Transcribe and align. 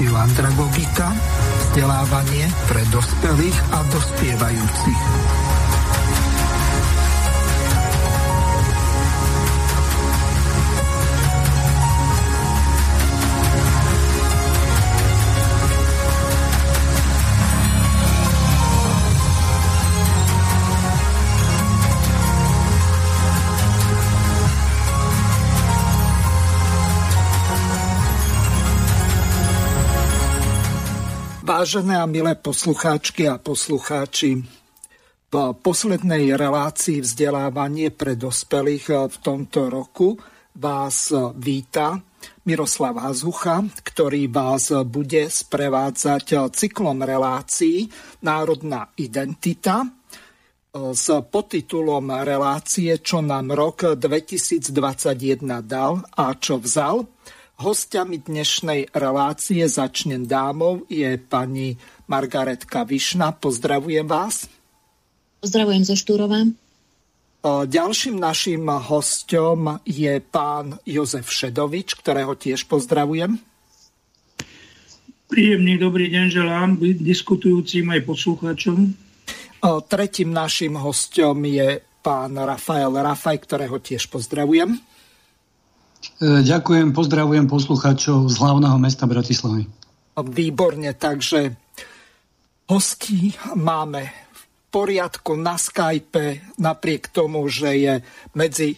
reláciu 0.00 0.16
Andragogika, 0.16 1.12
vzdelávanie 1.70 2.50
pre 2.66 2.82
dospelých 2.90 3.58
a 3.70 3.86
dospievajúcich. 3.94 5.59
Vážené 31.60 31.92
a 31.92 32.08
milé 32.08 32.40
poslucháčky 32.40 33.28
a 33.28 33.36
poslucháči, 33.36 34.40
v 35.28 35.34
poslednej 35.60 36.32
relácii 36.32 37.04
vzdelávanie 37.04 37.92
pre 37.92 38.16
dospelých 38.16 39.12
v 39.12 39.16
tomto 39.20 39.68
roku 39.68 40.16
vás 40.56 41.12
víta 41.36 42.00
Miroslav 42.48 43.04
Hazucha, 43.04 43.60
ktorý 43.76 44.32
vás 44.32 44.72
bude 44.88 45.28
sprevádzať 45.28 46.48
cyklom 46.48 47.04
relácií 47.04 47.92
Národná 48.24 48.96
identita 48.96 49.84
s 50.72 51.06
podtitulom 51.12 52.24
Relácie, 52.24 53.04
čo 53.04 53.20
nám 53.20 53.52
rok 53.52 54.00
2021 54.00 55.44
dal 55.68 56.00
a 56.16 56.24
čo 56.40 56.56
vzal– 56.56 57.04
Hostiami 57.60 58.24
dnešnej 58.24 58.88
relácie 58.96 59.60
začnem 59.68 60.24
dámov 60.24 60.88
je 60.88 61.20
pani 61.20 61.76
Margaretka 62.08 62.88
Višna. 62.88 63.36
Pozdravujem 63.36 64.08
vás. 64.08 64.48
Pozdravujem 65.44 65.84
zo 65.84 65.92
Štúrova. 65.92 66.48
Ďalším 67.44 68.16
našim 68.16 68.64
hostom 68.64 69.76
je 69.84 70.24
pán 70.24 70.80
Jozef 70.88 71.28
Šedovič, 71.28 72.00
ktorého 72.00 72.32
tiež 72.32 72.64
pozdravujem. 72.64 73.36
Príjemný 75.28 75.76
dobrý 75.76 76.08
deň 76.08 76.26
želám 76.32 76.80
diskutujúcim 76.80 77.92
aj 77.92 78.00
poslucháčom. 78.08 78.96
Tretím 79.84 80.32
našim 80.32 80.80
hostom 80.80 81.44
je 81.44 81.84
pán 82.00 82.40
Rafael 82.40 82.88
Rafaj, 82.88 83.36
ktorého 83.44 83.76
tiež 83.84 84.08
pozdravujem. 84.08 84.80
E, 86.20 86.44
ďakujem, 86.44 86.92
pozdravujem 86.92 87.48
poslucháčov 87.48 88.28
z 88.28 88.36
hlavného 88.36 88.76
mesta 88.76 89.08
Bratislavy. 89.08 89.64
Výborne, 90.20 90.92
takže 90.92 91.56
hostí 92.68 93.32
máme 93.56 94.04
v 94.28 94.42
poriadku 94.68 95.32
na 95.40 95.56
Skype, 95.56 96.60
napriek 96.60 97.08
tomu, 97.08 97.48
že 97.48 97.72
je 97.72 97.94
medzi 98.36 98.76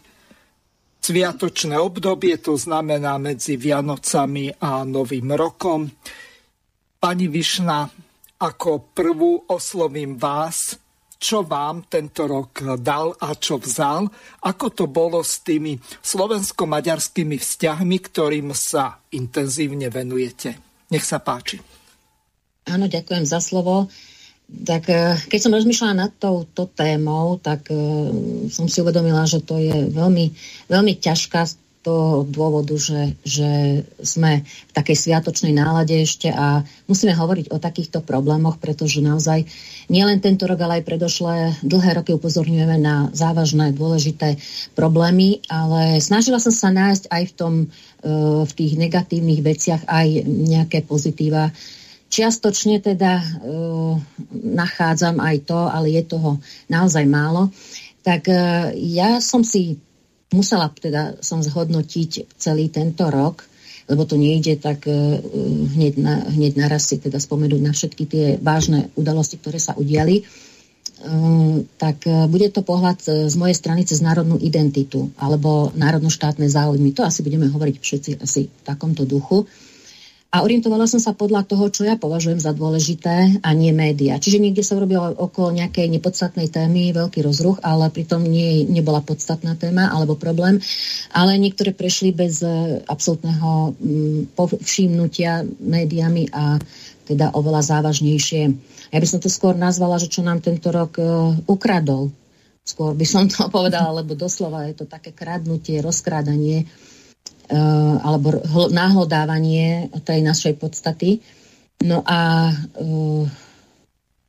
sviatočné 1.03 1.83
obdobie, 1.83 2.39
to 2.39 2.55
znamená 2.55 3.19
medzi 3.19 3.59
Vianocami 3.59 4.55
a 4.63 4.87
Novým 4.87 5.35
rokom. 5.35 5.91
Pani 7.03 7.27
Višna, 7.27 7.91
ako 8.39 8.95
prvú 8.95 9.51
oslovím 9.51 10.15
vás 10.15 10.79
čo 11.23 11.47
vám 11.47 11.87
tento 11.87 12.27
rok 12.27 12.83
dal 12.83 13.15
a 13.15 13.39
čo 13.39 13.63
vzal, 13.63 14.11
ako 14.43 14.67
to 14.75 14.85
bolo 14.91 15.23
s 15.23 15.39
tými 15.47 15.79
slovensko-maďarskými 16.03 17.39
vzťahmi, 17.39 17.97
ktorým 18.11 18.51
sa 18.51 18.99
intenzívne 19.15 19.87
venujete. 19.87 20.59
Nech 20.91 21.07
sa 21.07 21.23
páči. 21.23 21.63
Áno, 22.67 22.91
ďakujem 22.91 23.23
za 23.23 23.39
slovo. 23.39 23.87
Tak 24.53 24.85
eh, 24.91 25.17
keď 25.31 25.39
som 25.39 25.55
rozmýšľala 25.55 25.95
nad 25.95 26.13
touto 26.19 26.67
témou, 26.67 27.39
tak 27.39 27.71
eh, 27.71 27.79
som 28.51 28.67
si 28.67 28.83
uvedomila, 28.83 29.23
že 29.25 29.41
to 29.41 29.63
je 29.63 29.95
veľmi, 29.95 30.35
veľmi 30.67 30.93
ťažká 30.99 31.47
toho 31.83 32.23
dôvodu, 32.23 32.79
že, 32.79 33.19
že 33.27 33.83
sme 33.99 34.47
v 34.47 34.73
takej 34.73 34.97
sviatočnej 34.97 35.51
nálade 35.51 35.99
ešte 35.99 36.31
a 36.31 36.63
musíme 36.87 37.11
hovoriť 37.11 37.51
o 37.51 37.59
takýchto 37.59 38.07
problémoch, 38.07 38.63
pretože 38.63 39.03
naozaj 39.03 39.51
nielen 39.91 40.23
tento 40.23 40.47
rok, 40.47 40.63
ale 40.63 40.81
aj 40.81 40.87
predošlé 40.87 41.35
dlhé 41.67 41.91
roky 41.99 42.15
upozorňujeme 42.15 42.79
na 42.79 43.11
závažné, 43.11 43.75
dôležité 43.75 44.39
problémy, 44.79 45.43
ale 45.51 45.99
snažila 45.99 46.39
som 46.39 46.55
sa 46.55 46.71
nájsť 46.71 47.11
aj 47.11 47.23
v, 47.27 47.33
tom, 47.35 47.55
e, 47.67 47.67
v 48.47 48.53
tých 48.55 48.73
negatívnych 48.79 49.43
veciach 49.43 49.83
aj 49.91 50.23
nejaké 50.27 50.87
pozitíva. 50.87 51.51
Čiastočne 52.15 52.79
teda 52.79 53.19
e, 53.19 53.25
nachádzam 54.33 55.19
aj 55.19 55.37
to, 55.51 55.61
ale 55.67 55.99
je 55.99 56.03
toho 56.07 56.39
naozaj 56.71 57.03
málo. 57.11 57.51
Tak 58.07 58.31
e, 58.31 58.35
ja 58.79 59.19
som 59.19 59.43
si 59.43 59.83
musela 60.33 60.69
teda 60.69 61.21
som 61.25 61.41
zhodnotiť 61.41 62.37
celý 62.37 62.69
tento 62.69 63.09
rok, 63.09 63.45
lebo 63.91 64.07
to 64.07 64.17
nejde 64.17 64.59
tak 64.63 64.87
uh, 64.87 65.19
hneď, 65.77 65.95
na, 65.99 66.15
hneď 66.29 66.53
naraz 66.57 66.89
si 66.89 67.01
teda 67.01 67.19
spomenúť 67.19 67.61
na 67.61 67.73
všetky 67.75 68.05
tie 68.09 68.27
vážne 68.41 68.93
udalosti, 68.95 69.37
ktoré 69.39 69.59
sa 69.61 69.77
udiali. 69.77 70.25
Uh, 71.03 71.67
tak 71.77 72.07
uh, 72.07 72.31
bude 72.31 72.47
to 72.55 72.63
pohľad 72.63 73.03
z 73.03 73.35
mojej 73.35 73.57
strany 73.59 73.83
cez 73.83 73.99
národnú 73.99 74.39
identitu 74.39 75.11
alebo 75.19 75.75
národno-štátne 75.75 76.47
záujmy. 76.47 76.95
To 76.95 77.03
asi 77.03 77.27
budeme 77.27 77.51
hovoriť 77.51 77.77
všetci 77.79 78.11
asi 78.23 78.47
v 78.47 78.63
takomto 78.63 79.03
duchu. 79.03 79.45
A 80.33 80.41
orientovala 80.41 80.89
som 80.89 80.97
sa 80.97 81.13
podľa 81.13 81.45
toho, 81.45 81.69
čo 81.69 81.85
ja 81.85 82.01
považujem 82.01 82.41
za 82.41 82.57
dôležité 82.57 83.45
a 83.45 83.49
nie 83.53 83.69
média. 83.69 84.17
Čiže 84.17 84.41
niekde 84.41 84.65
sa 84.65 84.81
urobilo 84.81 85.13
okolo 85.13 85.53
nejakej 85.53 85.93
nepodstatnej 85.93 86.49
témy 86.49 86.97
veľký 86.97 87.21
rozruch, 87.21 87.61
ale 87.61 87.93
pritom 87.93 88.25
nie, 88.25 88.65
nebola 88.65 89.05
podstatná 89.05 89.61
téma 89.61 89.93
alebo 89.93 90.17
problém. 90.17 90.57
Ale 91.13 91.37
niektoré 91.37 91.77
prešli 91.77 92.17
bez 92.17 92.41
e, 92.41 92.81
absolútneho 92.81 93.77
mm, 93.77 94.33
povšimnutia 94.33 95.45
médiami 95.61 96.33
a 96.33 96.57
teda 97.05 97.37
oveľa 97.37 97.69
závažnejšie. 97.69 98.43
Ja 98.89 98.99
by 99.05 99.09
som 99.09 99.21
to 99.21 99.29
skôr 99.29 99.53
nazvala, 99.53 100.01
že 100.01 100.09
čo 100.09 100.25
nám 100.25 100.41
tento 100.41 100.73
rok 100.73 100.97
uh, 100.97 101.37
ukradol. 101.45 102.09
Skôr 102.65 102.97
by 102.97 103.05
som 103.05 103.29
to 103.29 103.49
povedala, 103.57 104.01
lebo 104.01 104.17
doslova 104.17 104.65
je 104.71 104.81
to 104.81 104.87
také 104.89 105.13
kradnutie, 105.13 105.83
rozkrádanie 105.85 106.65
alebo 108.01 108.41
náhlodávanie 108.73 109.93
tej 110.09 110.25
našej 110.25 110.57
podstaty. 110.57 111.21
No 111.85 112.01
a 112.07 112.49
uh, 112.55 113.25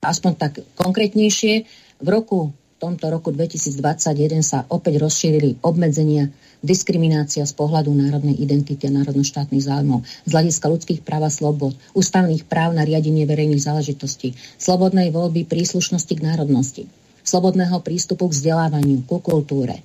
aspoň 0.03 0.31
tak 0.35 0.53
konkrétnejšie, 0.75 1.63
v 2.03 2.07
roku 2.11 2.51
v 2.51 2.77
tomto 2.81 3.07
roku 3.07 3.31
2021 3.31 4.43
sa 4.43 4.67
opäť 4.67 4.99
rozšírili 4.99 5.63
obmedzenia 5.63 6.27
diskriminácia 6.59 7.47
z 7.47 7.53
pohľadu 7.55 7.95
národnej 7.95 8.35
identity 8.35 8.91
a 8.91 8.95
národno-štátnych 8.99 9.63
záujmov, 9.63 10.03
z 10.27 10.31
hľadiska 10.35 10.65
ľudských 10.67 10.99
práv 10.99 11.27
a 11.27 11.31
slobod, 11.31 11.79
ústavných 11.95 12.43
práv 12.43 12.75
na 12.75 12.83
riadenie 12.83 13.23
verejných 13.23 13.63
záležitostí, 13.63 14.35
slobodnej 14.59 15.15
voľby 15.15 15.47
príslušnosti 15.47 16.11
k 16.11 16.25
národnosti, 16.27 16.83
slobodného 17.23 17.79
prístupu 17.79 18.27
k 18.27 18.35
vzdelávaniu, 18.35 19.07
ku 19.07 19.23
kultúre, 19.23 19.79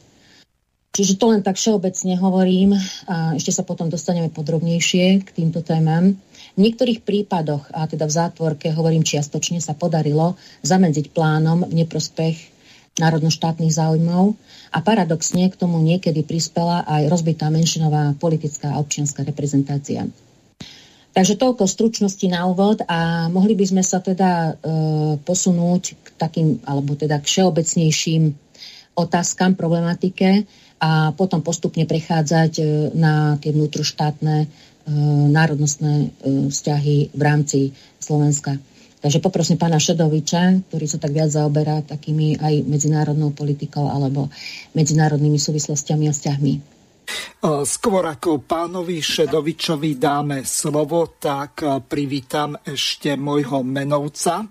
Čiže 0.99 1.15
to 1.15 1.31
len 1.31 1.47
tak 1.47 1.55
všeobecne 1.55 2.19
hovorím 2.19 2.75
a 3.07 3.39
ešte 3.39 3.55
sa 3.55 3.63
potom 3.63 3.87
dostaneme 3.87 4.35
podrobnejšie 4.35 5.23
k 5.23 5.31
týmto 5.31 5.63
témam. 5.63 6.19
V 6.19 6.59
niektorých 6.59 7.07
prípadoch, 7.07 7.71
a 7.71 7.87
teda 7.87 8.11
v 8.11 8.17
zátvorke 8.19 8.75
hovorím 8.75 9.07
čiastočne, 9.07 9.63
sa 9.63 9.79
podarilo 9.79 10.35
zamedziť 10.67 11.15
plánom 11.15 11.71
v 11.71 11.87
neprospech 11.87 12.37
národno-štátnych 12.99 13.79
záujmov 13.79 14.35
a 14.75 14.79
paradoxne 14.83 15.47
k 15.47 15.55
tomu 15.55 15.79
niekedy 15.79 16.27
prispela 16.27 16.83
aj 16.83 17.07
rozbitá 17.07 17.47
menšinová 17.47 18.19
politická 18.19 18.75
a 18.75 18.83
občianská 18.83 19.23
reprezentácia. 19.23 20.03
Takže 21.15 21.39
toľko 21.39 21.71
stručnosti 21.71 22.27
na 22.27 22.43
úvod 22.51 22.83
a 22.91 23.31
mohli 23.31 23.55
by 23.55 23.71
sme 23.71 23.87
sa 23.87 24.03
teda 24.03 24.31
e, 24.51 24.53
posunúť 25.23 25.83
k 25.95 26.07
takým, 26.19 26.59
alebo 26.67 26.99
teda 26.99 27.23
k 27.23 27.27
všeobecnejším 27.31 28.35
otázkam, 28.99 29.55
problematike, 29.55 30.43
a 30.79 31.11
potom 31.11 31.43
postupne 31.43 31.83
prechádzať 31.85 32.53
e, 32.59 32.65
na 32.95 33.35
tie 33.43 33.51
vnútroštátne 33.51 34.37
e, 34.43 34.47
národnostné 35.31 35.95
e, 35.99 36.09
vzťahy 36.51 37.11
v 37.15 37.23
rámci 37.23 37.59
Slovenska. 37.99 38.55
Takže 38.99 39.23
poprosím 39.23 39.59
pána 39.59 39.79
Šedoviča, 39.79 40.71
ktorý 40.71 40.87
sa 40.91 40.99
tak 40.99 41.15
viac 41.15 41.31
zaoberá 41.31 41.83
takými 41.87 42.39
aj 42.39 42.67
medzinárodnou 42.67 43.31
politikou 43.31 43.87
alebo 43.87 44.27
medzinárodnými 44.75 45.39
súvislostiami 45.39 46.11
a 46.11 46.15
vzťahmi. 46.15 46.55
Skôr 47.63 48.03
ako 48.03 48.43
pánovi 48.43 48.99
Šedovičovi 48.99 49.95
dáme 50.03 50.43
slovo, 50.43 51.15
tak 51.15 51.63
privítam 51.87 52.59
ešte 52.59 53.15
môjho 53.15 53.63
menovca 53.63 54.43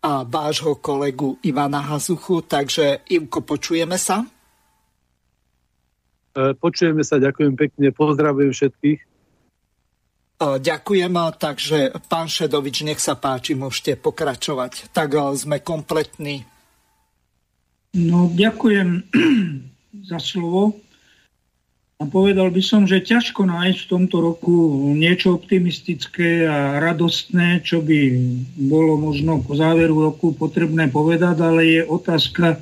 a 0.00 0.22
vášho 0.22 0.78
kolegu 0.78 1.42
Ivana 1.42 1.82
Hazuchu. 1.90 2.46
Takže 2.46 3.10
Ivko, 3.10 3.42
počujeme 3.42 3.98
sa? 3.98 4.22
E, 6.40 6.56
počujeme 6.56 7.04
sa, 7.04 7.20
ďakujem 7.20 7.52
pekne, 7.52 7.92
pozdravujem 7.92 8.56
všetkých. 8.56 9.00
Ďakujem, 10.40 11.12
takže 11.36 11.92
pán 12.08 12.32
Šedovič, 12.32 12.80
nech 12.88 12.96
sa 12.96 13.12
páči, 13.12 13.52
môžete 13.52 14.00
pokračovať. 14.00 14.88
Tak 14.88 15.36
sme 15.36 15.60
kompletní. 15.60 16.48
No, 17.92 18.32
ďakujem 18.32 19.04
za 20.10 20.16
slovo. 20.16 20.80
A 22.00 22.08
povedal 22.08 22.48
by 22.48 22.62
som, 22.64 22.88
že 22.88 23.04
ťažko 23.04 23.44
nájsť 23.44 23.84
v 23.84 23.90
tomto 23.92 24.24
roku 24.24 24.56
niečo 24.96 25.36
optimistické 25.36 26.48
a 26.48 26.80
radostné, 26.80 27.60
čo 27.60 27.84
by 27.84 28.16
bolo 28.56 28.96
možno 28.96 29.44
po 29.44 29.52
záveru 29.52 30.08
roku 30.08 30.32
potrebné 30.32 30.88
povedať, 30.88 31.36
ale 31.44 31.60
je 31.68 31.80
otázka, 31.84 32.56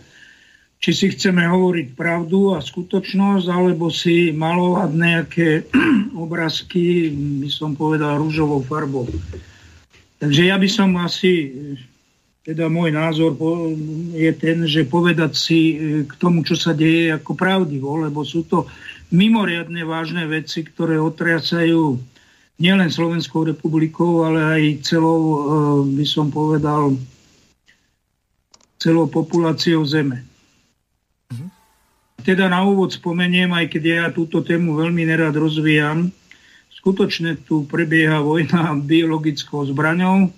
či 0.78 0.90
si 0.94 1.06
chceme 1.10 1.42
hovoriť 1.42 1.98
pravdu 1.98 2.54
a 2.54 2.62
skutočnosť, 2.62 3.46
alebo 3.50 3.90
si 3.90 4.30
malovať 4.30 4.90
nejaké 4.94 5.48
obrázky, 6.24 7.10
by 7.42 7.50
som 7.50 7.74
povedal, 7.74 8.22
rúžovou 8.22 8.62
farbou. 8.62 9.10
Takže 10.18 10.50
ja 10.50 10.58
by 10.58 10.68
som 10.70 10.94
asi, 10.98 11.50
teda 12.46 12.70
môj 12.70 12.94
názor 12.94 13.34
je 14.14 14.30
ten, 14.34 14.66
že 14.66 14.86
povedať 14.86 15.32
si 15.34 15.60
e, 15.74 15.76
k 16.06 16.12
tomu, 16.18 16.42
čo 16.42 16.58
sa 16.58 16.74
deje 16.74 17.14
ako 17.14 17.38
pravdivo, 17.38 18.02
lebo 18.02 18.26
sú 18.26 18.46
to 18.46 18.66
mimoriadne 19.14 19.82
vážne 19.86 20.26
veci, 20.26 20.66
ktoré 20.66 20.98
otriasajú 20.98 21.98
nielen 22.58 22.90
Slovenskou 22.90 23.46
republikou, 23.46 24.26
ale 24.26 24.40
aj 24.42 24.62
celou, 24.82 25.20
e, 25.22 25.38
by 26.02 26.06
som 26.06 26.30
povedal, 26.30 26.98
celou 28.78 29.10
populáciou 29.10 29.82
Zeme. 29.86 30.37
Teda 32.28 32.44
na 32.44 32.60
úvod 32.60 32.92
spomeniem, 32.92 33.48
aj 33.56 33.72
keď 33.72 33.82
ja 33.88 34.04
túto 34.12 34.44
tému 34.44 34.76
veľmi 34.76 35.00
nerad 35.08 35.32
rozvíjam, 35.32 36.12
skutočne 36.76 37.40
tu 37.40 37.64
prebieha 37.64 38.20
vojna 38.20 38.76
biologickou 38.92 39.64
zbraňou. 39.64 40.28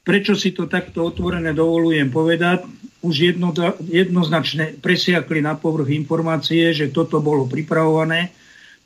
Prečo 0.00 0.32
si 0.32 0.56
to 0.56 0.64
takto 0.64 1.04
otvorené 1.04 1.52
dovolujem 1.52 2.08
povedať? 2.08 2.64
Už 3.04 3.36
jedno, 3.36 3.52
jednoznačne 3.84 4.80
presiakli 4.80 5.44
na 5.44 5.60
povrch 5.60 5.92
informácie, 5.92 6.72
že 6.72 6.88
toto 6.88 7.20
bolo 7.20 7.44
pripravované, 7.44 8.32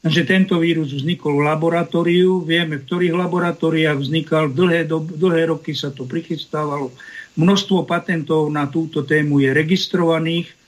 že 0.02 0.26
tento 0.26 0.58
vírus 0.58 0.91
vznikol 0.91 1.38
v 1.38 1.47
laboratóriu. 1.55 2.43
Vieme, 2.43 2.82
v 2.82 2.87
ktorých 2.91 3.14
laboratóriách 3.14 3.99
vznikal. 4.02 4.50
Dlhé, 4.50 4.91
do, 4.91 4.99
dlhé 5.06 5.55
roky 5.55 5.70
sa 5.70 5.94
to 5.94 6.02
prichystávalo. 6.02 6.91
Množstvo 7.38 7.87
patentov 7.87 8.50
na 8.50 8.67
túto 8.67 9.06
tému 9.06 9.38
je 9.38 9.55
registrovaných 9.55 10.60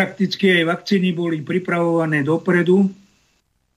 Prakticky 0.00 0.48
aj 0.48 0.64
vakcíny 0.64 1.12
boli 1.12 1.44
pripravované 1.44 2.24
dopredu. 2.24 2.88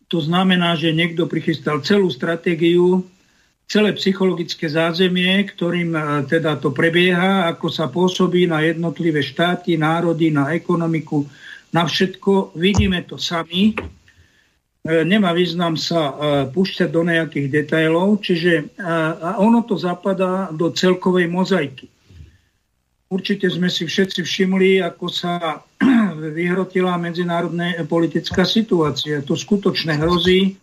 To 0.07 0.23
znamená, 0.23 0.71
že 0.79 0.95
niekto 0.95 1.27
prichystal 1.27 1.83
celú 1.83 2.07
stratégiu, 2.07 3.03
celé 3.67 3.91
psychologické 3.99 4.71
zázemie, 4.71 5.43
ktorým 5.51 5.91
e, 5.91 6.23
teda 6.23 6.55
to 6.63 6.71
prebieha, 6.71 7.51
ako 7.51 7.67
sa 7.67 7.91
pôsobí 7.91 8.47
na 8.47 8.63
jednotlivé 8.63 9.19
štáty, 9.19 9.75
národy, 9.75 10.31
na 10.31 10.55
ekonomiku, 10.55 11.27
na 11.75 11.83
všetko. 11.83 12.55
Vidíme 12.55 13.03
to 13.03 13.19
sami. 13.19 13.75
E, 13.75 15.03
nemá 15.03 15.35
význam 15.35 15.75
sa 15.75 16.07
e, 16.07 16.13
púšťať 16.55 16.87
do 16.87 17.03
nejakých 17.03 17.51
detailov, 17.51 18.23
čiže 18.23 18.79
ono 19.43 19.59
to 19.67 19.75
zapadá 19.75 20.47
do 20.55 20.71
celkovej 20.71 21.27
mozaiky. 21.27 21.91
Určite 23.11 23.51
sme 23.51 23.67
si 23.67 23.83
všetci 23.83 24.23
všimli, 24.23 24.79
ako 24.79 25.05
sa 25.11 25.59
vyhrotila 26.31 26.95
medzinárodná 26.95 27.83
politická 27.83 28.47
situácia. 28.47 29.19
To 29.25 29.35
skutočne 29.35 29.99
hrozí 29.99 30.55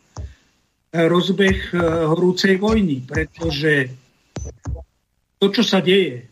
rozbeh 0.90 1.58
eh, 1.74 1.78
horúcej 2.08 2.56
vojny, 2.56 3.04
pretože 3.04 3.92
to, 5.40 5.46
čo 5.48 5.62
sa 5.64 5.80
deje, 5.80 6.28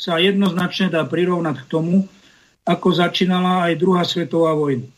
sa 0.00 0.16
jednoznačne 0.16 0.88
dá 0.88 1.04
prirovnať 1.04 1.56
k 1.64 1.70
tomu, 1.70 2.08
ako 2.64 2.88
začínala 2.92 3.68
aj 3.68 3.80
druhá 3.80 4.04
svetová 4.04 4.56
vojna. 4.56 4.88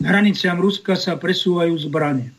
K 0.00 0.04
hraniciam 0.04 0.56
Ruska 0.60 0.96
sa 0.96 1.16
presúvajú 1.16 1.76
zbranie. 1.84 2.32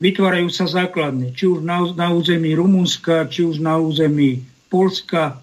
Vytvárajú 0.00 0.48
sa 0.52 0.68
základne, 0.68 1.32
či 1.32 1.48
už 1.48 1.64
na, 1.64 1.80
na 1.96 2.12
území 2.12 2.52
Rumunska, 2.52 3.28
či 3.28 3.44
už 3.44 3.60
na 3.60 3.80
území 3.80 4.44
Polska, 4.68 5.40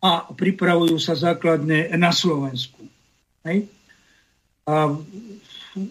a 0.00 0.32
pripravujú 0.32 0.96
sa 0.96 1.12
základne 1.12 1.92
na 1.92 2.08
Slovensku. 2.08 2.79
Hej? 3.46 3.68
A 4.68 4.92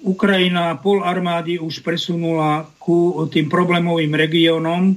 Ukrajina 0.03 0.75
pol 0.77 1.01
armády 1.01 1.55
už 1.57 1.79
presunula 1.81 2.67
ku 2.77 3.27
tým 3.31 3.47
problémovým 3.47 4.11
regiónom. 4.11 4.93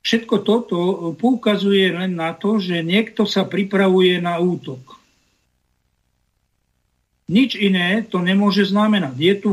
Všetko 0.00 0.36
toto 0.44 0.78
poukazuje 1.16 1.92
len 1.92 2.16
na 2.16 2.32
to, 2.32 2.60
že 2.60 2.84
niekto 2.84 3.28
sa 3.28 3.44
pripravuje 3.44 4.20
na 4.20 4.40
útok. 4.40 5.00
Nič 7.30 7.54
iné 7.54 8.02
to 8.04 8.18
nemôže 8.20 8.66
znamenať. 8.68 9.14
Je 9.16 9.34
tu, 9.38 9.50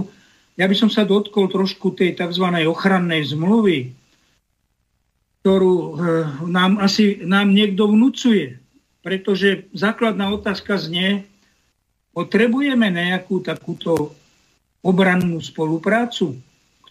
ja 0.58 0.66
by 0.66 0.76
som 0.76 0.90
sa 0.90 1.06
dotkol 1.06 1.48
trošku 1.48 1.94
tej 1.94 2.18
tzv. 2.18 2.48
ochrannej 2.66 3.22
zmluvy, 3.28 3.94
ktorú 5.46 5.76
eh, 5.78 5.94
nám 6.52 6.82
asi 6.82 7.22
nám 7.24 7.54
niekto 7.54 7.88
vnúcuje. 7.88 8.67
Pretože 9.08 9.72
základná 9.72 10.28
otázka 10.36 10.76
znie, 10.76 11.24
potrebujeme 12.12 12.92
nejakú 12.92 13.40
takúto 13.40 14.12
obrannú 14.84 15.40
spoluprácu? 15.40 16.36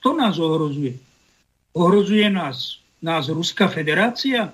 Kto 0.01 0.17
nás 0.17 0.41
ohrozuje? 0.41 0.97
Ohrozuje 1.77 2.25
nás, 2.33 2.81
nás 3.05 3.29
Ruská 3.29 3.69
federácia? 3.69 4.49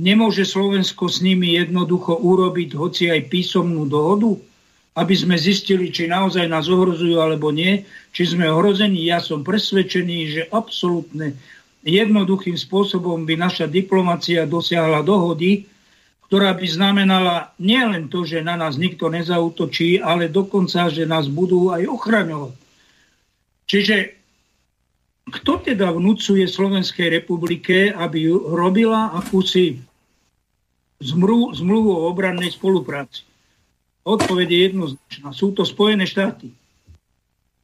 Nemôže 0.00 0.48
Slovensko 0.48 1.12
s 1.12 1.20
nimi 1.20 1.60
jednoducho 1.60 2.16
urobiť 2.24 2.72
hoci 2.72 3.12
aj 3.12 3.28
písomnú 3.28 3.84
dohodu, 3.84 4.40
aby 4.96 5.12
sme 5.12 5.36
zistili, 5.36 5.92
či 5.92 6.08
naozaj 6.08 6.48
nás 6.48 6.72
ohrozujú 6.72 7.20
alebo 7.20 7.52
nie, 7.52 7.84
či 8.16 8.32
sme 8.32 8.48
ohrození. 8.48 9.04
Ja 9.04 9.20
som 9.20 9.44
presvedčený, 9.44 10.18
že 10.32 10.42
absolútne 10.48 11.36
jednoduchým 11.84 12.56
spôsobom 12.56 13.28
by 13.28 13.36
naša 13.36 13.68
diplomacia 13.68 14.48
dosiahla 14.48 15.04
dohody, 15.04 15.68
ktorá 16.26 16.58
by 16.58 16.66
znamenala 16.66 17.54
nielen 17.62 18.10
to, 18.10 18.26
že 18.26 18.42
na 18.42 18.58
nás 18.58 18.74
nikto 18.74 19.06
nezautočí, 19.06 20.02
ale 20.02 20.26
dokonca, 20.26 20.90
že 20.90 21.06
nás 21.06 21.30
budú 21.30 21.70
aj 21.70 21.86
ochraňovať. 21.86 22.56
Čiže 23.66 23.96
kto 25.26 25.52
teda 25.62 25.90
vnúcuje 25.90 26.46
Slovenskej 26.46 27.10
republike, 27.10 27.90
aby 27.90 28.30
robila 28.30 29.14
akúsi 29.14 29.78
zmluvu, 31.02 31.54
zmluvu 31.54 31.90
o 31.94 32.06
obrannej 32.10 32.54
spolupráci? 32.54 33.26
Odpoveď 34.06 34.46
je 34.50 34.60
jednoznačná. 34.70 35.28
Sú 35.34 35.50
to 35.50 35.66
Spojené 35.66 36.06
štáty. 36.06 36.54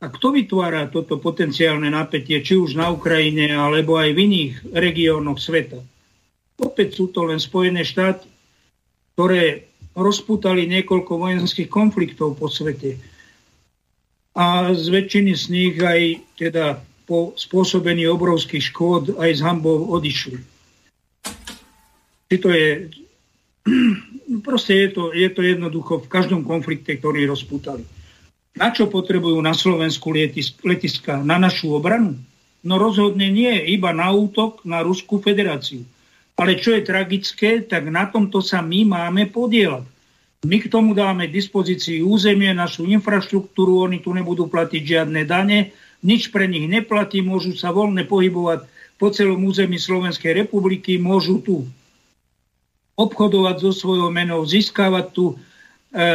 A 0.03 0.11
kto 0.11 0.35
vytvára 0.35 0.91
toto 0.91 1.23
potenciálne 1.23 1.87
napätie, 1.87 2.43
či 2.43 2.59
už 2.59 2.75
na 2.75 2.91
Ukrajine, 2.91 3.55
alebo 3.55 3.95
aj 3.95 4.11
v 4.11 4.19
iných 4.27 4.53
regiónoch 4.75 5.39
sveta? 5.39 5.79
Opäť 6.59 6.99
sú 6.99 7.15
to 7.15 7.31
len 7.31 7.39
Spojené 7.39 7.87
štáty, 7.87 8.32
ktoré 9.15 9.69
rozputali 9.93 10.65
niekoľko 10.69 11.21
vojenských 11.21 11.69
konfliktov 11.69 12.41
po 12.41 12.49
svete. 12.49 12.97
A 14.33 14.73
z 14.73 14.89
väčšiny 14.89 15.33
z 15.37 15.45
nich 15.53 15.77
aj 15.77 16.25
teda 16.41 16.81
po 17.05 17.37
spôsobení 17.37 18.09
obrovských 18.09 18.73
škôd 18.73 19.21
aj 19.21 19.31
z 19.37 19.41
hambou 19.45 19.93
odišli. 19.93 20.41
Či 22.33 22.37
to 22.41 22.49
je... 22.49 22.89
Proste 24.47 24.73
je 24.73 24.89
to, 24.97 25.13
je 25.13 25.29
to 25.29 25.45
jednoducho 25.45 26.01
v 26.01 26.09
každom 26.09 26.41
konflikte, 26.49 26.97
ktorý 26.97 27.29
rozputali. 27.29 27.85
Na 28.57 28.73
čo 28.73 28.89
potrebujú 28.89 29.37
na 29.45 29.53
Slovensku 29.53 30.09
letiska? 30.65 31.21
Na 31.21 31.37
našu 31.37 31.77
obranu? 31.77 32.17
No 32.65 32.81
rozhodne 32.81 33.29
nie, 33.29 33.53
iba 33.69 33.93
na 33.93 34.09
útok 34.09 34.65
na 34.65 34.81
Ruskú 34.81 35.21
federáciu. 35.21 35.85
Ale 36.37 36.57
čo 36.57 36.73
je 36.77 36.83
tragické, 36.87 37.61
tak 37.61 37.89
na 37.93 38.09
tomto 38.09 38.41
sa 38.41 38.65
my 38.65 38.89
máme 38.89 39.29
podielať. 39.29 39.85
My 40.43 40.59
k 40.59 40.67
tomu 40.67 40.91
dáme 40.91 41.31
dispozícii 41.31 42.03
územie, 42.03 42.51
našu 42.51 42.83
infraštruktúru, 42.91 43.87
oni 43.87 44.03
tu 44.03 44.11
nebudú 44.11 44.51
platiť 44.51 44.83
žiadne 44.83 45.23
dane, 45.23 45.71
nič 46.03 46.35
pre 46.35 46.51
nich 46.51 46.67
neplatí, 46.67 47.23
môžu 47.23 47.55
sa 47.55 47.71
voľne 47.71 48.03
pohybovať 48.03 48.67
po 48.99 49.15
celom 49.15 49.39
území 49.47 49.79
Slovenskej 49.79 50.35
republiky, 50.35 50.99
môžu 50.99 51.39
tu 51.39 51.71
obchodovať 52.99 53.57
so 53.63 53.71
svojou 53.71 54.11
menou, 54.11 54.43
získavať 54.43 55.07
tu 55.15 55.25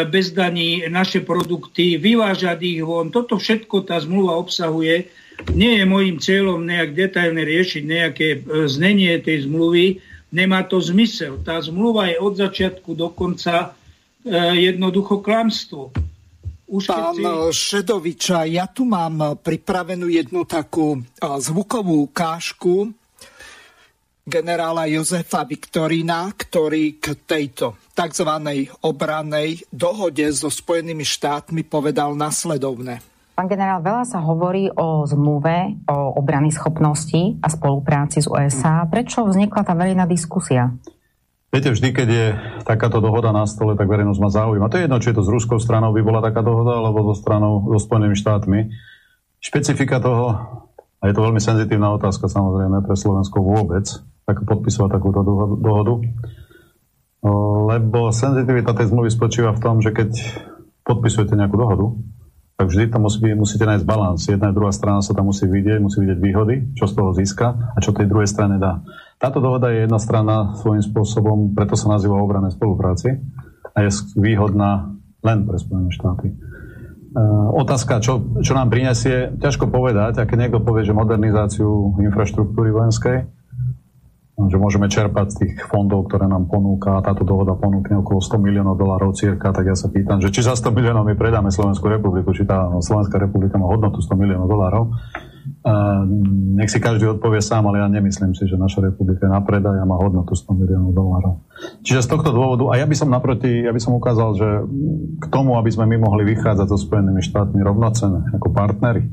bez 0.09 0.33
daní 0.33 0.89
naše 0.89 1.21
produkty, 1.21 2.01
vyvážať 2.01 2.59
ich 2.65 2.81
von. 2.81 3.13
Toto 3.13 3.37
všetko 3.37 3.85
tá 3.85 4.01
zmluva 4.01 4.41
obsahuje. 4.41 5.05
Nie 5.53 5.81
je 5.81 5.85
môjim 5.85 6.17
cieľom 6.17 6.65
nejak 6.65 6.97
detailne 6.97 7.45
riešiť 7.45 7.83
nejaké 7.85 8.27
e, 8.33 8.39
znenie 8.65 9.21
tej 9.21 9.45
zmluvy. 9.45 10.01
Nemá 10.33 10.65
to 10.65 10.81
zmysel. 10.81 11.45
Tá 11.45 11.61
zmluva 11.61 12.09
je 12.09 12.17
od 12.17 12.33
začiatku 12.35 12.97
do 12.97 13.13
konca 13.13 13.77
jednoducho 14.53 15.23
klamstvo. 15.23 15.95
Už 16.67 16.91
Pán 16.91 17.15
si... 17.15 17.23
Šedoviča, 17.55 18.43
ja 18.43 18.67
tu 18.67 18.83
mám 18.83 19.39
pripravenú 19.39 20.11
jednu 20.11 20.43
takú 20.43 20.99
zvukovú 21.23 22.11
ukážku 22.11 22.91
generála 24.27 24.91
Jozefa 24.91 25.47
Viktorína, 25.47 26.35
ktorý 26.35 26.99
k 26.99 27.15
tejto 27.23 27.79
tzv. 27.95 28.27
obranej 28.83 29.63
dohode 29.71 30.27
so 30.35 30.51
Spojenými 30.51 31.07
štátmi 31.07 31.63
povedal 31.63 32.11
nasledovne. 32.13 32.99
Pán 33.39 33.47
generál, 33.47 33.79
veľa 33.79 34.03
sa 34.03 34.19
hovorí 34.19 34.67
o 34.75 35.07
zmluve 35.07 35.79
o 35.87 36.19
obrany 36.19 36.51
schopnosti 36.51 37.39
a 37.39 37.47
spolupráci 37.47 38.19
s 38.19 38.27
USA. 38.27 38.83
Prečo 38.89 39.23
vznikla 39.23 39.61
tá 39.63 39.77
verejná 39.77 40.09
diskusia? 40.09 40.73
Viete, 41.47 41.71
vždy, 41.71 41.89
keď 41.95 42.07
je 42.11 42.27
takáto 42.67 42.99
dohoda 42.99 43.31
na 43.31 43.47
stole, 43.47 43.77
tak 43.79 43.87
verejnosť 43.87 44.19
má 44.19 44.29
záujem. 44.33 44.61
A 44.65 44.67
to 44.67 44.81
je 44.81 44.83
jedno, 44.89 44.99
či 44.99 45.09
je 45.13 45.17
to 45.21 45.23
s 45.23 45.31
ruskou 45.31 45.61
stranou 45.61 45.95
by 45.95 46.01
bola 46.03 46.19
taká 46.19 46.43
dohoda, 46.43 46.75
alebo 46.75 47.07
so 47.07 47.15
stranou, 47.15 47.63
so 47.71 47.79
Spojenými 47.79 48.17
štátmi. 48.17 48.59
Špecifika 49.39 50.01
toho, 50.01 50.27
a 50.97 51.03
je 51.05 51.13
to 51.13 51.21
veľmi 51.21 51.39
senzitívna 51.39 51.93
otázka 51.93 52.25
samozrejme 52.25 52.83
pre 52.83 52.97
Slovensko 52.97 53.37
vôbec, 53.39 53.85
ako 54.27 54.43
podpisovať 54.43 54.89
takúto 54.91 55.23
dohodu, 55.57 56.03
lebo 57.71 58.11
senzitivita 58.11 58.75
tej 58.75 58.91
zmluvy 58.91 59.07
spočíva 59.07 59.55
v 59.55 59.63
tom, 59.63 59.79
že 59.79 59.95
keď 59.95 60.11
podpisujete 60.83 61.33
nejakú 61.35 61.55
dohodu, 61.55 61.95
tak 62.57 62.73
vždy 62.73 62.89
tam 62.89 63.05
musí, 63.05 63.21
musíte 63.37 63.69
nájsť 63.69 63.85
balans. 63.85 64.25
Jedna 64.25 64.49
a 64.49 64.55
druhá 64.55 64.73
strana 64.73 65.05
sa 65.05 65.13
tam 65.13 65.29
musí 65.29 65.45
vidieť, 65.45 65.77
musí 65.77 66.01
vidieť 66.01 66.19
výhody, 66.19 66.55
čo 66.73 66.89
z 66.89 66.93
toho 66.97 67.13
získa 67.13 67.47
a 67.53 67.77
čo 67.79 67.93
tej 67.93 68.09
druhej 68.09 68.27
strane 68.27 68.57
dá. 68.57 68.81
Táto 69.21 69.39
dohoda 69.39 69.69
je 69.69 69.85
jedna 69.85 70.01
strana 70.01 70.57
svojím 70.57 70.81
spôsobom, 70.81 71.53
preto 71.53 71.77
sa 71.77 71.93
nazýva 71.93 72.17
obrané 72.17 72.49
spolupráci 72.49 73.21
a 73.71 73.77
je 73.85 73.93
výhodná 74.17 74.89
len 75.21 75.45
pre 75.45 75.57
Spojené 75.61 75.93
štáty. 75.93 76.33
Uh, 77.13 77.49
otázka, 77.61 78.01
čo, 78.01 78.41
čo 78.41 78.53
nám 78.57 78.73
prinesie, 78.73 79.37
ťažko 79.37 79.69
povedať, 79.69 80.21
a 80.21 80.27
keď 80.27 80.37
niekto 80.49 80.59
povie, 80.61 80.85
že 80.85 80.97
modernizáciu 80.97 81.97
infraštruktúry 81.97 82.73
vojenskej, 82.73 83.36
že 84.37 84.61
môžeme 84.61 84.85
čerpať 84.85 85.33
z 85.33 85.37
tých 85.41 85.53
fondov, 85.65 86.05
ktoré 86.05 86.29
nám 86.29 86.45
ponúka, 86.45 87.01
táto 87.01 87.25
dohoda 87.25 87.57
ponúkne 87.57 88.05
okolo 88.05 88.21
100 88.21 88.37
miliónov 88.37 88.77
dolárov 88.77 89.17
cirka, 89.17 89.49
tak 89.49 89.65
ja 89.65 89.73
sa 89.73 89.89
pýtam, 89.89 90.21
že 90.21 90.29
či 90.29 90.45
za 90.45 90.53
100 90.53 90.77
miliónov 90.77 91.09
my 91.09 91.17
predáme 91.17 91.49
Slovenskú 91.49 91.89
republiku, 91.89 92.29
či 92.37 92.45
tá 92.45 92.69
Slovenská 92.77 93.17
republika 93.17 93.57
má 93.57 93.65
hodnotu 93.65 93.97
100 93.97 94.13
miliónov 94.13 94.45
dolárov. 94.45 94.93
Nech 96.53 96.69
si 96.69 96.77
každý 96.77 97.17
odpovie 97.17 97.41
sám, 97.41 97.65
ale 97.65 97.81
ja 97.81 97.89
nemyslím 97.89 98.37
si, 98.37 98.45
že 98.45 98.61
naša 98.61 98.93
republika 98.93 99.25
je 99.25 99.33
na 99.33 99.41
predaj 99.41 99.81
a 99.81 99.89
má 99.89 99.97
hodnotu 99.97 100.37
100 100.37 100.53
miliónov 100.53 100.93
dolárov. 100.93 101.41
Čiže 101.81 102.05
z 102.05 102.11
tohto 102.13 102.29
dôvodu, 102.29 102.69
a 102.69 102.77
ja 102.77 102.85
by 102.85 102.93
som 102.93 103.09
naproti, 103.09 103.65
ja 103.65 103.73
by 103.73 103.81
som 103.81 103.97
ukázal, 103.97 104.37
že 104.37 104.49
k 105.17 105.25
tomu, 105.33 105.57
aby 105.57 105.73
sme 105.73 105.89
my 105.89 105.97
mohli 106.05 106.29
vychádzať 106.37 106.67
so 106.69 106.77
Spojenými 106.77 107.25
štátmi 107.25 107.65
rovnocene, 107.65 108.37
ako 108.37 108.53
partnery, 108.53 109.09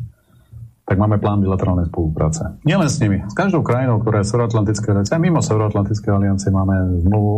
tak 0.84 1.00
máme 1.00 1.16
plán 1.16 1.40
bilaterálnej 1.40 1.88
spolupráce. 1.88 2.60
Nielen 2.60 2.92
s 2.92 3.00
nimi, 3.00 3.24
s 3.24 3.32
každou 3.32 3.64
krajinou, 3.64 4.04
ktorá 4.04 4.20
je 4.20 4.28
Severoatlantické 4.28 4.92
aliancie, 4.92 5.16
mimo 5.16 5.40
Severoatlantické 5.40 6.12
aliancie 6.12 6.52
máme, 6.52 7.00
zmluvu, 7.00 7.32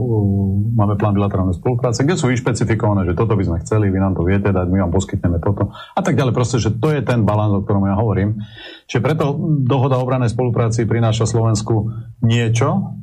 máme 0.74 0.98
plán 0.98 1.14
bilaterálnej 1.14 1.54
spolupráce, 1.54 2.02
kde 2.02 2.18
sú 2.18 2.26
vyšpecifikované, 2.26 3.06
že 3.06 3.14
toto 3.14 3.38
by 3.38 3.46
sme 3.46 3.62
chceli, 3.62 3.94
vy 3.94 4.02
nám 4.02 4.18
to 4.18 4.26
viete 4.26 4.50
dať, 4.50 4.66
my 4.66 4.82
vám 4.82 4.90
poskytneme 4.90 5.38
toto 5.38 5.70
a 5.70 6.00
tak 6.02 6.18
ďalej. 6.18 6.34
Proste, 6.34 6.58
že 6.58 6.74
to 6.74 6.90
je 6.90 7.06
ten 7.06 7.22
balans, 7.22 7.54
o 7.54 7.62
ktorom 7.62 7.86
ja 7.86 7.94
hovorím. 7.94 8.42
Čiže 8.90 8.98
preto 8.98 9.38
dohoda 9.62 9.94
o 9.98 10.02
obranej 10.02 10.34
spolupráci 10.34 10.82
prináša 10.82 11.30
Slovensku 11.30 11.94
niečo, 12.26 12.98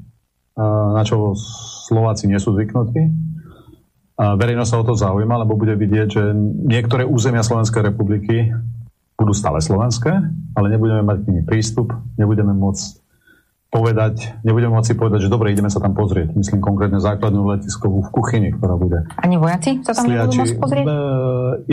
na 0.60 1.08
čo 1.08 1.40
Slováci 1.88 2.28
nie 2.28 2.38
sú 2.38 2.52
zvyknutí. 2.52 3.32
A 4.20 4.36
verejnosť 4.38 4.70
sa 4.70 4.80
o 4.84 4.86
to 4.86 4.94
zaujíma, 4.94 5.42
lebo 5.42 5.58
bude 5.58 5.74
vidieť, 5.74 6.08
že 6.12 6.24
niektoré 6.68 7.08
územia 7.08 7.42
Slovenskej 7.42 7.82
republiky 7.82 8.54
budú 9.18 9.34
stále 9.34 9.62
slovenské, 9.62 10.12
ale 10.58 10.66
nebudeme 10.70 11.06
mať 11.06 11.18
k 11.22 11.28
nimi 11.30 11.42
prístup, 11.46 11.94
nebudeme 12.18 12.52
môcť 12.52 13.04
povedať, 13.74 14.38
nebudeme 14.46 14.78
môcť 14.78 14.94
si 14.94 14.94
povedať, 14.94 15.20
že 15.26 15.34
dobre, 15.34 15.50
ideme 15.50 15.66
sa 15.74 15.82
tam 15.82 15.98
pozrieť. 15.98 16.38
Myslím 16.38 16.62
konkrétne 16.62 17.02
základnú 17.02 17.42
letiskovú 17.58 18.06
v 18.06 18.10
kuchyni, 18.14 18.50
ktorá 18.54 18.78
bude. 18.78 19.02
Ani 19.18 19.42
vojaci 19.42 19.82
sa 19.82 19.98
tam 19.98 20.06
nebudú 20.14 20.46
môcť 20.46 20.58
pozrieť? 20.62 20.86
E, 20.86 20.94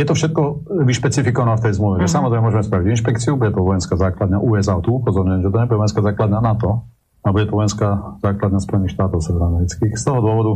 je 0.01 0.05
to 0.09 0.15
všetko 0.17 0.43
vyšpecifikované 0.89 1.61
v 1.61 1.63
tej 1.69 1.73
zmluve. 1.77 2.01
Uh-huh. 2.01 2.09
Samozrejme 2.09 2.49
môžeme 2.49 2.65
spraviť 2.65 2.87
inšpekciu, 2.97 3.37
bude 3.37 3.53
to 3.53 3.61
vojenská 3.61 4.01
základňa 4.01 4.41
USA, 4.41 4.81
tu 4.81 4.97
upozorňujem, 4.97 5.45
že 5.45 5.53
to 5.53 5.61
nebude 5.61 5.77
vojenská 5.77 6.01
základňa 6.01 6.41
NATO, 6.41 6.89
a 7.21 7.37
bude 7.37 7.45
to 7.45 7.53
vojenská 7.53 8.17
základňa 8.25 8.61
Spojených 8.65 8.97
štátov 8.97 9.21
severoamerických. 9.21 9.93
Z 9.93 10.03
toho 10.09 10.25
dôvodu 10.25 10.53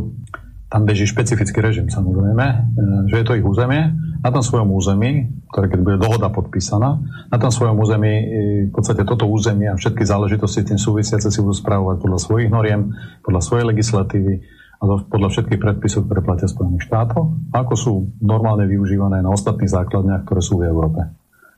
tam 0.65 0.81
beží 0.83 1.05
špecifický 1.05 1.61
režim 1.61 1.87
samozrejme, 1.87 2.45
e, 2.45 2.57
že 3.09 3.15
je 3.21 3.25
to 3.25 3.37
ich 3.37 3.45
územie. 3.45 3.93
Na 4.25 4.33
tom 4.33 4.41
svojom 4.41 4.73
území, 4.73 5.29
ktoré 5.53 5.69
keď 5.69 5.79
bude 5.85 5.97
dohoda 6.01 6.33
podpísaná, 6.33 6.97
na 7.29 7.37
tom 7.37 7.53
svojom 7.53 7.77
území 7.77 8.13
e, 8.13 8.25
v 8.69 8.73
podstate 8.73 9.05
toto 9.05 9.29
územie 9.29 9.69
a 9.69 9.77
všetky 9.77 10.01
záležitosti 10.01 10.65
tým 10.65 10.81
súvisiace 10.81 11.29
si 11.29 11.39
budú 11.39 11.53
spravovať 11.53 12.01
podľa 12.01 12.19
svojich 12.19 12.49
noriem, 12.49 12.91
podľa 13.21 13.41
svojej 13.45 13.65
legislatívy 13.69 14.33
a 14.75 14.83
podľa 15.07 15.29
všetkých 15.31 15.61
predpisov, 15.61 16.09
ktoré 16.09 16.19
platia 16.19 16.51
Spojených 16.51 16.83
štátov, 16.83 17.21
ako 17.55 17.73
sú 17.77 17.93
normálne 18.19 18.67
využívané 18.67 19.23
na 19.23 19.31
ostatných 19.31 19.71
základniach, 19.71 20.27
ktoré 20.27 20.41
sú 20.43 20.59
v 20.59 20.67
Európe, 20.67 21.05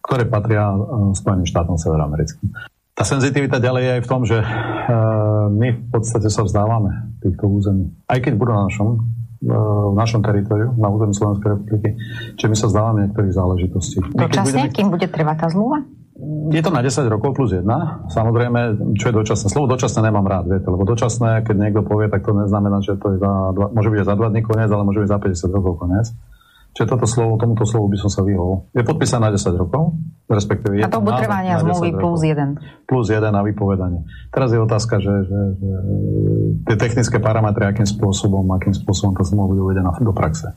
ktoré 0.03 0.27
patria 0.27 0.75
e, 0.75 0.77
Spojeným 1.15 1.47
štátom 1.47 1.79
severoamerickým. 1.79 2.76
Tá 2.97 3.05
senzitivita 3.05 3.61
ďalej 3.61 3.83
je 3.85 3.91
aj 3.93 4.01
v 4.01 4.09
tom, 4.09 4.21
že 4.25 4.41
uh, 4.41 5.53
my 5.53 5.69
v 5.69 5.89
podstate 5.93 6.33
sa 6.33 6.41
vzdávame 6.41 7.13
týchto 7.21 7.45
území. 7.45 7.93
Aj 8.09 8.17
keď 8.17 8.33
budú 8.33 8.57
na 8.57 8.65
našom, 8.65 8.87
uh, 8.97 9.93
v 9.93 9.95
našom 10.01 10.25
teritoriu, 10.25 10.73
na 10.81 10.89
území 10.89 11.13
Slovenskej 11.13 11.61
republiky, 11.61 11.93
čiže 12.41 12.49
my 12.49 12.57
sa 12.57 12.65
vzdávame 12.73 12.97
niektorých 13.05 13.33
záležitostí. 13.37 14.01
Dočasne, 14.17 14.65
budeme... 14.65 14.73
kým 14.73 14.87
bude 14.89 15.05
trvať 15.13 15.37
tá 15.45 15.47
zmluva? 15.53 15.85
Je 16.49 16.61
to 16.65 16.73
na 16.73 16.81
10 16.81 17.05
rokov 17.13 17.37
plus 17.37 17.53
1. 17.53 17.61
Samozrejme, 18.09 18.59
čo 18.97 19.13
je 19.13 19.13
dočasné. 19.13 19.53
Slovo 19.53 19.69
dočasné 19.69 20.01
nemám 20.01 20.25
rád, 20.25 20.49
viete, 20.49 20.65
lebo 20.65 20.81
dočasné, 20.81 21.45
keď 21.45 21.69
niekto 21.69 21.85
povie, 21.85 22.09
tak 22.09 22.25
to 22.25 22.33
neznamená, 22.33 22.81
že 22.81 22.97
to 22.97 23.13
je 23.13 23.17
za 23.21 23.53
dva, 23.53 23.69
môže 23.69 23.93
byť 23.93 24.09
za 24.09 24.15
2 24.17 24.33
dní 24.33 24.41
koniec, 24.41 24.69
ale 24.73 24.81
môže 24.81 25.05
byť 25.05 25.09
za 25.13 25.19
50 25.21 25.53
rokov 25.53 25.85
koniec. 25.85 26.09
Čiže 26.77 26.93
toto 26.93 27.09
slovo, 27.09 27.41
tomuto 27.41 27.65
slovu 27.65 27.89
by 27.89 27.97
som 27.97 28.05
sa 28.13 28.21
vyhol. 28.21 28.69
Je 28.69 28.85
podpísané 28.85 29.25
na 29.25 29.31
10 29.33 29.49
rokov, 29.57 29.97
respektíve... 30.29 30.85
A 30.85 30.93
to 30.93 31.01
trvania 31.01 31.57
zmluvy 31.57 31.89
plus 31.97 32.21
1. 32.21 32.85
Plus 32.85 33.09
1 33.09 33.33
na 33.33 33.41
vypovedanie. 33.41 34.05
Teraz 34.29 34.53
je 34.53 34.61
otázka, 34.61 35.01
že, 35.01 35.25
že, 35.25 35.39
že 35.57 35.73
tie 36.69 36.77
technické 36.77 37.17
parametre, 37.17 37.65
akým 37.65 37.89
spôsobom, 37.89 38.45
akým 38.53 38.77
spôsobom 38.77 39.17
tá 39.17 39.25
zmluva 39.25 39.57
bude 39.57 39.61
uvedená 39.65 39.89
do 39.97 40.13
praxe. 40.13 40.53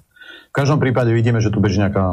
V 0.53 0.61
každom 0.61 0.77
prípade 0.77 1.09
vidíme, 1.09 1.41
že 1.41 1.49
tu 1.49 1.57
beží 1.57 1.81
nejaká, 1.81 2.05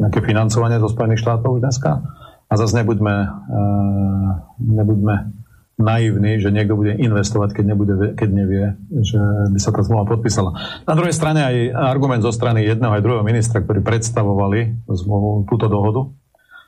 nejaké 0.00 0.24
financovanie 0.24 0.80
zo 0.80 0.88
Spojených 0.88 1.20
štátov 1.20 1.60
dneska. 1.60 2.00
A 2.48 2.52
zase 2.56 2.80
nebuďme, 2.80 3.28
uh, 3.28 4.28
nebuďme 4.56 5.43
naivný, 5.74 6.38
že 6.38 6.54
niekto 6.54 6.78
bude 6.78 6.94
investovať, 6.94 7.50
keď, 7.50 7.64
nebude, 7.66 7.94
keď 8.14 8.28
nevie, 8.30 8.64
že 9.02 9.18
by 9.50 9.58
sa 9.58 9.74
tá 9.74 9.82
zmluva 9.82 10.06
podpísala. 10.06 10.54
Na 10.86 10.94
druhej 10.94 11.10
strane 11.10 11.42
aj 11.42 11.56
argument 11.74 12.22
zo 12.22 12.30
strany 12.30 12.62
jedného 12.62 12.94
aj 12.94 13.02
druhého 13.02 13.26
ministra, 13.26 13.58
ktorí 13.58 13.82
predstavovali 13.82 14.86
zmluvu, 14.86 15.50
túto 15.50 15.66
dohodu. 15.66 16.14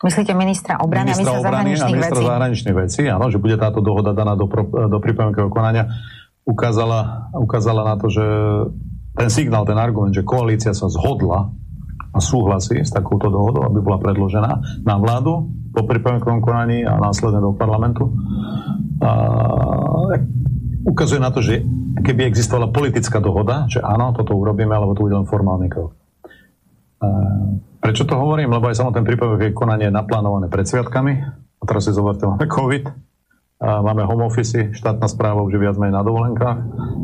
Myslíte 0.03 0.37
ministra 0.37 0.77
obrany 0.83 1.15
ministra 1.15 1.25
a 1.25 1.41
ministra 1.41 1.49
zahraničných 1.49 1.87
a 1.87 1.97
ministra 1.97 2.21
vecí? 2.21 2.29
zahraničných 2.29 2.77
vecí, 2.77 3.03
áno, 3.09 3.27
že 3.33 3.39
bude 3.41 3.57
táto 3.57 3.81
dohoda 3.81 4.13
daná 4.13 4.35
do, 4.37 4.51
do 4.91 4.99
pripomienkového 5.01 5.49
konania. 5.49 5.89
Ukázala, 6.45 7.31
ukázala 7.33 7.83
na 7.87 7.95
to, 7.97 8.07
že 8.13 8.25
ten 9.17 9.31
signál, 9.33 9.65
ten 9.65 9.81
argument, 9.81 10.13
že 10.13 10.27
koalícia 10.27 10.77
sa 10.77 10.93
zhodla 10.93 11.49
a 12.13 12.19
súhlasí 12.21 12.85
s 12.85 12.93
takouto 12.93 13.33
dohodou, 13.33 13.65
aby 13.69 13.81
bola 13.81 13.97
predložená 14.01 14.85
na 14.85 14.95
vládu 15.01 15.49
po 15.73 15.85
pripomienkovom 15.85 16.41
konaní 16.41 16.85
a 16.89 16.97
následne 16.97 17.41
do 17.45 17.53
parlamentu, 17.53 18.09
ukazuje 20.87 21.21
na 21.21 21.35
to, 21.35 21.43
že 21.43 21.61
keby 22.01 22.29
existovala 22.29 22.71
politická 22.71 23.19
dohoda, 23.19 23.67
že 23.67 23.83
áno, 23.83 24.15
toto 24.15 24.37
urobíme, 24.37 24.73
alebo 24.73 24.95
to 24.95 25.05
bude 25.05 25.17
len 25.17 25.27
formálny 25.29 25.69
krok. 25.69 25.93
Prečo 27.83 28.09
to 28.09 28.19
hovorím? 28.19 28.51
Lebo 28.51 28.67
aj 28.71 28.83
samotné 28.83 29.03
prípojové 29.05 29.53
konanie 29.53 29.91
je 29.91 29.95
naplánované 29.95 30.51
pred 30.51 30.67
sviatkami. 30.67 31.13
A 31.57 31.63
teraz 31.65 31.89
si 31.89 31.93
zoberte, 31.93 32.27
máme 32.29 32.47
COVID, 32.47 32.85
a 33.57 33.81
máme 33.81 34.05
home 34.05 34.29
office, 34.29 34.77
štátna 34.77 35.09
správa 35.09 35.41
už 35.41 35.57
je 35.57 35.61
viac 35.65 35.81
menej 35.81 35.97
na 35.97 36.05
dovolenkách. 36.05 36.59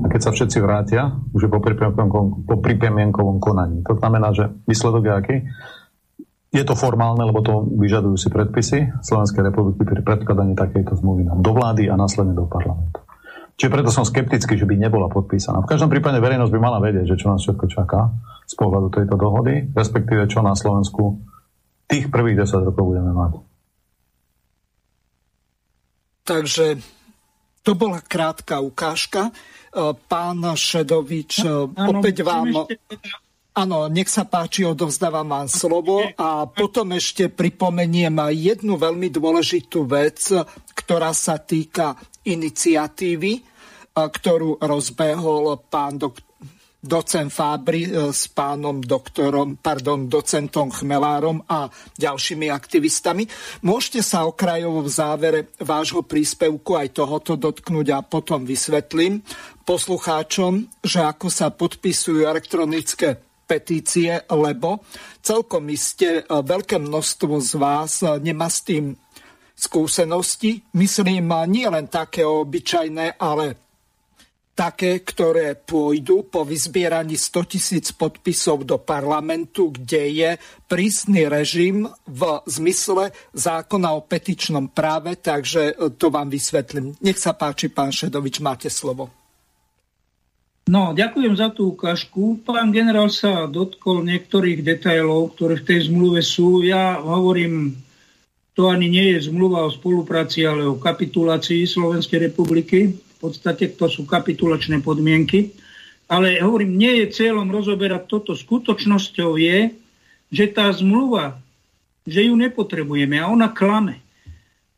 A 0.04 0.06
keď 0.12 0.20
sa 0.20 0.30
všetci 0.36 0.58
vrátia, 0.60 1.16
už 1.32 1.48
je 1.48 1.50
po 1.50 1.64
pripomienkovom, 1.64 2.44
po 2.44 2.60
pripomienkovom 2.60 3.40
konaní. 3.40 3.80
To 3.88 3.96
znamená, 3.96 4.36
že 4.36 4.52
výsledok 4.68 5.02
je 5.08 5.12
aký? 5.16 5.36
Je 6.52 6.64
to 6.68 6.76
formálne, 6.76 7.24
lebo 7.24 7.40
to 7.40 7.64
vyžadujú 7.64 8.16
si 8.20 8.28
predpisy 8.28 8.78
Slovenskej 9.00 9.40
republiky 9.48 9.88
pri 9.88 10.04
predkladaní 10.04 10.52
takejto 10.52 11.00
zmluvy 11.00 11.24
do 11.40 11.52
vlády 11.56 11.88
a 11.88 11.96
následne 11.96 12.36
do 12.36 12.44
parlamentu. 12.44 13.00
Čiže 13.56 13.72
preto 13.72 13.88
som 13.88 14.04
skeptický, 14.04 14.60
že 14.60 14.68
by 14.68 14.76
nebola 14.76 15.08
podpísaná. 15.08 15.64
V 15.64 15.70
každom 15.72 15.88
prípade 15.88 16.20
verejnosť 16.20 16.52
by 16.52 16.60
mala 16.60 16.78
vedieť, 16.84 17.16
že 17.16 17.20
čo 17.20 17.32
nás 17.32 17.40
všetko 17.40 17.66
čaká 17.72 18.12
z 18.44 18.54
pohľadu 18.60 18.88
tejto 18.92 19.16
dohody, 19.16 19.72
respektíve 19.72 20.28
čo 20.28 20.44
na 20.44 20.52
Slovensku 20.52 21.24
tých 21.88 22.12
prvých 22.12 22.44
10 22.44 22.68
rokov 22.68 22.84
budeme 22.84 23.12
mať. 23.16 23.32
Takže 26.22 26.66
to 27.64 27.72
bola 27.76 28.04
krátka 28.04 28.60
ukážka. 28.60 29.32
Pán 30.08 30.38
Šedovič, 30.52 31.48
no, 31.48 31.72
opäť 31.72 32.28
vám... 32.28 32.68
Áno, 33.52 33.84
nech 33.92 34.08
sa 34.08 34.24
páči, 34.24 34.64
odovzdávam 34.64 35.28
vám 35.28 35.44
slovo 35.44 36.00
a 36.16 36.48
potom 36.48 36.96
ešte 36.96 37.28
pripomeniem 37.28 38.32
jednu 38.32 38.80
veľmi 38.80 39.12
dôležitú 39.12 39.84
vec, 39.84 40.24
ktorá 40.72 41.12
sa 41.12 41.36
týka 41.36 41.92
iniciatívy, 42.24 43.44
ktorú 43.92 44.56
rozbehol 44.56 45.68
pán 45.68 46.00
dok- 46.00 46.24
docent 46.80 47.28
Fábry 47.28 47.86
e, 47.86 48.10
s 48.10 48.26
pánom 48.32 48.82
doktorom, 48.82 49.60
pardon, 49.60 50.08
docentom 50.10 50.72
Chmelárom 50.72 51.44
a 51.46 51.70
ďalšími 52.00 52.50
aktivistami. 52.50 53.28
Môžete 53.62 54.02
sa 54.02 54.26
okrajovo 54.26 54.82
v 54.82 54.90
závere 54.90 55.40
vášho 55.62 56.02
príspevku 56.02 56.74
aj 56.74 56.98
tohoto 56.98 57.38
dotknúť 57.38 57.86
a 57.94 58.02
potom 58.02 58.42
vysvetlím 58.42 59.22
poslucháčom, 59.62 60.66
že 60.82 61.04
ako 61.06 61.28
sa 61.30 61.54
podpisujú 61.54 62.26
elektronické 62.26 63.31
petície, 63.44 64.22
lebo 64.30 64.82
celkom 65.20 65.68
iste 65.70 66.20
e, 66.20 66.22
veľké 66.26 66.78
množstvo 66.80 67.34
z 67.42 67.52
vás 67.58 68.02
e, 68.02 68.18
nemá 68.22 68.48
s 68.48 68.64
tým 68.64 68.96
skúsenosti. 69.54 70.64
Myslím, 70.74 71.30
nie 71.46 71.68
len 71.70 71.86
také 71.86 72.26
obyčajné, 72.26 73.20
ale 73.20 73.62
také, 74.52 75.00
ktoré 75.00 75.56
pôjdu 75.56 76.28
po 76.28 76.44
vyzbieraní 76.44 77.16
100 77.16 77.52
tisíc 77.52 77.86
podpisov 77.92 78.68
do 78.68 78.76
parlamentu, 78.76 79.72
kde 79.72 80.02
je 80.12 80.30
prísny 80.68 81.24
režim 81.28 81.88
v 82.04 82.22
zmysle 82.44 83.16
zákona 83.32 83.96
o 83.96 84.04
petičnom 84.04 84.68
práve, 84.68 85.16
takže 85.16 85.96
to 85.96 86.12
vám 86.12 86.28
vysvetlím. 86.28 86.92
Nech 87.00 87.16
sa 87.16 87.32
páči, 87.32 87.72
pán 87.72 87.92
Šedovič, 87.92 88.44
máte 88.44 88.68
slovo. 88.68 89.21
No, 90.62 90.94
ďakujem 90.94 91.34
za 91.34 91.50
tú 91.50 91.74
ukážku. 91.74 92.38
Pán 92.46 92.70
generál 92.70 93.10
sa 93.10 93.50
dotkol 93.50 94.06
niektorých 94.06 94.62
detailov, 94.62 95.34
ktoré 95.34 95.58
v 95.58 95.66
tej 95.66 95.90
zmluve 95.90 96.22
sú. 96.22 96.62
Ja 96.62 97.02
hovorím, 97.02 97.74
to 98.54 98.70
ani 98.70 98.86
nie 98.86 99.16
je 99.16 99.26
zmluva 99.26 99.66
o 99.66 99.74
spolupráci, 99.74 100.46
ale 100.46 100.68
o 100.68 100.78
kapitulácii 100.78 101.66
Slovenskej 101.66 102.30
republiky 102.30 102.94
podstate 103.22 103.70
to 103.78 103.86
sú 103.86 104.02
kapitulačné 104.02 104.82
podmienky. 104.82 105.54
Ale 106.10 106.42
hovorím, 106.42 106.74
nie 106.74 107.06
je 107.06 107.14
cieľom 107.14 107.46
rozoberať 107.46 108.10
toto. 108.10 108.34
Skutočnosťou 108.34 109.38
je, 109.38 109.70
že 110.34 110.44
tá 110.50 110.66
zmluva, 110.74 111.38
že 112.02 112.26
ju 112.26 112.34
nepotrebujeme 112.34 113.22
a 113.22 113.30
ona 113.30 113.54
klame. 113.54 114.02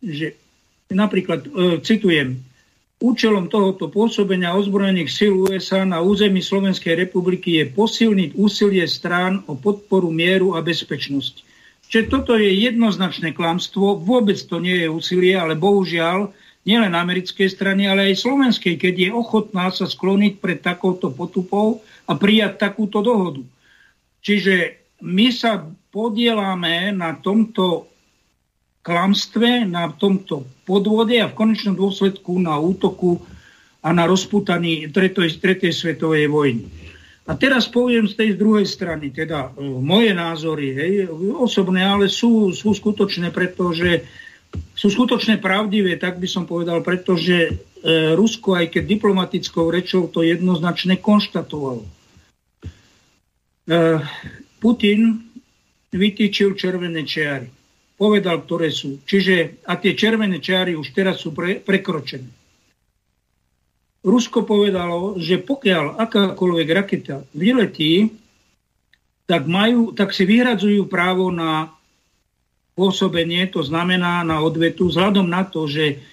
Že, 0.05 0.37
napríklad, 0.93 1.49
e, 1.49 1.51
citujem, 1.81 2.45
účelom 3.05 3.53
tohoto 3.53 3.93
pôsobenia 3.93 4.57
ozbrojených 4.57 5.13
síl 5.13 5.37
USA 5.45 5.85
na 5.85 6.01
území 6.01 6.41
Slovenskej 6.41 6.97
republiky 6.97 7.61
je 7.61 7.69
posilniť 7.69 8.33
úsilie 8.41 8.89
strán 8.89 9.45
o 9.45 9.53
podporu 9.53 10.09
mieru 10.09 10.57
a 10.57 10.65
bezpečnosti. 10.65 11.45
Čiže 11.85 12.09
toto 12.09 12.33
je 12.41 12.49
jednoznačné 12.49 13.37
klamstvo, 13.37 14.01
vôbec 14.01 14.41
to 14.41 14.57
nie 14.57 14.81
je 14.81 14.89
úsilie, 14.89 15.37
ale 15.37 15.53
bohužiaľ 15.53 16.33
nielen 16.65 16.97
americkej 16.97 17.45
strany, 17.53 17.85
ale 17.85 18.09
aj 18.09 18.25
slovenskej, 18.25 18.81
keď 18.81 18.95
je 18.97 19.11
ochotná 19.13 19.69
sa 19.69 19.85
skloniť 19.85 20.41
pred 20.41 20.65
takouto 20.65 21.13
potupou 21.13 21.85
a 22.09 22.17
prijať 22.17 22.57
takúto 22.57 23.05
dohodu. 23.05 23.45
Čiže 24.25 24.81
my 25.05 25.29
sa 25.29 25.61
podielame 25.93 26.89
na 26.97 27.21
tomto 27.21 27.85
klamstve, 28.81 29.69
na 29.69 29.93
tomto 29.93 30.49
podvode 30.65 31.21
a 31.21 31.31
v 31.31 31.37
konečnom 31.37 31.77
dôsledku 31.77 32.41
na 32.41 32.57
útoku 32.57 33.21
a 33.85 33.93
na 33.93 34.09
rozputaní 34.09 34.89
tretej, 34.89 35.37
tretej 35.39 35.73
svetovej 35.77 36.27
vojny. 36.33 36.65
A 37.25 37.33
teraz 37.41 37.65
poviem 37.69 38.05
z 38.05 38.21
tej 38.21 38.31
druhej 38.37 38.69
strany, 38.69 39.09
teda 39.09 39.53
e, 39.57 39.65
moje 39.65 40.13
názory, 40.13 40.67
hej, 40.77 40.93
osobné, 41.41 41.81
ale 41.81 42.13
sú, 42.13 42.53
sú 42.53 42.77
skutočné, 42.77 43.33
pretože 43.33 44.05
sú 44.77 44.93
skutočne 44.93 45.41
pravdivé, 45.41 45.97
tak 45.97 46.21
by 46.21 46.29
som 46.29 46.45
povedal, 46.45 46.85
pretože 46.85 47.49
e, 47.49 47.53
Rusko, 48.13 48.61
aj 48.61 48.77
keď 48.77 48.83
diplomatickou 48.85 49.73
rečou, 49.73 50.13
to 50.13 50.21
jednoznačne 50.21 51.01
konštatovalo. 51.01 51.85
E, 51.85 51.91
Putin 54.61 55.25
vytýčil 55.97 56.59
červené 56.61 57.09
čiary. 57.09 57.49
Povedal, 58.05 58.45
ktoré 58.45 58.69
sú. 58.69 59.01
Čiže, 59.09 59.65
a 59.65 59.81
tie 59.81 59.97
červené 59.97 60.37
čiary 60.37 60.77
už 60.77 60.93
teraz 60.93 61.25
sú 61.25 61.33
pre, 61.33 61.57
prekročené. 61.57 62.29
Rusko 64.05 64.45
povedalo, 64.45 65.17
že 65.17 65.41
pokiaľ 65.41 65.97
akákoľvek 65.97 66.69
raketa 66.69 67.25
vyletí, 67.33 68.13
tak, 69.25 69.49
majú, 69.49 69.97
tak 69.97 70.13
si 70.13 70.29
vyhradzujú 70.29 70.85
právo 70.85 71.33
na 71.33 71.73
pôsobenie, 72.77 73.49
to 73.49 73.65
znamená 73.65 74.21
na 74.21 74.45
odvetu, 74.45 74.93
vzhľadom 74.93 75.25
na 75.25 75.49
to, 75.49 75.65
že 75.65 76.05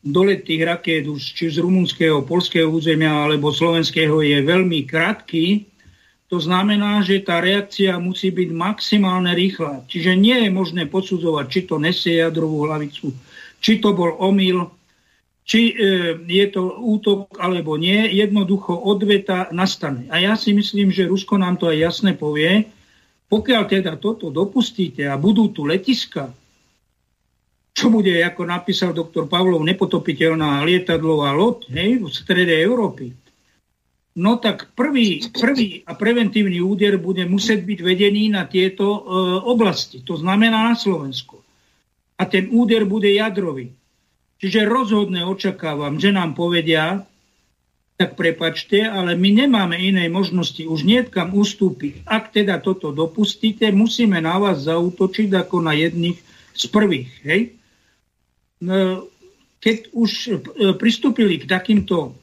dolet 0.00 0.40
tých 0.40 0.64
raket 0.64 1.04
už 1.04 1.20
či 1.20 1.52
z 1.52 1.60
rumunského, 1.60 2.24
polského 2.24 2.72
územia 2.72 3.12
alebo 3.12 3.52
slovenského 3.52 4.24
je 4.24 4.40
veľmi 4.40 4.88
krátky, 4.88 5.68
to 6.26 6.42
znamená, 6.42 7.06
že 7.06 7.22
tá 7.22 7.38
reakcia 7.38 8.02
musí 8.02 8.34
byť 8.34 8.50
maximálne 8.50 9.30
rýchla. 9.30 9.86
Čiže 9.86 10.18
nie 10.18 10.34
je 10.46 10.50
možné 10.50 10.90
posudzovať, 10.90 11.46
či 11.46 11.60
to 11.70 11.78
nesie 11.78 12.18
jadrovú 12.18 12.66
hlavicu, 12.66 13.14
či 13.62 13.78
to 13.78 13.94
bol 13.94 14.10
omyl, 14.18 14.74
či 15.46 15.70
e, 15.70 15.74
je 16.26 16.46
to 16.50 16.82
útok 16.82 17.38
alebo 17.38 17.78
nie. 17.78 18.10
Jednoducho 18.10 18.74
odveta 18.74 19.46
nastane. 19.54 20.10
A 20.10 20.18
ja 20.18 20.34
si 20.34 20.50
myslím, 20.50 20.90
že 20.90 21.06
Rusko 21.06 21.38
nám 21.38 21.62
to 21.62 21.70
aj 21.70 21.78
jasne 21.78 22.12
povie, 22.18 22.66
pokiaľ 23.30 23.62
teda 23.70 23.94
toto 24.02 24.34
dopustíte 24.34 25.06
a 25.06 25.14
budú 25.14 25.54
tu 25.54 25.62
letiska, 25.62 26.34
čo 27.76 27.92
bude, 27.92 28.18
ako 28.24 28.42
napísal 28.48 28.90
doktor 28.96 29.28
Pavlov, 29.30 29.62
nepotopiteľná 29.62 30.64
lietadlová 30.64 31.36
loď 31.36 31.70
hej, 31.76 31.90
v 32.02 32.08
strede 32.08 32.56
Európy, 32.56 33.12
no 34.16 34.40
tak 34.40 34.72
prvý, 34.72 35.28
prvý 35.28 35.84
a 35.84 35.92
preventívny 35.92 36.58
úder 36.64 36.96
bude 36.96 37.28
musieť 37.28 37.62
byť 37.62 37.78
vedený 37.84 38.32
na 38.32 38.48
tieto 38.48 38.86
e, 38.88 39.00
oblasti, 39.44 40.00
to 40.00 40.16
znamená 40.16 40.72
na 40.72 40.76
Slovensku. 40.76 41.44
A 42.16 42.24
ten 42.24 42.48
úder 42.48 42.88
bude 42.88 43.12
jadrový. 43.12 43.76
Čiže 44.40 44.68
rozhodne 44.68 45.24
očakávam, 45.24 46.00
že 46.00 46.12
nám 46.12 46.32
povedia, 46.32 47.04
tak 47.96 48.12
prepačte, 48.16 48.84
ale 48.84 49.16
my 49.16 49.44
nemáme 49.44 49.76
inej 49.80 50.12
možnosti 50.12 50.60
už 50.60 50.84
niekam 50.84 51.32
ustúpiť. 51.32 52.04
Ak 52.04 52.32
teda 52.32 52.60
toto 52.60 52.92
dopustíte, 52.92 53.72
musíme 53.72 54.20
na 54.20 54.36
vás 54.36 54.68
zautočiť 54.68 55.32
ako 55.32 55.64
na 55.64 55.72
jedných 55.72 56.20
z 56.52 56.64
prvých. 56.68 57.10
Hej? 57.24 57.40
No, 58.60 59.08
keď 59.60 59.76
už 59.96 60.10
e, 60.28 60.32
pristúpili 60.76 61.40
k 61.40 61.48
takýmto 61.48 62.16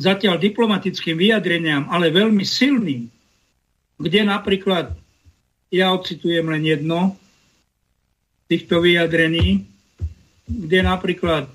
zatiaľ 0.00 0.40
diplomatickým 0.40 1.20
vyjadreniam, 1.20 1.84
ale 1.92 2.08
veľmi 2.08 2.40
silným, 2.40 3.04
kde 4.00 4.20
napríklad, 4.24 4.96
ja 5.68 5.92
ocitujem 5.92 6.48
len 6.48 6.64
jedno 6.64 7.20
týchto 8.48 8.80
vyjadrení, 8.80 9.68
kde 10.48 10.78
napríklad 10.82 11.46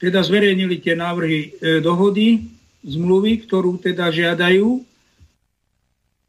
teda 0.00 0.20
zverejnili 0.22 0.80
tie 0.80 0.94
návrhy 0.94 1.40
e, 1.40 1.48
dohody, 1.82 2.44
zmluvy, 2.84 3.44
ktorú 3.44 3.76
teda 3.80 4.08
žiadajú 4.08 4.80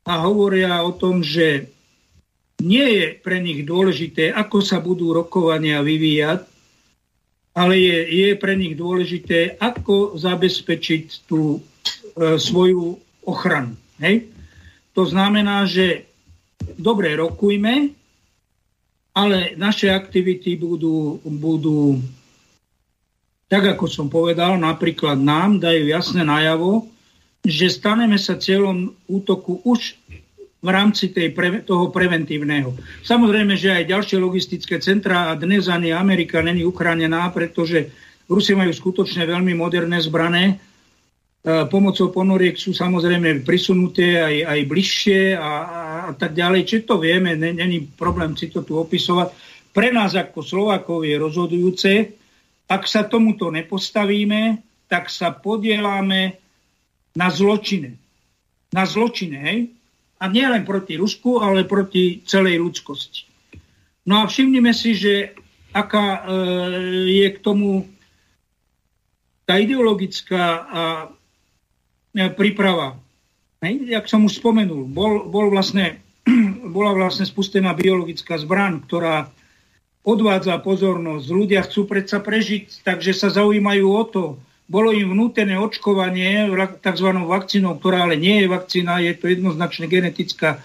a 0.03 0.13
hovoria 0.25 0.81
o 0.83 0.91
tom, 0.91 1.23
že 1.23 1.71
nie 2.59 2.87
je 2.99 3.05
pre 3.21 3.39
nich 3.39 3.63
dôležité, 3.63 4.35
ako 4.35 4.59
sa 4.59 4.83
budú 4.83 5.15
rokovania 5.15 5.79
vyvíjať, 5.79 6.50
ale 7.51 7.73
je, 7.79 7.97
je 8.07 8.29
pre 8.39 8.55
nich 8.55 8.79
dôležité, 8.79 9.59
ako 9.59 10.15
zabezpečiť 10.15 11.27
tú 11.27 11.57
e, 11.57 12.39
svoju 12.39 12.95
ochranu. 13.27 13.75
Hej? 13.99 14.31
To 14.95 15.03
znamená, 15.03 15.67
že 15.67 16.07
dobre 16.79 17.15
rokujme, 17.15 17.91
ale 19.11 19.59
naše 19.59 19.91
aktivity 19.91 20.55
budú, 20.55 21.19
budú 21.27 21.99
tak 23.51 23.75
ako 23.75 23.85
som 23.91 24.07
povedal, 24.07 24.55
napríklad 24.55 25.19
nám 25.19 25.59
dajú 25.59 25.83
jasne 25.91 26.23
najavo, 26.23 26.87
že 27.43 27.67
staneme 27.67 28.15
sa 28.15 28.39
cieľom 28.39 28.95
útoku 29.11 29.59
už 29.67 29.99
v 30.61 30.69
rámci 30.69 31.09
tej 31.09 31.33
pre, 31.33 31.65
toho 31.65 31.89
preventívneho. 31.89 32.77
Samozrejme, 33.01 33.57
že 33.57 33.73
aj 33.73 33.89
ďalšie 33.89 34.17
logistické 34.21 34.77
centra 34.77 35.33
a 35.33 35.37
dnes 35.37 35.65
ani 35.65 35.89
Amerika 35.89 36.37
není 36.45 36.61
uchránená, 36.61 37.33
pretože 37.33 37.89
Rusi 38.29 38.53
majú 38.53 38.69
skutočne 38.69 39.25
veľmi 39.25 39.57
moderné 39.57 39.97
zbrané. 39.97 40.43
E, 40.53 40.55
pomocou 41.65 42.13
ponoriek 42.13 42.53
sú 42.53 42.77
samozrejme 42.77 43.41
prisunuté 43.41 44.21
aj, 44.21 44.35
aj 44.45 44.59
bližšie 44.69 45.21
a, 45.33 45.41
a, 45.41 45.81
a 46.07 46.11
tak 46.13 46.37
ďalej. 46.37 46.61
Čiže 46.69 46.87
to 46.87 47.01
vieme, 47.01 47.33
není 47.33 47.81
problém 47.97 48.37
si 48.37 48.53
to 48.53 48.61
tu 48.61 48.77
opisovať. 48.77 49.33
Pre 49.73 49.89
nás 49.89 50.13
ako 50.13 50.45
Slovakov 50.45 51.09
je 51.09 51.15
rozhodujúce, 51.17 51.91
ak 52.69 52.85
sa 52.85 53.09
tomuto 53.09 53.49
nepostavíme, 53.49 54.61
tak 54.85 55.09
sa 55.09 55.33
podielame 55.33 56.37
na 57.17 57.27
zločine. 57.33 57.97
Na 58.71 58.85
zločine, 58.87 59.37
hej? 59.41 59.59
A 60.21 60.29
nie 60.29 60.45
len 60.45 60.61
proti 60.61 61.01
Rusku, 61.01 61.41
ale 61.41 61.65
proti 61.65 62.21
celej 62.29 62.61
ľudskosti. 62.61 63.25
No 64.05 64.21
a 64.21 64.29
všimnime 64.29 64.69
si, 64.69 64.93
že 64.93 65.33
aká 65.73 66.05
e, 66.05 66.21
je 67.09 67.27
k 67.33 67.37
tomu 67.41 67.89
tá 69.49 69.57
ideologická 69.57 70.43
e, 70.45 70.61
príprava. 72.37 73.01
Hej? 73.65 73.89
Jak 73.89 74.05
som 74.05 74.25
už 74.25 74.37
spomenul, 74.37 74.85
bol, 74.89 75.25
bol 75.25 75.49
vlastne, 75.49 76.01
bola 76.75 76.93
vlastne 76.93 77.25
spustená 77.25 77.73
biologická 77.73 78.37
zbraň, 78.37 78.85
ktorá 78.85 79.29
odvádza 80.01 80.57
pozornosť. 80.61 81.25
Ľudia 81.29 81.61
chcú 81.65 81.85
predsa 81.85 82.21
prežiť, 82.21 82.85
takže 82.85 83.13
sa 83.13 83.29
zaujímajú 83.29 83.87
o 83.89 84.03
to, 84.05 84.23
bolo 84.71 84.95
im 84.95 85.11
vnútené 85.11 85.59
očkovanie 85.59 86.47
tzv. 86.79 87.09
vakcínou, 87.27 87.75
ktorá 87.75 88.07
ale 88.07 88.15
nie 88.15 88.39
je 88.39 88.47
vakcína, 88.47 89.03
je 89.03 89.19
to 89.19 89.27
jednoznačne 89.27 89.91
genetická 89.91 90.55
e, 90.55 90.59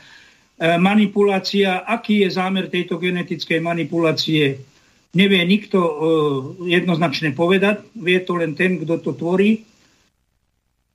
manipulácia. 0.78 1.82
Aký 1.82 2.22
je 2.22 2.30
zámer 2.30 2.70
tejto 2.70 3.02
genetickej 3.02 3.58
manipulácie? 3.58 4.62
Nevie 5.10 5.42
nikto 5.42 5.78
e, 5.82 5.92
jednoznačne 6.70 7.34
povedať, 7.34 7.82
vie 7.98 8.22
to 8.22 8.38
len 8.38 8.54
ten, 8.54 8.78
kto 8.78 9.02
to 9.02 9.10
tvorí. 9.18 9.66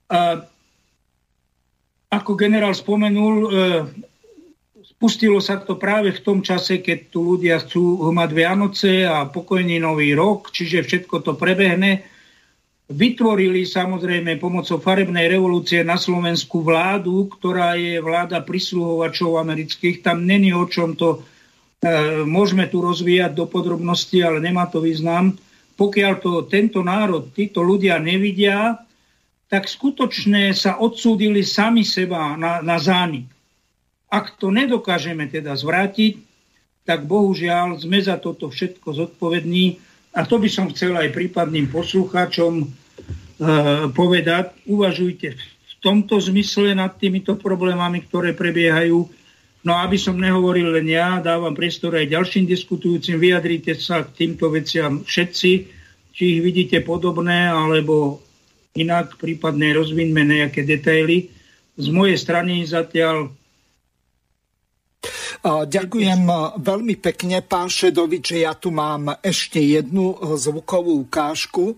A 0.08 0.48
ako 2.08 2.32
generál 2.32 2.72
spomenul, 2.72 3.36
e, 3.44 3.48
spustilo 4.88 5.36
sa 5.44 5.60
to 5.60 5.76
práve 5.76 6.16
v 6.16 6.24
tom 6.24 6.40
čase, 6.40 6.80
keď 6.80 7.12
tu 7.12 7.36
ľudia 7.36 7.60
chcú 7.60 8.08
mať 8.08 8.30
Vianoce 8.32 9.04
a 9.04 9.28
pokojný 9.28 9.76
nový 9.76 10.16
rok, 10.16 10.48
čiže 10.48 10.80
všetko 10.88 11.20
to 11.20 11.36
prebehne 11.36 12.08
vytvorili 12.92 13.64
samozrejme 13.64 14.36
pomocou 14.36 14.76
farebnej 14.76 15.32
revolúcie 15.32 15.80
na 15.80 15.96
Slovensku 15.96 16.60
vládu, 16.60 17.32
ktorá 17.32 17.74
je 17.74 17.98
vláda 17.98 18.44
prisluhovačov 18.44 19.40
amerických. 19.40 20.04
Tam 20.04 20.28
není 20.28 20.52
o 20.52 20.68
čom 20.68 20.94
to, 20.94 21.24
e, 21.80 22.22
môžeme 22.28 22.68
tu 22.68 22.84
rozvíjať 22.84 23.32
do 23.32 23.48
podrobnosti, 23.48 24.14
ale 24.20 24.44
nemá 24.44 24.68
to 24.68 24.84
význam. 24.84 25.34
Pokiaľ 25.74 26.12
to 26.20 26.32
tento 26.46 26.84
národ, 26.84 27.32
títo 27.32 27.64
ľudia 27.64 27.96
nevidia, 27.96 28.76
tak 29.48 29.68
skutočne 29.68 30.52
sa 30.52 30.80
odsúdili 30.80 31.44
sami 31.44 31.84
seba 31.84 32.36
na, 32.36 32.60
na 32.60 32.76
zánik. 32.76 33.28
Ak 34.12 34.36
to 34.36 34.52
nedokážeme 34.52 35.28
teda 35.28 35.56
zvrátiť, 35.56 36.20
tak 36.84 37.08
bohužiaľ 37.08 37.80
sme 37.80 38.00
za 38.04 38.20
toto 38.20 38.52
všetko 38.52 38.92
zodpovední. 38.92 39.80
A 40.12 40.28
to 40.28 40.36
by 40.36 40.48
som 40.52 40.68
chcel 40.68 40.92
aj 40.92 41.16
prípadným 41.16 41.72
poslucháčom 41.72 42.81
povedať, 43.92 44.54
uvažujte 44.70 45.34
v 45.34 45.74
tomto 45.82 46.22
zmysle 46.22 46.78
nad 46.78 46.94
týmito 46.94 47.34
problémami, 47.34 48.06
ktoré 48.06 48.32
prebiehajú. 48.32 49.02
No 49.62 49.78
aby 49.78 49.94
som 49.94 50.18
nehovoril 50.18 50.74
len 50.74 50.90
ja, 50.90 51.22
dávam 51.22 51.54
priestor 51.54 51.94
aj 51.94 52.10
ďalším 52.10 52.50
diskutujúcim, 52.50 53.18
vyjadrite 53.18 53.78
sa 53.78 54.02
k 54.02 54.26
týmto 54.26 54.50
veciam 54.50 55.06
všetci, 55.06 55.50
či 56.10 56.22
ich 56.38 56.40
vidíte 56.42 56.82
podobné, 56.82 57.46
alebo 57.46 58.18
inak 58.74 59.14
prípadne 59.22 59.70
rozvinme 59.78 60.26
nejaké 60.26 60.66
detaily. 60.66 61.30
Z 61.78 61.88
mojej 61.94 62.18
strany 62.18 62.66
zatiaľ 62.66 63.30
Ďakujem 65.42 66.22
veľmi 66.62 67.02
pekne, 67.02 67.42
pán 67.42 67.66
Šedovič, 67.66 68.38
ja 68.38 68.54
tu 68.54 68.70
mám 68.70 69.10
ešte 69.18 69.58
jednu 69.58 70.14
zvukovú 70.38 71.02
ukážku. 71.02 71.74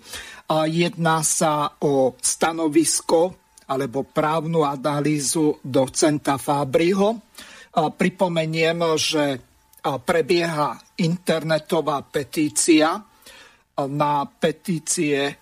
Jedná 0.69 1.25
sa 1.25 1.73
o 1.81 2.13
stanovisko 2.21 3.33
alebo 3.65 4.05
právnu 4.05 4.69
analýzu 4.69 5.65
docenta 5.65 6.37
Fábriho. 6.37 7.25
Pripomeniem, 7.73 9.01
že 9.01 9.41
prebieha 9.81 11.01
internetová 11.01 12.05
petícia 12.05 13.01
na 13.81 14.29
petície, 14.29 15.41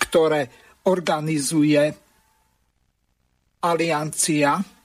ktoré 0.00 0.48
organizuje 0.88 1.92
Aliancia 3.60 4.64
E, 4.64 4.77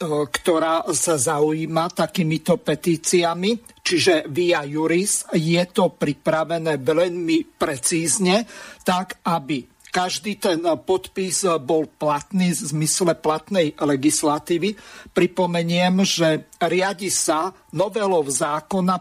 ktorá 0.00 0.88
sa 0.96 1.20
zaujíma 1.20 1.92
takýmito 1.92 2.56
petíciami, 2.56 3.84
čiže 3.84 4.24
via 4.32 4.64
juris 4.64 5.28
je 5.36 5.60
to 5.68 5.92
pripravené 5.92 6.80
veľmi 6.80 7.60
precízne, 7.60 8.48
tak 8.80 9.20
aby 9.28 9.60
každý 9.92 10.40
ten 10.40 10.64
podpis 10.86 11.44
bol 11.60 11.84
platný 11.84 12.56
v 12.56 12.62
zmysle 12.72 13.12
platnej 13.18 13.76
legislatívy. 13.76 14.78
Pripomeniem, 15.12 16.00
že 16.06 16.48
riadi 16.62 17.12
sa 17.12 17.52
novelov 17.76 18.30
zákona 18.30 18.96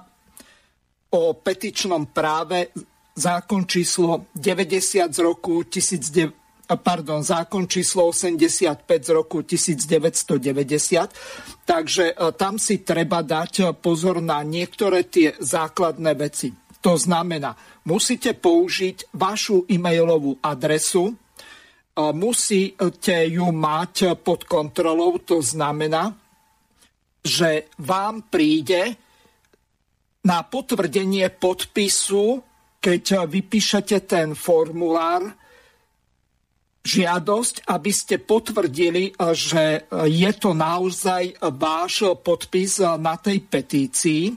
o 1.16 1.22
petičnom 1.38 2.12
práve 2.12 2.76
zákon 3.16 3.64
číslo 3.64 4.34
90 4.36 5.16
z 5.16 5.20
roku 5.24 5.64
1900 5.64 6.49
pardon, 6.78 7.26
zákon 7.26 7.66
číslo 7.66 8.14
85 8.14 8.86
z 8.86 9.10
roku 9.10 9.42
1990. 9.42 11.66
Takže 11.66 12.14
e, 12.14 12.16
tam 12.38 12.62
si 12.62 12.86
treba 12.86 13.26
dať 13.26 13.54
e, 13.60 13.64
pozor 13.74 14.22
na 14.22 14.46
niektoré 14.46 15.10
tie 15.10 15.34
základné 15.42 16.14
veci. 16.14 16.54
To 16.86 16.94
znamená, 16.94 17.58
musíte 17.90 18.38
použiť 18.38 19.18
vašu 19.18 19.66
e-mailovú 19.66 20.38
adresu, 20.46 21.10
e, 21.10 21.14
musíte 22.14 23.18
ju 23.26 23.50
mať 23.50 24.22
pod 24.22 24.46
kontrolou, 24.46 25.18
to 25.26 25.42
znamená, 25.42 26.14
že 27.26 27.66
vám 27.82 28.30
príde 28.30 28.94
na 30.22 30.46
potvrdenie 30.46 31.34
podpisu, 31.34 32.46
keď 32.80 33.28
vypíšete 33.28 34.08
ten 34.08 34.32
formulár, 34.38 35.39
žiadosť, 36.90 37.70
aby 37.70 37.92
ste 37.94 38.18
potvrdili, 38.18 39.14
že 39.38 39.86
je 40.10 40.32
to 40.34 40.58
naozaj 40.58 41.38
váš 41.54 42.02
podpis 42.26 42.82
na 42.82 43.14
tej 43.22 43.46
petícii. 43.46 44.34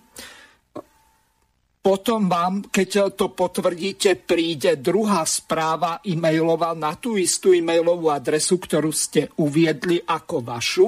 Potom 1.83 2.31
vám, 2.31 2.69
keď 2.71 3.11
to 3.17 3.35
potvrdíte, 3.35 4.15
príde 4.23 4.79
druhá 4.79 5.27
správa 5.27 5.99
e-mailová 6.07 6.79
na 6.79 6.95
tú 6.95 7.19
istú 7.19 7.51
e-mailovú 7.51 8.07
adresu, 8.12 8.61
ktorú 8.61 8.95
ste 8.95 9.33
uviedli 9.41 9.99
ako 9.99 10.47
vašu, 10.47 10.87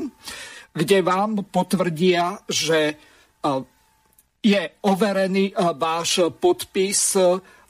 kde 0.70 1.02
vám 1.02 1.42
potvrdia, 1.50 2.38
že 2.46 2.94
je 4.44 4.62
overený 4.86 5.50
váš 5.74 6.30
podpis 6.38 7.18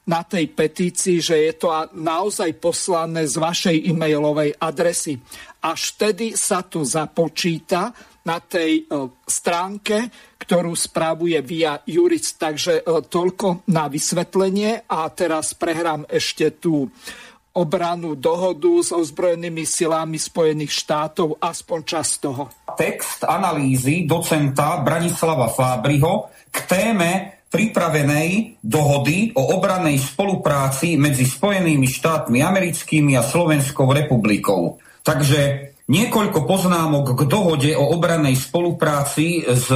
na 0.04 0.20
tej 0.20 0.52
petícii, 0.52 1.20
že 1.20 1.36
je 1.48 1.52
to 1.56 1.72
naozaj 1.96 2.52
poslané 2.60 3.24
z 3.24 3.40
vašej 3.40 3.76
e-mailovej 3.88 4.56
adresy. 4.60 5.16
Až 5.64 5.96
vtedy 5.96 6.36
sa 6.36 6.60
to 6.60 6.84
započíta 6.84 7.88
na 8.24 8.40
tej 8.40 8.84
e, 8.84 9.08
stránke, 9.24 10.08
ktorú 10.40 10.72
správuje 10.76 11.40
via 11.44 11.80
Juris. 11.88 12.36
Takže 12.36 12.80
e, 12.80 12.82
toľko 13.04 13.68
na 13.72 13.88
vysvetlenie 13.88 14.88
a 14.88 15.08
teraz 15.12 15.56
prehrám 15.56 16.04
ešte 16.08 16.52
tú 16.60 16.88
obranú 17.54 18.18
dohodu 18.18 18.82
s 18.82 18.90
ozbrojenými 18.90 19.62
silami 19.62 20.18
Spojených 20.18 20.74
štátov, 20.74 21.38
aspoň 21.38 21.80
čas 21.86 22.18
toho. 22.18 22.50
Text 22.74 23.22
analýzy 23.22 24.04
docenta 24.04 24.82
Branislava 24.82 25.46
Fábriho 25.46 26.34
k 26.50 26.56
téme 26.66 27.10
pripravenej 27.54 28.58
dohody 28.58 29.30
o 29.38 29.54
obranej 29.54 30.02
spolupráci 30.02 30.98
medzi 30.98 31.22
Spojenými 31.22 31.86
štátmi 31.86 32.42
americkými 32.42 33.14
a 33.14 33.22
Slovenskou 33.22 33.86
republikou. 33.94 34.82
Takže 35.06 35.70
niekoľko 35.86 36.42
poznámok 36.42 37.14
k 37.14 37.20
dohode 37.30 37.70
o 37.78 37.94
obranej 37.94 38.34
spolupráci 38.34 39.46
s 39.46 39.70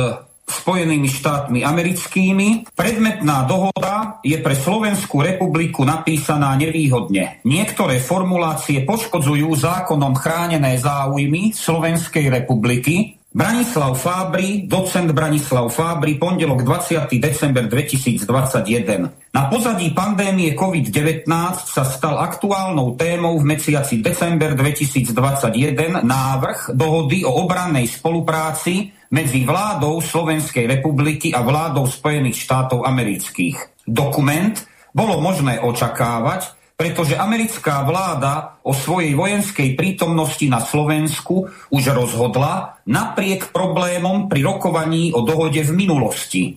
Spojenými 0.49 1.13
štátmi 1.13 1.61
americkými. 1.61 2.73
Predmetná 2.73 3.45
dohoda 3.45 4.17
je 4.25 4.41
pre 4.41 4.57
Slovenskú 4.57 5.21
republiku 5.21 5.85
napísaná 5.85 6.57
nevýhodne. 6.57 7.45
Niektoré 7.45 8.01
formulácie 8.01 8.81
poškodzujú 8.89 9.45
zákonom 9.53 10.17
chránené 10.17 10.81
záujmy 10.81 11.53
Slovenskej 11.53 12.33
republiky, 12.33 13.18
Branislav 13.39 13.95
Fábry, 13.95 14.67
docent 14.67 15.15
Branislav 15.15 15.71
Fábry, 15.71 16.19
pondelok 16.19 16.67
20. 16.67 17.07
december 17.23 17.71
2021. 17.71 19.31
Na 19.31 19.47
pozadí 19.47 19.95
pandémie 19.95 20.59
COVID-19 20.59 21.31
sa 21.63 21.87
stal 21.87 22.19
aktuálnou 22.19 22.99
témou 22.99 23.39
v 23.39 23.55
mesiaci 23.55 24.03
december 24.03 24.59
2021 24.59 26.03
návrh 26.03 26.75
dohody 26.75 27.23
o 27.23 27.47
obrannej 27.47 27.87
spolupráci 27.87 28.91
medzi 29.15 29.47
vládou 29.47 30.03
Slovenskej 30.03 30.67
republiky 30.67 31.31
a 31.31 31.39
vládou 31.39 31.87
Spojených 31.87 32.43
štátov 32.43 32.91
amerických. 32.91 33.87
Dokument 33.87 34.59
bolo 34.91 35.23
možné 35.23 35.63
očakávať, 35.63 36.58
pretože 36.79 37.19
americká 37.19 37.83
vláda 37.83 38.63
o 38.63 38.71
svojej 38.71 39.19
vojenskej 39.19 39.75
prítomnosti 39.75 40.47
na 40.47 40.63
Slovensku 40.63 41.51
už 41.75 41.91
rozhodla 41.91 42.79
napriek 42.87 43.51
problémom 43.51 44.31
pri 44.31 44.47
rokovaní 44.47 45.11
o 45.11 45.27
dohode 45.27 45.59
v 45.59 45.75
minulosti. 45.75 46.55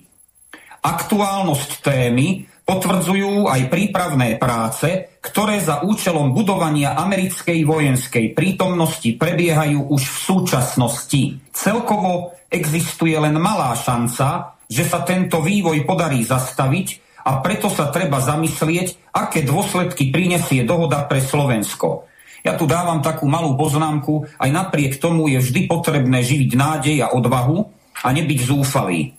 Aktuálnosť 0.85 1.81
témy 1.81 2.45
potvrdzujú 2.61 3.49
aj 3.49 3.61
prípravné 3.73 4.37
práce, 4.37 5.17
ktoré 5.25 5.57
za 5.57 5.81
účelom 5.81 6.37
budovania 6.37 6.93
americkej 7.01 7.65
vojenskej 7.65 8.37
prítomnosti 8.37 9.17
prebiehajú 9.17 9.89
už 9.89 10.01
v 10.05 10.17
súčasnosti. 10.21 11.21
Celkovo 11.49 12.37
existuje 12.45 13.17
len 13.17 13.41
malá 13.41 13.73
šanca, 13.73 14.53
že 14.69 14.85
sa 14.85 15.01
tento 15.01 15.41
vývoj 15.41 15.81
podarí 15.81 16.21
zastaviť 16.21 17.10
a 17.21 17.31
preto 17.39 17.69
sa 17.69 17.93
treba 17.93 18.19
zamyslieť, 18.21 19.13
aké 19.13 19.45
dôsledky 19.45 20.09
prinesie 20.09 20.65
dohoda 20.65 21.05
pre 21.05 21.21
Slovensko. 21.21 22.09
Ja 22.41 22.57
tu 22.57 22.65
dávam 22.65 23.05
takú 23.05 23.29
malú 23.29 23.53
poznámku, 23.53 24.25
aj 24.41 24.49
napriek 24.49 24.97
tomu 24.97 25.29
je 25.29 25.37
vždy 25.37 25.69
potrebné 25.69 26.25
živiť 26.25 26.51
nádej 26.57 26.97
a 27.05 27.13
odvahu 27.13 27.69
a 28.01 28.07
nebyť 28.09 28.39
zúfalý. 28.49 29.13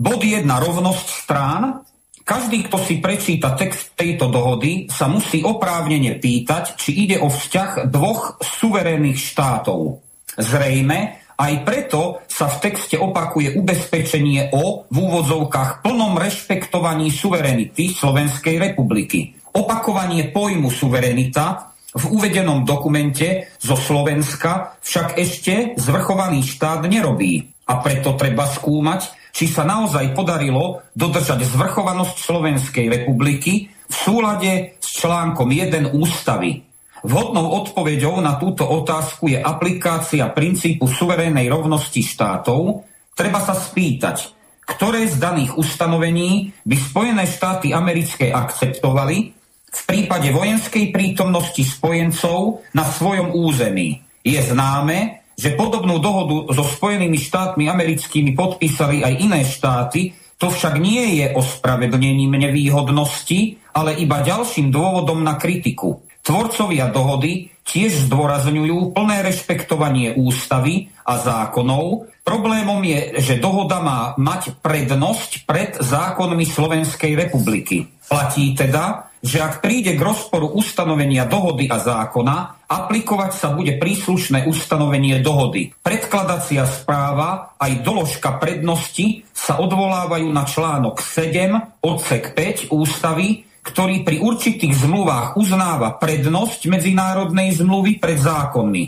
Bod 0.00 0.20
1. 0.24 0.48
Rovnosť 0.48 1.06
strán. 1.06 1.84
Každý, 2.24 2.64
kto 2.72 2.80
si 2.80 3.04
prečíta 3.04 3.52
text 3.52 3.92
tejto 4.00 4.32
dohody, 4.32 4.88
sa 4.88 5.12
musí 5.12 5.44
oprávnene 5.44 6.16
pýtať, 6.16 6.80
či 6.80 7.04
ide 7.04 7.20
o 7.20 7.28
vzťah 7.28 7.92
dvoch 7.92 8.40
suverénnych 8.40 9.20
štátov. 9.20 10.00
Zrejme, 10.40 11.20
aj 11.34 11.52
preto 11.66 12.22
sa 12.30 12.46
v 12.46 12.70
texte 12.70 12.94
opakuje 12.94 13.58
ubezpečenie 13.58 14.54
o 14.54 14.86
v 14.86 14.96
úvodzovkách 14.96 15.82
plnom 15.82 16.14
rešpektovaní 16.14 17.10
suverenity 17.10 17.90
Slovenskej 17.90 18.62
republiky. 18.62 19.34
Opakovanie 19.54 20.30
pojmu 20.30 20.70
suverenita 20.70 21.74
v 21.94 22.04
uvedenom 22.10 22.66
dokumente 22.66 23.54
zo 23.62 23.78
Slovenska 23.78 24.78
však 24.82 25.14
ešte 25.14 25.78
zvrchovaný 25.78 26.42
štát 26.42 26.86
nerobí. 26.90 27.54
A 27.70 27.80
preto 27.80 28.18
treba 28.18 28.50
skúmať, 28.50 29.30
či 29.30 29.46
sa 29.46 29.62
naozaj 29.62 30.12
podarilo 30.12 30.84
dodržať 30.92 31.46
zvrchovanosť 31.48 32.16
Slovenskej 32.18 32.86
republiky 32.90 33.70
v 33.70 33.94
súlade 33.94 34.76
s 34.82 34.88
článkom 35.00 35.48
1 35.48 35.94
ústavy 35.94 36.73
Vhodnou 37.04 37.52
odpoveďou 37.60 38.24
na 38.24 38.40
túto 38.40 38.64
otázku 38.64 39.28
je 39.28 39.36
aplikácia 39.36 40.24
princípu 40.32 40.88
suverénnej 40.88 41.52
rovnosti 41.52 42.00
štátov. 42.00 42.88
Treba 43.12 43.44
sa 43.44 43.52
spýtať, 43.52 44.32
ktoré 44.64 45.04
z 45.04 45.20
daných 45.20 45.52
ustanovení 45.60 46.56
by 46.64 46.76
Spojené 46.80 47.28
štáty 47.28 47.76
americké 47.76 48.32
akceptovali 48.32 49.36
v 49.74 49.82
prípade 49.84 50.32
vojenskej 50.32 50.96
prítomnosti 50.96 51.60
spojencov 51.60 52.64
na 52.72 52.88
svojom 52.88 53.36
území. 53.36 54.00
Je 54.24 54.40
známe, 54.40 55.28
že 55.36 55.52
podobnú 55.52 56.00
dohodu 56.00 56.56
so 56.56 56.64
Spojenými 56.64 57.20
štátmi 57.20 57.68
americkými 57.68 58.32
podpísali 58.32 59.04
aj 59.04 59.14
iné 59.20 59.44
štáty, 59.44 60.16
to 60.40 60.48
však 60.48 60.80
nie 60.80 61.20
je 61.20 61.36
ospravedlnením 61.36 62.32
nevýhodnosti, 62.32 63.60
ale 63.76 63.98
iba 64.00 64.24
ďalším 64.24 64.72
dôvodom 64.72 65.20
na 65.20 65.36
kritiku. 65.36 66.03
Tvorcovia 66.24 66.88
dohody 66.88 67.52
tiež 67.68 68.08
zdôrazňujú 68.08 68.96
plné 68.96 69.20
rešpektovanie 69.28 70.16
ústavy 70.16 70.88
a 71.04 71.20
zákonov. 71.20 72.08
Problémom 72.24 72.80
je, 72.80 73.20
že 73.20 73.36
dohoda 73.36 73.84
má 73.84 74.16
mať 74.16 74.56
prednosť 74.64 75.44
pred 75.44 75.76
zákonmi 75.76 76.48
Slovenskej 76.48 77.12
republiky. 77.12 77.92
Platí 78.08 78.56
teda, 78.56 79.12
že 79.20 79.40
ak 79.40 79.60
príde 79.60 79.96
k 79.96 80.00
rozporu 80.00 80.48
ustanovenia 80.52 81.28
dohody 81.28 81.68
a 81.68 81.76
zákona, 81.80 82.68
aplikovať 82.68 83.32
sa 83.32 83.52
bude 83.52 83.76
príslušné 83.76 84.48
ustanovenie 84.48 85.20
dohody. 85.20 85.76
Predkladacia 85.80 86.64
správa 86.64 87.56
aj 87.60 87.84
doložka 87.84 88.36
prednosti 88.40 89.28
sa 89.32 89.60
odvolávajú 89.60 90.28
na 90.28 90.44
článok 90.48 91.00
7, 91.00 91.84
odsek 91.84 92.32
5 92.32 92.72
ústavy, 92.72 93.44
ktorý 93.64 94.04
pri 94.04 94.20
určitých 94.20 94.76
zmluvách 94.76 95.40
uznáva 95.40 95.96
prednosť 95.96 96.68
medzinárodnej 96.68 97.56
zmluvy 97.56 97.96
pred 97.96 98.20
zákonmi. 98.20 98.84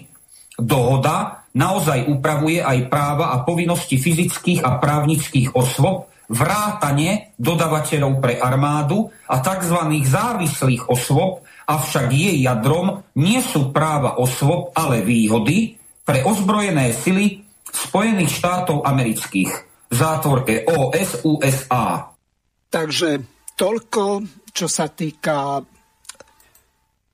Dohoda 0.61 1.49
naozaj 1.57 2.12
upravuje 2.12 2.61
aj 2.61 2.93
práva 2.93 3.33
a 3.33 3.41
povinnosti 3.41 3.97
fyzických 3.97 4.61
a 4.61 4.77
právnických 4.77 5.57
osôb, 5.57 6.12
vrátane 6.29 7.33
dodavateľov 7.41 8.21
pre 8.21 8.37
armádu 8.37 9.09
a 9.31 9.41
tzv. 9.41 9.79
závislých 10.05 10.93
osôb, 10.93 11.47
avšak 11.65 12.12
jej 12.12 12.37
jadrom 12.45 13.01
nie 13.17 13.41
sú 13.41 13.73
práva 13.73 14.21
osôb, 14.21 14.77
ale 14.77 15.01
výhody 15.01 15.81
pre 16.05 16.23
ozbrojené 16.23 16.93
sily 16.93 17.47
Spojených 17.67 18.33
štátov 18.41 18.87
amerických 18.87 19.51
v 19.91 19.95
zátvorke 19.95 20.65
OS 20.67 21.23
USA. 21.27 22.11
Takže 22.73 23.23
toľko 23.55 24.03
čo 24.57 24.73
sa 24.73 24.88
týka 24.88 25.61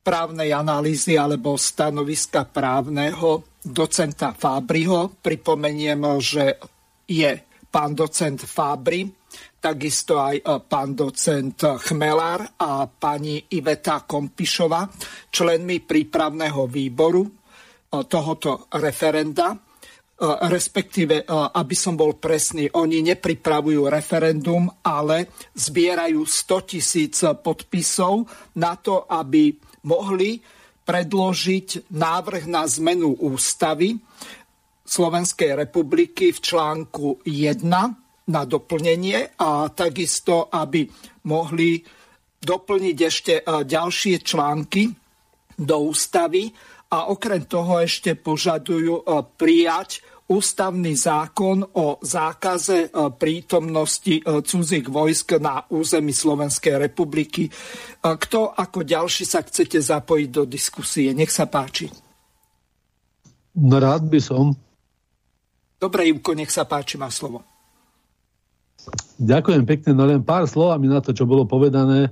právnej 0.06 0.54
analýzy 0.54 1.18
alebo 1.18 1.58
stanoviska 1.58 2.46
právneho 2.46 3.58
docenta 3.58 4.30
Fábriho. 4.30 5.18
Pripomeniem, 5.18 6.22
že 6.22 6.62
je 7.10 7.30
pán 7.66 7.98
docent 7.98 8.38
Fábry, 8.38 9.10
takisto 9.58 10.22
aj 10.22 10.36
e, 10.38 10.42
pán 10.62 10.94
docent 10.94 11.58
Chmelár 11.82 12.46
a 12.62 12.86
pani 12.86 13.42
Iveta 13.58 14.06
Kompišova, 14.06 14.86
členmi 15.30 15.82
prípravného 15.82 16.62
výboru 16.70 17.22
e, 17.26 17.30
tohoto 18.06 18.70
referenda. 18.78 19.71
E, 20.22 20.24
respektíve, 20.46 21.14
e, 21.18 21.24
aby 21.34 21.74
som 21.74 21.98
bol 21.98 22.14
presný, 22.14 22.70
oni 22.78 23.02
nepripravujú 23.02 23.90
referendum, 23.90 24.70
ale 24.86 25.34
zbierajú 25.50 26.22
100 26.22 26.70
tisíc 26.70 27.18
podpisov 27.42 28.30
na 28.54 28.78
to, 28.78 29.02
aby 29.10 29.50
mohli 29.82 30.38
predložiť 30.86 31.90
návrh 31.90 32.46
na 32.46 32.62
zmenu 32.70 33.18
ústavy 33.18 33.98
Slovenskej 34.86 35.58
republiky 35.58 36.30
v 36.30 36.38
článku 36.38 37.26
1 37.26 37.66
na 38.30 38.42
doplnenie 38.46 39.34
a 39.42 39.74
takisto, 39.74 40.46
aby 40.54 40.86
mohli 41.26 41.82
doplniť 42.38 42.96
ešte 43.02 43.42
e, 43.42 43.66
ďalšie 43.66 44.22
články 44.22 44.86
do 45.58 45.76
ústavy 45.82 46.54
a 46.94 47.10
okrem 47.10 47.42
toho 47.42 47.82
ešte 47.82 48.14
požadujú 48.14 49.02
prijať 49.34 50.11
ústavný 50.32 50.96
zákon 50.96 51.60
o 51.76 52.00
zákaze 52.00 52.88
e, 52.88 53.12
prítomnosti 53.12 54.16
e, 54.16 54.22
cudzích 54.40 54.88
vojsk 54.88 55.36
na 55.36 55.68
území 55.68 56.16
Slovenskej 56.16 56.80
republiky. 56.80 57.46
E, 57.46 57.50
kto 58.00 58.56
ako 58.56 58.80
ďalší 58.80 59.28
sa 59.28 59.44
chcete 59.44 59.76
zapojiť 59.76 60.28
do 60.32 60.48
diskusie? 60.48 61.12
Nech 61.12 61.28
sa 61.28 61.44
páči. 61.44 61.92
No 63.52 63.76
rád 63.76 64.08
by 64.08 64.20
som. 64.24 64.56
Dobre, 65.76 66.08
Ivko, 66.08 66.32
nech 66.32 66.48
sa 66.48 66.64
páči, 66.64 66.96
má 66.96 67.12
slovo. 67.12 67.44
Ďakujem 69.20 69.62
pekne, 69.68 69.90
no 69.92 70.08
len 70.08 70.24
pár 70.24 70.48
slovami 70.48 70.88
na 70.88 71.04
to, 71.04 71.12
čo 71.12 71.28
bolo 71.28 71.44
povedané. 71.44 72.10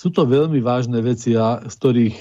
Sú 0.00 0.08
to 0.08 0.24
veľmi 0.24 0.58
vážne 0.64 0.98
veci, 1.04 1.36
a 1.36 1.60
z 1.68 1.74
ktorých 1.76 2.16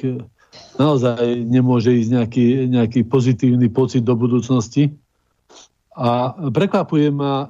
naozaj 0.75 1.47
nemôže 1.47 1.95
ísť 1.95 2.10
nejaký, 2.12 2.45
nejaký 2.67 3.02
pozitívny 3.08 3.71
pocit 3.71 4.04
do 4.04 4.13
budúcnosti. 4.13 4.91
A 5.97 6.38
prekvapuje 6.54 7.10
ma 7.10 7.45
e, 7.45 7.47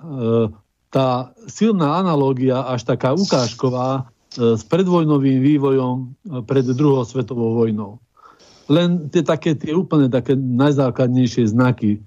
tá 0.89 1.35
silná 1.45 1.99
analógia, 1.99 2.63
až 2.65 2.87
taká 2.87 3.13
ukážková, 3.13 4.07
e, 4.35 4.55
s 4.55 4.63
predvojnovým 4.65 5.43
vývojom 5.43 5.95
e, 5.95 6.05
pred 6.47 6.65
druhou 6.65 7.03
svetovou 7.03 7.55
vojnou. 7.59 7.99
Len 8.69 9.09
tie 9.09 9.25
také 9.25 9.57
tie 9.57 9.73
úplne 9.73 10.07
také 10.13 10.37
najzákladnejšie 10.37 11.49
znaky. 11.49 11.99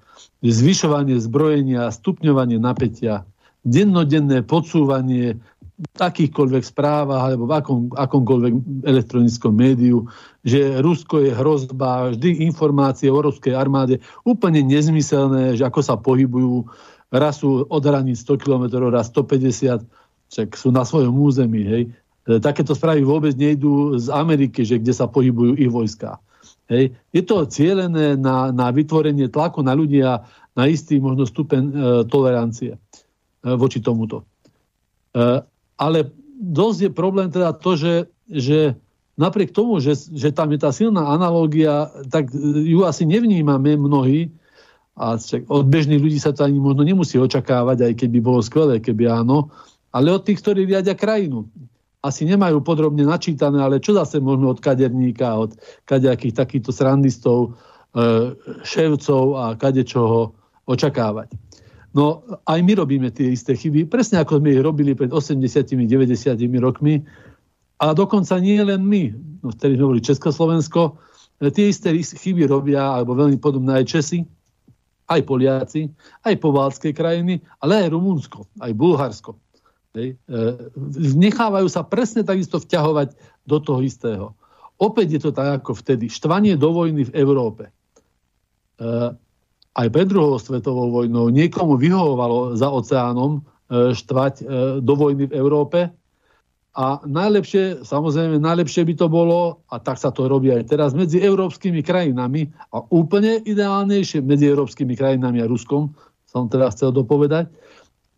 Zvyšovanie 0.43 1.19
zbrojenia, 1.19 1.91
stupňovanie 1.91 2.59
napätia, 2.63 3.27
dennodenné 3.67 4.43
podsúvanie 4.43 5.39
akýchkoľvek 5.99 6.63
správach 6.63 7.31
alebo 7.31 7.45
v 7.47 7.53
akom, 7.59 7.81
akomkoľvek 7.95 8.55
elektronickom 8.87 9.53
médiu, 9.55 10.07
že 10.47 10.79
Rusko 10.83 11.23
je 11.23 11.33
hrozba, 11.35 12.15
vždy 12.15 12.43
informácie 12.47 13.11
o 13.11 13.19
ruskej 13.19 13.55
armáde 13.55 13.99
úplne 14.23 14.63
nezmyselné, 14.63 15.59
že 15.59 15.67
ako 15.67 15.81
sa 15.83 15.99
pohybujú, 15.99 16.67
raz 17.13 17.43
sú 17.43 17.67
od 17.67 17.83
hraníc 17.83 18.23
100 18.25 18.43
km, 18.43 18.65
raz 18.91 19.11
150, 19.11 19.85
však 20.33 20.49
sú 20.57 20.69
na 20.73 20.83
svojom 20.87 21.13
území. 21.13 21.63
Hej. 21.67 21.83
E, 22.25 22.39
takéto 22.41 22.73
správy 22.73 23.05
vôbec 23.05 23.37
nejdú 23.37 24.01
z 24.01 24.09
Ameriky, 24.09 24.65
že 24.65 24.81
kde 24.81 24.97
sa 24.97 25.07
pohybujú 25.11 25.61
ich 25.61 25.69
vojska. 25.69 26.17
Hej. 26.73 26.97
Je 27.13 27.23
to 27.23 27.45
cieľené 27.45 28.17
na, 28.17 28.49
na 28.49 28.73
vytvorenie 28.73 29.29
tlaku 29.29 29.61
na 29.61 29.77
ľudia 29.77 30.25
na 30.53 30.65
istý 30.69 31.01
možno 31.01 31.25
stupeň 31.25 31.63
e, 31.65 31.73
tolerancie 32.09 32.77
e, 32.77 32.79
voči 33.57 33.81
tomuto. 33.81 34.25
E, 35.13 35.45
ale 35.83 36.15
dosť 36.39 36.79
je 36.87 36.91
problém 36.95 37.27
teda 37.27 37.51
to, 37.59 37.75
že, 37.75 37.95
že 38.31 38.79
napriek 39.19 39.51
tomu, 39.51 39.83
že, 39.83 39.99
že 40.15 40.31
tam 40.31 40.55
je 40.55 40.59
tá 40.63 40.71
silná 40.71 41.11
analógia, 41.11 41.91
tak 42.07 42.31
ju 42.63 42.87
asi 42.87 43.03
nevnímame 43.03 43.75
mnohí, 43.75 44.31
a 44.93 45.17
od 45.49 45.67
bežných 45.73 46.05
ľudí 46.05 46.21
sa 46.21 46.37
to 46.37 46.45
ani 46.45 46.61
možno 46.61 46.85
nemusí 46.85 47.17
očakávať, 47.17 47.89
aj 47.89 47.93
keď 47.97 48.09
by 48.13 48.21
bolo 48.21 48.41
skvelé, 48.45 48.77
keby 48.77 49.09
áno, 49.09 49.49
ale 49.89 50.13
od 50.13 50.21
tých, 50.21 50.45
ktorí 50.45 50.69
riadia 50.69 50.93
krajinu 50.93 51.49
asi 52.03 52.27
nemajú 52.29 52.61
podrobne 52.61 53.07
načítané, 53.07 53.63
ale 53.63 53.81
čo 53.81 53.95
zase 53.97 54.19
možno 54.21 54.53
od 54.53 54.61
kaderníka, 54.61 55.39
od 55.39 55.55
kadejakých 55.87 56.35
takýchto 56.35 56.75
srandistov, 56.75 57.57
e, 57.95 58.35
ševcov 58.67 59.25
a 59.39 59.45
kadečoho 59.55 60.35
očakávať. 60.67 61.31
No 61.93 62.25
aj 62.49 62.61
my 62.65 62.73
robíme 62.73 63.13
tie 63.13 63.37
isté 63.37 63.53
chyby, 63.53 63.85
presne 63.85 64.25
ako 64.25 64.41
sme 64.41 64.57
ich 64.57 64.65
robili 64.65 64.97
pred 64.97 65.13
80-90 65.13 65.85
rokmi 66.57 67.05
a 67.85 67.93
dokonca 67.93 68.41
nie 68.41 68.57
len 68.65 68.81
my, 68.81 69.13
no 69.45 69.53
vtedy 69.53 69.77
sme 69.77 69.87
boli 69.93 70.01
Československo, 70.01 70.97
e, 71.37 71.53
tie 71.53 71.69
isté 71.69 71.93
chyby 71.93 72.49
robia, 72.49 72.81
alebo 72.81 73.13
veľmi 73.13 73.37
podobné 73.37 73.85
aj 73.85 73.85
Česi, 73.93 74.25
aj 75.05 75.21
Poliaci, 75.29 75.93
aj 76.25 76.35
povalské 76.41 76.97
krajiny, 76.97 77.45
ale 77.61 77.85
aj 77.85 77.93
Rumunsko, 77.93 78.49
aj 78.57 78.73
Bulharsko. 78.73 79.37
Hej. 79.93 80.17
E, 80.17 80.37
nechávajú 80.97 81.69
sa 81.69 81.85
presne 81.85 82.25
takisto 82.25 82.57
vťahovať 82.57 83.13
do 83.45 83.59
toho 83.61 83.85
istého. 83.85 84.27
Opäť 84.81 85.19
je 85.19 85.21
to 85.29 85.31
tak 85.37 85.61
ako 85.61 85.77
vtedy. 85.77 86.09
Štvanie 86.09 86.57
do 86.57 86.73
vojny 86.73 87.05
v 87.07 87.13
Európe. 87.13 87.69
E, 89.73 89.83
aj 89.83 89.89
pred 89.89 90.07
druhou 90.09 90.37
svetovou 90.37 90.93
vojnou 90.93 91.33
niekomu 91.33 91.81
vyhovovalo 91.81 92.57
za 92.57 92.69
oceánom 92.69 93.41
e, 93.41 93.97
štvať 93.97 94.35
do 94.85 94.95
vojny 94.97 95.29
v 95.29 95.37
Európe. 95.37 95.89
A 96.73 97.05
najlepšie, 97.05 97.85
samozrejme, 97.85 98.41
najlepšie 98.41 98.89
by 98.89 98.95
to 98.97 99.07
bolo, 99.13 99.61
a 99.69 99.77
tak 99.77 100.01
sa 100.01 100.09
to 100.09 100.25
robí 100.25 100.49
aj 100.49 100.73
teraz, 100.73 100.97
medzi 100.97 101.21
európskymi 101.21 101.85
krajinami 101.85 102.49
a 102.73 102.81
úplne 102.89 103.45
ideálnejšie 103.45 104.25
medzi 104.25 104.49
európskymi 104.49 104.97
krajinami 104.97 105.45
a 105.45 105.51
Ruskom, 105.51 105.93
som 106.25 106.49
teda 106.49 106.73
chcel 106.73 106.97
dopovedať, 106.97 107.53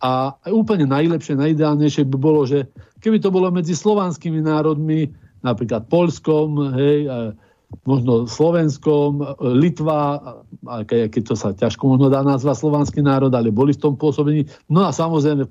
a 0.05 0.37
úplne 0.53 0.85
najlepšie, 0.85 1.33
najideálnejšie 1.35 2.05
by 2.13 2.19
bolo, 2.21 2.45
že 2.45 2.69
keby 3.01 3.25
to 3.25 3.33
bolo 3.33 3.49
medzi 3.49 3.73
slovanskými 3.73 4.45
národmi, 4.45 5.09
napríklad 5.41 5.89
Polskom, 5.89 6.77
hej, 6.77 7.09
možno 7.83 8.31
Slovenskom, 8.31 9.37
Litva, 9.43 10.23
keď, 10.63 11.11
keď 11.11 11.23
to 11.27 11.35
sa 11.35 11.51
ťažko 11.51 11.97
možno 11.97 12.07
dá 12.09 12.23
nazvať 12.23 12.63
slovanský 12.63 13.01
národ, 13.03 13.35
ale 13.35 13.51
boli 13.51 13.75
v 13.75 13.83
tom 13.83 13.95
pôsobení. 13.99 14.47
No 14.71 14.87
a 14.87 14.95
samozrejme 14.95 15.43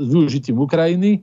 s 0.00 0.08
využitím 0.08 0.56
Ukrajiny. 0.56 1.22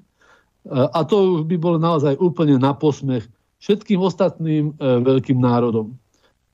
A 0.67 0.99
to 1.07 1.41
už 1.41 1.49
by 1.49 1.55
bolo 1.57 1.77
naozaj 1.79 2.19
úplne 2.19 2.59
na 2.59 2.75
posmech 2.75 3.25
všetkým 3.57 3.97
ostatným 4.03 4.77
e, 4.77 5.01
veľkým 5.01 5.39
národom. 5.41 5.97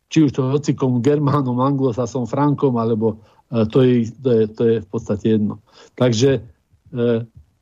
Či 0.07 0.29
už 0.29 0.31
to 0.31 0.53
hocikom 0.53 1.03
Germánom, 1.03 1.59
Anglosasom, 1.59 2.29
Frankom, 2.29 2.77
alebo 2.79 3.19
to 3.53 3.85
je, 3.85 4.09
to 4.23 4.29
je, 4.31 4.43
to 4.49 4.63
je 4.65 4.75
v 4.81 4.87
podstate 4.87 5.25
jedno. 5.37 5.61
Takže 5.93 6.39
e, 6.39 6.41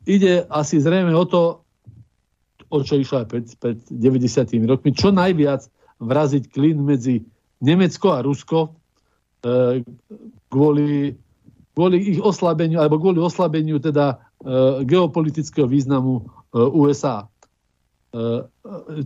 ide 0.07 0.47
asi 0.47 0.79
zrejme 0.79 1.11
o 1.11 1.25
to, 1.27 1.63
o 2.71 2.77
čo 2.79 2.95
išlo 2.95 3.23
aj 3.23 3.27
pred, 3.27 3.45
pred 3.59 3.77
90 3.91 4.71
rokmi, 4.71 4.95
čo 4.95 5.11
najviac 5.11 5.67
vraziť 6.01 6.43
klin 6.49 6.81
medzi 6.81 7.21
Nemecko 7.61 8.17
a 8.17 8.25
Rusko 8.25 8.59
e, 8.65 8.69
kvôli, 10.49 11.13
kvôli 11.77 11.97
ich 12.17 12.19
oslabeniu, 12.19 12.81
alebo 12.81 12.97
kvôli 12.97 13.21
oslabeniu 13.21 13.77
teda 13.77 14.17
e, 14.41 14.83
geopolitického 14.83 15.69
významu 15.69 16.19
e, 16.19 16.23
USA. 16.57 17.29
E, 18.11 18.49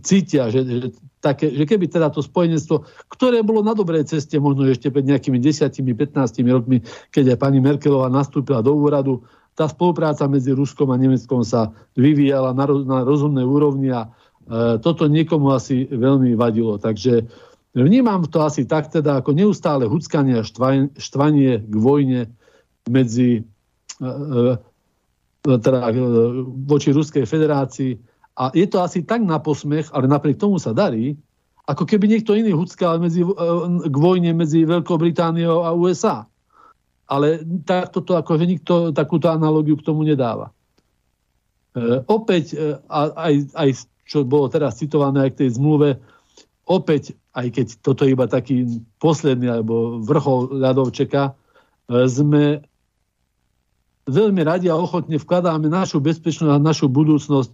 cítia, 0.00 0.48
že, 0.48 0.64
že, 0.64 0.88
také, 1.20 1.52
že 1.52 1.68
keby 1.68 1.86
teda 1.86 2.08
to 2.08 2.24
spojenectvo, 2.24 2.88
ktoré 3.12 3.44
bolo 3.44 3.60
na 3.60 3.76
dobrej 3.76 4.08
ceste 4.08 4.40
možno 4.40 4.66
ešte 4.66 4.88
pred 4.88 5.04
nejakými 5.04 5.36
10-15 5.36 5.84
rokmi, 6.48 6.80
keď 7.12 7.36
aj 7.36 7.38
pani 7.38 7.60
Merkelová 7.60 8.08
nastúpila 8.08 8.64
do 8.64 8.72
úradu, 8.72 9.22
tá 9.56 9.64
spolupráca 9.66 10.28
medzi 10.28 10.52
Ruskom 10.52 10.92
a 10.92 11.00
Nemeckom 11.00 11.40
sa 11.40 11.72
vyvíjala 11.96 12.52
na, 12.52 12.64
na 12.84 12.98
rozumnej 13.02 13.42
úrovni 13.42 13.88
a 13.88 14.04
e, 14.04 14.08
toto 14.78 15.10
niekomu 15.10 15.50
asi 15.50 15.90
veľmi 15.90 16.38
vadilo. 16.38 16.78
Takže 16.78 17.26
vnímam 17.74 18.24
to 18.30 18.40
asi 18.46 18.64
tak 18.64 18.88
teda 18.88 19.20
ako 19.20 19.36
neustále 19.36 19.84
huckanie 19.90 20.40
a 20.40 20.46
štvanie, 20.96 21.66
k 21.66 21.74
vojne 21.74 22.30
medzi 22.86 23.42
e, 23.42 24.06
e, 24.06 25.56
teda, 25.60 25.90
e, 25.90 25.94
voči 26.64 26.94
Ruskej 26.94 27.26
federácii 27.26 27.98
a 28.36 28.52
je 28.52 28.66
to 28.68 28.80
asi 28.80 29.02
tak 29.02 29.24
na 29.24 29.40
posmech, 29.40 29.88
ale 29.96 30.08
napriek 30.08 30.36
tomu 30.36 30.60
sa 30.60 30.76
darí, 30.76 31.16
ako 31.66 31.82
keby 31.88 32.06
niekto 32.06 32.36
iný 32.38 32.54
huckal 32.54 33.02
medzi, 33.02 33.26
e, 33.26 33.28
k 33.90 33.96
vojne 33.96 34.32
medzi 34.32 34.62
Veľkou 34.62 34.96
Britániou 34.96 35.66
a 35.66 35.74
USA. 35.74 36.28
Ale 37.06 37.42
tak, 37.62 37.94
toto 37.94 38.18
akože 38.18 38.44
nikto 38.46 38.90
takúto 38.90 39.30
analogiu 39.30 39.78
k 39.78 39.86
tomu 39.86 40.06
nedáva. 40.06 40.54
E, 41.74 42.02
opäť, 42.06 42.54
e, 42.54 42.78
aj, 42.88 43.34
aj 43.52 43.68
čo 44.06 44.22
bolo 44.22 44.46
teraz 44.46 44.78
citované 44.78 45.26
aj 45.26 45.30
k 45.34 45.40
tej 45.44 45.50
zmluve, 45.58 45.98
opäť, 46.66 47.14
aj 47.34 47.46
keď 47.50 47.66
toto 47.82 48.06
je 48.06 48.14
iba 48.14 48.26
taký 48.26 48.82
posledný 49.02 49.50
alebo 49.50 50.02
vrchol 50.02 50.62
ľadovčeka, 50.62 51.30
e, 51.30 51.32
sme 52.06 52.62
veľmi 54.06 54.42
radi 54.46 54.70
a 54.70 54.78
ochotne 54.78 55.18
vkladáme 55.18 55.66
našu 55.66 55.98
bezpečnosť 55.98 56.50
a 56.50 56.62
našu 56.62 56.86
budúcnosť 56.86 57.50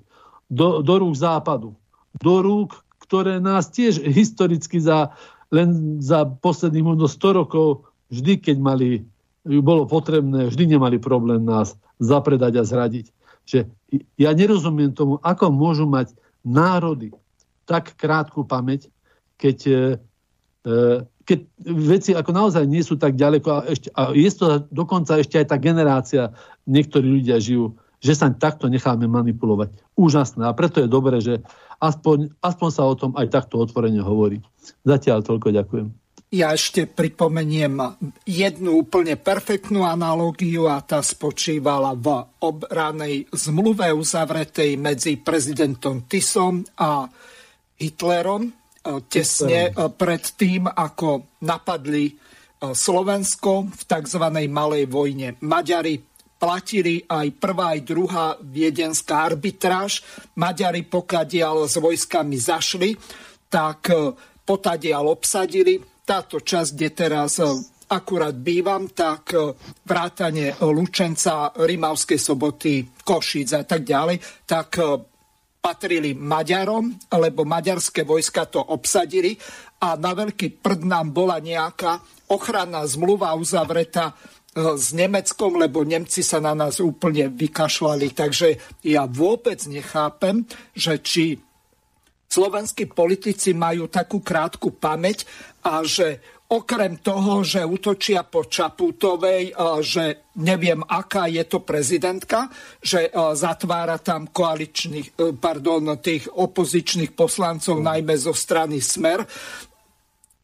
do, 0.52 0.84
do 0.84 0.94
rúk 1.00 1.16
západu. 1.16 1.72
Do 2.20 2.44
rúk, 2.44 2.76
ktoré 3.00 3.40
nás 3.40 3.72
tiež 3.72 4.04
historicky 4.04 4.76
za, 4.76 5.16
len 5.48 6.00
za 6.00 6.28
posledných 6.28 6.84
možno 6.84 7.08
100 7.08 7.40
rokov 7.40 7.88
vždy, 8.12 8.40
keď 8.40 8.56
mali, 8.60 9.08
bolo 9.44 9.88
potrebné, 9.88 10.52
vždy 10.52 10.76
nemali 10.76 11.00
problém 11.00 11.40
nás 11.40 11.72
zapredať 11.96 12.60
a 12.60 12.68
zradiť. 12.68 13.06
Že 13.48 13.58
ja 14.20 14.30
nerozumiem 14.36 14.92
tomu, 14.92 15.16
ako 15.24 15.48
môžu 15.48 15.88
mať 15.88 16.12
národy 16.46 17.14
tak 17.64 17.94
krátku 17.94 18.42
pamäť, 18.42 18.90
keď, 19.38 19.58
e, 19.66 19.80
e, 20.66 20.74
keď 21.22 21.38
veci 21.70 22.10
ako 22.12 22.30
naozaj 22.34 22.64
nie 22.66 22.82
sú 22.82 22.98
tak 22.98 23.14
ďaleko 23.14 23.48
a, 23.48 23.60
ešte, 23.70 23.88
a 23.94 24.10
je 24.12 24.30
to 24.34 24.66
dokonca 24.74 25.18
ešte 25.22 25.38
aj 25.38 25.46
tá 25.50 25.56
generácia, 25.56 26.22
niektorí 26.66 27.22
ľudia 27.22 27.38
žijú 27.38 27.78
že 28.02 28.18
sa 28.18 28.26
takto 28.34 28.66
necháme 28.66 29.06
manipulovať. 29.06 29.78
Úžasné. 29.94 30.42
A 30.42 30.52
preto 30.58 30.82
je 30.82 30.90
dobré, 30.90 31.22
že 31.22 31.38
aspoň, 31.78 32.34
aspoň 32.42 32.68
sa 32.74 32.82
o 32.82 32.98
tom 32.98 33.14
aj 33.14 33.30
takto 33.30 33.62
otvorene 33.62 34.02
hovorí. 34.02 34.42
Zatiaľ 34.82 35.22
toľko 35.22 35.54
ďakujem. 35.54 36.01
Ja 36.32 36.56
ešte 36.56 36.88
pripomeniem 36.88 37.76
jednu 38.24 38.80
úplne 38.80 39.20
perfektnú 39.20 39.84
analógiu 39.84 40.64
a 40.64 40.80
tá 40.80 41.04
spočívala 41.04 41.92
v 41.92 42.24
obranej 42.40 43.28
zmluve 43.36 43.92
uzavretej 43.92 44.80
medzi 44.80 45.20
prezidentom 45.20 46.08
Tisom 46.08 46.64
a 46.80 47.04
Hitlerom 47.76 48.48
e, 48.48 48.50
tesne 49.12 49.68
e, 49.68 49.72
pred 49.92 50.24
tým, 50.32 50.72
ako 50.72 51.36
napadli 51.44 52.08
e, 52.08 52.12
Slovensko 52.72 53.68
v 53.68 53.82
tzv. 53.84 54.24
malej 54.48 54.88
vojne. 54.88 55.36
Maďari 55.44 56.00
platili 56.40 57.04
aj 57.12 57.28
prvá, 57.36 57.76
aj 57.76 57.80
druhá 57.84 58.40
viedenská 58.40 59.28
arbitráž. 59.28 60.00
Maďari 60.40 60.80
pokadiaľ 60.88 61.68
s 61.68 61.76
vojskami 61.76 62.40
zašli, 62.40 62.96
tak 63.52 63.92
potadiaľ 64.48 65.12
obsadili. 65.12 65.91
Táto 66.02 66.42
časť, 66.42 66.70
kde 66.74 66.88
teraz 66.90 67.38
e, 67.38 67.46
akurát 67.90 68.34
bývam, 68.34 68.90
tak 68.90 69.34
e, 69.34 69.54
vrátane 69.86 70.58
Lučenca, 70.62 71.54
Rimavskej 71.54 72.18
soboty, 72.18 72.82
Košíc 73.02 73.54
a 73.54 73.62
tak 73.62 73.86
ďalej, 73.86 74.18
tak 74.46 74.78
patrili 75.62 76.10
Maďarom, 76.18 76.90
lebo 77.14 77.46
maďarské 77.46 78.02
vojska 78.02 78.50
to 78.50 78.58
obsadili 78.58 79.38
a 79.78 79.94
na 79.94 80.10
veľký 80.10 80.58
prd 80.58 80.82
nám 80.82 81.14
bola 81.14 81.38
nejaká 81.38 82.02
ochranná 82.26 82.82
zmluva 82.82 83.30
uzavretá 83.38 84.18
s 84.52 84.92
Nemeckom, 84.92 85.56
lebo 85.56 85.80
Nemci 85.86 86.20
sa 86.20 86.42
na 86.42 86.52
nás 86.52 86.76
úplne 86.82 87.30
vykašľali. 87.32 88.12
Takže 88.12 88.48
ja 88.84 89.08
vôbec 89.08 89.64
nechápem, 89.64 90.44
že 90.76 91.00
či 91.00 91.24
slovenskí 92.28 92.88
politici 92.92 93.56
majú 93.56 93.88
takú 93.88 94.20
krátku 94.20 94.76
pamäť 94.76 95.24
a 95.62 95.86
že 95.86 96.20
okrem 96.52 97.00
toho, 97.00 97.40
že 97.40 97.64
útočia 97.64 98.28
po 98.28 98.44
Čaputovej, 98.44 99.56
že 99.80 100.34
neviem, 100.36 100.84
aká 100.84 101.24
je 101.24 101.48
to 101.48 101.64
prezidentka, 101.64 102.52
že 102.76 103.08
zatvára 103.32 103.96
tam 103.96 104.28
koaličných, 104.28 105.08
e, 105.16 105.32
pardon, 105.32 105.96
tých 105.96 106.28
opozičných 106.28 107.16
poslancov, 107.16 107.80
najmä 107.80 108.14
zo 108.20 108.36
strany 108.36 108.84
Smer, 108.84 109.24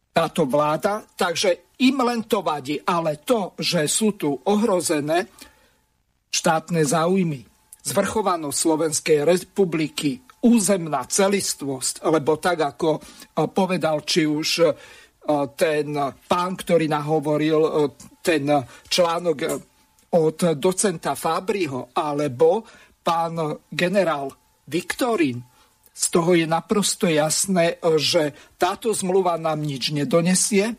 táto 0.09 0.49
vláda. 0.49 1.05
Takže 1.05 1.77
im 1.85 2.01
len 2.01 2.25
to 2.25 2.41
vadí, 2.41 2.81
ale 2.81 3.21
to, 3.21 3.53
že 3.61 3.85
sú 3.85 4.16
tu 4.16 4.33
ohrozené 4.33 5.29
štátne 6.33 6.81
záujmy, 6.89 7.45
zvrchovanosť 7.85 8.57
Slovenskej 8.57 9.19
republiky, 9.29 10.25
územná 10.39 11.03
celistvosť, 11.05 12.07
lebo 12.07 12.39
tak 12.39 12.62
ako 12.62 13.03
povedal 13.51 14.07
či 14.07 14.23
už 14.23 14.49
ten 15.53 15.93
pán, 16.24 16.57
ktorý 16.57 16.89
nahovoril 16.89 17.93
ten 18.24 18.49
článok 18.89 19.39
od 20.16 20.39
docenta 20.57 21.12
Fabriho, 21.12 21.93
alebo 21.93 22.64
pán 23.05 23.61
generál 23.68 24.33
Viktorín, 24.64 25.45
z 25.99 26.05
toho 26.14 26.33
je 26.39 26.47
naprosto 26.47 27.11
jasné, 27.11 27.83
že 27.99 28.31
táto 28.55 28.95
zmluva 28.95 29.35
nám 29.35 29.59
nič 29.59 29.91
nedonesie. 29.91 30.79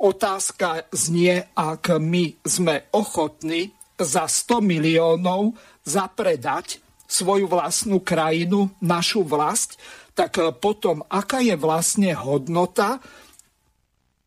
Otázka 0.00 0.88
znie, 0.96 1.52
ak 1.52 2.00
my 2.00 2.40
sme 2.42 2.88
ochotní 2.96 3.76
za 4.00 4.24
100 4.24 4.64
miliónov 4.64 5.54
zapredať 5.84 6.80
svoju 7.04 7.46
vlastnú 7.46 8.00
krajinu, 8.00 8.72
našu 8.80 9.22
vlast, 9.28 9.76
tak 10.16 10.40
potom 10.56 11.04
aká 11.06 11.44
je 11.44 11.54
vlastne 11.60 12.16
hodnota 12.16 13.04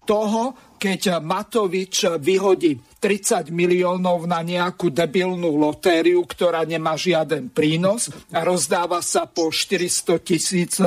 toho, 0.07 0.55
keď 0.79 1.19
Matovič 1.19 2.07
vyhodí 2.23 2.79
30 3.03 3.51
miliónov 3.51 4.23
na 4.23 4.39
nejakú 4.39 4.87
debilnú 4.87 5.59
lotériu, 5.59 6.23
ktorá 6.23 6.63
nemá 6.63 6.95
žiaden 6.95 7.51
prínos 7.51 8.07
a 8.31 8.47
rozdáva 8.47 9.03
sa 9.03 9.27
po 9.27 9.51
400 9.51 10.23
tisíc 10.23 10.79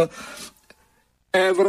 eur 1.30 1.64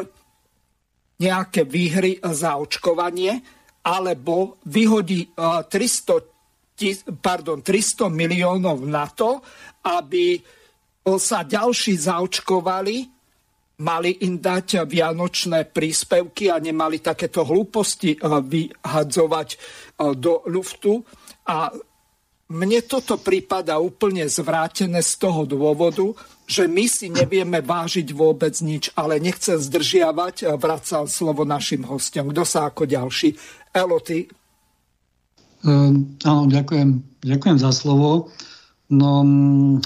nejaké 1.21 1.67
výhry 1.67 2.17
za 2.23 2.57
očkovanie, 2.57 3.43
alebo 3.85 4.57
vyhodí 4.65 5.33
300, 5.37 7.17
pardon, 7.21 7.61
300 7.61 8.09
miliónov 8.09 8.81
na 8.85 9.05
to, 9.09 9.41
aby 9.85 10.41
sa 11.17 11.45
ďalší 11.45 11.97
zaočkovali 11.97 13.20
mali 13.81 14.21
im 14.21 14.37
dať 14.37 14.85
vianočné 14.85 15.73
príspevky 15.73 16.53
a 16.53 16.61
nemali 16.61 17.01
takéto 17.01 17.41
hlúposti 17.41 18.15
eh, 18.15 18.21
vyhadzovať 18.21 19.49
eh, 19.51 19.59
do 20.15 20.45
luftu. 20.47 21.01
A 21.49 21.73
mne 22.51 22.83
toto 22.83 23.15
prípada 23.17 23.79
úplne 23.79 24.27
zvrátené 24.27 24.99
z 25.01 25.13
toho 25.17 25.47
dôvodu, 25.47 26.13
že 26.43 26.67
my 26.67 26.83
si 26.83 27.07
nevieme 27.07 27.63
vážiť 27.63 28.11
vôbec 28.11 28.51
nič, 28.59 28.91
ale 28.91 29.23
nechcem 29.23 29.57
zdržiavať, 29.57 30.35
eh, 30.45 30.47
vracam 30.55 31.09
slovo 31.09 31.41
našim 31.43 31.81
hostom. 31.89 32.29
Kto 32.29 32.43
sa 32.45 32.69
ako 32.69 32.85
ďalší? 32.85 33.33
Elo? 33.73 33.97
Um, 35.61 36.17
áno, 36.25 36.49
ďakujem, 36.49 37.21
ďakujem 37.21 37.57
za 37.61 37.71
slovo. 37.71 38.33
No, 38.91 39.23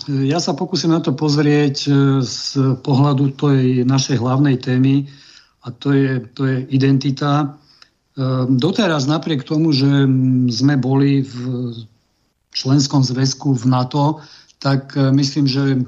ja 0.09 0.41
sa 0.41 0.57
pokúsim 0.57 0.89
na 0.89 0.97
to 0.97 1.13
pozrieť 1.13 1.77
e, 1.85 1.89
z 2.25 2.57
pohľadu 2.81 3.37
tej 3.37 3.85
našej 3.85 4.17
hlavnej 4.17 4.57
témy 4.57 5.05
a 5.61 5.69
to 5.69 5.93
je, 5.93 6.25
to 6.33 6.49
je 6.49 6.65
identita. 6.73 7.45
E, 7.45 7.47
doteraz 8.49 9.05
napriek 9.05 9.45
tomu, 9.45 9.77
že 9.77 10.09
sme 10.49 10.73
boli 10.81 11.21
v 11.21 11.37
členskom 12.49 13.05
zväzku 13.05 13.53
v 13.53 13.69
NATO, 13.69 14.25
tak 14.57 14.97
e, 14.97 15.13
myslím, 15.13 15.45
že 15.45 15.85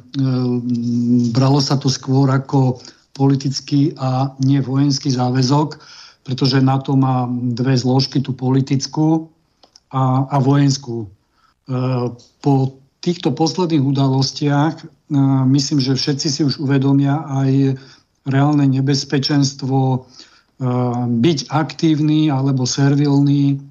bralo 1.34 1.58
sa 1.58 1.74
to 1.82 1.90
skôr 1.90 2.30
ako 2.30 2.78
politický 3.18 3.98
a 3.98 4.30
nie 4.46 4.62
vojenský 4.62 5.10
záväzok, 5.10 5.82
pretože 6.22 6.62
NATO 6.62 6.94
má 6.94 7.26
dve 7.34 7.74
zložky, 7.74 8.22
tú 8.22 8.38
politickú 8.38 9.26
a, 9.90 10.30
a 10.30 10.38
vojenskú. 10.38 11.10
Po 12.46 12.54
týchto 13.08 13.32
posledných 13.32 13.88
udalostiach 13.88 14.84
e, 14.84 14.86
myslím, 15.48 15.80
že 15.80 15.96
všetci 15.96 16.28
si 16.28 16.42
už 16.44 16.60
uvedomia 16.60 17.24
aj 17.24 17.80
reálne 18.28 18.68
nebezpečenstvo 18.68 19.80
e, 19.80 20.00
byť 21.08 21.40
aktívny 21.48 22.28
alebo 22.28 22.68
servilný 22.68 23.64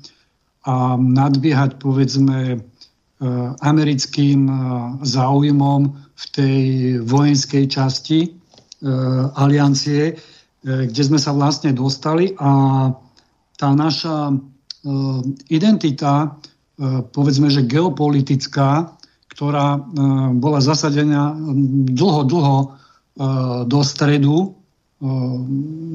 a 0.65 0.97
nadbiehať 0.97 1.77
povedzme 1.77 2.57
e, 2.57 2.59
americkým 3.61 4.49
záujmom 5.05 5.81
v 6.17 6.25
tej 6.33 6.61
vojenskej 7.05 7.65
časti 7.69 8.21
aliancie, 9.37 10.21
kde 10.61 11.03
sme 11.03 11.17
sa 11.17 11.33
vlastne 11.33 11.73
dostali 11.73 12.37
a 12.37 12.93
tá 13.57 13.69
naša 13.73 14.37
identita, 15.49 16.37
povedzme, 17.09 17.49
že 17.49 17.65
geopolitická, 17.65 18.97
ktorá 19.37 19.77
e, 19.77 19.81
bola 20.41 20.65
zasadená 20.65 21.37
dlho, 21.93 22.25
dlho 22.25 22.59
e, 22.65 22.69
do 23.69 23.81
stredu, 23.85 24.37
e, 24.41 24.49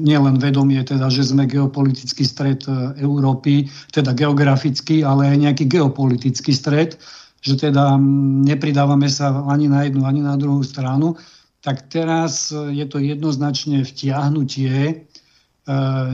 nielen 0.06 0.38
vedomie, 0.38 0.78
teda, 0.86 1.10
že 1.10 1.26
sme 1.26 1.50
geopolitický 1.50 2.22
stred 2.22 2.62
Európy, 3.02 3.66
teda 3.90 4.14
geografický, 4.14 5.02
ale 5.02 5.34
aj 5.34 5.38
nejaký 5.42 5.64
geopolitický 5.66 6.54
stred, 6.54 6.94
že 7.42 7.58
teda 7.58 7.98
nepridávame 8.46 9.10
sa 9.10 9.42
ani 9.50 9.66
na 9.66 9.90
jednu, 9.90 10.06
ani 10.06 10.22
na 10.22 10.38
druhú 10.38 10.62
stranu, 10.62 11.18
tak 11.66 11.90
teraz 11.90 12.54
je 12.54 12.86
to 12.86 13.02
jednoznačne 13.02 13.82
vtiahnutie 13.82 15.06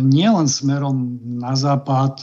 nielen 0.04 0.44
smerom 0.44 1.16
na 1.40 1.56
západ 1.56 2.20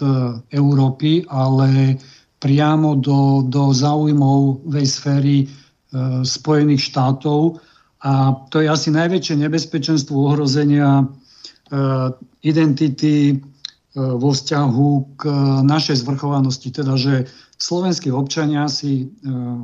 Európy, 0.53 1.25
ale 1.25 1.97
priamo 2.45 2.93
do, 2.93 3.41
do 3.41 3.73
záujmovej 3.73 4.85
sféry 4.85 5.37
e, 5.41 5.45
Spojených 6.21 6.93
štátov. 6.93 7.57
A 8.05 8.37
to 8.53 8.61
je 8.61 8.69
asi 8.69 8.93
najväčšie 8.93 9.41
nebezpečenstvo 9.41 10.13
ohrozenia 10.13 11.01
e, 11.01 11.05
identity 12.45 13.33
e, 13.33 13.35
vo 13.97 14.29
vzťahu 14.29 14.89
k 15.17 15.21
našej 15.65 16.05
zvrchovanosti. 16.05 16.69
Teda, 16.69 16.93
že 16.93 17.25
slovenskí 17.57 18.13
občania 18.13 18.69
si 18.69 18.93
e, 19.01 19.05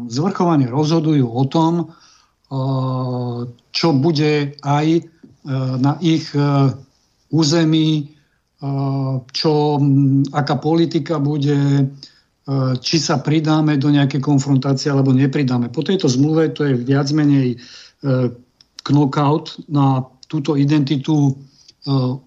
zvrchovane 0.09 0.65
rozhodujú 0.65 1.29
o 1.29 1.45
tom, 1.45 1.73
e, 1.77 1.85
čo 3.69 3.87
bude 3.93 4.57
aj 4.65 4.87
e, 4.97 5.01
na 5.77 6.01
ich 6.01 6.33
e, 6.33 6.41
území, 7.29 7.89
e, 7.93 8.03
čo, 9.29 9.53
aká 10.33 10.57
politika 10.57 11.21
bude 11.21 11.61
E, 11.61 12.10
či 12.81 12.97
sa 12.97 13.21
pridáme 13.21 13.77
do 13.77 13.93
nejakej 13.93 14.17
konfrontácie 14.17 14.89
alebo 14.89 15.13
nepridáme. 15.13 15.69
Po 15.69 15.85
tejto 15.85 16.09
zmluve 16.09 16.49
to 16.51 16.65
je 16.65 16.73
viac 16.73 17.05
menej 17.13 17.55
e, 17.55 17.57
knockout 18.81 19.61
na 19.69 20.09
túto 20.25 20.57
identitu 20.57 21.29
e, 21.29 21.33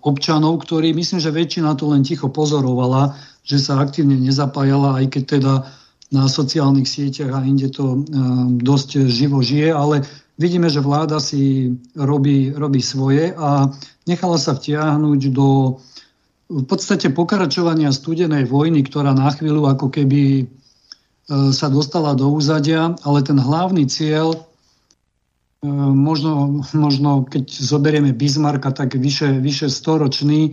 občanov, 0.06 0.62
ktorí 0.62 0.94
myslím, 0.94 1.18
že 1.18 1.34
väčšina 1.34 1.74
to 1.74 1.90
len 1.90 2.06
ticho 2.06 2.30
pozorovala, 2.30 3.18
že 3.42 3.58
sa 3.58 3.82
aktívne 3.82 4.14
nezapájala, 4.14 5.02
aj 5.02 5.06
keď 5.18 5.22
teda 5.26 5.54
na 6.14 6.30
sociálnych 6.30 6.86
sieťach 6.86 7.34
a 7.34 7.42
inde 7.42 7.74
to 7.74 8.06
dosť 8.62 9.10
živo 9.10 9.42
žije, 9.42 9.74
ale 9.74 10.06
vidíme, 10.38 10.70
že 10.70 10.78
vláda 10.78 11.18
si 11.18 11.74
robí, 11.98 12.54
robí 12.54 12.78
svoje 12.78 13.34
a 13.34 13.66
nechala 14.06 14.38
sa 14.38 14.54
vtiahnuť 14.54 15.20
do 15.34 15.80
v 16.48 16.64
podstate 16.68 17.08
pokračovania 17.08 17.88
studenej 17.88 18.44
vojny, 18.44 18.84
ktorá 18.84 19.16
na 19.16 19.32
chvíľu 19.32 19.64
ako 19.64 19.88
keby 19.88 20.44
e, 20.44 20.46
sa 21.56 21.72
dostala 21.72 22.12
do 22.12 22.28
úzadia, 22.28 22.92
ale 23.00 23.24
ten 23.24 23.40
hlavný 23.40 23.88
cieľ, 23.88 24.36
e, 24.36 24.38
možno, 25.92 26.64
možno 26.76 27.24
keď 27.24 27.48
zoberieme 27.48 28.12
Bismarcka, 28.12 28.76
tak 28.76 29.00
vyše, 29.00 29.40
vyše 29.40 29.72
storočný, 29.72 30.40
e, 30.44 30.50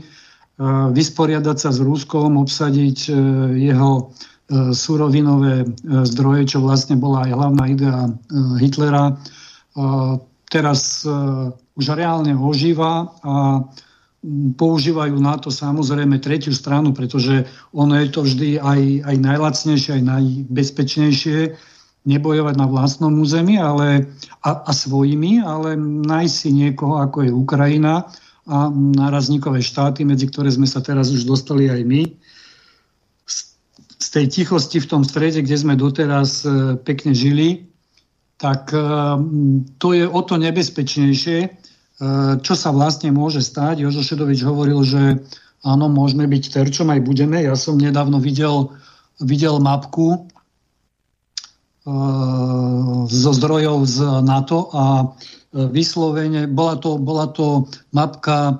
vysporiadať 0.95 1.57
sa 1.59 1.69
s 1.75 1.79
Ruskom, 1.83 2.39
obsadiť 2.39 3.11
jeho 3.57 4.11
surovinové 4.51 5.63
zdroje, 6.03 6.43
čo 6.43 6.59
vlastne 6.59 6.99
bola 6.99 7.23
aj 7.23 7.31
hlavná 7.39 7.63
idea 7.71 8.11
Hitlera. 8.59 9.15
Teraz 10.51 11.07
už 11.79 11.85
reálne 11.95 12.35
ožíva 12.35 13.15
a 13.23 13.63
používajú 14.55 15.17
na 15.17 15.33
to 15.41 15.49
samozrejme 15.49 16.21
tretiu 16.21 16.53
stranu, 16.53 16.93
pretože 16.93 17.49
ono 17.73 17.97
je 17.97 18.07
to 18.13 18.21
vždy 18.21 18.49
aj, 18.61 18.81
aj 19.01 19.15
najlacnejšie, 19.17 19.91
aj 19.97 20.03
najbezpečnejšie 20.05 21.39
nebojovať 22.05 22.55
na 22.57 22.65
vlastnom 22.65 23.13
území 23.21 23.61
ale, 23.61 24.09
a, 24.41 24.51
a 24.65 24.71
svojimi, 24.73 25.41
ale 25.41 25.77
nájsť 25.77 26.33
si 26.33 26.49
niekoho, 26.53 27.01
ako 27.01 27.29
je 27.29 27.31
Ukrajina 27.33 28.09
a 28.49 28.73
nárazníkové 28.73 29.61
štáty, 29.61 30.01
medzi 30.01 30.25
ktoré 30.25 30.49
sme 30.49 30.65
sa 30.65 30.81
teraz 30.81 31.13
už 31.13 31.29
dostali 31.29 31.69
aj 31.69 31.81
my. 31.85 32.01
Z, 33.29 34.09
tej 34.11 34.27
tichosti 34.27 34.81
v 34.81 34.89
tom 34.89 35.03
strede, 35.05 35.45
kde 35.45 35.55
sme 35.55 35.77
doteraz 35.77 36.43
e, 36.43 36.75
pekne 36.81 37.15
žili, 37.15 37.69
tak 38.41 38.73
e, 38.73 38.81
to 39.77 39.93
je 39.93 40.03
o 40.09 40.21
to 40.25 40.35
nebezpečnejšie, 40.41 41.60
čo 42.41 42.53
sa 42.57 42.69
vlastne 42.73 43.13
môže 43.13 43.45
stať. 43.45 43.85
Jožo 43.85 44.01
Šedovič 44.01 44.41
hovoril, 44.41 44.81
že 44.81 45.21
áno, 45.61 45.85
môžeme 45.85 46.25
byť 46.25 46.43
terčom, 46.49 46.89
aj 46.89 47.05
budeme. 47.05 47.37
Ja 47.45 47.53
som 47.53 47.77
nedávno 47.77 48.17
videl, 48.17 48.73
videl 49.21 49.61
mapku 49.61 50.17
e, 50.17 50.19
zo 53.05 53.31
zdrojov 53.37 53.85
z 53.85 53.97
NATO 54.25 54.73
a 54.73 54.83
e, 54.97 55.05
vyslovene 55.69 56.49
bola 56.49 56.81
to, 56.81 56.97
bola 56.97 57.29
to 57.29 57.69
mapka 57.93 58.57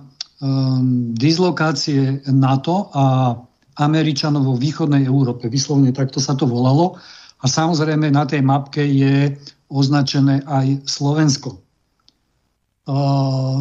dislokácie 1.14 2.26
NATO 2.34 2.89
a 2.98 3.38
Američanov 3.78 4.42
vo 4.50 4.56
východnej 4.58 5.06
Európe. 5.06 5.46
Vyslovene 5.54 5.94
takto 5.94 6.18
sa 6.18 6.34
to 6.34 6.50
volalo. 6.50 6.98
A 7.42 7.46
samozrejme 7.46 8.10
na 8.10 8.26
tej 8.26 8.42
mapke 8.42 8.82
je 8.82 9.38
označené 9.70 10.42
aj 10.46 10.86
Slovensko. 10.86 11.62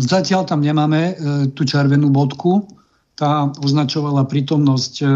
Zatiaľ 0.01 0.49
tam 0.49 0.65
nemáme 0.65 1.01
e, 1.01 1.15
tú 1.53 1.69
červenú 1.69 2.09
bodku. 2.09 2.65
Tá 3.21 3.53
označovala 3.61 4.25
prítomnosť 4.25 4.95
e, 5.05 5.07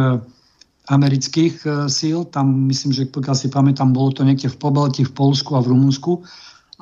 amerických 0.93 1.55
e, 1.65 1.69
síl. 1.89 2.29
Tam 2.29 2.69
myslím, 2.69 2.93
že 2.93 3.09
pokiaľ 3.09 3.37
si 3.37 3.49
pamätám, 3.49 3.97
bolo 3.97 4.13
to 4.13 4.29
niekde 4.29 4.53
v 4.53 4.61
Pobalti, 4.61 5.09
v 5.09 5.15
Polsku 5.17 5.57
a 5.57 5.65
v 5.65 5.73
Rumunsku. 5.73 6.21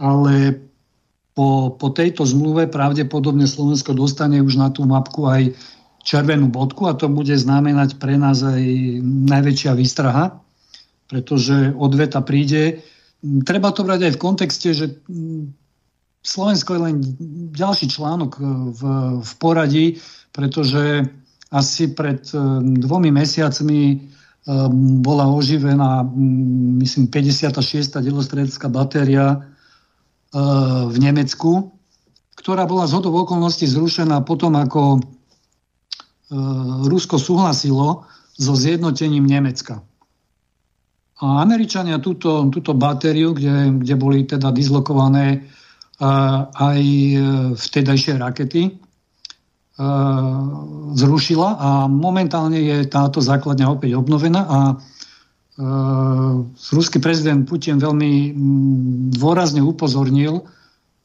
Ale 0.02 0.58
po, 1.38 1.70
po 1.78 1.88
tejto 1.94 2.26
zmluve 2.26 2.66
pravdepodobne 2.66 3.46
Slovensko 3.46 3.94
dostane 3.94 4.42
už 4.42 4.58
na 4.58 4.74
tú 4.74 4.82
mapku 4.82 5.30
aj 5.30 5.54
červenú 6.02 6.50
bodku 6.50 6.90
a 6.90 6.98
to 6.98 7.06
bude 7.06 7.32
znamenať 7.32 8.02
pre 8.02 8.18
nás 8.18 8.42
aj 8.42 8.62
najväčšia 9.30 9.72
výstraha, 9.78 10.42
pretože 11.06 11.70
odveta 11.78 12.18
príde. 12.18 12.82
Treba 13.46 13.70
to 13.70 13.86
brať 13.86 14.10
aj 14.10 14.12
v 14.18 14.22
kontexte, 14.22 14.68
že 14.74 14.98
Slovensko 16.22 16.78
je 16.78 16.80
len 16.80 16.96
ďalší 17.50 17.90
článok 17.90 18.38
e, 18.38 18.42
v, 18.70 18.80
v 19.26 19.32
poradí, 19.42 19.86
pretože 20.30 21.02
asi 21.50 21.90
pred 21.90 22.22
e, 22.30 22.38
dvomi 22.78 23.10
mesiacmi 23.10 23.80
e, 23.90 23.96
bola 25.02 25.26
oživená, 25.34 26.06
myslím, 26.78 27.10
56. 27.10 27.98
delostredecká 27.98 28.70
batéria 28.70 29.42
v 30.88 30.96
Nemecku, 30.96 31.76
ktorá 32.40 32.64
bola 32.64 32.88
z 32.88 32.96
hodov 32.96 33.28
okolností 33.28 33.68
zrušená 33.68 34.24
potom, 34.24 34.56
ako 34.56 35.04
Rusko 36.88 37.20
súhlasilo 37.20 38.08
so 38.32 38.56
zjednotením 38.56 39.28
Nemecka. 39.28 39.84
A 41.20 41.44
Američania 41.44 42.00
túto, 42.00 42.48
túto 42.48 42.72
batériu, 42.72 43.36
kde, 43.36 43.76
kde 43.76 43.94
boli 44.00 44.24
teda 44.24 44.48
dislokované 44.48 45.52
aj 46.02 46.80
e, 46.82 47.16
vtedajšie 47.54 48.18
rakety 48.18 48.62
e, 48.66 48.72
zrušila 50.98 51.48
a 51.58 51.70
momentálne 51.86 52.58
je 52.58 52.76
táto 52.90 53.22
základňa 53.22 53.70
opäť 53.70 53.94
obnovená 53.94 54.42
a 54.42 54.58
e, 54.70 54.74
ruský 56.74 56.98
prezident 56.98 57.46
Putin 57.46 57.78
veľmi 57.78 58.34
dôrazne 59.14 59.62
upozornil, 59.62 60.42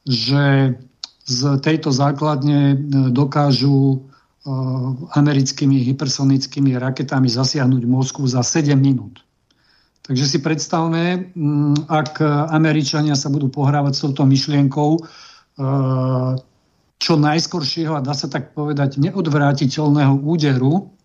že 0.07 0.73
z 1.27 1.39
tejto 1.59 1.91
základne 1.91 2.79
dokážu 3.11 4.07
americkými 5.11 5.83
hypersonickými 5.91 6.79
raketami 6.79 7.27
zasiahnuť 7.27 7.83
Moskvu 7.83 8.23
za 8.31 8.39
7 8.39 8.79
minút. 8.79 9.26
Takže 10.07 10.23
si 10.23 10.39
predstavme, 10.39 11.35
mm, 11.35 11.91
ak 11.91 12.23
Američania 12.55 13.19
sa 13.19 13.27
budú 13.27 13.51
pohrávať 13.51 13.91
s 13.91 14.01
touto 14.07 14.23
myšlienkou 14.23 14.91
e, 14.95 15.01
čo 16.95 17.13
najskoršieho 17.19 17.91
a 17.91 17.99
dá 17.99 18.15
sa 18.15 18.31
tak 18.31 18.55
povedať 18.55 19.03
neodvrátiteľného 19.03 20.23
úderu, 20.23 20.95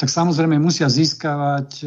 tak 0.00 0.08
samozrejme 0.08 0.56
musia 0.56 0.88
získavať 0.88 1.84
e, 1.84 1.86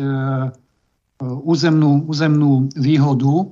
územnú, 1.26 2.06
územnú 2.06 2.70
výhodu 2.78 3.34
e, 3.42 3.46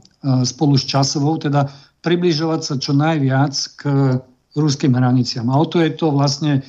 spolu 0.45 0.77
s 0.77 0.85
časovou, 0.85 1.41
teda 1.41 1.73
približovať 2.05 2.61
sa 2.61 2.75
čo 2.77 2.93
najviac 2.93 3.53
k 3.73 3.81
ruským 4.53 4.93
hraniciam. 4.93 5.49
A 5.49 5.57
o 5.57 5.65
to 5.65 5.81
je 5.81 5.89
to 5.97 6.13
vlastne 6.13 6.61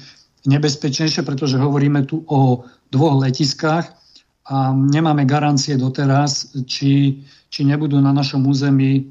nebezpečnejšie, 0.48 1.20
pretože 1.20 1.60
hovoríme 1.60 2.08
tu 2.08 2.24
o 2.24 2.64
dvoch 2.88 3.20
letiskách, 3.20 4.03
a 4.44 4.76
nemáme 4.76 5.24
garancie 5.24 5.80
doteraz, 5.80 6.52
či, 6.68 7.24
či 7.48 7.60
nebudú 7.64 7.96
na 7.96 8.12
našom 8.12 8.44
území 8.44 8.92
e, 9.00 9.02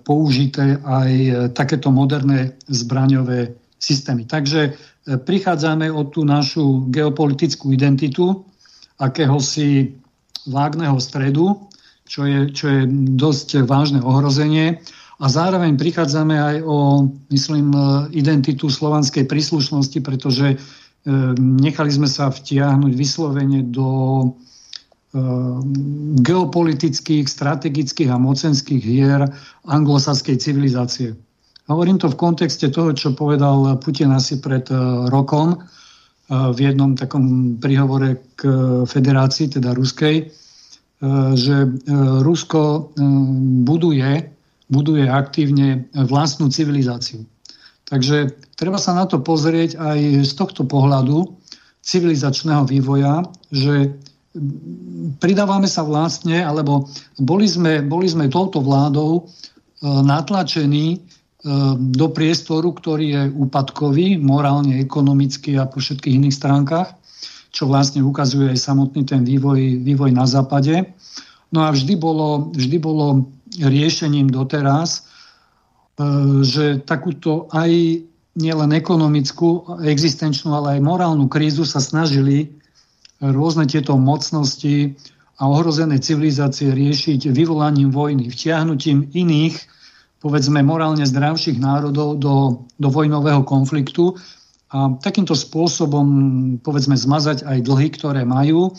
použité 0.00 0.80
aj 0.80 1.10
e, 1.12 1.32
takéto 1.52 1.92
moderné 1.92 2.56
zbraňové 2.64 3.52
systémy. 3.76 4.24
Takže 4.24 4.60
e, 4.64 4.70
prichádzame 5.20 5.92
o 5.92 6.08
tú 6.08 6.24
našu 6.24 6.88
geopolitickú 6.88 7.68
identitu, 7.68 8.48
akéhosi 8.96 9.92
vágneho 10.48 10.96
stredu, 11.04 11.68
čo 12.08 12.24
je, 12.24 12.48
čo 12.48 12.66
je 12.72 12.82
dosť 13.12 13.68
vážne 13.68 14.00
ohrozenie. 14.00 14.80
A 15.20 15.26
zároveň 15.28 15.76
prichádzame 15.76 16.36
aj 16.36 16.56
o, 16.64 17.08
myslím, 17.28 17.72
identitu 18.12 18.72
slovanskej 18.72 19.28
príslušnosti, 19.28 20.00
pretože 20.00 20.56
nechali 21.38 21.90
sme 21.90 22.10
sa 22.10 22.34
vtiahnuť 22.34 22.92
vyslovene 22.98 23.62
do 23.70 23.88
Ehm, 25.16 26.18
geopolitických, 26.20 27.24
strategických 27.24 28.12
a 28.12 28.20
mocenských 28.20 28.82
hier 28.84 29.24
anglosaskej 29.64 30.36
civilizácie. 30.36 31.16
Hovorím 31.72 31.96
to 31.96 32.12
v 32.12 32.20
kontexte 32.20 32.68
toho, 32.68 32.92
čo 32.92 33.16
povedal 33.16 33.80
Putin 33.80 34.12
asi 34.12 34.42
pred 34.44 34.68
e, 34.68 34.76
rokom 35.08 35.56
e, 35.56 35.58
v 36.28 36.58
jednom 36.58 36.92
takom 36.98 37.56
príhovore 37.56 38.20
k 38.36 38.44
federácii, 38.84 39.56
teda 39.56 39.72
ruskej, 39.72 40.16
e, 40.20 40.24
že 41.32 41.64
Rusko 42.20 42.92
buduje, 43.64 44.12
buduje 44.68 45.04
aktívne 45.06 45.86
vlastnú 45.96 46.52
civilizáciu. 46.52 47.24
Takže 47.86 48.34
treba 48.58 48.82
sa 48.82 48.98
na 48.98 49.06
to 49.06 49.22
pozrieť 49.22 49.78
aj 49.78 49.98
z 50.26 50.32
tohto 50.34 50.66
pohľadu 50.66 51.38
civilizačného 51.86 52.66
vývoja, 52.66 53.22
že 53.54 53.94
pridávame 55.22 55.70
sa 55.70 55.86
vlastne, 55.86 56.42
alebo 56.42 56.90
boli 57.16 57.46
sme, 57.46 57.80
boli 57.86 58.10
sme 58.10 58.26
touto 58.26 58.58
vládou 58.58 59.10
e, 59.16 59.22
natlačení 59.86 60.86
e, 60.92 60.98
do 61.78 62.06
priestoru, 62.10 62.74
ktorý 62.74 63.06
je 63.06 63.22
úpadkový, 63.32 64.18
morálne, 64.18 64.82
ekonomicky 64.82 65.56
a 65.56 65.70
po 65.70 65.78
všetkých 65.78 66.18
iných 66.20 66.36
stránkach, 66.36 66.90
čo 67.54 67.70
vlastne 67.70 68.04
ukazuje 68.04 68.52
aj 68.52 68.60
samotný 68.60 69.06
ten 69.06 69.22
vývoj, 69.24 69.80
vývoj 69.80 70.10
na 70.12 70.28
západe. 70.28 70.90
No 71.54 71.64
a 71.64 71.72
vždy 71.72 71.94
bolo, 71.96 72.52
vždy 72.52 72.76
bolo 72.82 73.30
riešením 73.56 74.28
doteraz, 74.28 75.06
že 76.44 76.84
takúto 76.84 77.48
aj 77.52 77.72
nielen 78.36 78.70
ekonomickú, 78.76 79.80
existenčnú, 79.80 80.52
ale 80.52 80.76
aj 80.76 80.80
morálnu 80.84 81.24
krízu 81.26 81.64
sa 81.64 81.80
snažili 81.80 82.52
rôzne 83.20 83.64
tieto 83.64 83.96
mocnosti 83.96 84.92
a 85.40 85.48
ohrozené 85.48 85.96
civilizácie 86.00 86.68
riešiť 86.72 87.32
vyvolaním 87.32 87.88
vojny, 87.88 88.28
vtiahnutím 88.28 89.08
iných, 89.16 89.56
povedzme 90.20 90.60
morálne 90.60 91.04
zdravších 91.04 91.56
národov 91.60 92.20
do, 92.20 92.36
do 92.76 92.88
vojnového 92.92 93.40
konfliktu 93.44 94.16
a 94.68 94.92
takýmto 95.00 95.32
spôsobom 95.32 96.06
povedzme 96.60 96.96
zmazať 96.96 97.48
aj 97.48 97.58
dlhy, 97.64 97.88
ktoré 97.96 98.22
majú 98.28 98.72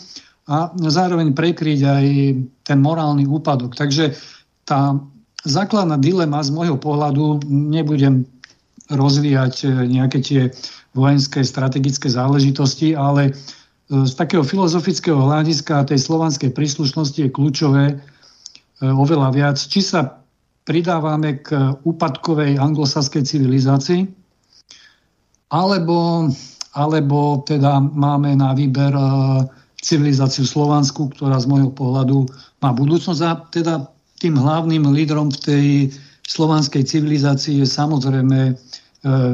a 0.46 0.70
zároveň 0.74 1.34
prekryť 1.34 1.80
aj 1.82 2.06
ten 2.62 2.78
morálny 2.78 3.26
úpadok. 3.26 3.74
Takže 3.74 4.14
tá 4.62 4.94
základná 5.46 6.00
dilema 6.00 6.42
z 6.42 6.50
môjho 6.50 6.78
pohľadu, 6.80 7.44
nebudem 7.46 8.26
rozvíjať 8.88 9.68
nejaké 9.86 10.18
tie 10.24 10.42
vojenské 10.96 11.44
strategické 11.44 12.08
záležitosti, 12.08 12.96
ale 12.96 13.36
z 13.88 14.12
takého 14.16 14.44
filozofického 14.44 15.16
hľadiska 15.16 15.88
tej 15.88 16.00
slovanskej 16.00 16.52
príslušnosti 16.52 17.24
je 17.24 17.32
kľúčové 17.32 17.84
e, 17.88 17.94
oveľa 18.84 19.28
viac, 19.32 19.56
či 19.56 19.80
sa 19.80 20.20
pridávame 20.68 21.40
k 21.40 21.72
úpadkovej 21.88 22.60
anglosaskej 22.60 23.24
civilizácii, 23.24 24.04
alebo, 25.48 26.28
alebo 26.76 27.40
teda 27.48 27.80
máme 27.80 28.36
na 28.36 28.52
výber 28.52 28.92
civilizáciu 29.80 30.44
Slovansku, 30.44 31.08
ktorá 31.16 31.40
z 31.40 31.48
môjho 31.48 31.72
pohľadu 31.72 32.28
má 32.60 32.76
budúcnosť 32.76 33.22
a 33.24 33.32
teda 33.48 33.74
tým 34.18 34.34
hlavným 34.38 34.90
lídrom 34.90 35.30
v 35.30 35.38
tej 35.42 35.66
slovanskej 36.28 36.84
civilizácii 36.84 37.62
je 37.62 37.66
samozrejme 37.66 38.38
e, 38.50 38.54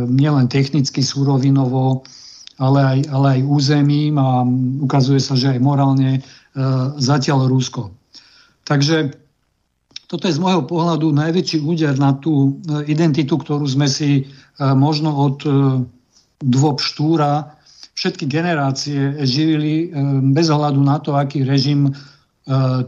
nielen 0.09 0.47
technicky, 0.47 1.03
súrovinovo, 1.03 2.07
ale 2.63 2.81
aj, 2.81 2.99
ale 3.11 3.27
aj 3.39 3.41
územím 3.51 4.15
a 4.21 4.47
ukazuje 4.85 5.19
sa, 5.19 5.35
že 5.35 5.57
aj 5.57 5.61
morálne 5.65 6.11
e, 6.17 6.21
zatiaľ 7.01 7.51
Rusko. 7.51 7.91
Takže 8.65 9.25
toto 10.15 10.31
je 10.31 10.37
z 10.37 10.43
môjho 10.43 10.63
pohľadu 10.63 11.11
najväčší 11.11 11.65
úder 11.65 11.99
na 11.99 12.15
tú 12.15 12.55
e, 12.63 12.87
identitu, 12.87 13.35
ktorú 13.35 13.67
sme 13.67 13.91
si 13.91 14.11
e, 14.21 14.23
možno 14.63 15.11
od 15.11 15.43
e, 15.43 15.51
dôb 16.45 16.79
štúra 16.79 17.51
všetky 17.99 18.27
generácie 18.27 19.23
živili 19.23 19.87
bez 20.35 20.51
ohľadu 20.51 20.83
na 20.83 20.99
to, 20.99 21.15
aký 21.15 21.47
režim 21.47 21.95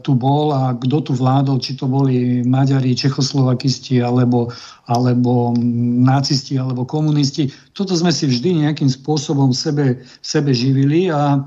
tu 0.04 0.12
bol 0.12 0.52
a 0.52 0.76
kto 0.76 1.00
tu 1.00 1.12
vládol, 1.16 1.56
či 1.64 1.80
to 1.80 1.88
boli 1.88 2.44
Maďari, 2.44 2.92
Čechoslovakisti, 2.92 4.04
alebo, 4.04 4.52
alebo 4.84 5.56
nacisti, 6.04 6.60
alebo 6.60 6.84
komunisti. 6.84 7.48
Toto 7.72 7.96
sme 7.96 8.12
si 8.12 8.28
vždy 8.28 8.68
nejakým 8.68 8.92
spôsobom 8.92 9.56
sebe, 9.56 10.04
sebe 10.20 10.52
živili 10.52 11.08
a 11.08 11.40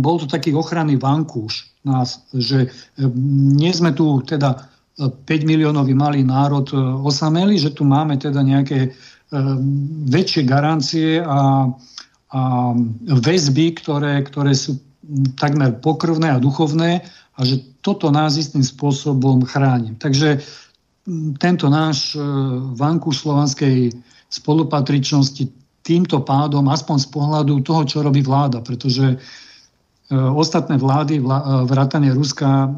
bol 0.00 0.16
to 0.16 0.24
taký 0.24 0.56
ochranný 0.56 0.96
vankúš 0.96 1.68
nás, 1.84 2.24
že 2.32 2.72
nie 3.00 3.72
sme 3.72 3.92
tu 3.92 4.20
teda 4.22 4.68
5 4.98 5.24
miliónový 5.46 5.94
malý 5.94 6.26
národ 6.26 6.66
e, 6.70 6.76
osameli, 7.06 7.54
že 7.54 7.70
tu 7.70 7.86
máme 7.86 8.18
teda 8.18 8.42
nejaké 8.42 8.78
e, 8.82 8.90
väčšie 10.10 10.42
garancie 10.42 11.22
a, 11.22 11.70
a 12.34 12.40
väzby, 13.06 13.78
ktoré, 13.78 14.26
ktoré 14.26 14.58
sú 14.58 14.82
takmer 15.40 15.80
pokrvné 15.80 16.36
a 16.36 16.42
duchovné 16.42 17.02
a 17.34 17.40
že 17.46 17.64
toto 17.80 18.12
nás 18.12 18.36
istým 18.36 18.62
spôsobom 18.62 19.46
chráni. 19.46 19.96
Takže 19.96 20.42
tento 21.40 21.66
náš 21.72 22.12
e, 22.12 22.20
vanku 22.76 23.14
slovanskej 23.14 23.94
spolupatričnosti 24.28 25.48
týmto 25.80 26.20
pádom, 26.20 26.68
aspoň 26.68 26.96
z 27.00 27.08
pohľadu 27.08 27.64
toho, 27.64 27.82
čo 27.88 28.04
robí 28.04 28.20
vláda, 28.20 28.60
pretože 28.60 29.16
ostatné 30.12 30.80
vlády, 30.80 31.20
vrátane 31.68 32.08
Ruska, 32.16 32.72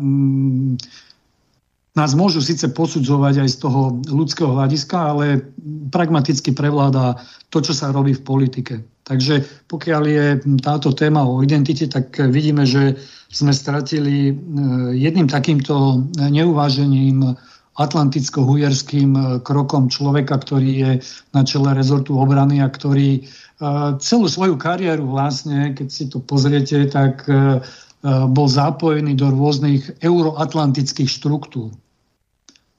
nás 1.90 2.10
môžu 2.14 2.42
síce 2.42 2.70
posudzovať 2.70 3.46
aj 3.46 3.48
z 3.50 3.56
toho 3.58 3.80
ľudského 4.06 4.50
hľadiska, 4.54 4.96
ale 5.14 5.42
pragmaticky 5.90 6.54
prevláda 6.54 7.18
to, 7.50 7.62
čo 7.62 7.74
sa 7.74 7.90
robí 7.90 8.14
v 8.14 8.22
politike. 8.22 8.74
Takže 9.04 9.42
pokiaľ 9.66 10.02
je 10.06 10.26
táto 10.60 10.92
téma 10.92 11.24
o 11.26 11.40
identite, 11.42 11.88
tak 11.88 12.14
vidíme, 12.30 12.62
že 12.68 12.94
sme 13.30 13.54
stratili 13.54 14.30
e, 14.30 14.32
jedným 14.98 15.30
takýmto 15.30 16.04
neuvážením 16.18 17.38
atlanticko-hujerským 17.78 19.10
e, 19.14 19.22
krokom 19.46 19.86
človeka, 19.86 20.42
ktorý 20.42 20.70
je 20.70 20.92
na 21.30 21.42
čele 21.46 21.72
rezortu 21.72 22.18
obrany 22.18 22.58
a 22.58 22.68
ktorý 22.68 23.18
e, 23.18 23.20
celú 24.02 24.26
svoju 24.26 24.58
kariéru 24.58 25.06
vlastne, 25.06 25.72
keď 25.72 25.88
si 25.88 26.04
to 26.10 26.18
pozriete, 26.20 26.90
tak 26.90 27.24
bol 28.32 28.48
zapojený 28.48 29.12
do 29.12 29.28
rôznych 29.28 30.00
euroatlantických 30.00 31.04
štruktúr. 31.04 31.68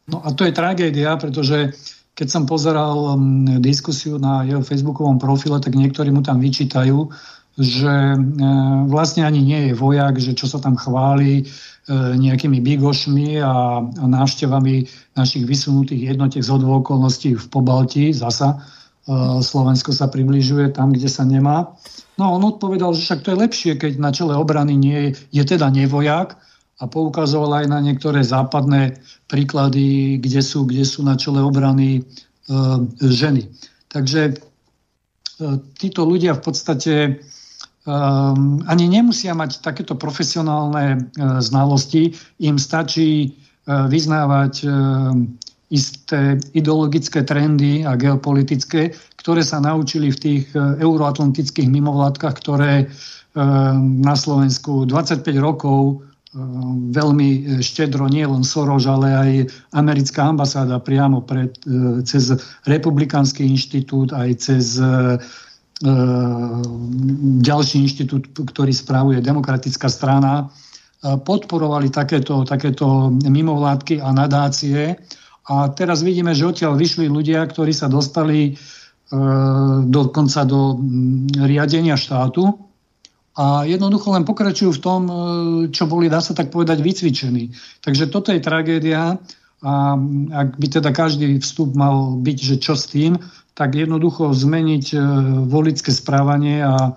No 0.09 0.17
a 0.25 0.33
to 0.33 0.49
je 0.49 0.57
tragédia, 0.57 1.13
pretože 1.13 1.77
keď 2.15 2.27
som 2.27 2.43
pozeral 2.43 3.15
diskusiu 3.63 4.19
na 4.19 4.43
jeho 4.43 4.59
facebookovom 4.59 5.15
profile, 5.17 5.63
tak 5.63 5.79
niektorí 5.79 6.11
mu 6.11 6.19
tam 6.19 6.43
vyčítajú, 6.43 7.07
že 7.59 8.15
e, 8.15 8.17
vlastne 8.87 9.27
ani 9.27 9.43
nie 9.43 9.59
je 9.71 9.73
vojak, 9.75 10.19
že 10.19 10.31
čo 10.31 10.47
sa 10.47 10.63
tam 10.63 10.79
chváli 10.79 11.43
e, 11.43 11.43
nejakými 12.15 12.63
bigošmi 12.63 13.43
a, 13.43 13.83
návštevami 14.07 14.87
našich 15.19 15.43
vysunutých 15.43 16.15
jednotiek 16.15 16.43
z 16.43 16.51
okolností 16.51 17.35
v 17.35 17.45
Pobalti, 17.51 18.15
zasa 18.15 18.55
e, 18.55 18.57
Slovensko 19.43 19.91
sa 19.91 20.07
približuje 20.07 20.71
tam, 20.71 20.95
kde 20.95 21.11
sa 21.11 21.27
nemá. 21.27 21.75
No 22.15 22.39
on 22.39 22.43
odpovedal, 22.47 22.95
že 22.95 23.03
však 23.03 23.23
to 23.23 23.31
je 23.35 23.41
lepšie, 23.43 23.71
keď 23.75 23.99
na 23.99 24.15
čele 24.15 24.35
obrany 24.35 24.79
nie 24.79 25.11
je, 25.11 25.41
je 25.41 25.43
teda 25.43 25.67
nevojak 25.71 26.39
a 26.81 26.89
poukazoval 26.89 27.61
aj 27.61 27.65
na 27.69 27.79
niektoré 27.79 28.25
západné 28.25 28.97
príklady, 29.29 30.17
kde 30.17 30.41
sú, 30.41 30.65
kde 30.65 30.81
sú 30.81 31.05
na 31.05 31.13
čele 31.13 31.37
obrany 31.37 32.01
e, 32.01 32.01
ženy. 33.05 33.45
Takže 33.93 34.21
e, 34.27 34.35
títo 35.77 36.09
ľudia 36.09 36.33
v 36.33 36.41
podstate 36.41 36.93
e, 37.05 37.11
ani 38.65 38.85
nemusia 38.89 39.37
mať 39.37 39.61
takéto 39.61 39.93
profesionálne 39.93 40.97
e, 40.97 40.99
znalosti, 41.37 42.17
im 42.41 42.57
stačí 42.57 43.09
e, 43.21 43.27
vyznávať 43.69 44.53
e, 44.65 44.67
isté 45.71 46.35
ideologické 46.51 47.23
trendy 47.23 47.87
a 47.87 47.95
geopolitické, 47.95 48.91
ktoré 49.21 49.45
sa 49.45 49.61
naučili 49.61 50.09
v 50.09 50.17
tých 50.17 50.43
e, 50.57 50.81
euroatlantických 50.81 51.69
mimovládkach, 51.69 52.41
ktoré 52.41 52.73
e, 52.83 52.85
na 54.01 54.17
Slovensku 54.17 54.89
25 54.89 55.23
rokov 55.37 56.09
veľmi 56.91 57.59
štedro 57.59 58.07
nie 58.07 58.23
len 58.23 58.43
Soros, 58.47 58.87
ale 58.87 59.07
aj 59.11 59.29
americká 59.75 60.31
ambasáda 60.31 60.79
priamo 60.79 61.27
pred, 61.27 61.51
cez 62.07 62.31
Republikánsky 62.63 63.43
inštitút, 63.43 64.15
aj 64.15 64.29
cez 64.39 64.79
ďalší 67.41 67.77
inštitút, 67.83 68.31
ktorý 68.31 68.71
spravuje 68.71 69.19
demokratická 69.19 69.91
strana, 69.91 70.47
podporovali 71.01 71.89
takéto, 71.91 72.47
takéto 72.47 73.11
mimovládky 73.11 73.99
a 73.99 74.13
nadácie. 74.13 74.95
A 75.51 75.67
teraz 75.73 76.05
vidíme, 76.05 76.31
že 76.37 76.47
odtiaľ 76.47 76.77
vyšli 76.77 77.09
ľudia, 77.09 77.43
ktorí 77.43 77.73
sa 77.73 77.89
dostali 77.89 78.55
E, 79.11 79.17
dokonca 79.91 80.47
do 80.47 80.79
riadenia 81.35 81.99
štátu 81.99 82.70
a 83.41 83.65
jednoducho 83.65 84.13
len 84.13 84.21
pokračujú 84.21 84.77
v 84.77 84.83
tom, 84.83 85.01
e, 85.09 85.13
čo 85.73 85.89
boli, 85.89 86.13
dá 86.13 86.21
sa 86.21 86.37
tak 86.37 86.53
povedať, 86.53 86.77
vycvičení. 86.85 87.49
Takže 87.81 88.13
toto 88.13 88.29
je 88.29 88.37
tragédia 88.37 89.17
a 89.65 89.73
ak 90.33 90.61
by 90.61 90.67
teda 90.69 90.93
každý 90.93 91.41
vstup 91.41 91.73
mal 91.73 92.21
byť, 92.21 92.37
že 92.37 92.55
čo 92.61 92.77
s 92.77 92.93
tým, 92.93 93.17
tak 93.57 93.73
jednoducho 93.73 94.29
zmeniť 94.37 94.85
e, 94.93 94.97
volické 95.49 95.89
správanie 95.89 96.61
a 96.61 96.93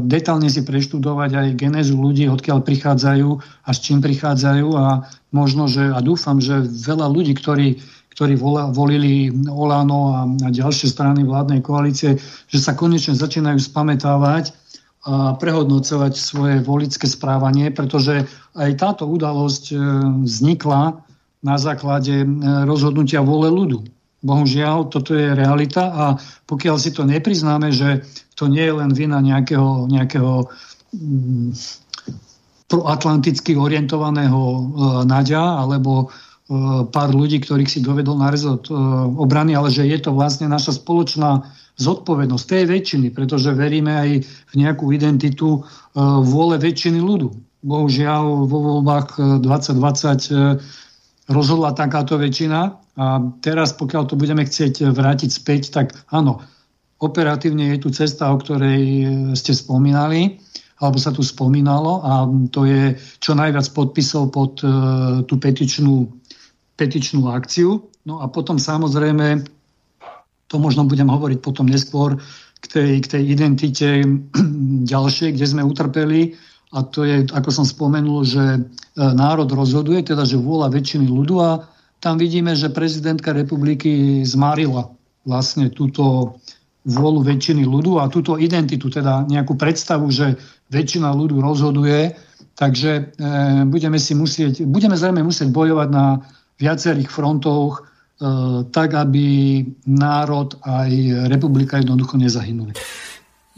detálne 0.00 0.48
si 0.48 0.64
preštudovať 0.64 1.30
aj 1.36 1.48
genézu 1.60 2.00
ľudí, 2.00 2.24
odkiaľ 2.32 2.64
prichádzajú 2.64 3.28
a 3.68 3.68
s 3.68 3.78
čím 3.84 4.00
prichádzajú 4.00 4.72
a 4.72 5.04
možno, 5.36 5.68
že 5.68 5.92
a 5.92 6.00
dúfam, 6.00 6.40
že 6.40 6.64
veľa 6.64 7.12
ľudí, 7.12 7.36
ktorí 7.36 7.76
ktorí 8.16 8.40
volili 8.72 9.28
Olano 9.52 10.16
a, 10.16 10.24
ďalšie 10.48 10.88
strany 10.88 11.20
vládnej 11.20 11.60
koalície, 11.60 12.16
že 12.48 12.58
sa 12.64 12.72
konečne 12.72 13.12
začínajú 13.12 13.60
spametávať 13.60 14.56
a 14.56 14.56
prehodnocovať 15.38 16.12
svoje 16.18 16.58
volické 16.66 17.06
správanie, 17.06 17.70
pretože 17.70 18.26
aj 18.58 18.70
táto 18.74 19.06
udalosť 19.06 19.64
e, 19.70 19.76
vznikla 20.26 20.98
na 21.46 21.56
základe 21.62 22.26
e, 22.26 22.28
rozhodnutia 22.66 23.22
vole 23.22 23.46
ľudu. 23.46 23.86
Bohužiaľ, 24.26 24.90
toto 24.90 25.14
je 25.14 25.30
realita 25.30 25.84
a 25.94 26.04
pokiaľ 26.50 26.76
si 26.82 26.90
to 26.90 27.06
nepriznáme, 27.06 27.70
že 27.70 28.02
to 28.34 28.50
nie 28.50 28.66
je 28.66 28.74
len 28.74 28.90
vina 28.90 29.22
nejakého, 29.22 29.86
nejakého 29.86 30.50
mm, 30.90 31.54
proatlanticky 32.66 33.54
orientovaného 33.54 34.40
e, 34.42 34.60
Nadia 35.06 35.62
alebo 35.62 36.10
pár 36.94 37.10
ľudí, 37.10 37.42
ktorých 37.42 37.66
si 37.66 37.82
dovedol 37.82 38.22
na 38.22 38.30
rezort 38.30 38.70
obrany, 39.18 39.58
ale 39.58 39.66
že 39.66 39.82
je 39.82 39.98
to 39.98 40.14
vlastne 40.14 40.46
naša 40.46 40.78
spoločná 40.78 41.42
zodpovednosť 41.76 42.44
tej 42.48 42.64
väčšiny, 42.68 43.08
pretože 43.12 43.52
veríme 43.52 43.92
aj 43.92 44.10
v 44.24 44.54
nejakú 44.56 44.92
identitu 44.92 45.60
eh, 45.60 45.66
vôle 46.00 46.56
väčšiny 46.56 46.98
ľudu. 47.00 47.28
Bohužiaľ 47.66 48.46
vo 48.46 48.58
voľbách 48.62 49.42
2020 49.42 50.62
rozhodla 51.26 51.74
takáto 51.74 52.14
väčšina 52.14 52.60
a 52.94 53.06
teraz, 53.42 53.74
pokiaľ 53.74 54.06
to 54.06 54.14
budeme 54.14 54.46
chcieť 54.46 54.94
vrátiť 54.94 55.30
späť, 55.34 55.74
tak 55.74 55.98
áno, 56.14 56.46
operatívne 57.02 57.74
je 57.74 57.82
tu 57.82 57.90
cesta, 57.90 58.30
o 58.30 58.38
ktorej 58.38 58.82
ste 59.34 59.50
spomínali, 59.50 60.38
alebo 60.78 60.94
sa 61.02 61.10
tu 61.10 61.26
spomínalo 61.26 62.06
a 62.06 62.12
to 62.54 62.70
je 62.70 62.94
čo 63.18 63.34
najviac 63.34 63.66
podpisov 63.74 64.30
pod 64.30 64.62
tú 65.26 65.34
petičnú 65.34 66.06
petičnú 66.76 67.32
akciu. 67.32 67.88
No 68.06 68.22
a 68.22 68.30
potom 68.30 68.60
samozrejme, 68.60 69.42
to 70.46 70.56
možno 70.62 70.86
budem 70.86 71.10
hovoriť 71.10 71.38
potom 71.42 71.66
neskôr, 71.66 72.18
k 72.60 72.66
tej, 72.66 72.92
k 73.04 73.06
tej 73.06 73.22
identite 73.30 73.88
ďalšej, 74.92 75.36
kde 75.36 75.46
sme 75.46 75.62
utrpeli. 75.66 76.34
A 76.74 76.82
to 76.82 77.06
je, 77.06 77.24
ako 77.30 77.50
som 77.54 77.66
spomenul, 77.66 78.26
že 78.26 78.42
e, 78.42 78.60
národ 78.98 79.46
rozhoduje, 79.46 80.02
teda 80.02 80.26
že 80.26 80.40
vôľa 80.40 80.74
väčšiny 80.74 81.06
ľudu 81.06 81.34
a 81.38 81.50
tam 82.02 82.18
vidíme, 82.20 82.52
že 82.58 82.74
prezidentka 82.74 83.32
republiky 83.32 84.20
zmarila 84.26 84.90
vlastne 85.24 85.70
túto 85.72 86.36
vôľu 86.86 87.26
väčšiny 87.26 87.66
ľudu 87.66 87.98
a 87.98 88.10
túto 88.10 88.38
identitu, 88.38 88.86
teda 88.90 89.26
nejakú 89.26 89.58
predstavu, 89.58 90.06
že 90.10 90.38
väčšina 90.70 91.10
ľudu 91.14 91.38
rozhoduje, 91.38 92.14
takže 92.58 92.90
e, 92.98 93.02
budeme, 93.66 93.98
si 94.02 94.18
musieť, 94.18 94.66
budeme 94.66 94.98
zrejme 94.98 95.22
musieť 95.22 95.50
bojovať 95.54 95.88
na 95.90 96.18
viacerých 96.58 97.10
frontoch, 97.10 97.86
tak 98.72 98.96
aby 98.96 99.60
národ 99.92 100.56
aj 100.64 100.90
republika 101.28 101.76
jednoducho 101.76 102.16
nezahynuli. 102.16 102.72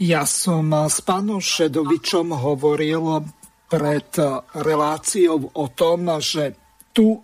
Ja 0.03 0.27
som 0.27 0.71
s 0.71 0.99
pánom 0.99 1.39
Šedovičom 1.39 2.35
hovoril 2.35 3.23
pred 3.71 4.11
reláciou 4.59 5.47
o 5.55 5.65
tom, 5.71 6.11
že 6.19 6.55
tu 6.91 7.23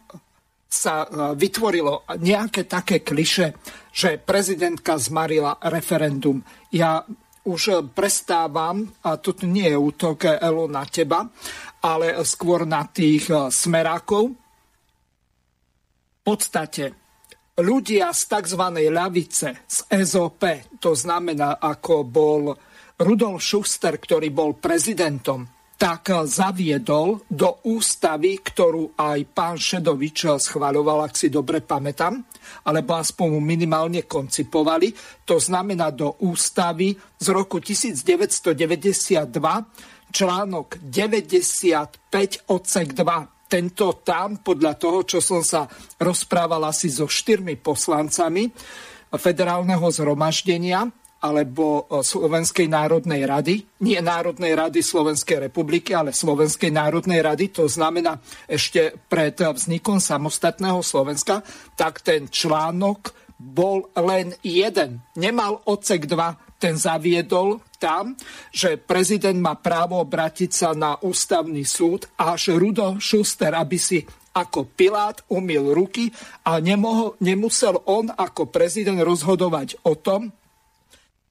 sa 0.68 1.08
vytvorilo 1.36 2.04
nejaké 2.20 2.68
také 2.68 3.04
kliše, 3.04 3.56
že 3.92 4.20
prezidentka 4.20 5.00
zmarila 5.00 5.60
referendum. 5.72 6.44
Ja 6.72 7.04
už 7.46 7.94
prestávam, 7.94 8.90
a 9.06 9.22
toto 9.22 9.46
nie 9.46 9.70
je 9.70 9.78
útok 9.78 10.26
Elo 10.26 10.66
na 10.66 10.84
teba, 10.90 11.30
ale 11.86 12.18
skôr 12.26 12.66
na 12.66 12.90
tých 12.90 13.30
eh, 13.30 13.54
smerákov. 13.54 14.34
V 16.16 16.22
podstate 16.26 17.05
ľudia 17.56 18.12
z 18.12 18.22
tzv. 18.28 18.64
ľavice, 18.92 19.64
z 19.64 19.78
SOP, 20.04 20.44
to 20.80 20.92
znamená, 20.92 21.56
ako 21.60 22.04
bol 22.04 22.52
Rudolf 23.00 23.44
Schuster, 23.44 23.96
ktorý 24.00 24.32
bol 24.32 24.60
prezidentom, 24.60 25.48
tak 25.76 26.08
zaviedol 26.24 27.28
do 27.28 27.60
ústavy, 27.68 28.40
ktorú 28.40 28.96
aj 28.96 29.20
pán 29.36 29.60
Šedovič 29.60 30.40
schváľoval, 30.40 31.04
ak 31.04 31.20
si 31.20 31.28
dobre 31.28 31.60
pamätám, 31.60 32.16
alebo 32.64 32.96
aspoň 32.96 33.44
minimálne 33.44 34.08
koncipovali. 34.08 34.96
To 35.28 35.36
znamená 35.36 35.92
do 35.92 36.16
ústavy 36.24 36.96
z 36.96 37.28
roku 37.28 37.60
1992 37.60 39.28
článok 40.16 40.80
95 40.80 42.48
odsek 42.48 42.96
2. 42.96 43.35
Tento 43.56 44.04
tam, 44.04 44.44
podľa 44.44 44.76
toho, 44.76 45.08
čo 45.08 45.24
som 45.24 45.40
sa 45.40 45.64
rozprával 45.96 46.60
asi 46.68 46.92
so 46.92 47.08
štyrmi 47.08 47.56
poslancami 47.56 48.52
federálneho 49.16 49.88
zhromaždenia, 49.96 50.92
alebo 51.24 51.88
Slovenskej 51.90 52.68
národnej 52.68 53.24
rady, 53.24 53.64
nie 53.80 53.96
Národnej 54.04 54.60
rady 54.60 54.84
Slovenskej 54.84 55.48
republiky, 55.48 55.96
ale 55.96 56.12
Slovenskej 56.12 56.70
národnej 56.70 57.24
rady, 57.24 57.56
to 57.56 57.72
znamená 57.72 58.20
ešte 58.44 58.92
pred 59.08 59.40
vznikom 59.40 60.04
samostatného 60.04 60.84
Slovenska, 60.84 61.40
tak 61.80 62.04
ten 62.04 62.28
článok 62.28 63.16
bol 63.40 63.88
len 63.96 64.36
jeden. 64.44 65.00
Nemal 65.16 65.64
odsek 65.64 66.12
2, 66.12 66.45
ten 66.66 66.82
zaviedol 66.82 67.62
tam, 67.78 68.18
že 68.50 68.82
prezident 68.82 69.38
má 69.38 69.54
právo 69.54 70.02
obrátiť 70.02 70.50
sa 70.50 70.74
na 70.74 70.98
ústavný 70.98 71.62
súd 71.62 72.10
až 72.18 72.58
Rudo 72.58 72.98
Schuster, 72.98 73.54
aby 73.54 73.78
si 73.78 74.02
ako 74.34 74.66
Pilát 74.74 75.22
umil 75.30 75.78
ruky 75.78 76.10
a 76.42 76.58
nemohol, 76.58 77.14
nemusel 77.22 77.86
on 77.86 78.10
ako 78.10 78.50
prezident 78.50 78.98
rozhodovať 78.98 79.78
o 79.86 79.94
tom, 79.94 80.34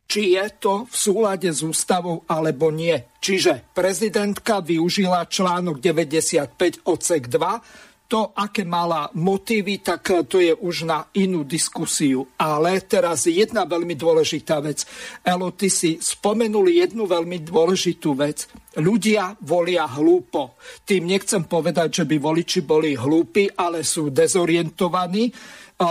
či 0.07 0.39
je 0.39 0.47
to 0.63 0.87
v 0.87 0.95
súlade 0.95 1.51
s 1.51 1.67
ústavou 1.67 2.23
alebo 2.31 2.71
nie. 2.71 2.95
Čiže 3.19 3.75
prezidentka 3.75 4.63
využila 4.63 5.27
článok 5.27 5.83
95 5.83 6.87
odsek 6.87 7.27
2, 7.27 7.94
to, 8.05 8.37
aké 8.37 8.63
mala 8.69 9.09
motívy, 9.17 9.81
tak 9.81 10.29
to 10.29 10.39
je 10.39 10.53
už 10.53 10.85
na 10.85 11.09
inú 11.17 11.43
diskusiu. 11.43 12.29
Ale 12.37 12.85
teraz 12.85 13.27
jedna 13.27 13.65
veľmi 13.65 13.97
dôležitá 13.97 14.61
vec. 14.61 14.85
Elo, 15.25 15.51
ty 15.57 15.73
si 15.73 15.97
spomenuli 15.99 16.85
jednu 16.85 17.09
veľmi 17.09 17.43
dôležitú 17.43 18.13
vec. 18.15 18.47
Ľudia 18.77 19.41
volia 19.43 19.89
hlúpo. 19.89 20.61
Tým 20.85 21.09
nechcem 21.11 21.49
povedať, 21.49 22.03
že 22.03 22.05
by 22.05 22.17
voliči 22.21 22.61
boli 22.63 22.93
hlúpi, 22.93 23.49
ale 23.57 23.83
sú 23.83 24.13
dezorientovaní, 24.13 25.33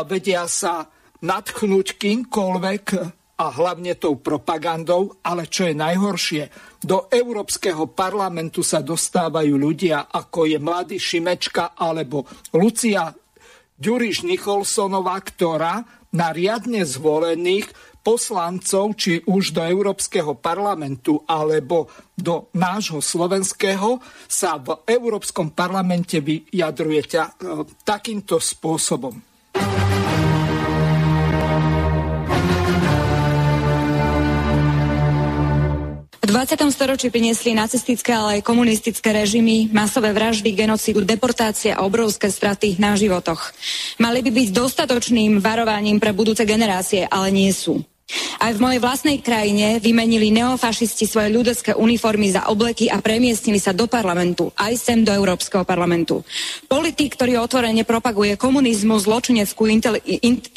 vedia 0.07 0.45
sa 0.47 0.86
natchnúť 1.24 1.97
kýmkoľvek 1.97 2.86
a 3.34 3.45
hlavne 3.49 3.97
tou 3.97 4.22
propagandou, 4.22 5.18
ale 5.26 5.49
čo 5.49 5.66
je 5.66 5.74
najhoršie, 5.74 6.43
do 6.84 7.07
Európskeho 7.07 7.89
parlamentu 7.95 8.59
sa 8.59 8.84
dostávajú 8.84 9.55
ľudia, 9.55 10.11
ako 10.11 10.51
je 10.51 10.59
mladý 10.59 10.97
Šimečka 10.99 11.79
alebo 11.79 12.27
Lucia 12.51 13.15
Ďuriš 13.73 14.23
Nicholsonová, 14.23 15.17
ktorá 15.19 15.84
na 16.13 16.29
riadne 16.29 16.86
zvolených 16.86 17.67
poslancov, 18.05 18.99
či 18.99 19.23
už 19.25 19.55
do 19.55 19.63
Európskeho 19.63 20.38
parlamentu 20.38 21.23
alebo 21.25 21.89
do 22.13 22.51
nášho 22.53 22.99
slovenského, 22.99 23.97
sa 24.27 24.59
v 24.59 24.84
Európskom 24.86 25.55
parlamente 25.55 26.19
vyjadrujete 26.19 27.17
e, 27.17 27.27
takýmto 27.81 28.38
spôsobom. 28.38 29.32
20. 36.34 36.65
storočí 36.73 37.13
priniesli 37.13 37.53
nacistické, 37.53 38.09
ale 38.09 38.41
aj 38.41 38.49
komunistické 38.49 39.13
režimy, 39.13 39.69
masové 39.69 40.09
vraždy, 40.17 40.49
genocidu, 40.57 41.05
deportácie 41.05 41.69
a 41.69 41.86
obrovské 41.86 42.34
straty 42.34 42.81
na 42.81 42.97
životoch. 42.97 43.53
Mali 44.01 44.25
by 44.25 44.34
byť 44.34 44.47
dostatočným 44.49 45.38
varovaním 45.38 46.01
pre 46.01 46.09
budúce 46.09 46.41
generácie, 46.41 47.05
ale 47.05 47.29
nie 47.29 47.53
sú. 47.53 47.86
Aj 48.41 48.49
v 48.49 48.57
mojej 48.65 48.81
vlastnej 48.81 49.21
krajine 49.21 49.77
vymenili 49.77 50.34
neofašisti 50.34 51.05
svoje 51.05 51.29
ľudecké 51.29 51.77
uniformy 51.77 52.34
za 52.34 52.49
obleky 52.49 52.89
a 52.89 52.97
premiestnili 52.97 53.61
sa 53.61 53.69
do 53.69 53.86
parlamentu, 53.86 54.49
aj 54.57 54.73
sem 54.73 55.05
do 55.05 55.13
Európskeho 55.13 55.61
parlamentu. 55.61 56.25
Politik, 56.65 57.13
ktorý 57.13 57.45
otvorene 57.45 57.86
propaguje 57.86 58.41
komunizmu, 58.41 58.97
zločineckú 58.97 59.69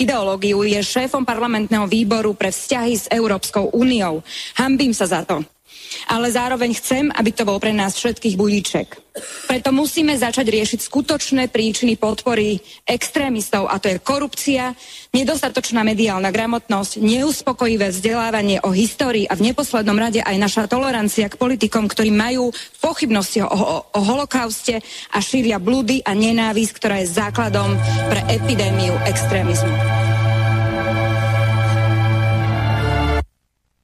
ideológiu, 0.00 0.64
je 0.64 0.80
šéfom 0.80 1.28
parlamentného 1.28 1.84
výboru 1.84 2.32
pre 2.32 2.48
vzťahy 2.48 2.94
s 2.96 3.06
Európskou 3.12 3.76
úniou. 3.76 4.24
Hambím 4.56 4.96
sa 4.96 5.04
za 5.04 5.20
to 5.20 5.44
ale 6.10 6.32
zároveň 6.32 6.76
chcem, 6.76 7.10
aby 7.12 7.30
to 7.32 7.48
bol 7.48 7.58
pre 7.58 7.72
nás 7.72 7.96
všetkých 7.96 8.36
budíček. 8.36 8.88
Preto 9.48 9.72
musíme 9.72 10.12
začať 10.12 10.52
riešiť 10.52 10.80
skutočné 10.92 11.48
príčiny 11.48 11.96
podpory 11.96 12.60
extrémistov, 12.84 13.64
a 13.64 13.80
to 13.80 13.88
je 13.88 14.02
korupcia, 14.04 14.76
nedostatočná 15.16 15.80
mediálna 15.80 16.28
gramotnosť, 16.28 17.00
neuspokojivé 17.00 17.96
vzdelávanie 17.96 18.60
o 18.60 18.70
histórii 18.76 19.24
a 19.24 19.32
v 19.32 19.52
neposlednom 19.52 19.96
rade 19.96 20.20
aj 20.20 20.36
naša 20.36 20.62
tolerancia 20.68 21.32
k 21.32 21.40
politikom, 21.40 21.88
ktorí 21.88 22.12
majú 22.12 22.52
pochybnosti 22.84 23.40
o, 23.40 23.48
o, 23.48 23.76
o 23.88 24.00
holokauste 24.04 24.84
a 25.12 25.18
šíria 25.24 25.56
blúdy 25.56 26.04
a 26.04 26.12
nenávisť, 26.12 26.72
ktorá 26.76 27.00
je 27.00 27.08
základom 27.08 27.72
pre 28.12 28.20
epidémiu 28.28 28.92
extrémizmu. 29.08 30.15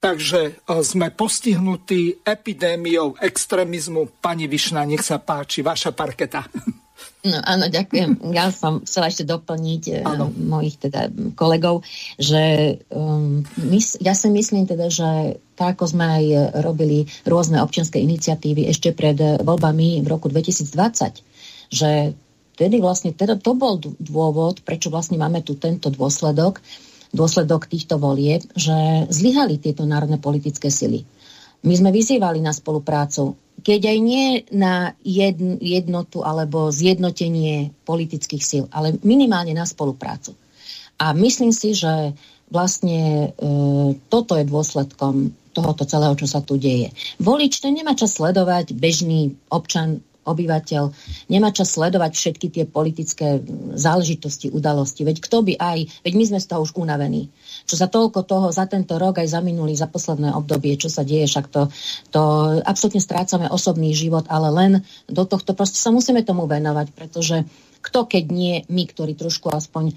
Takže 0.03 0.41
e, 0.43 0.53
sme 0.83 1.15
postihnutí 1.15 2.27
epidémiou 2.27 3.15
extrémizmu. 3.23 4.19
Pani 4.19 4.51
Višna, 4.51 4.83
nech 4.83 5.07
sa 5.07 5.23
páči, 5.23 5.63
vaša 5.63 5.95
parketa. 5.95 6.43
No 7.23 7.39
áno, 7.39 7.71
ďakujem. 7.71 8.35
Ja 8.35 8.51
som 8.51 8.83
chcela 8.83 9.07
ešte 9.07 9.23
doplniť 9.23 10.03
ano. 10.03 10.31
E, 10.31 10.43
mojich 10.43 10.75
teda 10.79 11.07
kolegov, 11.39 11.87
že 12.19 12.79
um, 12.91 13.47
mys- 13.63 13.99
ja 14.03 14.11
si 14.15 14.27
myslím 14.27 14.67
teda, 14.67 14.91
že 14.91 15.39
tak 15.55 15.79
ako 15.79 15.87
sme 15.87 16.03
aj 16.03 16.25
robili 16.67 17.07
rôzne 17.23 17.63
občianske 17.63 17.99
iniciatívy 17.99 18.67
ešte 18.67 18.91
pred 18.91 19.15
voľbami 19.19 20.03
v 20.03 20.07
roku 20.11 20.27
2020, 20.31 21.23
že 21.71 21.91
tedy 22.59 22.77
vlastne 22.83 23.15
teda 23.15 23.39
to 23.39 23.55
bol 23.55 23.79
dôvod, 23.83 24.67
prečo 24.67 24.91
vlastne 24.91 25.15
máme 25.15 25.47
tu 25.47 25.55
tento 25.55 25.95
dôsledok, 25.95 26.59
dôsledok 27.13 27.69
týchto 27.69 28.01
volieb, 28.01 28.43
že 28.57 29.07
zlyhali 29.13 29.61
tieto 29.61 29.85
národné 29.85 30.17
politické 30.17 30.73
sily. 30.73 31.05
My 31.63 31.79
sme 31.79 31.95
vyzývali 31.95 32.43
na 32.43 32.51
spoluprácu, 32.51 33.39
keď 33.63 33.95
aj 33.95 33.99
nie 34.03 34.27
na 34.51 34.97
jednotu 35.63 36.27
alebo 36.27 36.75
zjednotenie 36.75 37.71
politických 37.87 38.43
síl, 38.43 38.65
ale 38.75 38.99
minimálne 39.07 39.55
na 39.55 39.63
spoluprácu. 39.63 40.35
A 40.99 41.15
myslím 41.15 41.55
si, 41.55 41.77
že 41.77 42.17
vlastne 42.51 43.31
e, 43.33 43.45
toto 44.11 44.35
je 44.35 44.45
dôsledkom 44.45 45.33
tohoto 45.53 45.85
celého, 45.85 46.17
čo 46.17 46.27
sa 46.27 46.41
tu 46.41 46.57
deje. 46.57 46.91
Volič 47.21 47.61
to 47.61 47.69
nemá 47.69 47.93
čas 47.95 48.17
sledovať, 48.17 48.73
bežný 48.75 49.37
občan 49.53 50.01
obyvateľ 50.23 50.85
nemá 51.31 51.51
čas 51.51 51.75
sledovať 51.75 52.13
všetky 52.15 52.47
tie 52.51 52.65
politické 52.67 53.43
záležitosti, 53.75 54.51
udalosti. 54.55 55.03
Veď 55.03 55.19
kto 55.23 55.43
by 55.43 55.55
aj, 55.59 55.79
veď 56.07 56.13
my 56.15 56.25
sme 56.31 56.39
z 56.39 56.47
toho 56.47 56.63
už 56.63 56.79
unavení. 56.79 57.29
Čo 57.67 57.75
za 57.79 57.89
toľko 57.91 58.21
toho, 58.27 58.47
za 58.55 58.67
tento 58.71 58.99
rok, 58.99 59.19
aj 59.19 59.29
za 59.35 59.41
minulý, 59.43 59.75
za 59.75 59.91
posledné 59.91 60.35
obdobie, 60.35 60.79
čo 60.79 60.87
sa 60.87 61.03
deje, 61.03 61.27
však 61.27 61.47
to, 61.51 61.69
to 62.15 62.23
absolútne 62.63 63.03
strácame 63.03 63.47
osobný 63.51 63.95
život, 63.95 64.27
ale 64.31 64.49
len 64.55 64.73
do 65.11 65.27
tohto 65.27 65.55
proste 65.59 65.79
sa 65.79 65.91
musíme 65.91 66.23
tomu 66.23 66.47
venovať, 66.47 66.87
pretože 66.95 67.43
Kto, 67.83 68.07
keď 68.07 68.25
nie 68.31 68.55
my, 68.71 68.87
ktorí 68.87 69.19
trošku 69.19 69.51
aspoň 69.51 69.91
e, 69.91 69.95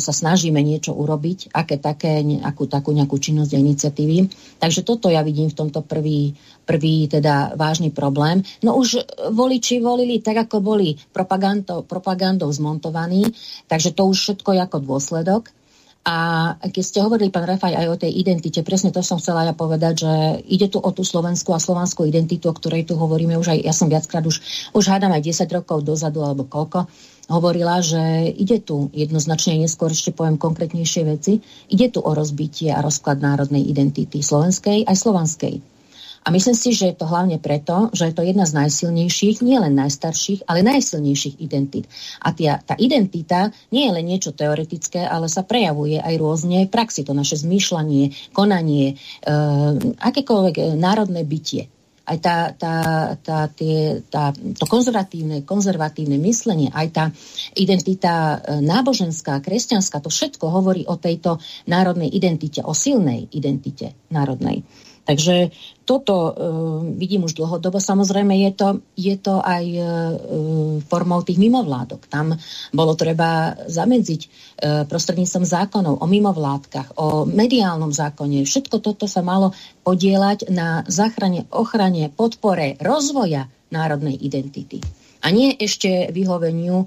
sa 0.00 0.12
snažíme 0.12 0.58
niečo 0.64 0.96
urobiť, 0.96 1.52
aké 1.52 1.76
také, 1.76 2.24
nejakú 2.24 2.64
takú 2.64 2.96
nejakú 2.96 3.20
činnosť 3.20 3.52
a 3.52 3.62
iniciatívy. 3.62 4.16
Takže 4.58 4.80
toto 4.82 5.12
ja 5.12 5.20
vidím 5.20 5.52
v 5.52 5.58
tomto 5.60 5.84
prvý, 5.84 6.32
prvý 6.64 7.06
teda 7.06 7.54
vážny 7.60 7.92
problém. 7.92 8.40
No 8.64 8.80
už 8.80 9.04
voliči 9.30 9.84
volili 9.84 10.24
tak, 10.24 10.48
ako 10.48 10.64
boli 10.64 10.96
propagandou, 11.12 12.48
zmontovaní, 12.48 13.28
takže 13.68 13.92
to 13.92 14.08
už 14.08 14.16
všetko 14.16 14.56
je 14.56 14.60
ako 14.64 14.78
dôsledok. 14.80 15.52
A 16.04 16.16
keď 16.60 16.84
ste 16.84 17.00
hovorili, 17.00 17.32
pán 17.32 17.48
Rafaj, 17.48 17.72
aj 17.72 17.88
o 17.88 17.96
tej 17.96 18.12
identite, 18.12 18.60
presne 18.60 18.92
to 18.92 19.00
som 19.00 19.16
chcela 19.16 19.48
ja 19.48 19.56
povedať, 19.56 20.04
že 20.04 20.12
ide 20.52 20.68
tu 20.68 20.76
o 20.76 20.90
tú 20.92 21.00
slovenskú 21.00 21.56
a 21.56 21.62
slovanskú 21.62 22.04
identitu, 22.04 22.52
o 22.52 22.56
ktorej 22.56 22.84
tu 22.84 23.00
hovoríme 23.00 23.40
už 23.40 23.56
aj, 23.56 23.58
ja 23.64 23.72
som 23.72 23.88
viackrát 23.88 24.20
už, 24.20 24.36
už 24.76 24.84
hádam 24.84 25.16
aj 25.16 25.24
10 25.24 25.48
rokov 25.48 25.80
dozadu, 25.80 26.20
alebo 26.20 26.44
koľko, 26.44 26.84
hovorila, 27.32 27.80
že 27.80 28.36
ide 28.36 28.60
tu 28.60 28.92
jednoznačne, 28.92 29.64
neskôr 29.64 29.96
ešte 29.96 30.12
poviem 30.12 30.36
konkrétnejšie 30.36 31.02
veci, 31.08 31.40
ide 31.72 31.88
tu 31.88 32.04
o 32.04 32.12
rozbitie 32.12 32.68
a 32.68 32.84
rozklad 32.84 33.24
národnej 33.24 33.64
identity 33.64 34.20
slovenskej 34.20 34.84
aj 34.84 34.96
slovanskej. 35.00 35.73
A 36.24 36.32
myslím 36.32 36.56
si, 36.56 36.72
že 36.72 36.88
je 36.88 36.96
to 36.96 37.04
hlavne 37.04 37.36
preto, 37.36 37.92
že 37.92 38.08
je 38.08 38.14
to 38.16 38.24
jedna 38.24 38.48
z 38.48 38.56
najsilnejších, 38.56 39.44
nielen 39.44 39.76
najstarších, 39.76 40.48
ale 40.48 40.64
najsilnejších 40.64 41.36
identít. 41.36 41.84
A 42.24 42.32
tia, 42.32 42.56
tá 42.64 42.72
identita 42.80 43.52
nie 43.68 43.84
je 43.84 43.92
len 43.92 44.08
niečo 44.08 44.32
teoretické, 44.32 45.04
ale 45.04 45.28
sa 45.28 45.44
prejavuje 45.44 46.00
aj 46.00 46.14
rôzne 46.16 46.64
v 46.64 46.72
praxi. 46.72 47.04
To 47.04 47.12
naše 47.12 47.36
zmýšľanie, 47.44 48.32
konanie, 48.32 48.96
e, 49.20 49.34
akékoľvek 50.00 50.54
eh, 50.56 50.64
národné 50.80 51.28
bytie 51.28 51.68
aj 52.04 52.18
tá, 52.20 52.52
tá, 52.52 52.76
tá, 53.16 53.48
tie, 53.48 54.04
tá, 54.12 54.28
to 54.32 54.68
konzervatívne, 54.68 55.40
konzervatívne 55.48 56.20
myslenie, 56.20 56.68
aj 56.68 56.88
tá 56.92 57.04
identita 57.56 58.40
eh, 58.40 58.60
náboženská, 58.60 59.40
kresťanská, 59.40 60.04
to 60.04 60.12
všetko 60.12 60.52
hovorí 60.52 60.84
o 60.84 61.00
tejto 61.00 61.40
národnej 61.64 62.12
identite, 62.12 62.60
o 62.60 62.76
silnej 62.76 63.28
identite 63.32 63.96
národnej. 64.12 64.64
Takže 65.04 65.52
toto 65.84 66.14
e, 66.16 66.32
vidím 66.96 67.28
už 67.28 67.36
dlhodobo. 67.36 67.76
Samozrejme 67.76 68.32
je 68.48 68.50
to, 68.56 68.68
je 68.96 69.14
to 69.20 69.44
aj 69.44 69.64
e, 69.64 69.80
formou 70.88 71.20
tých 71.20 71.36
mimovládok. 71.36 72.08
Tam 72.08 72.32
bolo 72.72 72.96
treba 72.96 73.52
zamedziť 73.68 74.20
e, 74.24 74.28
prostredníctvom 74.88 75.44
zákonov 75.44 76.00
o 76.00 76.06
mimovládkach, 76.08 76.96
o 76.96 77.28
mediálnom 77.28 77.92
zákone. 77.92 78.48
Všetko 78.48 78.80
toto 78.80 79.04
sa 79.04 79.20
malo 79.20 79.52
podielať 79.84 80.48
na 80.48 80.88
záchrane, 80.88 81.44
ochrane, 81.52 82.08
podpore, 82.08 82.80
rozvoja 82.80 83.52
národnej 83.68 84.16
identity 84.16 85.03
a 85.24 85.32
nie 85.32 85.56
ešte 85.56 86.12
vyhoveniu 86.12 86.84
e, 86.84 86.86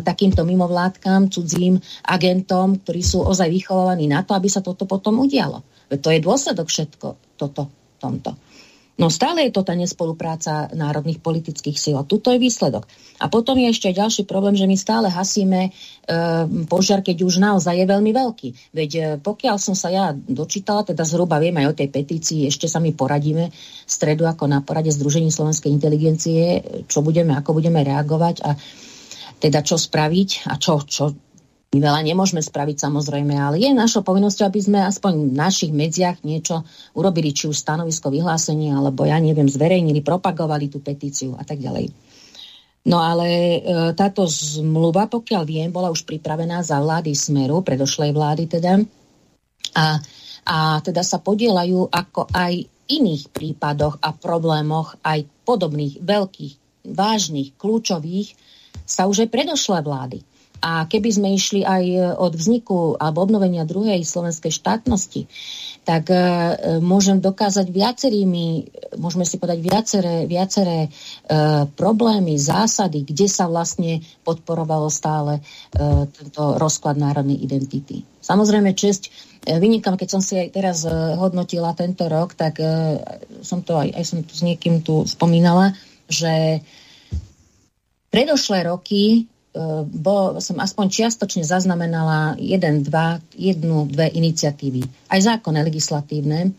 takýmto 0.00 0.48
mimovládkam, 0.48 1.28
cudzím 1.28 1.76
agentom, 2.08 2.80
ktorí 2.80 3.04
sú 3.04 3.20
ozaj 3.20 3.52
vychovaní 3.52 4.08
na 4.08 4.24
to, 4.24 4.32
aby 4.32 4.48
sa 4.48 4.64
toto 4.64 4.88
potom 4.88 5.20
udialo. 5.20 5.60
To 5.92 6.08
je 6.08 6.24
dôsledok 6.24 6.66
všetko 6.72 7.36
toto, 7.36 7.68
tomto. 8.00 8.32
No 8.96 9.12
stále 9.12 9.44
je 9.44 9.52
to 9.52 9.60
tá 9.60 9.76
nespolupráca 9.76 10.72
národných 10.72 11.20
politických 11.20 11.76
síl. 11.76 12.00
A 12.00 12.08
tuto 12.08 12.32
je 12.32 12.40
výsledok. 12.40 12.88
A 13.20 13.28
potom 13.28 13.52
je 13.60 13.68
ešte 13.68 13.92
ďalší 13.92 14.24
problém, 14.24 14.56
že 14.56 14.64
my 14.64 14.72
stále 14.72 15.12
hasíme 15.12 15.68
e, 15.68 15.70
požiar, 16.64 17.04
keď 17.04 17.28
už 17.28 17.36
naozaj 17.36 17.76
je 17.76 17.86
veľmi 17.92 18.12
veľký. 18.16 18.48
Veď 18.72 18.90
e, 18.96 19.02
pokiaľ 19.20 19.56
som 19.60 19.76
sa 19.76 19.92
ja 19.92 20.16
dočítala, 20.16 20.88
teda 20.88 21.04
zhruba 21.04 21.36
viem 21.36 21.60
aj 21.60 21.76
o 21.76 21.76
tej 21.76 21.88
petícii, 21.92 22.48
ešte 22.48 22.72
sa 22.72 22.80
mi 22.80 22.96
poradíme 22.96 23.52
v 23.52 23.90
stredu 23.90 24.24
ako 24.24 24.48
na 24.48 24.64
porade 24.64 24.88
Združení 24.88 25.28
slovenskej 25.28 25.68
inteligencie, 25.68 26.64
čo 26.88 27.04
budeme, 27.04 27.36
ako 27.36 27.60
budeme 27.60 27.84
reagovať 27.84 28.48
a 28.48 28.56
teda 29.36 29.60
čo 29.60 29.76
spraviť 29.76 30.48
a 30.48 30.56
čo, 30.56 30.80
čo, 30.88 31.12
my 31.76 31.84
veľa 31.84 32.00
nemôžeme 32.08 32.40
spraviť 32.40 32.88
samozrejme, 32.88 33.36
ale 33.36 33.60
je 33.60 33.68
našou 33.68 34.00
povinnosťou, 34.00 34.48
aby 34.48 34.60
sme 34.64 34.80
aspoň 34.80 35.28
v 35.28 35.36
našich 35.36 35.72
medziach 35.76 36.24
niečo 36.24 36.64
urobili, 36.96 37.36
či 37.36 37.52
už 37.52 37.60
stanovisko 37.60 38.08
vyhlásenie, 38.08 38.72
alebo 38.72 39.04
ja 39.04 39.20
neviem, 39.20 39.44
zverejnili, 39.44 40.00
propagovali 40.00 40.72
tú 40.72 40.80
petíciu 40.80 41.36
a 41.36 41.44
tak 41.44 41.60
ďalej. 41.60 41.92
No 42.88 43.04
ale 43.04 43.28
e, 43.28 43.58
táto 43.92 44.24
zmluva, 44.24 45.04
pokiaľ 45.04 45.42
viem, 45.44 45.68
bola 45.68 45.92
už 45.92 46.08
pripravená 46.08 46.64
za 46.64 46.80
vlády 46.80 47.12
Smeru, 47.12 47.60
predošlej 47.60 48.16
vlády 48.16 48.48
teda. 48.48 48.80
A, 49.76 50.00
a 50.48 50.56
teda 50.80 51.04
sa 51.04 51.20
podielajú 51.20 51.92
ako 51.92 52.32
aj 52.32 52.56
iných 52.88 53.36
prípadoch 53.36 54.00
a 54.00 54.16
problémoch, 54.16 54.96
aj 55.04 55.28
podobných, 55.44 56.00
veľkých, 56.00 56.88
vážnych, 56.88 57.52
kľúčových, 57.60 58.32
sa 58.88 59.04
už 59.04 59.28
aj 59.28 59.34
predošlé 59.34 59.84
vlády 59.84 60.24
a 60.66 60.90
keby 60.90 61.14
sme 61.14 61.28
išli 61.30 61.62
aj 61.62 61.84
e, 61.86 61.98
od 62.18 62.34
vzniku 62.34 62.98
alebo 62.98 63.22
obnovenia 63.22 63.62
druhej 63.62 64.02
slovenskej 64.02 64.50
štátnosti, 64.50 65.30
tak 65.86 66.10
e, 66.10 66.18
môžem 66.82 67.22
dokázať 67.22 67.70
viacerými, 67.70 68.46
môžeme 68.98 69.22
si 69.22 69.38
povedať 69.38 69.62
viaceré, 69.62 70.26
viaceré 70.26 70.78
e, 70.82 70.90
problémy, 71.70 72.34
zásady, 72.34 73.06
kde 73.06 73.30
sa 73.30 73.46
vlastne 73.46 74.02
podporovalo 74.26 74.90
stále 74.90 75.38
tento 76.16 76.58
rozklad 76.58 76.98
národnej 76.98 77.38
identity. 77.38 78.02
Samozrejme, 78.24 78.74
česť 78.74 79.12
vynikám, 79.46 79.94
keď 79.94 80.08
som 80.08 80.22
si 80.24 80.34
aj 80.34 80.48
teraz 80.50 80.82
hodnotila 81.20 81.76
tento 81.78 82.10
rok, 82.10 82.34
tak 82.34 82.58
som 83.44 83.62
to 83.62 83.78
aj, 83.78 83.92
aj 83.94 84.04
som 84.08 84.18
to 84.26 84.32
s 84.34 84.42
niekým 84.42 84.82
tu 84.82 85.06
spomínala, 85.06 85.76
že 86.10 86.64
predošlé 88.10 88.66
roky 88.66 89.28
bo 89.84 90.36
som 90.38 90.60
aspoň 90.60 90.86
čiastočne 90.92 91.42
zaznamenala 91.42 92.36
jeden, 92.36 92.84
dva, 92.84 93.20
jednu, 93.32 93.88
dve 93.88 94.12
iniciatívy, 94.12 94.84
aj 95.08 95.20
zákonné 95.20 95.64
legislatívne, 95.64 96.40
e, 96.46 96.50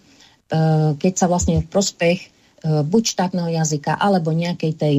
keď 0.97 1.13
sa 1.13 1.29
vlastne 1.29 1.61
v 1.61 1.69
prospech 1.69 2.19
e, 2.25 2.27
buď 2.81 3.03
štátneho 3.05 3.49
jazyka, 3.53 3.93
alebo 3.95 4.33
nejakej 4.33 4.73
tej 4.75 4.97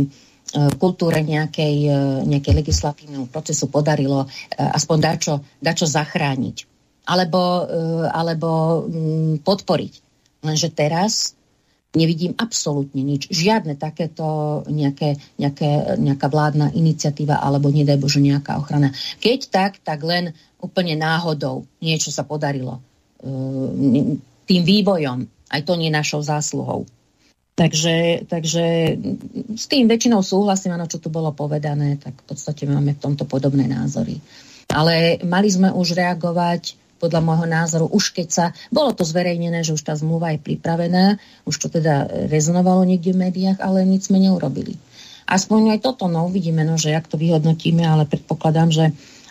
kultúre, 0.81 1.21
nejakej, 1.21 1.93
nejakej 2.25 2.55
legislatívneho 2.57 3.29
procesu 3.29 3.69
podarilo 3.69 4.25
aspoň 4.57 4.97
dačo, 4.97 5.35
dačo 5.61 5.85
zachrániť. 5.85 6.65
Alebo, 7.05 7.69
alebo 8.09 8.81
mm, 8.89 9.45
podporiť. 9.45 9.93
Lenže 10.41 10.73
teraz 10.73 11.37
Nevidím 11.97 12.37
absolútne 12.37 13.01
nič. 13.01 13.33
Žiadne 13.33 13.81
takéto 13.81 14.61
nejaké, 14.69 15.17
nejaké, 15.41 15.97
nejaká 15.97 16.29
vládna 16.29 16.77
iniciatíva 16.77 17.41
alebo 17.41 17.73
nedaj 17.73 17.97
Bože 17.97 18.21
nejaká 18.21 18.61
ochrana. 18.61 18.93
Keď 19.25 19.39
tak, 19.49 19.73
tak 19.81 20.05
len 20.05 20.37
úplne 20.61 21.01
náhodou 21.01 21.65
niečo 21.81 22.13
sa 22.13 22.29
podarilo 22.29 22.85
e, 23.25 23.31
tým 24.45 24.63
vývojom. 24.69 25.19
Aj 25.49 25.65
to 25.65 25.81
nie 25.81 25.89
našou 25.89 26.21
zásluhou. 26.21 26.85
Takže, 27.59 28.29
takže 28.31 28.95
s 29.59 29.67
tým 29.67 29.91
väčšinou 29.91 30.23
súhlasím, 30.23 30.79
áno, 30.79 30.87
čo 30.87 31.03
tu 31.03 31.11
bolo 31.11 31.35
povedané, 31.35 31.99
tak 31.99 32.15
v 32.15 32.25
podstate 32.31 32.71
máme 32.71 32.95
v 32.95 33.03
tomto 33.03 33.27
podobné 33.27 33.67
názory. 33.67 34.23
Ale 34.71 35.19
mali 35.27 35.49
sme 35.51 35.75
už 35.75 35.97
reagovať 35.97 36.79
podľa 36.99 37.23
môjho 37.23 37.47
názoru, 37.47 37.87
už 37.89 38.13
keď 38.13 38.29
sa, 38.29 38.45
bolo 38.69 38.93
to 38.93 39.07
zverejnené, 39.07 39.63
že 39.63 39.75
už 39.75 39.83
tá 39.87 39.95
zmluva 39.95 40.35
je 40.35 40.43
pripravená, 40.43 41.17
už 41.47 41.55
to 41.57 41.67
teda 41.71 42.11
rezonovalo 42.27 42.83
niekde 42.83 43.15
v 43.15 43.31
médiách, 43.31 43.63
ale 43.63 43.87
nic 43.87 44.05
sme 44.05 44.19
neurobili. 44.19 44.75
Aspoň 45.29 45.77
aj 45.77 45.85
toto, 45.85 46.09
no 46.09 46.25
uvidíme, 46.25 46.65
no, 46.65 46.81
že 46.81 46.91
jak 46.91 47.05
to 47.07 47.21
vyhodnotíme, 47.21 47.85
ale 47.85 48.09
predpokladám, 48.09 48.73
že, 48.73 48.87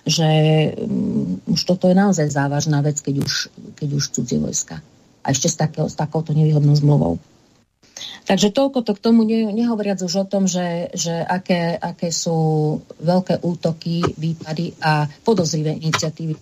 že 0.05 0.29
um, 0.77 1.41
už 1.49 1.61
toto 1.65 1.89
je 1.89 1.97
naozaj 1.97 2.29
závažná 2.29 2.85
vec, 2.85 3.01
keď 3.01 3.25
už, 3.25 3.33
keď 3.75 3.89
už 3.97 4.03
cudzie 4.13 4.37
vojska. 4.37 4.77
A 5.25 5.33
ešte 5.33 5.49
s, 5.49 5.57
takého, 5.57 5.89
s 5.89 5.97
takouto 5.97 6.37
nevýhodnou 6.37 6.77
zmluvou. 6.77 7.17
Takže 8.27 8.51
toľko 8.51 8.83
to 8.83 8.91
k 8.91 9.03
tomu, 9.07 9.23
ne, 9.23 9.47
nehovoriac 9.55 10.03
už 10.03 10.13
o 10.19 10.25
tom, 10.27 10.51
že, 10.51 10.91
že 10.91 11.15
aké, 11.15 11.79
aké 11.79 12.11
sú 12.11 12.75
veľké 12.99 13.39
útoky, 13.39 14.03
výpady 14.19 14.75
a 14.83 15.07
podozrivé 15.23 15.71
iniciatívy 15.79 16.35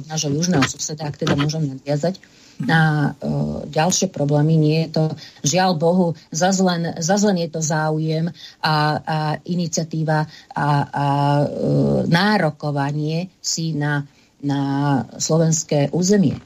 od 0.00 0.08
nášho 0.08 0.32
južného 0.32 0.64
suseda, 0.64 1.04
ak 1.04 1.20
teda 1.20 1.36
môžem 1.36 1.68
nadviazať 1.68 2.24
na 2.64 3.12
uh, 3.12 3.68
ďalšie 3.68 4.08
problémy. 4.08 4.56
Nie 4.56 4.88
je 4.88 4.96
to, 4.96 5.04
žiaľ 5.44 5.76
Bohu, 5.76 6.06
zazlen 6.32 7.36
je 7.36 7.48
to 7.52 7.60
záujem 7.60 8.32
a, 8.64 8.74
a 8.96 9.18
iniciatíva 9.44 10.24
a, 10.24 10.68
a 10.88 11.06
uh, 11.44 12.08
nárokovanie 12.08 13.28
si 13.44 13.76
na, 13.76 14.08
na 14.40 14.60
slovenské 15.20 15.92
územie. 15.92 16.40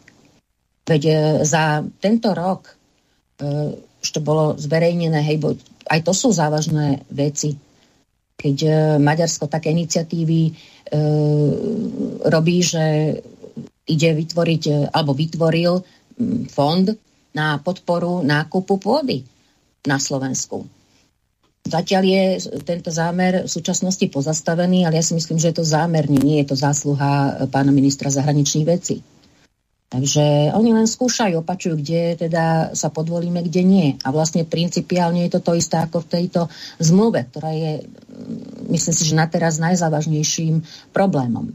Veď 0.83 1.03
uh, 1.07 1.15
za 1.47 1.87
tento 2.03 2.35
rok 2.35 2.75
uh, 2.75 3.71
už 4.01 4.09
to 4.09 4.21
bolo 4.25 4.57
zverejnené, 4.57 5.21
hej, 5.21 5.37
bo 5.39 5.49
aj 5.87 6.01
to 6.05 6.13
sú 6.17 6.33
závažné 6.33 7.05
veci. 7.13 7.57
Keď 8.41 8.57
e, 8.65 8.71
Maďarsko 8.97 9.53
také 9.53 9.77
iniciatívy 9.77 10.41
e, 10.49 10.53
robí, 12.25 12.65
že 12.65 12.85
ide 13.85 14.11
vytvoriť, 14.17 14.63
e, 14.69 14.73
alebo 14.89 15.13
vytvoril 15.13 15.73
fond 16.49 16.87
na 17.37 17.61
podporu 17.61 18.25
nákupu 18.25 18.81
pôdy 18.81 19.25
na 19.85 20.01
Slovensku. 20.01 20.65
Zatiaľ 21.61 22.03
je 22.09 22.25
tento 22.65 22.89
zámer 22.89 23.45
v 23.45 23.51
súčasnosti 23.53 24.03
pozastavený, 24.09 24.89
ale 24.89 24.97
ja 24.97 25.05
si 25.05 25.13
myslím, 25.13 25.37
že 25.37 25.53
je 25.53 25.61
to 25.61 25.65
zámerne, 25.69 26.17
nie 26.17 26.41
je 26.41 26.49
to 26.49 26.57
zásluha 26.57 27.45
pána 27.53 27.69
ministra 27.69 28.09
zahraničných 28.09 28.67
vecí. 28.67 29.05
Takže 29.91 30.55
oni 30.55 30.71
len 30.71 30.87
skúšajú, 30.87 31.43
opačujú, 31.43 31.83
kde 31.83 32.15
teda 32.15 32.79
sa 32.79 32.95
podvolíme, 32.95 33.43
kde 33.43 33.67
nie. 33.67 33.89
A 34.07 34.15
vlastne 34.15 34.47
principiálne 34.47 35.27
je 35.27 35.35
to 35.35 35.51
to 35.51 35.59
isté 35.59 35.83
ako 35.83 36.07
v 36.07 36.11
tejto 36.15 36.41
zmluve, 36.79 37.27
ktorá 37.27 37.51
je, 37.51 37.91
mm, 37.91 38.71
myslím 38.71 38.95
si, 38.95 39.03
že 39.03 39.19
na 39.19 39.27
teraz 39.27 39.59
najzávažnejším 39.59 40.63
problémom. 40.95 41.51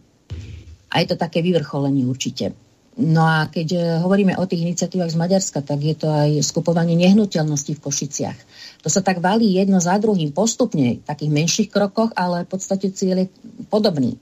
A 0.92 1.00
je 1.00 1.08
to 1.08 1.16
také 1.16 1.40
vyvrcholenie 1.40 2.04
určite. 2.04 2.52
No 3.00 3.24
a 3.24 3.48
keď 3.48 3.68
e, 3.72 3.80
hovoríme 4.04 4.36
o 4.36 4.48
tých 4.48 4.68
iniciatívach 4.68 5.12
z 5.12 5.20
Maďarska, 5.20 5.60
tak 5.64 5.80
je 5.84 5.96
to 5.96 6.12
aj 6.12 6.36
skupovanie 6.44 6.96
nehnuteľností 6.96 7.80
v 7.80 7.84
Košiciach. 7.88 8.40
To 8.84 8.92
sa 8.92 9.00
tak 9.00 9.24
valí 9.24 9.56
jedno 9.56 9.80
za 9.80 9.96
druhým 9.96 10.36
postupne, 10.36 11.00
v 11.00 11.08
takých 11.08 11.32
menších 11.32 11.70
krokoch, 11.72 12.12
ale 12.16 12.44
v 12.44 12.52
podstate 12.52 12.92
cieľ 12.92 13.24
je 13.24 13.28
podobný. 13.68 14.20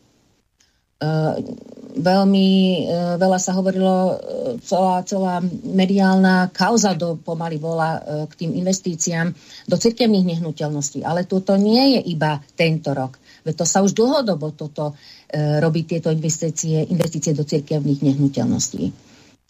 Uh, 1.04 1.36
veľmi 2.00 2.48
uh, 2.88 3.20
veľa 3.20 3.40
sa 3.44 3.52
hovorilo, 3.60 3.92
uh, 3.92 4.16
celá, 4.64 5.04
celá 5.04 5.44
mediálna 5.68 6.48
kauza 6.56 6.96
do, 6.96 7.20
pomaly 7.20 7.60
bola 7.60 8.00
k 8.32 8.34
tým 8.40 8.56
investíciám 8.56 9.36
do 9.68 9.76
cirkevných 9.76 10.24
nehnuteľností. 10.32 11.04
Ale 11.04 11.28
toto 11.28 11.60
nie 11.60 12.00
je 12.00 12.16
iba 12.16 12.40
tento 12.56 12.96
rok. 12.96 13.20
Veď 13.44 13.54
to 13.60 13.66
sa 13.68 13.84
už 13.84 13.92
dlhodobo 13.92 14.56
toto 14.56 14.96
robí 15.36 15.84
tieto 15.84 16.08
investície, 16.08 16.88
investície 16.88 17.36
do 17.36 17.44
cirkevných 17.44 18.00
nehnuteľností. 18.00 18.84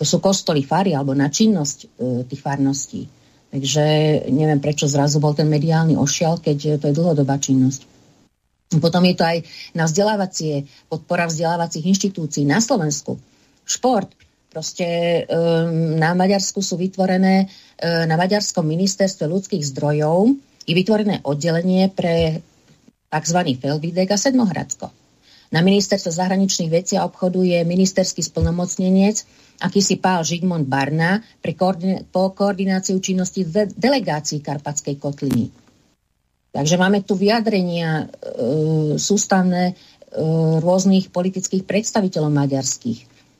To 0.01 0.03
sú 0.07 0.17
kostoly 0.17 0.65
fary 0.65 0.97
alebo 0.97 1.13
na 1.13 1.29
činnosť 1.29 2.01
tých 2.25 2.41
farností. 2.41 3.05
Takže 3.53 3.85
neviem, 4.33 4.57
prečo 4.57 4.89
zrazu 4.89 5.21
bol 5.21 5.37
ten 5.37 5.45
mediálny 5.45 5.93
ošial, 5.93 6.41
keď 6.41 6.81
to 6.81 6.89
je 6.89 6.97
dlhodobá 6.97 7.37
činnosť. 7.37 7.92
Potom 8.79 9.03
je 9.05 9.15
to 9.17 9.25
aj 9.25 9.37
na 9.73 9.89
vzdelávacie, 9.89 10.65
podpora 10.87 11.27
vzdelávacích 11.27 11.85
inštitúcií 11.85 12.47
na 12.47 12.61
Slovensku. 12.63 13.19
Šport. 13.65 14.09
Proste 14.53 14.85
um, 15.25 15.97
na 15.97 16.13
Maďarsku 16.13 16.61
sú 16.61 16.77
vytvorené, 16.77 17.49
um, 17.49 18.05
na 18.05 18.13
Maďarskom 18.13 18.61
ministerstve 18.61 19.25
ľudských 19.25 19.65
zdrojov 19.65 20.29
je 20.69 20.73
vytvorené 20.77 21.25
oddelenie 21.25 21.89
pre 21.89 22.45
tzv. 23.09 23.39
Felvidek 23.57 24.13
a 24.13 24.17
Sedmohradsko. 24.17 24.93
Na 25.53 25.61
ministerstve 25.61 26.09
zahraničných 26.13 26.69
vecí 26.69 26.93
a 26.97 27.05
obchodu 27.05 27.41
je 27.41 27.61
ministerský 27.65 28.25
splnomocnenec 28.25 29.25
akýsi 29.61 30.01
pál 30.01 30.25
Žigmund 30.25 30.65
Barna 30.65 31.21
pre 31.39 31.53
koordináciu 32.13 32.97
činnosti 32.97 33.45
de- 33.45 33.69
delegácií 33.69 34.41
Karpatskej 34.41 34.97
kotliny. 34.97 35.62
Takže 36.53 36.77
máme 36.77 37.01
tu 37.01 37.17
vyjadrenia 37.17 38.05
e, 38.05 38.95
sústavné 39.01 39.73
e, 39.73 39.73
rôznych 40.61 41.09
politických 41.09 41.65
predstaviteľov 41.65 42.29
maďarských. 42.29 42.99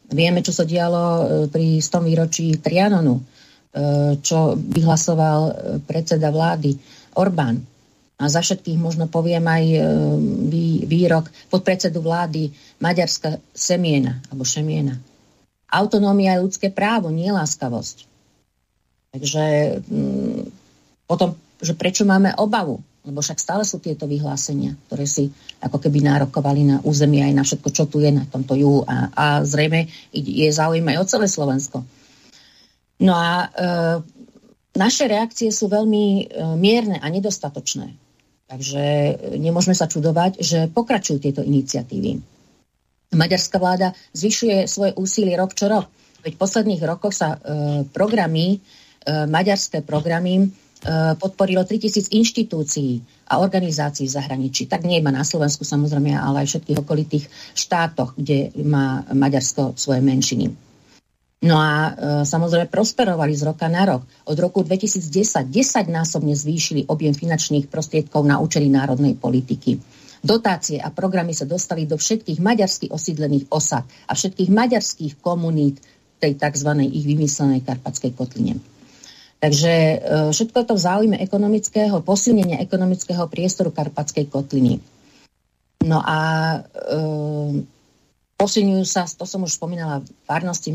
Vieme, 0.10 0.42
čo 0.42 0.50
sa 0.50 0.66
dialo 0.66 0.98
e, 0.98 1.24
pri 1.46 1.78
100 1.78 2.10
výročí 2.10 2.58
Trianonu, 2.58 3.22
e, 3.22 3.24
čo 4.18 4.58
vyhlasoval 4.58 5.42
e, 5.46 5.54
predseda 5.86 6.34
vlády 6.34 6.74
Orbán. 7.14 7.62
A 8.18 8.26
za 8.26 8.42
všetkých 8.42 8.82
možno 8.82 9.06
poviem 9.06 9.46
aj 9.46 9.64
e, 9.70 9.80
vý, 10.50 10.66
výrok 10.90 11.30
podpredsedu 11.54 12.02
vlády 12.02 12.50
Maďarska 12.82 13.38
Semiena, 13.54 14.26
alebo 14.34 14.42
Šemiena. 14.42 14.98
Autonómia 15.70 16.38
je 16.38 16.46
ľudské 16.50 16.74
právo, 16.74 17.14
nie 17.14 17.30
láskavosť. 17.30 18.10
Takže 19.14 19.46
mm, 19.86 20.42
potom, 21.06 21.38
že 21.62 21.78
prečo 21.78 22.10
máme 22.10 22.34
obavu? 22.42 22.82
Lebo 23.04 23.20
však 23.20 23.40
stále 23.40 23.64
sú 23.68 23.84
tieto 23.84 24.08
vyhlásenia, 24.08 24.80
ktoré 24.88 25.04
si 25.04 25.28
ako 25.60 25.80
keby 25.80 26.08
nárokovali 26.08 26.62
na 26.64 26.78
územie 26.88 27.20
aj 27.20 27.34
na 27.36 27.44
všetko, 27.44 27.70
čo 27.76 27.84
tu 27.92 28.00
je 28.00 28.12
na 28.16 28.24
tomto 28.24 28.56
juhu 28.56 28.88
a, 28.88 29.12
a 29.12 29.26
zrejme 29.44 29.92
je 30.16 30.48
záujem 30.48 30.84
aj 30.88 30.98
o 31.04 31.06
celé 31.08 31.28
Slovensko. 31.28 31.84
No 33.04 33.14
a 33.20 33.32
e, 33.44 33.48
naše 34.80 35.12
reakcie 35.12 35.52
sú 35.52 35.68
veľmi 35.68 36.06
e, 36.06 36.24
mierne 36.56 36.98
a 37.04 37.08
nedostatočné. 37.12 37.92
Takže 38.48 38.84
nemôžeme 39.36 39.76
sa 39.76 39.92
čudovať, 39.92 40.40
že 40.40 40.60
pokračujú 40.72 41.18
tieto 41.20 41.42
iniciatívy. 41.44 42.22
Maďarská 43.14 43.58
vláda 43.60 43.92
zvyšuje 44.16 44.66
svoje 44.66 44.92
úsilie 44.96 45.36
rok 45.36 45.52
čo 45.52 45.68
rok. 45.68 45.92
Veď 46.24 46.40
v 46.40 46.42
posledných 46.42 46.82
rokoch 46.88 47.12
sa 47.12 47.36
e, 47.36 47.38
programy, 47.92 48.58
e, 48.58 48.58
maďarské 49.28 49.84
programy 49.84 50.48
podporilo 51.18 51.64
3000 51.64 52.12
inštitúcií 52.12 53.00
a 53.32 53.40
organizácií 53.40 54.06
v 54.06 54.16
zahraničí. 54.20 54.68
Tak 54.68 54.84
nie 54.84 55.00
iba 55.00 55.10
na 55.10 55.24
Slovensku 55.24 55.64
samozrejme, 55.64 56.12
ale 56.12 56.44
aj 56.44 56.54
všetkých 56.54 56.82
okolitých 56.84 57.26
štátoch, 57.56 58.14
kde 58.20 58.52
má 58.62 59.08
Maďarsko 59.10 59.80
svoje 59.80 60.04
menšiny. 60.04 60.52
No 61.44 61.60
a 61.60 61.72
e, 61.76 61.92
samozrejme 62.24 62.72
prosperovali 62.72 63.36
z 63.36 63.44
roka 63.44 63.68
na 63.68 63.84
rok. 63.84 64.08
Od 64.32 64.38
roku 64.40 64.64
2010 64.64 65.52
10-násobne 65.52 66.32
zvýšili 66.32 66.88
objem 66.88 67.12
finančných 67.12 67.68
prostriedkov 67.68 68.24
na 68.24 68.40
účely 68.40 68.72
národnej 68.72 69.20
politiky. 69.20 69.76
Dotácie 70.24 70.80
a 70.80 70.88
programy 70.88 71.36
sa 71.36 71.44
dostali 71.44 71.84
do 71.84 72.00
všetkých 72.00 72.40
maďarských 72.40 72.96
osídlených 72.96 73.52
osad 73.52 73.84
a 74.08 74.16
všetkých 74.16 74.48
maďarských 74.48 75.14
komunít 75.20 75.84
tej 76.24 76.40
tzv. 76.40 76.70
ich 76.88 77.04
vymyslenej 77.04 77.68
karpatskej 77.68 78.16
kotline. 78.16 78.64
Takže 79.44 79.74
e, 79.76 79.96
všetko 80.32 80.56
je 80.56 80.68
to 80.72 80.76
v 80.80 80.86
záujme 80.88 81.18
ekonomického, 81.20 82.00
posilnenia 82.00 82.64
ekonomického 82.64 83.28
priestoru 83.28 83.76
Karpatskej 83.76 84.32
kotliny. 84.32 84.80
No 85.84 86.00
a 86.00 86.20
e, 86.56 86.98
posilňujú 88.40 88.86
sa, 88.88 89.04
to 89.04 89.28
som 89.28 89.44
už 89.44 89.60
spomínala, 89.60 90.00
farnosti 90.24 90.72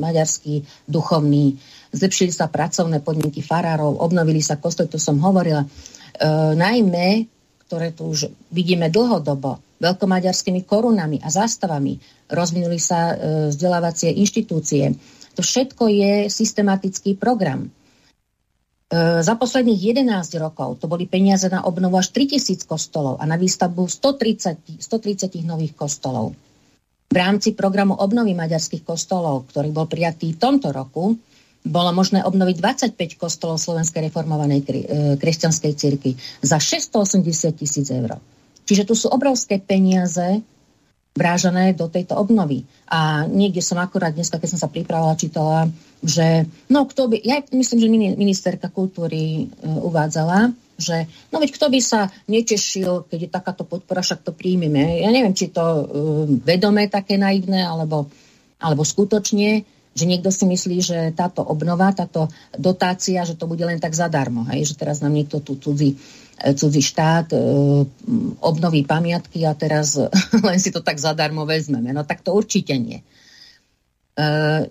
maďarský, 0.00 0.64
duchovný, 0.88 1.60
zlepšili 1.92 2.32
sa 2.32 2.48
pracovné 2.48 3.04
podmienky 3.04 3.44
farárov, 3.44 4.00
obnovili 4.00 4.40
sa 4.40 4.56
kostoly, 4.56 4.88
to 4.88 4.96
som 4.96 5.20
hovorila. 5.20 5.68
E, 5.68 5.68
najmä, 6.56 7.28
ktoré 7.68 7.92
tu 7.92 8.16
už 8.16 8.32
vidíme 8.48 8.88
dlhodobo, 8.88 9.60
veľkomaďarskými 9.76 10.64
korunami 10.64 11.20
a 11.20 11.28
zástavami, 11.28 12.00
rozvinuli 12.32 12.80
sa 12.80 13.12
e, 13.12 13.14
vzdelávacie 13.52 14.08
inštitúcie. 14.16 14.88
To 15.36 15.44
všetko 15.44 15.84
je 15.84 16.12
systematický 16.32 17.20
program 17.20 17.68
za 19.22 19.34
posledných 19.38 20.02
11 20.02 20.42
rokov 20.42 20.82
to 20.82 20.90
boli 20.90 21.06
peniaze 21.06 21.46
na 21.46 21.62
obnovu 21.62 21.94
až 21.94 22.10
3000 22.10 22.66
kostolov 22.66 23.22
a 23.22 23.24
na 23.24 23.38
výstavbu 23.38 23.86
130, 23.86 24.82
130 24.82 25.46
nových 25.46 25.78
kostolov. 25.78 26.34
V 27.10 27.16
rámci 27.18 27.54
programu 27.54 27.94
obnovy 27.94 28.34
maďarských 28.34 28.82
kostolov, 28.82 29.46
ktorý 29.50 29.70
bol 29.70 29.86
prijatý 29.86 30.34
v 30.34 30.42
tomto 30.42 30.74
roku, 30.74 31.14
bolo 31.62 31.90
možné 31.94 32.26
obnoviť 32.26 32.56
25 32.94 33.20
kostolov 33.20 33.62
Slovenskej 33.62 34.10
reformovanej 34.10 34.60
e, 34.62 34.68
kresťanskej 35.20 35.72
cirkvi 35.76 36.12
za 36.42 36.58
680 36.58 37.54
tisíc 37.54 37.86
eur. 37.94 38.18
Čiže 38.64 38.86
tu 38.86 38.94
sú 38.98 39.06
obrovské 39.12 39.62
peniaze 39.62 40.40
vrážané 41.14 41.74
do 41.74 41.90
tejto 41.90 42.14
obnovy. 42.14 42.64
A 42.86 43.26
niekde 43.26 43.60
som 43.60 43.78
akurát 43.82 44.14
dneska, 44.14 44.38
keď 44.38 44.48
som 44.56 44.60
sa 44.62 44.70
pripravila, 44.70 45.18
čítala 45.18 45.70
že 46.00 46.48
no 46.72 46.88
kto 46.88 47.12
by, 47.12 47.16
ja 47.20 47.44
myslím, 47.52 47.78
že 47.78 48.16
ministerka 48.16 48.72
kultúry 48.72 49.46
uh, 49.46 49.84
uvádzala, 49.84 50.52
že 50.80 51.04
no 51.28 51.44
veď 51.44 51.60
kto 51.60 51.66
by 51.68 51.80
sa 51.84 52.08
netešil, 52.24 53.04
keď 53.04 53.18
je 53.20 53.30
takáto 53.30 53.68
podpora, 53.68 54.00
však 54.00 54.24
to 54.24 54.32
príjmeme. 54.32 55.04
Ja 55.04 55.12
neviem, 55.12 55.36
či 55.36 55.52
to 55.52 55.60
uh, 55.60 55.84
vedomé 56.40 56.88
také 56.88 57.20
naivné, 57.20 57.60
alebo, 57.60 58.08
alebo 58.56 58.80
skutočne, 58.80 59.68
že 59.92 60.04
niekto 60.08 60.32
si 60.32 60.48
myslí, 60.48 60.76
že 60.80 60.98
táto 61.12 61.44
obnova, 61.44 61.92
táto 61.92 62.32
dotácia, 62.56 63.20
že 63.28 63.36
to 63.36 63.44
bude 63.44 63.60
len 63.60 63.76
tak 63.76 63.92
zadarmo, 63.92 64.48
hej? 64.48 64.72
že 64.72 64.78
teraz 64.78 65.04
nám 65.04 65.12
niekto 65.12 65.42
tu 65.42 65.58
cudzí, 65.58 65.92
e, 65.92 65.98
cudzí 66.40 66.80
štát 66.80 67.32
uh, 67.32 67.84
obnoví 68.40 68.84
pamiatky 68.88 69.44
a 69.44 69.52
teraz 69.52 70.00
len 70.48 70.58
si 70.60 70.72
to 70.72 70.80
tak 70.80 70.96
zadarmo 70.96 71.44
vezmeme. 71.44 71.92
No 71.92 72.04
tak 72.04 72.24
to 72.24 72.32
určite 72.32 72.76
nie. 72.80 73.04
Uh, 74.16 74.64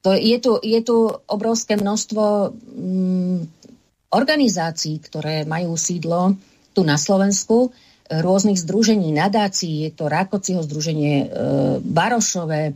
to 0.00 0.16
je, 0.16 0.36
tu, 0.40 0.56
je 0.64 0.80
tu 0.80 0.96
obrovské 1.28 1.76
množstvo 1.76 2.56
mm, 2.56 3.38
organizácií, 4.10 4.96
ktoré 5.04 5.44
majú 5.44 5.76
sídlo 5.76 6.40
tu 6.72 6.82
na 6.88 6.96
Slovensku, 6.96 7.68
rôznych 8.10 8.58
združení, 8.58 9.14
nadácií, 9.14 9.86
je 9.86 9.90
to 9.94 10.10
Rákociho 10.10 10.66
združenie, 10.66 11.14
e, 11.22 11.26
Barošové, 11.78 12.62
e, 12.66 12.72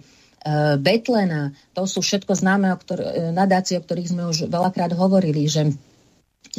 Betlena, 0.78 1.50
to 1.74 1.90
sú 1.90 2.06
všetko 2.06 2.38
známe 2.38 2.70
o 2.70 2.78
ktor- 2.78 3.02
e, 3.02 3.34
nadácie, 3.34 3.82
o 3.82 3.84
ktorých 3.84 4.10
sme 4.14 4.30
už 4.30 4.46
veľakrát 4.46 4.94
hovorili, 4.94 5.50
že 5.50 5.74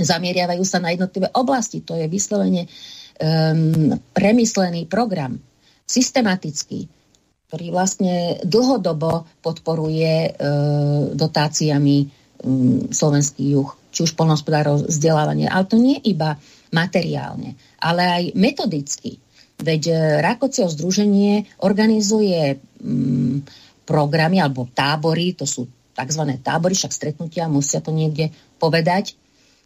zamieriavajú 0.04 0.64
sa 0.68 0.84
na 0.84 0.92
jednotlivé 0.92 1.32
oblasti. 1.32 1.86
To 1.86 1.96
je 1.96 2.10
vyslovene 2.12 2.66
e, 2.66 2.70
premyslený 4.12 4.90
program, 4.92 5.40
systematický 5.86 6.92
ktorý 7.56 7.72
vlastne 7.72 8.42
dlhodobo 8.44 9.30
podporuje 9.40 10.14
e, 10.28 10.30
dotáciami 11.16 11.98
e, 12.04 12.06
slovenský 12.92 13.54
juh. 13.56 13.70
či 13.96 14.04
už 14.04 14.18
polnospodárov 14.20 14.92
vzdelávanie. 14.92 15.48
Ale 15.48 15.64
to 15.70 15.80
nie 15.80 15.96
iba 16.04 16.36
materiálne, 16.76 17.56
ale 17.80 18.02
aj 18.04 18.24
metodicky. 18.36 19.24
Veď 19.56 19.82
e, 19.88 19.96
Rakocio 20.20 20.68
združenie 20.68 21.48
organizuje 21.64 22.60
mm, 22.60 23.48
programy 23.88 24.44
alebo 24.44 24.68
tábory, 24.68 25.32
to 25.38 25.48
sú 25.48 25.70
tzv. 25.96 26.24
tábory, 26.44 26.76
však 26.76 26.92
stretnutia, 26.92 27.48
musia 27.48 27.80
to 27.80 27.96
niekde 27.96 28.36
povedať, 28.60 29.16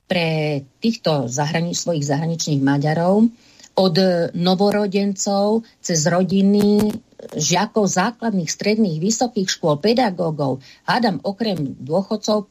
pre 0.10 0.66
týchto 0.82 1.30
zahrani- 1.30 1.78
svojich 1.78 2.10
zahraničných 2.10 2.66
Maďarov 2.66 3.30
od 3.78 3.96
novorodencov 4.34 5.64
cez 5.80 6.04
rodiny, 6.10 6.92
žiakov 7.38 7.88
základných, 7.88 8.50
stredných, 8.50 8.98
vysokých 8.98 9.48
škôl, 9.48 9.78
pedagógov, 9.80 10.60
hádam 10.84 11.22
okrem 11.22 11.78
dôchodcov, 11.80 12.50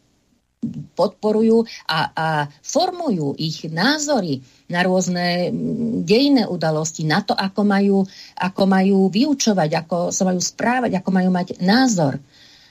podporujú 0.99 1.63
a, 1.87 1.99
a 2.11 2.27
formujú 2.67 3.39
ich 3.39 3.63
názory 3.71 4.43
na 4.67 4.83
rôzne 4.83 5.55
dejné 6.03 6.51
udalosti, 6.51 7.07
na 7.07 7.23
to, 7.23 7.31
ako 7.31 7.63
majú, 7.63 8.03
ako 8.35 8.63
majú 8.67 9.07
vyučovať, 9.07 9.71
ako 9.87 9.97
sa 10.11 10.27
majú 10.27 10.41
správať, 10.43 10.99
ako 10.99 11.11
majú 11.15 11.31
mať 11.31 11.63
názor. 11.63 12.19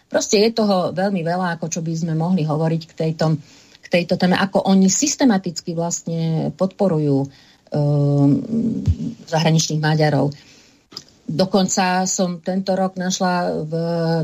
Proste 0.07 0.39
je 0.39 0.55
toho 0.55 0.91
veľmi 0.95 1.19
veľa, 1.23 1.55
ako 1.59 1.67
čo 1.67 1.79
by 1.83 1.93
sme 1.95 2.13
mohli 2.15 2.43
hovoriť 2.47 2.81
k 2.87 2.93
tejto, 2.95 3.39
k 3.87 4.03
tejto 4.03 4.19
téme, 4.19 4.35
ako 4.35 4.67
oni 4.67 4.91
systematicky 4.91 5.71
vlastne 5.71 6.51
podporujú 6.51 7.23
um, 7.23 8.29
zahraničných 9.23 9.79
Maďarov. 9.79 10.35
Dokonca 11.27 12.07
som 12.07 12.39
tento 12.39 12.75
rok 12.75 12.95
našla 12.95 13.63
v 13.67 13.73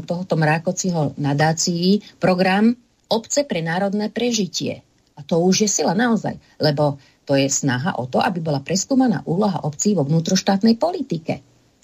tohoto 0.08 0.36
Mrákociho 0.36 1.16
nadácii 1.20 2.20
program 2.20 2.76
Obce 3.12 3.44
pre 3.44 3.60
národné 3.60 4.08
prežitie. 4.08 4.84
A 5.14 5.22
to 5.22 5.44
už 5.44 5.68
je 5.68 5.70
sila 5.70 5.94
naozaj, 5.94 6.40
lebo 6.58 6.98
to 7.24 7.36
je 7.40 7.48
snaha 7.48 7.96
o 8.00 8.08
to, 8.08 8.20
aby 8.20 8.44
bola 8.44 8.60
preskúmaná 8.64 9.24
úloha 9.28 9.64
obcí 9.64 9.96
vo 9.96 10.04
vnútroštátnej 10.04 10.76
politike. 10.76 11.40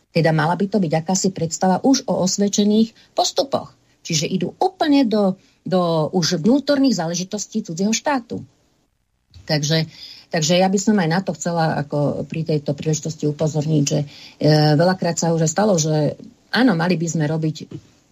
Teda 0.09 0.34
mala 0.34 0.57
by 0.57 0.65
to 0.67 0.82
byť 0.82 0.93
akási 1.05 1.30
predstava 1.30 1.77
už 1.86 2.09
o 2.09 2.25
osvedčených 2.25 3.13
postupoch. 3.13 3.77
Čiže 4.01 4.25
idú 4.25 4.57
úplne 4.57 5.05
do, 5.05 5.38
do 5.66 6.10
už 6.16 6.39
vnútorných 6.41 6.97
záležitostí 6.97 7.64
cudzieho 7.66 7.93
štátu. 7.93 8.41
Takže, 9.45 9.89
takže 10.30 10.62
ja 10.62 10.70
by 10.70 10.80
som 10.80 10.95
aj 10.97 11.10
na 11.10 11.20
to 11.26 11.34
chcela 11.34 11.82
ako 11.82 12.26
pri 12.30 12.45
tejto 12.45 12.78
príležitosti 12.78 13.26
upozorniť, 13.26 13.84
že 13.84 13.99
e, 14.03 14.07
veľakrát 14.78 15.18
sa 15.18 15.34
už 15.34 15.49
stalo, 15.49 15.78
že 15.82 16.18
áno, 16.53 16.78
mali 16.78 16.95
by 16.97 17.07
sme 17.10 17.26
robiť 17.26 17.70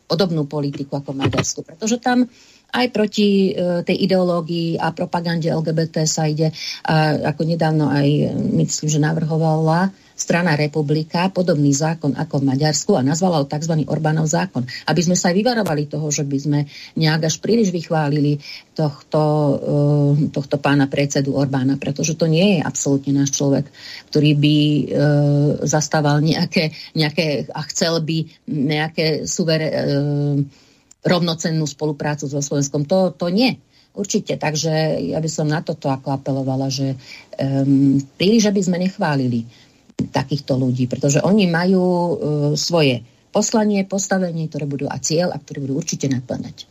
podobnú 0.08 0.48
politiku 0.48 0.98
ako 0.98 1.14
v 1.14 1.22
Maďarsku, 1.28 1.60
pretože 1.62 2.00
tam 2.02 2.26
aj 2.74 2.86
proti 2.91 3.52
e, 3.54 3.84
tej 3.84 3.98
ideológii 4.08 4.80
a 4.82 4.91
propagande 4.91 5.52
LGBT 5.52 6.04
sa 6.04 6.28
ide, 6.28 6.52
a 6.84 7.16
ako 7.32 7.41
nedávno 7.48 7.88
aj, 7.88 8.34
myslím, 8.56 8.88
že 8.91 9.00
navrhovala 9.00 9.93
strana 10.18 10.57
Republika 10.57 11.30
podobný 11.30 11.70
zákon 11.72 12.18
ako 12.18 12.41
v 12.41 12.47
Maďarsku 12.49 12.97
a 12.97 13.05
nazvala 13.05 13.39
ho 13.39 13.45
tzv. 13.45 13.86
Orbánov 13.86 14.26
zákon. 14.26 14.65
Aby 14.89 15.01
sme 15.05 15.13
sa 15.13 15.30
aj 15.30 15.38
vyvarovali 15.38 15.86
toho, 15.86 16.09
že 16.09 16.26
by 16.26 16.38
sme 16.41 16.59
nejak 16.97 17.30
až 17.30 17.38
príliš 17.38 17.70
vychválili 17.70 18.41
tohto, 18.74 19.22
uh, 19.22 20.13
tohto 20.34 20.57
pána 20.57 20.89
predsedu 20.89 21.38
Orbána, 21.38 21.78
pretože 21.78 22.18
to 22.18 22.26
nie 22.26 22.57
je 22.57 22.65
absolútne 22.65 23.13
náš 23.13 23.38
človek, 23.38 23.70
ktorý 24.09 24.32
by 24.34 24.57
uh, 24.57 24.86
zastával 25.70 26.26
nejaké, 26.26 26.74
nejaké 26.97 27.45
a 27.53 27.61
chcel 27.70 28.01
by 28.01 28.26
nejaké 28.49 29.30
suver, 29.30 29.61
uh, 29.61 30.41
rovnocennú 31.07 31.63
spoluprácu 31.63 32.26
so 32.26 32.41
Slovenskom. 32.41 32.84
To, 32.89 33.13
to 33.13 33.30
nie. 33.30 33.55
Určite, 33.97 34.38
takže 34.38 35.01
ja 35.01 35.18
by 35.18 35.30
som 35.32 35.49
na 35.49 35.65
toto 35.65 35.89
ako 35.89 36.13
apelovala, 36.13 36.70
že 36.70 36.93
um, 36.93 37.97
príliš, 38.13 38.45
aby 38.45 38.61
sme 38.61 38.78
nechválili 38.78 39.49
takýchto 39.98 40.54
ľudí, 40.56 40.86
pretože 40.86 41.20
oni 41.26 41.50
majú 41.50 41.84
uh, 41.84 42.16
svoje 42.54 43.02
poslanie, 43.34 43.86
postavenie, 43.86 44.50
ktoré 44.50 44.66
budú 44.70 44.86
a 44.89 44.98
cieľ, 45.02 45.34
a 45.34 45.41
ktoré 45.41 45.62
budú 45.66 45.78
určite 45.78 46.10
naplňať. 46.10 46.70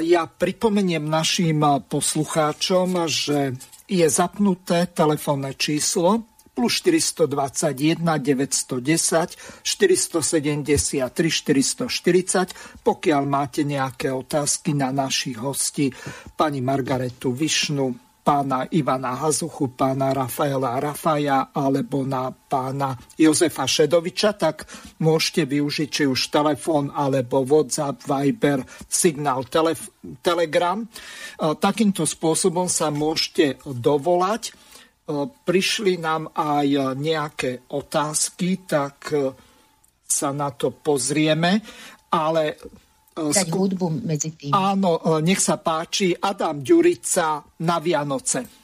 Ja 0.00 0.24
pripomeniem 0.24 1.04
našim 1.04 1.60
poslucháčom, 1.60 3.04
že 3.04 3.52
je 3.84 4.06
zapnuté 4.08 4.88
telefónne 4.88 5.52
číslo 5.52 6.24
plus 6.54 6.80
421 6.80 7.98
910 8.00 9.36
473 9.60 11.04
440, 11.04 12.54
pokiaľ 12.86 13.22
máte 13.26 13.66
nejaké 13.66 14.14
otázky 14.14 14.72
na 14.72 14.94
našich 14.94 15.36
hostí, 15.36 15.90
pani 16.38 16.62
Margaretu 16.62 17.34
Višnu, 17.34 18.03
pána 18.24 18.64
Ivana 18.72 19.20
Hazuchu, 19.20 19.76
pána 19.76 20.16
Rafaela 20.16 20.80
Rafaja 20.80 21.52
alebo 21.52 22.08
na 22.08 22.32
pána 22.32 22.96
Jozefa 23.20 23.68
Šedoviča, 23.68 24.32
tak 24.40 24.64
môžete 25.04 25.44
využiť 25.44 25.88
či 25.92 26.04
už 26.08 26.32
telefón 26.32 26.88
alebo 26.88 27.44
WhatsApp, 27.44 28.00
Viber, 28.08 28.64
Signál, 28.88 29.44
telef- 29.52 29.92
Telegram. 30.24 30.80
Takýmto 31.36 32.08
spôsobom 32.08 32.66
sa 32.72 32.88
môžete 32.88 33.60
dovolať 33.68 34.56
E, 35.04 35.12
prišli 35.28 36.00
nám 36.00 36.32
aj 36.32 36.96
nejaké 36.96 37.68
otázky, 37.76 38.64
tak 38.64 39.12
e, 39.12 39.36
sa 40.08 40.32
na 40.32 40.48
to 40.52 40.72
pozrieme, 40.72 41.60
ale... 42.08 42.56
E, 43.14 43.30
Dať 43.30 43.48
hudbu 43.54 44.02
medzi 44.02 44.34
tým. 44.34 44.50
Áno, 44.50 44.98
nech 45.22 45.38
sa 45.38 45.54
páči. 45.62 46.10
Adam 46.18 46.58
Ďurica 46.58 47.46
na 47.62 47.78
Vianoce. 47.78 48.63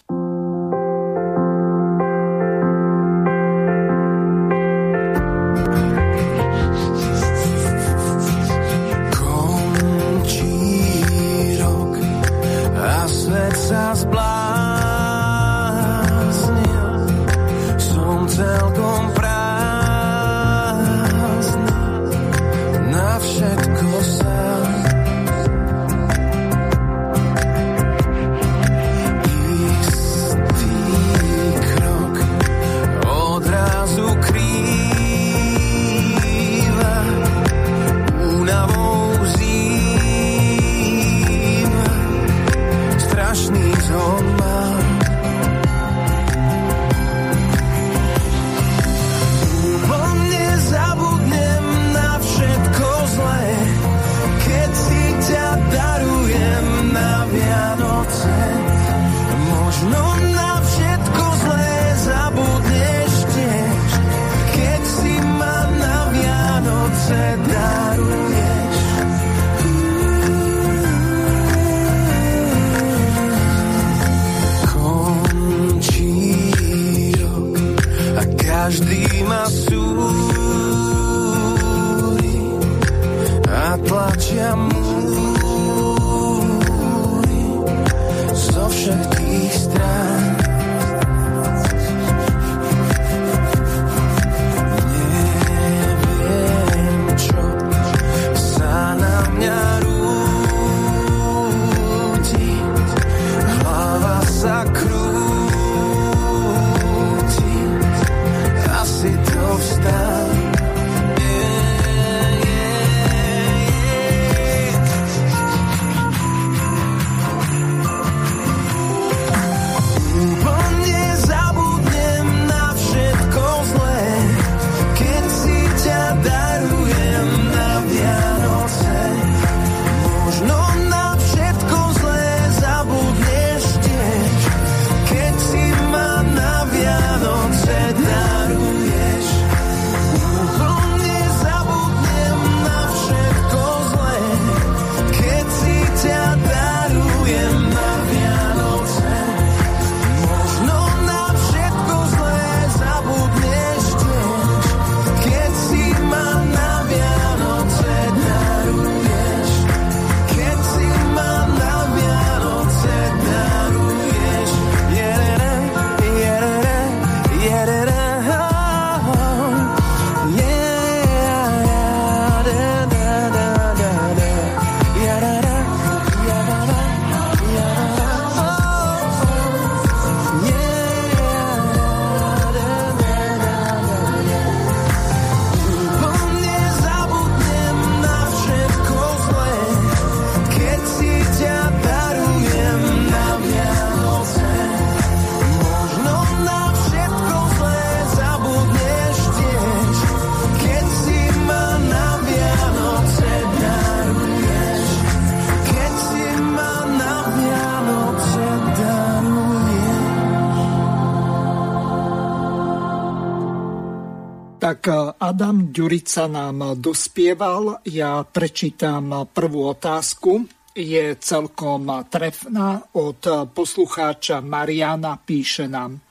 Ďurica 215.81 216.28
nám 216.28 216.77
dospieval, 216.77 217.81
ja 217.89 218.20
prečítam 218.20 219.24
prvú 219.32 219.73
otázku. 219.73 220.44
Je 220.77 221.16
celkom 221.16 221.89
trefná 222.05 222.85
od 222.93 223.24
poslucháča 223.57 224.44
Mariana, 224.44 225.16
píše 225.16 225.73
nám. 225.73 226.05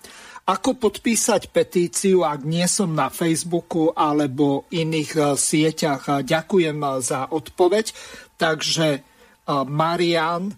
Ako 0.50 0.74
podpísať 0.74 1.54
petíciu, 1.54 2.26
ak 2.26 2.50
nie 2.50 2.66
som 2.66 2.98
na 2.98 3.14
Facebooku 3.14 3.94
alebo 3.94 4.66
iných 4.74 5.38
sieťach? 5.38 6.26
Ďakujem 6.26 6.82
za 7.06 7.30
odpoveď. 7.30 7.94
Takže 8.42 9.06
Marian, 9.70 10.50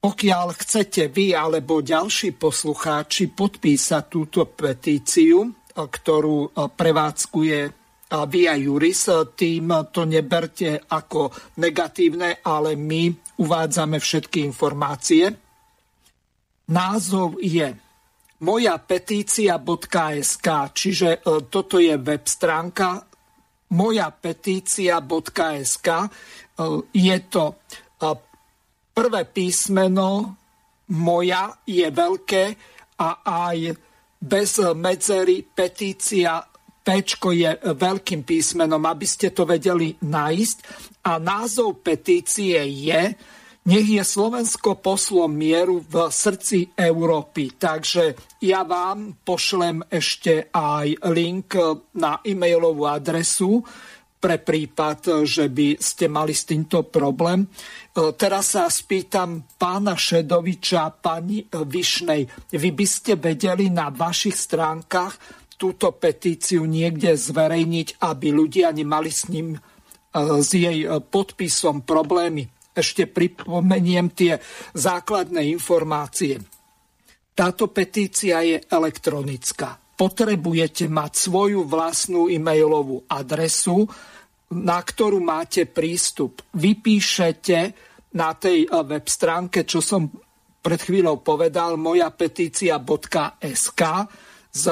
pokiaľ 0.00 0.46
chcete 0.56 1.12
vy 1.12 1.36
alebo 1.36 1.84
ďalší 1.84 2.32
poslucháči 2.32 3.28
podpísať 3.28 4.02
túto 4.08 4.48
petíciu, 4.48 5.65
ktorú 5.76 6.56
prevádzkuje 6.72 7.58
Via 8.06 8.54
Juris, 8.54 9.10
tým 9.34 9.66
to 9.92 10.06
neberte 10.06 10.78
ako 10.78 11.28
negatívne, 11.58 12.38
ale 12.40 12.78
my 12.78 13.10
uvádzame 13.42 13.98
všetky 13.98 14.46
informácie. 14.46 15.26
Názov 16.70 17.42
je 17.42 17.66
moja 18.42 18.76
petícia.sk, 18.78 20.46
čiže 20.74 21.08
e, 21.16 21.18
toto 21.48 21.80
je 21.80 21.94
web 21.96 22.24
stránka 22.26 23.00
moja 23.72 24.10
petícia.sk. 24.12 25.88
E, 25.88 26.08
je 26.92 27.16
to 27.30 27.44
e, 27.48 27.54
prvé 28.92 29.22
písmeno 29.30 30.36
moja 30.92 31.54
je 31.64 31.86
veľké 31.90 32.44
a 32.98 33.08
aj 33.24 33.56
bez 34.26 34.58
medzery 34.74 35.46
petícia 35.46 36.42
Pčko 36.86 37.34
je 37.34 37.50
veľkým 37.74 38.22
písmenom, 38.22 38.78
aby 38.86 39.06
ste 39.06 39.34
to 39.34 39.42
vedeli 39.42 39.90
nájsť. 40.06 40.56
A 41.06 41.18
názov 41.18 41.82
petície 41.82 42.58
je 42.62 43.02
nech 43.66 43.88
je 43.90 43.98
Slovensko 43.98 44.78
poslom 44.78 45.34
mieru 45.34 45.82
v 45.82 46.06
srdci 46.06 46.70
Európy. 46.78 47.58
Takže 47.58 48.14
ja 48.46 48.62
vám 48.62 49.18
pošlem 49.26 49.82
ešte 49.90 50.54
aj 50.54 51.02
link 51.10 51.58
na 51.98 52.22
e-mailovú 52.22 52.86
adresu 52.86 53.66
pre 54.26 54.42
prípad, 54.42 55.22
že 55.22 55.46
by 55.46 55.78
ste 55.78 56.10
mali 56.10 56.34
s 56.34 56.50
týmto 56.50 56.82
problém. 56.90 57.46
E, 57.46 57.48
teraz 58.18 58.58
sa 58.58 58.66
spýtam 58.66 59.46
pána 59.54 59.94
Šedoviča, 59.94 60.98
pani 60.98 61.46
Višnej. 61.46 62.50
Vy 62.50 62.70
by 62.74 62.86
ste 62.90 63.14
vedeli 63.14 63.70
na 63.70 63.94
vašich 63.94 64.34
stránkach 64.34 65.14
túto 65.54 65.94
petíciu 65.94 66.66
niekde 66.66 67.14
zverejniť, 67.14 68.02
aby 68.02 68.34
ľudia 68.34 68.74
nemali 68.74 69.14
s 69.14 69.30
ním 69.30 69.54
e, 69.54 69.58
s 70.42 70.50
jej 70.50 70.90
podpisom 71.06 71.86
problémy 71.86 72.50
ešte 72.74 73.06
pripomeniem 73.06 74.10
tie 74.10 74.42
základné 74.74 75.46
informácie. 75.54 76.42
Táto 77.30 77.70
petícia 77.70 78.42
je 78.42 78.58
elektronická. 78.58 79.78
Potrebujete 79.96 80.90
mať 80.90 81.12
svoju 81.14 81.62
vlastnú 81.64 82.26
e-mailovú 82.26 83.06
adresu, 83.08 83.86
na 84.54 84.78
ktorú 84.78 85.18
máte 85.18 85.66
prístup. 85.66 86.42
Vypíšete 86.54 87.58
na 88.14 88.30
tej 88.36 88.66
eh, 88.66 88.70
web 88.70 89.06
stránke, 89.06 89.66
čo 89.66 89.82
som 89.82 90.06
pred 90.66 90.82
chvíľou 90.82 91.22
povedal, 91.22 91.78
moja 91.78 92.10
petícia.sk 92.10 93.82
s 94.50 94.64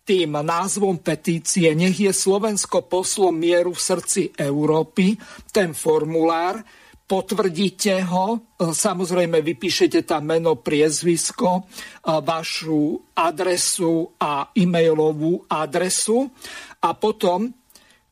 tým 0.00 0.32
názvom 0.32 0.96
petície 1.04 1.70
Nech 1.76 2.00
je 2.00 2.08
Slovensko 2.08 2.88
poslom 2.88 3.36
mieru 3.36 3.76
v 3.76 3.84
srdci 3.84 4.22
Európy, 4.32 5.20
ten 5.52 5.76
formulár, 5.76 6.64
potvrdíte 7.04 8.06
ho, 8.06 8.38
e, 8.38 8.70
samozrejme 8.70 9.42
vypíšete 9.42 10.08
tam 10.08 10.30
meno, 10.30 10.56
priezvisko, 10.58 11.50
e, 11.58 11.62
vašu 12.06 13.12
adresu 13.18 14.14
a 14.16 14.48
e-mailovú 14.54 15.44
adresu 15.50 16.32
a 16.80 16.94
potom, 16.94 17.59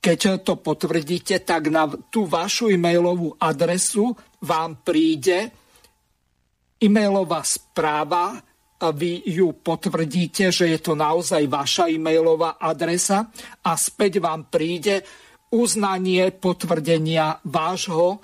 keď 0.09 0.41
to 0.41 0.57
potvrdíte, 0.57 1.45
tak 1.45 1.69
na 1.69 1.85
tú 2.09 2.25
vašu 2.25 2.73
e-mailovú 2.73 3.37
adresu 3.37 4.17
vám 4.41 4.81
príde 4.81 5.53
e-mailová 6.81 7.45
správa, 7.45 8.41
a 8.79 8.95
vy 8.95 9.27
ju 9.27 9.59
potvrdíte, 9.59 10.55
že 10.55 10.71
je 10.71 10.79
to 10.79 10.95
naozaj 10.95 11.43
vaša 11.51 11.91
e-mailová 11.91 12.63
adresa 12.63 13.27
a 13.67 13.75
späť 13.75 14.23
vám 14.23 14.47
príde 14.47 15.03
uznanie 15.51 16.31
potvrdenia 16.31 17.43
vášho 17.43 18.23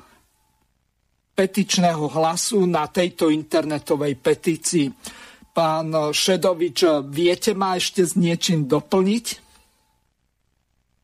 petičného 1.35 2.07
hlasu 2.07 2.71
na 2.71 2.87
tejto 2.87 3.35
internetovej 3.35 4.15
petícii. 4.15 4.87
Pán 5.51 5.91
Šedovič, 6.15 7.03
viete 7.11 7.51
ma 7.59 7.75
ešte 7.75 8.07
s 8.07 8.15
niečím 8.15 8.71
doplniť? 8.71 9.44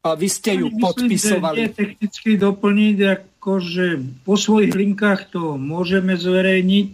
A 0.00 0.16
vy 0.16 0.28
ste 0.32 0.56
ju 0.56 0.72
Myslím, 0.72 0.80
podpisovali. 0.80 1.58
Že 1.60 1.76
technicky 1.76 2.30
doplniť, 2.40 2.96
akože 3.20 3.86
po 4.24 4.34
svojich 4.40 4.72
linkách 4.72 5.28
to 5.28 5.60
môžeme 5.60 6.16
zverejniť. 6.16 6.88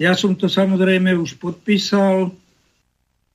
Ja 0.00 0.16
som 0.16 0.34
to 0.34 0.48
samozrejme 0.48 1.12
už 1.14 1.36
podpísal, 1.38 2.32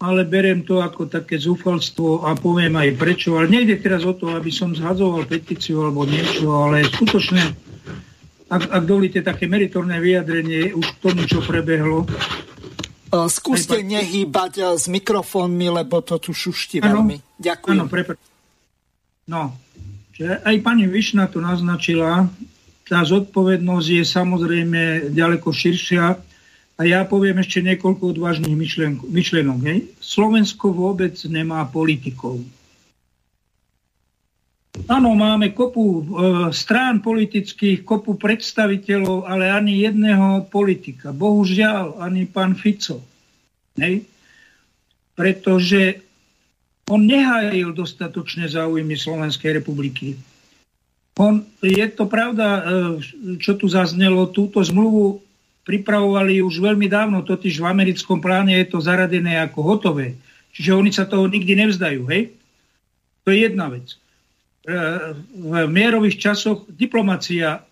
ale 0.01 0.21
beriem 0.25 0.65
to 0.65 0.81
ako 0.81 1.07
také 1.07 1.37
zúfalstvo 1.37 2.25
a 2.25 2.33
poviem 2.33 2.73
aj 2.79 2.97
prečo. 2.97 3.37
Ale 3.37 3.53
nejde 3.53 3.77
teraz 3.79 4.01
o 4.03 4.17
to, 4.17 4.33
aby 4.33 4.49
som 4.49 4.73
zhadzoval 4.73 5.29
petíciu 5.29 5.85
alebo 5.85 6.09
niečo, 6.09 6.49
ale 6.49 6.87
skutočne 6.89 7.69
ak, 8.49 8.63
ak 8.65 8.83
dovolíte 8.83 9.21
také 9.21 9.45
meritorné 9.45 10.01
vyjadrenie 10.01 10.73
už 10.73 10.97
k 10.97 11.01
tomu, 11.05 11.21
čo 11.29 11.39
prebehlo. 11.45 12.09
Skúste 13.09 13.81
nehýbať 13.81 14.77
s 14.77 14.85
mikrofónmi, 14.89 15.69
lebo 15.69 16.01
to 16.01 16.17
tu 16.21 16.33
šušti 16.33 16.81
ano, 16.81 17.05
veľmi. 17.05 17.17
Ďakujem. 17.41 17.77
Áno, 17.77 17.85
prepr- 17.89 18.17
no, 19.29 19.53
že 20.17 20.41
aj 20.41 20.55
pani 20.65 20.89
Višna 20.89 21.29
to 21.29 21.39
naznačila, 21.39 22.27
tá 22.89 23.05
zodpovednosť 23.05 23.87
je 24.01 24.03
samozrejme 24.03 24.81
ďaleko 25.13 25.53
širšia 25.53 26.17
a 26.75 26.81
ja 26.81 27.05
poviem 27.05 27.37
ešte 27.37 27.61
niekoľko 27.61 28.17
odvážnych 28.17 28.55
myšlenok. 29.05 29.59
Hej. 29.69 29.79
Slovensko 30.01 30.73
vôbec 30.73 31.13
nemá 31.29 31.61
politikov. 31.69 32.41
Áno, 34.87 35.11
máme 35.17 35.51
kopu 35.51 35.83
e, 35.83 36.03
strán 36.55 37.03
politických, 37.03 37.83
kopu 37.83 38.15
predstaviteľov, 38.15 39.27
ale 39.27 39.51
ani 39.51 39.83
jedného 39.83 40.47
politika. 40.47 41.11
Bohužiaľ, 41.11 41.99
ani 41.99 42.29
pán 42.29 42.55
Fico. 42.55 43.03
Nej? 43.75 44.07
Pretože 45.19 46.08
on 46.89 47.05
nehájil 47.05 47.71
dostatočne 47.71 48.49
záujmy 48.49 48.97
Slovenskej 48.97 49.61
republiky. 49.61 50.17
On, 51.21 51.45
je 51.61 51.85
to 51.93 52.09
pravda, 52.09 52.47
e, 52.47 52.61
čo 53.37 53.55
tu 53.55 53.69
zaznelo, 53.69 54.31
túto 54.33 54.63
zmluvu 54.63 55.21
pripravovali 55.67 56.41
už 56.41 56.63
veľmi 56.63 56.89
dávno, 56.89 57.21
totiž 57.21 57.61
v 57.61 57.69
americkom 57.69 58.17
pláne 58.17 58.57
je 58.57 58.67
to 58.73 58.81
zaradené 58.81 59.37
ako 59.37 59.59
hotové. 59.61 60.17
Čiže 60.55 60.71
oni 60.73 60.91
sa 60.91 61.05
toho 61.05 61.29
nikdy 61.29 61.53
nevzdajú, 61.53 62.09
hej? 62.09 62.33
To 63.23 63.29
je 63.29 63.45
jedna 63.45 63.69
vec 63.69 63.99
v 65.33 65.67
mierových 65.67 66.19
časoch 66.19 66.67
diplomacia 66.69 67.63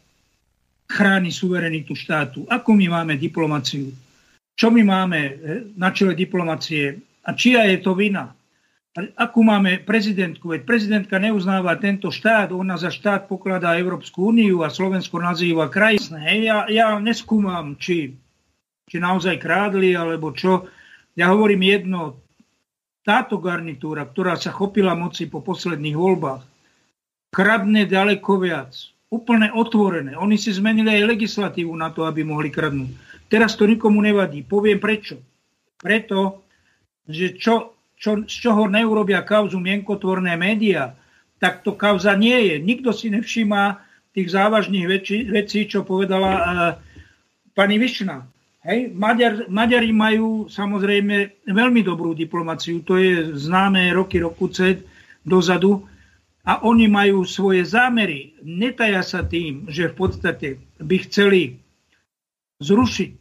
chráni 0.87 1.29
suverenitu 1.29 1.93
štátu. 1.93 2.47
Ako 2.47 2.73
my 2.73 2.87
máme 2.87 3.13
diplomáciu? 3.19 3.91
Čo 4.57 4.73
my 4.73 4.81
máme 4.81 5.19
eh, 5.19 5.35
na 5.75 5.91
čele 5.91 6.15
diplomacie? 6.15 6.97
A 7.27 7.35
čia 7.35 7.67
je 7.67 7.83
to 7.83 7.91
vina? 7.93 8.31
Akú 8.97 9.45
máme 9.45 9.77
prezidentku? 9.85 10.49
Veď 10.49 10.65
prezidentka 10.65 11.21
neuznáva 11.21 11.77
tento 11.77 12.09
štát, 12.09 12.49
ona 12.49 12.81
za 12.81 12.89
štát 12.89 13.29
pokladá 13.29 13.77
Európsku 13.77 14.33
úniu 14.33 14.65
a 14.65 14.73
Slovensko 14.73 15.21
nazýva 15.21 15.69
krajisné. 15.69 16.41
Ja, 16.41 16.65
ja 16.65 16.97
neskúmam, 16.97 17.77
či, 17.77 18.17
či 18.89 18.97
naozaj 18.97 19.37
krádli, 19.37 19.93
alebo 19.93 20.33
čo. 20.33 20.65
Ja 21.13 21.29
hovorím 21.29 21.69
jedno, 21.69 22.25
táto 23.05 23.37
garnitúra, 23.37 24.01
ktorá 24.09 24.33
sa 24.33 24.49
chopila 24.49 24.97
moci 24.97 25.29
po 25.29 25.45
posledných 25.45 25.93
voľbách, 25.93 26.41
kradne 27.29 27.85
ďaleko 27.85 28.31
viac. 28.41 28.73
Úplne 29.13 29.53
otvorené. 29.53 30.17
Oni 30.17 30.41
si 30.41 30.49
zmenili 30.49 30.97
aj 30.97 31.05
legislatívu 31.05 31.69
na 31.77 31.93
to, 31.93 32.03
aby 32.03 32.25
mohli 32.25 32.49
kradnúť. 32.49 32.91
Teraz 33.29 33.53
to 33.53 33.69
nikomu 33.69 34.01
nevadí. 34.01 34.41
Poviem 34.41 34.81
prečo. 34.81 35.21
Preto, 35.77 36.43
že 37.05 37.37
čo, 37.37 37.76
čo, 37.97 38.23
z 38.23 38.35
čoho 38.45 38.69
neurobia 38.69 39.25
kauzu 39.25 39.57
mienkotvorné 39.57 40.37
médiá, 40.37 40.93
tak 41.41 41.65
to 41.65 41.73
kauza 41.73 42.13
nie 42.13 42.37
je. 42.53 42.55
Nikto 42.61 42.93
si 42.93 43.09
nevšíma 43.09 43.81
tých 44.13 44.33
závažných 44.33 44.85
vecí, 44.89 45.25
vecí 45.29 45.69
čo 45.69 45.85
povedala 45.85 46.31
uh, 46.33 46.45
pani 47.53 47.77
Višna. 47.77 48.25
Hej, 48.65 48.91
Maďar, 48.93 49.45
Maďari 49.47 49.93
majú 49.93 50.49
samozrejme 50.49 51.45
veľmi 51.45 51.81
dobrú 51.85 52.17
diplomáciu, 52.17 52.81
to 52.83 52.97
je 52.97 53.37
známe 53.37 53.93
roky, 53.93 54.19
roku 54.19 54.49
C 54.49 54.81
dozadu 55.23 55.85
a 56.43 56.63
oni 56.65 56.89
majú 56.89 57.23
svoje 57.23 57.63
zámery. 57.63 58.35
Netaja 58.43 59.05
sa 59.05 59.23
tým, 59.23 59.69
že 59.71 59.87
v 59.91 59.95
podstate 59.95 60.47
by 60.83 60.95
chceli 61.07 61.61
zrušiť 62.59 63.11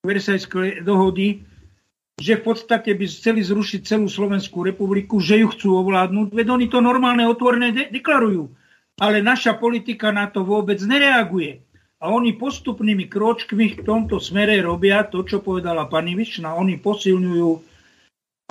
Versajské 0.00 0.80
dohody, 0.80 1.44
že 2.20 2.36
v 2.36 2.52
podstate 2.52 2.92
by 2.92 3.08
chceli 3.08 3.40
zrušiť 3.40 3.80
celú 3.80 4.04
Slovenskú 4.04 4.60
republiku, 4.60 5.24
že 5.24 5.40
ju 5.40 5.48
chcú 5.48 5.80
ovládnuť, 5.80 6.36
veď 6.36 6.46
oni 6.52 6.66
to 6.68 6.84
normálne 6.84 7.24
otvorené 7.24 7.72
de- 7.72 7.88
deklarujú. 7.88 8.52
Ale 9.00 9.24
naša 9.24 9.56
politika 9.56 10.12
na 10.12 10.28
to 10.28 10.44
vôbec 10.44 10.76
nereaguje. 10.84 11.64
A 12.00 12.12
oni 12.12 12.36
postupnými 12.36 13.08
kročkmi 13.08 13.80
v 13.80 13.84
tomto 13.84 14.20
smere 14.20 14.60
robia 14.60 15.04
to, 15.08 15.24
čo 15.24 15.40
povedala 15.40 15.88
pani 15.88 16.12
Višna. 16.12 16.56
Oni 16.56 16.76
posilňujú 16.76 17.50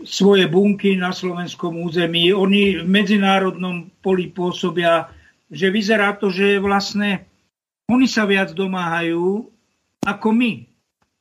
svoje 0.05 0.45
bunky 0.49 0.97
na 0.97 1.13
slovenskom 1.13 1.77
území. 1.81 2.33
Oni 2.33 2.81
v 2.81 2.85
medzinárodnom 2.89 3.89
poli 4.01 4.29
pôsobia, 4.29 5.09
že 5.49 5.69
vyzerá 5.69 6.17
to, 6.17 6.29
že 6.29 6.61
vlastne 6.61 7.25
oni 7.89 8.05
sa 8.05 8.29
viac 8.29 8.53
domáhajú 8.53 9.49
ako 10.05 10.27
my. 10.29 10.68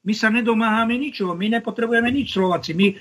My 0.08 0.14
sa 0.16 0.32
nedomáhame 0.32 0.96
ničoho, 0.96 1.36
my 1.36 1.60
nepotrebujeme 1.60 2.08
nič 2.08 2.32
Slováci. 2.32 2.72
My, 2.72 2.96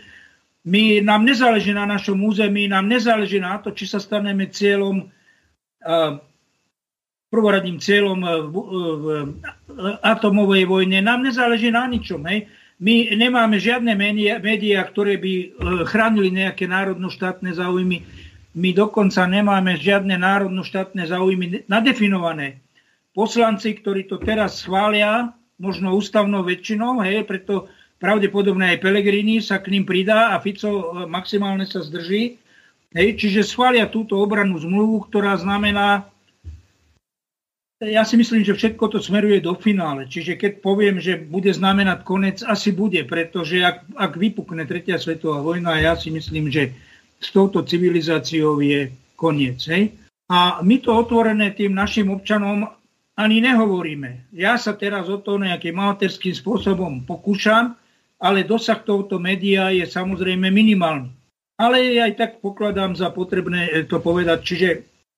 my, 0.68 1.00
nám 1.00 1.24
nezáleží 1.24 1.72
na 1.72 1.88
našom 1.88 2.20
území, 2.20 2.68
nám 2.68 2.92
nezáleží 2.92 3.40
na 3.40 3.64
to, 3.64 3.72
či 3.72 3.88
sa 3.88 4.04
staneme 4.04 4.52
cieľom 4.52 5.08
uh, 5.08 6.20
prvoradným 7.28 7.80
cieľom 7.80 8.20
v 8.24 8.56
atomovej 10.04 10.64
vojne. 10.64 11.04
Nám 11.04 11.28
nezáleží 11.28 11.72
na 11.72 11.84
ničom. 11.88 12.24
Hej. 12.24 12.48
My 12.80 13.10
nemáme 13.18 13.60
žiadne 13.60 13.98
médiá, 14.40 14.82
ktoré 14.86 15.20
by 15.20 15.34
chránili 15.90 16.30
nejaké 16.32 16.70
národno-štátne 16.70 17.52
záujmy. 17.52 18.06
My 18.58 18.70
dokonca 18.72 19.28
nemáme 19.28 19.76
žiadne 19.76 20.16
národno-štátne 20.16 21.04
záujmy 21.04 21.68
nadefinované. 21.68 22.64
Poslanci, 23.12 23.76
ktorí 23.76 24.06
to 24.06 24.22
teraz 24.22 24.62
schvália, 24.62 25.34
možno 25.58 25.94
ústavnou 25.98 26.46
väčšinou, 26.46 27.02
hej, 27.02 27.26
preto 27.26 27.70
pravdepodobne 27.98 28.78
aj 28.78 28.82
Pelegrini 28.82 29.42
sa 29.42 29.58
k 29.58 29.74
ním 29.74 29.86
pridá 29.86 30.34
a 30.34 30.42
Fico 30.42 30.70
e, 30.70 30.86
maximálne 31.10 31.66
sa 31.66 31.82
zdrží. 31.82 32.38
Hej, 32.94 33.20
čiže 33.20 33.46
schvália 33.46 33.90
túto 33.90 34.16
obrannú 34.18 34.58
zmluvu, 34.62 35.10
ktorá 35.10 35.36
znamená 35.38 36.08
ja 37.78 38.02
si 38.02 38.18
myslím, 38.18 38.42
že 38.42 38.58
všetko 38.58 38.90
to 38.90 38.98
smeruje 38.98 39.38
do 39.38 39.54
finále. 39.54 40.10
Čiže 40.10 40.34
keď 40.34 40.66
poviem, 40.66 40.98
že 40.98 41.14
bude 41.22 41.54
znamenať 41.54 42.02
konec, 42.02 42.42
asi 42.42 42.74
bude, 42.74 43.06
pretože 43.06 43.62
ak, 43.62 43.86
ak 43.94 44.18
vypukne 44.18 44.66
tretia 44.66 44.98
svetová 44.98 45.46
vojna, 45.46 45.78
ja 45.78 45.94
si 45.94 46.10
myslím, 46.10 46.50
že 46.50 46.74
s 47.22 47.30
touto 47.30 47.62
civilizáciou 47.62 48.58
je 48.66 48.90
koniec. 49.14 49.62
Hej? 49.70 49.94
A 50.26 50.66
my 50.66 50.82
to 50.82 50.90
otvorené 50.90 51.54
tým 51.54 51.78
našim 51.78 52.10
občanom 52.10 52.66
ani 53.18 53.42
nehovoríme. 53.42 54.30
Ja 54.30 54.62
sa 54.62 54.78
teraz 54.78 55.10
o 55.10 55.18
to 55.18 55.42
nejakým 55.42 55.74
materským 55.74 56.38
spôsobom 56.38 57.02
pokúšam, 57.04 57.74
ale 58.22 58.46
dosah 58.46 58.78
tohoto 58.78 59.18
média 59.18 59.74
je 59.74 59.84
samozrejme 59.90 60.54
minimálny. 60.54 61.10
Ale 61.58 61.98
aj 61.98 62.14
tak 62.14 62.32
pokladám 62.46 62.94
za 62.94 63.10
potrebné 63.10 63.90
to 63.90 63.98
povedať. 63.98 64.40
Čiže 64.46 64.70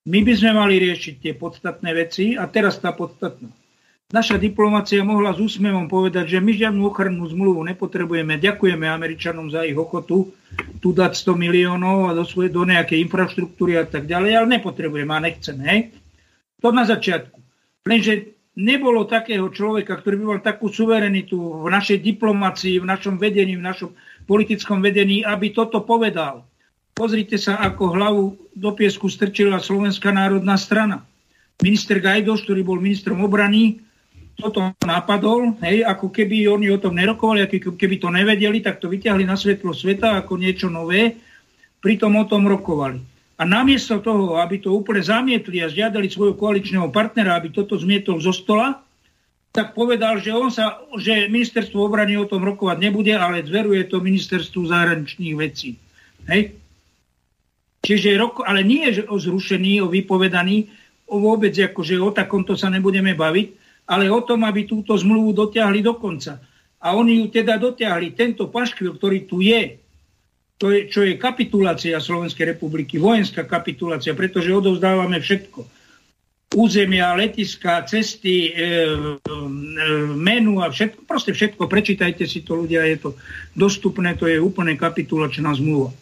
my 0.07 0.23
by 0.23 0.33
sme 0.33 0.51
mali 0.55 0.79
riešiť 0.79 1.15
tie 1.19 1.33
podstatné 1.35 1.91
veci 1.91 2.39
a 2.39 2.47
teraz 2.47 2.79
tá 2.79 2.95
podstatná. 2.95 3.51
Naša 4.09 4.41
diplomácia 4.41 5.05
mohla 5.05 5.35
s 5.35 5.39
úsmevom 5.43 5.85
povedať, 5.85 6.33
že 6.33 6.39
my 6.41 6.49
žiadnu 6.49 6.81
ochrannú 6.81 7.29
zmluvu 7.29 7.61
nepotrebujeme. 7.61 8.41
Ďakujeme 8.41 8.89
Američanom 8.89 9.53
za 9.53 9.61
ich 9.67 9.77
ochotu 9.77 10.33
tu 10.81 10.89
dať 10.95 11.13
100 11.13 11.37
miliónov 11.37 12.09
a 12.09 12.17
do, 12.17 12.25
svoje, 12.25 12.49
do 12.49 12.65
nejakej 12.65 13.05
infraštruktúry 13.05 13.77
a 13.77 13.85
tak 13.85 14.09
ďalej, 14.09 14.31
ale 14.33 14.47
nepotrebujeme 14.57 15.13
a 15.13 15.21
nechceme. 15.21 15.61
Hej? 15.61 15.79
To 16.63 16.73
na 16.73 16.89
začiatku. 16.89 17.38
Lenže 17.87 18.35
nebolo 18.59 19.07
takého 19.07 19.47
človeka, 19.47 19.99
ktorý 19.99 20.15
by 20.19 20.25
mal 20.25 20.41
takú 20.43 20.67
suverenitu 20.67 21.37
v 21.63 21.67
našej 21.71 22.03
diplomácii, 22.03 22.83
v 22.83 22.89
našom 22.89 23.15
vedení, 23.15 23.55
v 23.55 23.63
našom 23.63 23.95
politickom 24.27 24.83
vedení, 24.83 25.23
aby 25.23 25.55
toto 25.55 25.83
povedal. 25.83 26.43
Pozrite 26.91 27.39
sa, 27.39 27.55
ako 27.63 27.83
hlavu 27.95 28.23
do 28.51 28.75
piesku 28.75 29.07
strčila 29.07 29.63
Slovenská 29.63 30.11
národná 30.11 30.59
strana. 30.59 31.07
Minister 31.63 32.03
Gajdoš, 32.03 32.43
ktorý 32.43 32.61
bol 32.63 32.83
ministrom 32.83 33.23
obrany, 33.23 33.79
toto 34.39 34.71
napadol, 34.87 35.59
hej, 35.63 35.83
ako 35.83 36.11
keby 36.11 36.47
oni 36.47 36.71
o 36.71 36.79
tom 36.79 36.95
nerokovali, 36.95 37.43
ako 37.43 37.75
keby 37.75 37.99
to 37.99 38.07
nevedeli, 38.07 38.63
tak 38.63 38.79
to 38.79 38.87
vyťahli 38.87 39.27
na 39.27 39.35
svetlo 39.35 39.75
sveta 39.75 40.23
ako 40.23 40.39
niečo 40.39 40.71
nové, 40.71 41.19
pritom 41.83 42.15
o 42.15 42.23
tom 42.23 42.47
rokovali. 42.47 43.03
A 43.39 43.47
namiesto 43.47 44.03
toho, 44.03 44.35
aby 44.43 44.59
to 44.59 44.75
úplne 44.75 44.99
zamietli 44.99 45.63
a 45.63 45.71
žiadali 45.71 46.11
svojho 46.11 46.35
koaličného 46.35 46.91
partnera, 46.91 47.39
aby 47.39 47.55
toto 47.55 47.79
zmietol 47.79 48.19
zo 48.19 48.35
stola, 48.35 48.83
tak 49.55 49.71
povedal, 49.73 50.19
že, 50.19 50.35
on 50.35 50.51
sa, 50.51 50.83
že 50.99 51.31
ministerstvo 51.31 51.79
obrany 51.79 52.19
o 52.19 52.27
tom 52.27 52.43
rokovať 52.43 52.77
nebude, 52.83 53.15
ale 53.15 53.41
zveruje 53.41 53.87
to 53.87 54.03
ministerstvu 54.03 54.67
zahraničných 54.67 55.35
vecí. 55.39 55.79
Hej? 56.27 56.59
Čiže 57.79 58.19
rok, 58.19 58.43
ale 58.43 58.61
nie 58.61 58.91
o 59.07 59.15
zrušení, 59.15 59.79
o 59.81 59.87
vypovedaní, 59.87 60.69
o 61.09 61.17
vôbec 61.23 61.55
akože 61.55 61.95
o 61.97 62.11
takomto 62.13 62.53
sa 62.59 62.69
nebudeme 62.69 63.15
baviť, 63.15 63.47
ale 63.89 64.11
o 64.11 64.21
tom, 64.21 64.45
aby 64.45 64.69
túto 64.69 64.93
zmluvu 64.93 65.33
dotiahli 65.33 65.81
do 65.81 65.97
konca. 65.97 66.37
A 66.83 66.93
oni 66.93 67.23
ju 67.23 67.31
teda 67.33 67.57
dotiahli. 67.57 68.13
Tento 68.13 68.51
paškvil, 68.51 68.99
ktorý 68.99 69.25
tu 69.25 69.41
je, 69.41 69.81
to 70.59 70.75
je, 70.75 70.91
čo 70.91 71.07
je 71.07 71.15
kapitulácia 71.15 72.03
Slovenskej 72.03 72.53
republiky, 72.53 72.99
vojenská 72.99 73.47
kapitulácia, 73.47 74.11
pretože 74.11 74.51
odovzdávame 74.51 75.23
všetko. 75.23 75.63
Územia, 76.49 77.15
letiska, 77.15 77.87
cesty, 77.87 78.51
e, 78.51 78.51
e, 78.51 78.65
menu 80.19 80.59
a 80.59 80.67
všetko, 80.67 81.07
proste 81.07 81.31
všetko. 81.31 81.63
Prečítajte 81.69 82.27
si 82.27 82.43
to 82.43 82.59
ľudia, 82.59 82.83
je 82.91 82.97
to 82.99 83.09
dostupné, 83.55 84.19
to 84.19 84.27
je 84.27 84.35
úplne 84.35 84.75
kapitulačná 84.75 85.55
zmluva. 85.55 85.95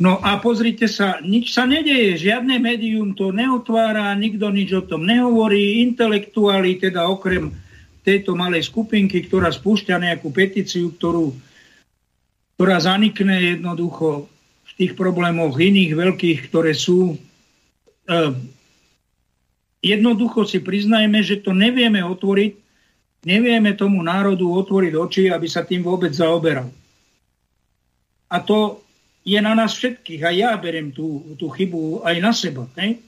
No 0.00 0.16
a 0.24 0.40
pozrite 0.40 0.88
sa, 0.88 1.20
nič 1.20 1.52
sa 1.52 1.68
nedeje, 1.68 2.16
žiadne 2.16 2.56
médium 2.58 3.12
to 3.12 3.28
neotvára, 3.28 4.16
nikto 4.16 4.48
nič 4.48 4.72
o 4.72 4.82
tom 4.82 5.04
nehovorí, 5.04 5.84
intelektuáli, 5.84 6.80
teda 6.80 7.04
okrem 7.12 7.52
tejto 8.02 8.34
malej 8.34 8.66
skupinky, 8.72 9.22
ktorá 9.28 9.52
spúšťa 9.52 10.00
nejakú 10.00 10.32
petíciu, 10.32 10.90
ktorú, 10.96 11.36
ktorá 12.56 12.78
zanikne 12.78 13.58
jednoducho 13.58 14.28
v 14.68 14.72
tých 14.78 14.92
problémoch 14.96 15.56
iných 15.56 15.92
veľkých, 15.92 16.38
ktoré 16.48 16.72
sú. 16.72 17.16
Eh, 18.08 18.32
jednoducho 19.84 20.48
si 20.48 20.62
priznajme, 20.62 21.20
že 21.20 21.42
to 21.42 21.52
nevieme 21.52 22.00
otvoriť, 22.00 22.52
nevieme 23.28 23.76
tomu 23.76 24.00
národu 24.00 24.46
otvoriť 24.46 24.92
oči, 24.94 25.22
aby 25.28 25.46
sa 25.46 25.66
tým 25.66 25.84
vôbec 25.84 26.14
zaoberal. 26.14 26.70
A 28.32 28.40
to 28.40 28.80
je 29.22 29.38
na 29.38 29.54
nás 29.54 29.76
všetkých. 29.76 30.22
A 30.24 30.30
ja 30.32 30.50
berem 30.56 30.90
tú, 30.90 31.36
tú 31.38 31.52
chybu 31.52 32.02
aj 32.02 32.16
na 32.18 32.32
seba. 32.34 32.64
Ne? 32.74 32.98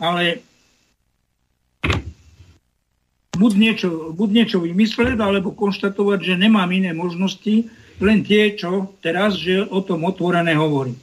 Ale 0.00 0.42
buď 3.36 3.52
niečo, 3.54 3.88
buď 4.16 4.28
niečo 4.32 4.58
vymysleť, 4.62 5.20
alebo 5.20 5.54
konštatovať, 5.54 6.20
že 6.22 6.34
nemám 6.40 6.68
iné 6.72 6.90
možnosti, 6.96 7.68
len 8.02 8.26
tie, 8.26 8.58
čo 8.58 8.98
teraz, 8.98 9.38
že 9.38 9.62
o 9.62 9.80
tom 9.86 10.02
otvorené 10.04 10.58
hovorím. 10.58 10.98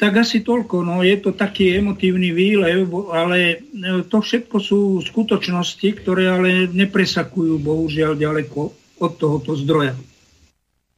Tak 0.00 0.24
asi 0.24 0.40
toľko. 0.40 0.80
No, 0.80 1.04
je 1.04 1.12
to 1.20 1.36
taký 1.36 1.76
emotívny 1.76 2.32
výlev, 2.32 2.88
ale 3.12 3.68
to 4.08 4.24
všetko 4.24 4.56
sú 4.56 5.04
skutočnosti, 5.04 5.88
ktoré 6.00 6.32
ale 6.32 6.50
nepresakujú 6.72 7.60
bohužiaľ 7.60 8.16
ďaleko 8.16 8.60
od 9.04 9.12
tohoto 9.20 9.52
zdroja. 9.60 9.92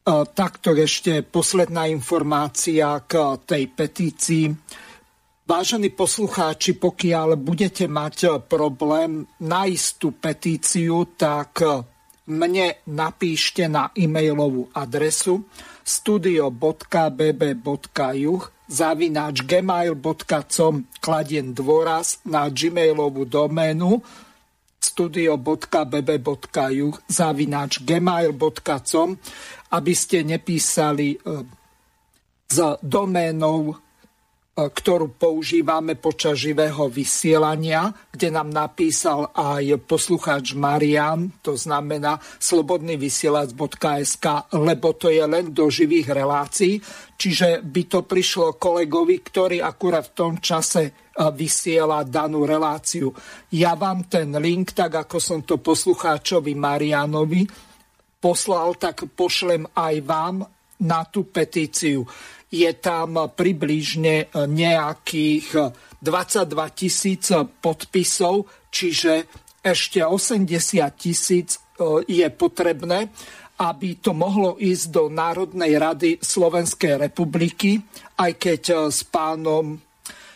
Takto 0.07 0.71
ešte 0.75 1.19
posledná 1.23 1.87
informácia 1.91 3.03
k 3.03 3.39
tej 3.43 3.63
petícii. 3.75 4.45
Vážení 5.43 5.91
poslucháči, 5.91 6.79
pokiaľ 6.79 7.35
budete 7.35 7.91
mať 7.91 8.47
problém 8.47 9.27
nájsť 9.43 9.87
tú 9.99 10.15
petíciu, 10.15 11.11
tak 11.19 11.59
mne 12.27 12.79
napíšte 12.87 13.67
na 13.67 13.91
e-mailovú 13.95 14.71
adresu 14.71 15.43
studio.bb.juh 15.83 16.53
zavináč 18.71 19.43
gmail.com 19.43 20.87
kladien 21.03 21.51
dôraz 21.51 22.23
na 22.23 22.47
gmailovú 22.47 23.27
doménu 23.27 23.99
studio.bb.juh 24.79 25.75
zavináč 27.11 27.83
gmail.com 27.83 29.09
aby 29.73 29.93
ste 29.97 30.23
nepísali 30.23 31.19
e, 31.19 31.43
s 32.47 32.57
doménou 32.79 33.75
ktorú 34.53 35.17
používame 35.17 35.97
počas 35.97 36.37
živého 36.37 36.85
vysielania, 36.85 37.89
kde 38.13 38.29
nám 38.29 38.53
napísal 38.53 39.33
aj 39.33 39.81
poslucháč 39.89 40.53
Marian, 40.53 41.41
to 41.41 41.57
znamená 41.57 42.21
slobodnyvysielac.sk, 42.37 44.25
lebo 44.53 44.93
to 44.93 45.09
je 45.09 45.25
len 45.25 45.49
do 45.49 45.73
živých 45.73 46.13
relácií, 46.13 46.77
čiže 47.17 47.65
by 47.65 47.81
to 47.89 48.05
prišlo 48.05 48.61
kolegovi, 48.61 49.25
ktorý 49.25 49.57
akurát 49.65 50.13
v 50.13 50.17
tom 50.21 50.33
čase 50.37 51.09
vysiela 51.33 52.05
danú 52.05 52.45
reláciu. 52.45 53.09
Ja 53.57 53.73
vám 53.73 54.05
ten 54.05 54.37
link, 54.37 54.77
tak 54.77 55.01
ako 55.01 55.17
som 55.17 55.41
to 55.41 55.57
poslucháčovi 55.57 56.53
Marianovi 56.53 57.41
poslal, 58.21 58.77
tak 58.77 59.09
pošlem 59.17 59.65
aj 59.73 59.95
vám 60.05 60.45
na 60.85 61.01
tú 61.09 61.25
petíciu 61.25 62.05
je 62.53 62.69
tam 62.77 63.33
približne 63.33 64.29
nejakých 64.29 65.73
22 66.03 66.77
tisíc 66.77 67.33
podpisov, 67.57 68.45
čiže 68.69 69.25
ešte 69.63 70.03
80 70.03 70.43
tisíc 70.99 71.55
e, 71.55 71.59
je 72.03 72.27
potrebné, 72.27 73.07
aby 73.63 73.95
to 74.03 74.11
mohlo 74.11 74.59
ísť 74.59 74.85
do 74.91 75.03
Národnej 75.07 75.79
rady 75.79 76.19
Slovenskej 76.19 77.07
republiky, 77.07 77.79
aj 78.19 78.31
keď 78.35 78.61
e, 78.69 78.75
s 78.91 79.07
pánom 79.07 79.79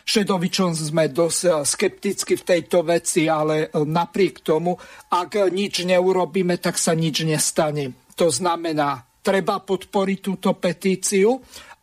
Šedovičom 0.08 0.72
sme 0.72 1.12
dosť 1.12 1.40
e, 1.44 1.50
skepticky 1.68 2.40
v 2.40 2.46
tejto 2.56 2.80
veci, 2.88 3.28
ale 3.28 3.68
napriek 3.76 4.40
tomu, 4.40 4.80
ak 5.12 5.52
nič 5.52 5.84
neurobíme, 5.84 6.56
tak 6.56 6.80
sa 6.80 6.96
nič 6.96 7.28
nestane. 7.28 7.92
To 8.16 8.32
znamená, 8.32 9.04
treba 9.20 9.60
podporiť 9.60 10.18
túto 10.24 10.56
petíciu 10.56 11.36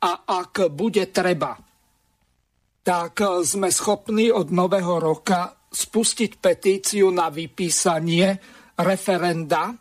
a 0.06 0.12
ak 0.30 0.70
bude 0.70 1.10
treba, 1.10 1.58
tak 2.86 3.18
sme 3.42 3.74
schopní 3.74 4.30
od 4.30 4.54
nového 4.54 5.02
roka 5.02 5.66
spustiť 5.66 6.38
petíciu 6.38 7.10
na 7.10 7.34
vypísanie 7.34 8.38
referenda, 8.78 9.74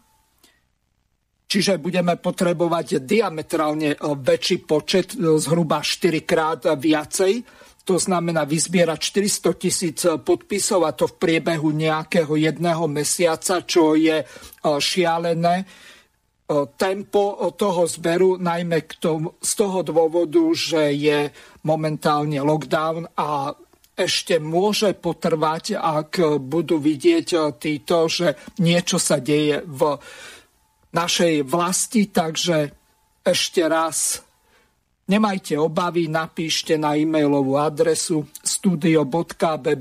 čiže 1.44 1.76
budeme 1.76 2.16
potrebovať 2.16 3.04
diametrálne 3.04 4.00
väčší 4.00 4.64
počet, 4.64 5.12
zhruba 5.20 5.84
4 5.84 6.24
krát 6.24 6.64
viacej, 6.72 7.44
to 7.84 8.00
znamená 8.00 8.48
vyzbierať 8.48 8.96
400 8.96 9.60
tisíc 9.60 10.00
podpisov 10.24 10.88
a 10.88 10.96
to 10.96 11.04
v 11.04 11.20
priebehu 11.20 11.68
nejakého 11.68 12.32
jedného 12.32 12.88
mesiaca, 12.88 13.60
čo 13.60 13.92
je 13.92 14.24
šialené 14.64 15.68
tempo 16.76 17.40
toho 17.56 17.88
zberu, 17.88 18.36
najmä 18.36 18.84
k 18.84 18.92
tomu, 19.00 19.32
z 19.40 19.52
toho 19.56 19.80
dôvodu, 19.80 20.44
že 20.52 20.92
je 20.92 21.32
momentálne 21.64 22.36
lockdown 22.44 23.08
a 23.16 23.56
ešte 23.94 24.42
môže 24.42 24.92
potrvať, 24.98 25.78
ak 25.78 26.42
budú 26.42 26.82
vidieť 26.82 27.56
títo, 27.56 28.10
že 28.10 28.34
niečo 28.58 28.98
sa 28.98 29.22
deje 29.22 29.62
v 29.64 29.96
našej 30.92 31.46
vlasti. 31.46 32.10
Takže 32.10 32.74
ešte 33.22 33.62
raz 33.64 34.18
nemajte 35.06 35.54
obavy, 35.56 36.10
napíšte 36.10 36.74
na 36.74 36.98
e-mailovú 36.98 37.54
adresu 37.56 38.26
studio.bb.ju 38.42 39.76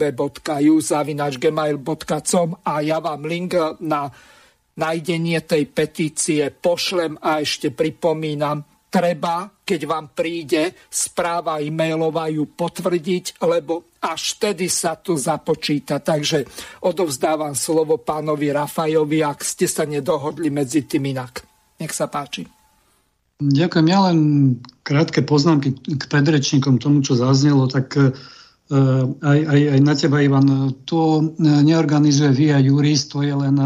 zavinačgmail.com 0.77 2.49
a 2.63 2.73
ja 2.85 3.01
vám 3.01 3.25
link 3.25 3.57
na 3.81 4.13
nájdenie 4.77 5.39
tej 5.45 5.69
petície 5.69 6.49
pošlem 6.49 7.17
a 7.21 7.41
ešte 7.41 7.69
pripomínam, 7.69 8.65
treba, 8.93 9.49
keď 9.65 9.81
vám 9.89 10.05
príde 10.13 10.77
správa 10.85 11.57
e-mailová 11.57 12.29
ju 12.29 12.45
potvrdiť, 12.45 13.41
lebo 13.41 13.97
až 13.97 14.37
vtedy 14.37 14.69
sa 14.69 14.93
to 14.93 15.17
započíta. 15.17 15.97
Takže 15.97 16.45
odovzdávam 16.85 17.57
slovo 17.57 17.97
pánovi 17.97 18.53
Rafajovi, 18.53 19.25
ak 19.25 19.41
ste 19.41 19.65
sa 19.65 19.89
nedohodli 19.89 20.53
medzi 20.53 20.85
tým 20.85 21.09
inak. 21.09 21.41
Nech 21.81 21.93
sa 21.95 22.05
páči. 22.05 22.45
Ďakujem. 23.41 23.87
Ja 23.89 23.99
len 24.07 24.19
krátke 24.85 25.25
poznámky 25.25 25.73
k 25.73 26.03
predrečníkom 26.05 26.77
tomu, 26.77 27.01
čo 27.01 27.17
zaznelo, 27.17 27.65
tak 27.65 27.97
aj, 28.69 29.39
aj, 29.43 29.61
aj 29.75 29.79
na 29.83 29.93
teba, 29.93 30.23
Ivan, 30.23 30.71
to 30.87 31.33
neorganizuje 31.41 32.31
Via 32.31 32.57
Juris, 32.63 33.05
to 33.11 33.21
je 33.21 33.35
len 33.35 33.59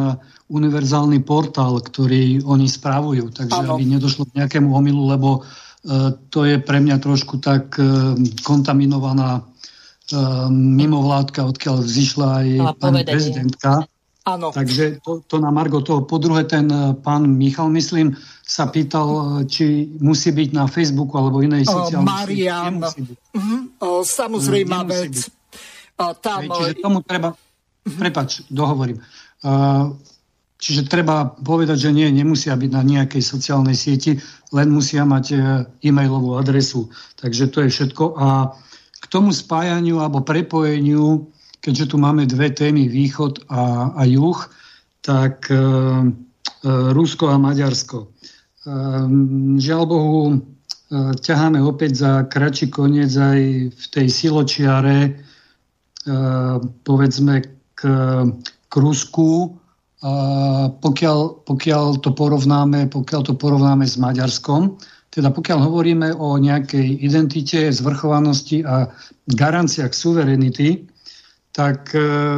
univerzálny 0.48 1.22
portál, 1.28 1.80
ktorý 1.84 2.42
oni 2.48 2.66
správujú. 2.66 3.30
Takže 3.36 3.68
ano. 3.68 3.78
aby 3.78 3.84
nedošlo 3.86 4.32
k 4.32 4.42
nejakému 4.44 4.72
omilu, 4.72 5.08
lebo 5.12 5.44
uh, 5.44 6.16
to 6.32 6.48
je 6.48 6.58
pre 6.60 6.80
mňa 6.80 6.98
trošku 7.04 7.40
tak 7.40 7.76
kontaminovaná 8.44 9.44
mimovládka, 10.52 11.44
odkiaľ 11.44 11.84
vzýšla 11.84 12.28
aj 12.40 12.48
pani 12.80 13.04
prezidentka. 13.04 13.84
Áno. 14.28 14.52
Takže 14.52 15.00
to, 15.00 15.24
to 15.24 15.40
na 15.40 15.56
Margo 15.56 15.80
toho. 15.80 16.04
Po 16.04 16.20
druhé, 16.20 16.44
ten 16.44 16.68
pán 17.00 17.24
Michal, 17.24 17.72
myslím, 17.72 18.12
sa 18.44 18.68
pýtal, 18.68 19.40
či 19.48 19.88
musí 20.04 20.36
byť 20.36 20.50
na 20.52 20.68
Facebooku 20.68 21.16
alebo 21.16 21.40
inej 21.40 21.64
sociálnej 21.64 22.12
Marian, 22.12 22.84
uh-huh. 22.84 24.04
samozrejme 24.04 24.84
vec. 24.92 25.32
Tam, 25.96 26.44
Hej, 26.44 26.50
čiže 26.52 26.72
tomu 26.84 27.00
treba... 27.08 27.32
Uh-huh. 27.32 27.96
Prepač, 27.96 28.44
dohovorím. 28.52 29.00
Uh, 29.48 29.96
Čiže 30.58 30.90
treba 30.90 31.38
povedať, 31.38 31.86
že 31.86 31.94
nie, 31.94 32.10
nemusia 32.10 32.58
byť 32.58 32.72
na 32.74 32.82
nejakej 32.82 33.22
sociálnej 33.22 33.78
sieti, 33.78 34.18
len 34.50 34.74
musia 34.74 35.06
mať 35.06 35.38
e-mailovú 35.86 36.34
adresu. 36.34 36.90
Takže 37.22 37.54
to 37.54 37.62
je 37.62 37.70
všetko. 37.70 38.18
A 38.18 38.58
k 38.98 39.06
tomu 39.06 39.30
spájaniu 39.30 40.02
alebo 40.02 40.26
prepojeniu, 40.26 41.30
keďže 41.68 41.92
tu 41.92 41.98
máme 42.00 42.24
dve 42.24 42.48
témy, 42.48 42.88
východ 42.88 43.44
a, 43.52 43.92
a 43.92 44.08
juh, 44.08 44.40
tak 45.04 45.52
e, 45.52 45.60
e, 45.60 45.62
Rusko 46.96 47.28
a 47.28 47.36
Maďarsko. 47.36 48.08
E, 48.08 48.10
žiaľ 49.60 49.84
Bohu, 49.84 50.24
e, 50.32 50.38
ťaháme 51.20 51.60
opäť 51.60 52.08
za 52.08 52.24
kratší 52.24 52.72
koniec 52.72 53.12
aj 53.20 53.40
v 53.76 53.86
tej 53.92 54.08
siločiare, 54.08 54.98
e, 55.04 55.12
povedzme 56.88 57.44
k, 57.76 57.82
k 58.72 58.74
Rusku, 58.80 59.60
pokiaľ, 60.78 61.20
pokiaľ, 61.42 61.84
to 62.06 62.14
porovnáme, 62.14 62.86
pokiaľ 62.94 63.22
to 63.28 63.34
porovnáme 63.34 63.82
s 63.82 63.98
Maďarskom, 63.98 64.78
teda 65.10 65.34
pokiaľ 65.34 65.58
hovoríme 65.66 66.14
o 66.14 66.38
nejakej 66.38 67.02
identite, 67.02 67.74
zvrchovanosti 67.74 68.62
a 68.62 68.94
garanciách 69.26 69.90
suverenity, 69.90 70.86
tak 71.58 71.98
e, 71.98 72.38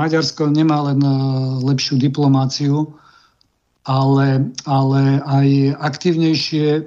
Maďarsko 0.00 0.48
nemá 0.48 0.88
len 0.88 1.04
e, 1.04 1.12
lepšiu 1.60 2.00
diplomáciu, 2.00 2.88
ale, 3.84 4.48
ale 4.64 5.20
aj 5.28 5.76
aktívnejšie 5.76 6.66
e, 6.72 6.82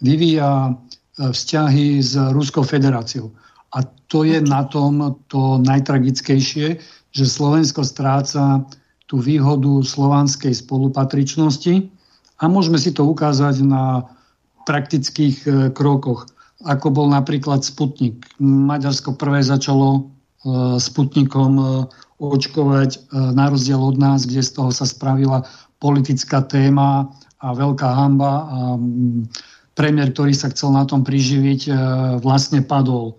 vyvíja 0.00 0.72
vzťahy 1.18 2.00
s 2.00 2.16
Ruskou 2.32 2.64
federáciou. 2.64 3.28
A 3.76 3.84
to 4.08 4.24
je 4.24 4.40
na 4.40 4.64
tom 4.64 5.20
to 5.28 5.60
najtragickejšie, 5.60 6.80
že 7.12 7.24
Slovensko 7.26 7.84
stráca 7.84 8.64
tú 9.04 9.20
výhodu 9.20 9.84
slovanskej 9.84 10.56
spolupatričnosti 10.56 11.92
a 12.40 12.44
môžeme 12.48 12.80
si 12.80 12.94
to 12.96 13.04
ukázať 13.04 13.60
na 13.68 14.08
praktických 14.64 15.36
e, 15.44 15.50
krokoch, 15.76 16.24
ako 16.64 16.88
bol 16.88 17.06
napríklad 17.12 17.60
Sputnik. 17.60 18.24
Maďarsko 18.40 19.12
prvé 19.12 19.44
začalo 19.44 20.08
Sputnikom 20.78 21.52
e, 21.58 21.66
očkovať 22.18 23.14
na 23.14 23.46
rozdiel 23.46 23.78
od 23.78 23.94
nás, 23.94 24.26
kde 24.26 24.42
z 24.42 24.50
toho 24.58 24.74
sa 24.74 24.82
spravila 24.82 25.46
politická 25.78 26.42
téma 26.42 27.06
a 27.38 27.54
veľká 27.54 27.86
hamba 27.86 28.32
a 28.50 28.58
premiér, 29.78 30.10
ktorý 30.10 30.34
sa 30.34 30.50
chcel 30.50 30.74
na 30.74 30.82
tom 30.82 31.06
priživiť, 31.06 31.70
vlastne 32.18 32.66
padol. 32.66 33.14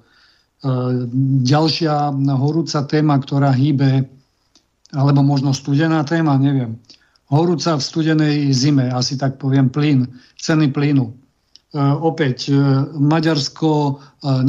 Ďalšia 1.47 2.11
horúca 2.35 2.83
téma, 2.83 3.15
ktorá 3.23 3.55
hýbe 3.55 4.03
alebo 4.93 5.21
možno 5.21 5.53
studená 5.53 6.01
téma, 6.01 6.37
neviem. 6.37 6.77
Horúca 7.29 7.77
v 7.77 7.85
studenej 7.85 8.49
zime, 8.49 8.89
asi 8.89 9.13
tak 9.13 9.37
poviem, 9.37 9.69
plyn, 9.69 10.09
ceny 10.41 10.73
plynu. 10.73 11.13
E, 11.13 11.13
opäť, 11.77 12.49
e, 12.49 12.57
Maďarsko 12.97 13.69
e, 13.69 13.93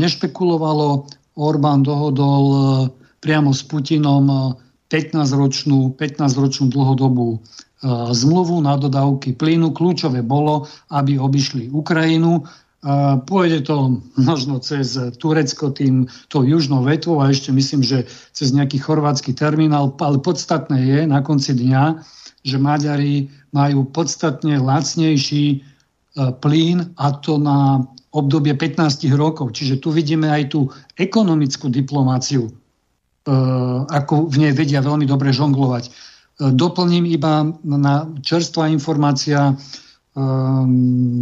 nešpekulovalo, 0.00 1.04
Orbán 1.38 1.86
dohodol 1.86 2.44
e, 2.50 2.58
priamo 3.22 3.54
s 3.54 3.62
Putinom 3.62 4.56
15-ročnú, 4.90 5.92
e, 5.92 5.98
15-ročnú 5.98 6.72
dlhodobú 6.72 7.36
e, 7.36 7.38
zmluvu 8.10 8.58
na 8.64 8.74
dodávky 8.74 9.38
plynu. 9.38 9.70
Kľúčové 9.70 10.26
bolo, 10.26 10.66
aby 10.90 11.20
obišli 11.20 11.70
Ukrajinu 11.70 12.42
Pôjde 13.28 13.60
to 13.68 14.00
možno 14.16 14.56
cez 14.64 14.96
Turecko 15.20 15.68
tým 15.68 16.08
tou 16.32 16.48
južnou 16.48 16.80
vetvou 16.80 17.20
a 17.20 17.28
ešte 17.28 17.52
myslím, 17.52 17.84
že 17.84 18.08
cez 18.32 18.56
nejaký 18.56 18.80
chorvátsky 18.80 19.36
terminál, 19.36 19.92
ale 20.00 20.16
podstatné 20.16 20.88
je 20.88 21.00
na 21.04 21.20
konci 21.20 21.52
dňa, 21.52 22.00
že 22.40 22.56
Maďari 22.56 23.28
majú 23.52 23.84
podstatne 23.84 24.56
lacnejší 24.56 25.60
plyn 26.16 26.96
a 26.96 27.06
to 27.20 27.36
na 27.36 27.84
obdobie 28.10 28.54
15 28.54 29.06
rokov. 29.14 29.54
Čiže 29.54 29.78
tu 29.78 29.94
vidíme 29.94 30.30
aj 30.30 30.50
tú 30.50 30.70
ekonomickú 30.98 31.70
diplomáciu, 31.70 32.50
e, 32.50 32.52
ako 33.90 34.30
v 34.30 34.36
nej 34.46 34.52
vedia 34.54 34.82
veľmi 34.82 35.06
dobre 35.06 35.30
žonglovať. 35.30 35.84
E, 35.86 35.90
doplním 36.50 37.06
iba 37.06 37.46
na 37.62 38.10
čerstvá 38.22 38.66
informácia, 38.70 39.54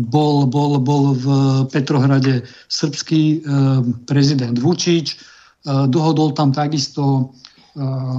bol, 0.09 0.48
bol, 0.48 0.81
bol 0.81 1.12
v 1.12 1.27
Petrohrade 1.69 2.48
srbský 2.73 3.44
prezident 4.09 4.56
Vučič, 4.56 5.12
dohodol 5.93 6.32
tam 6.32 6.56
takisto 6.56 7.36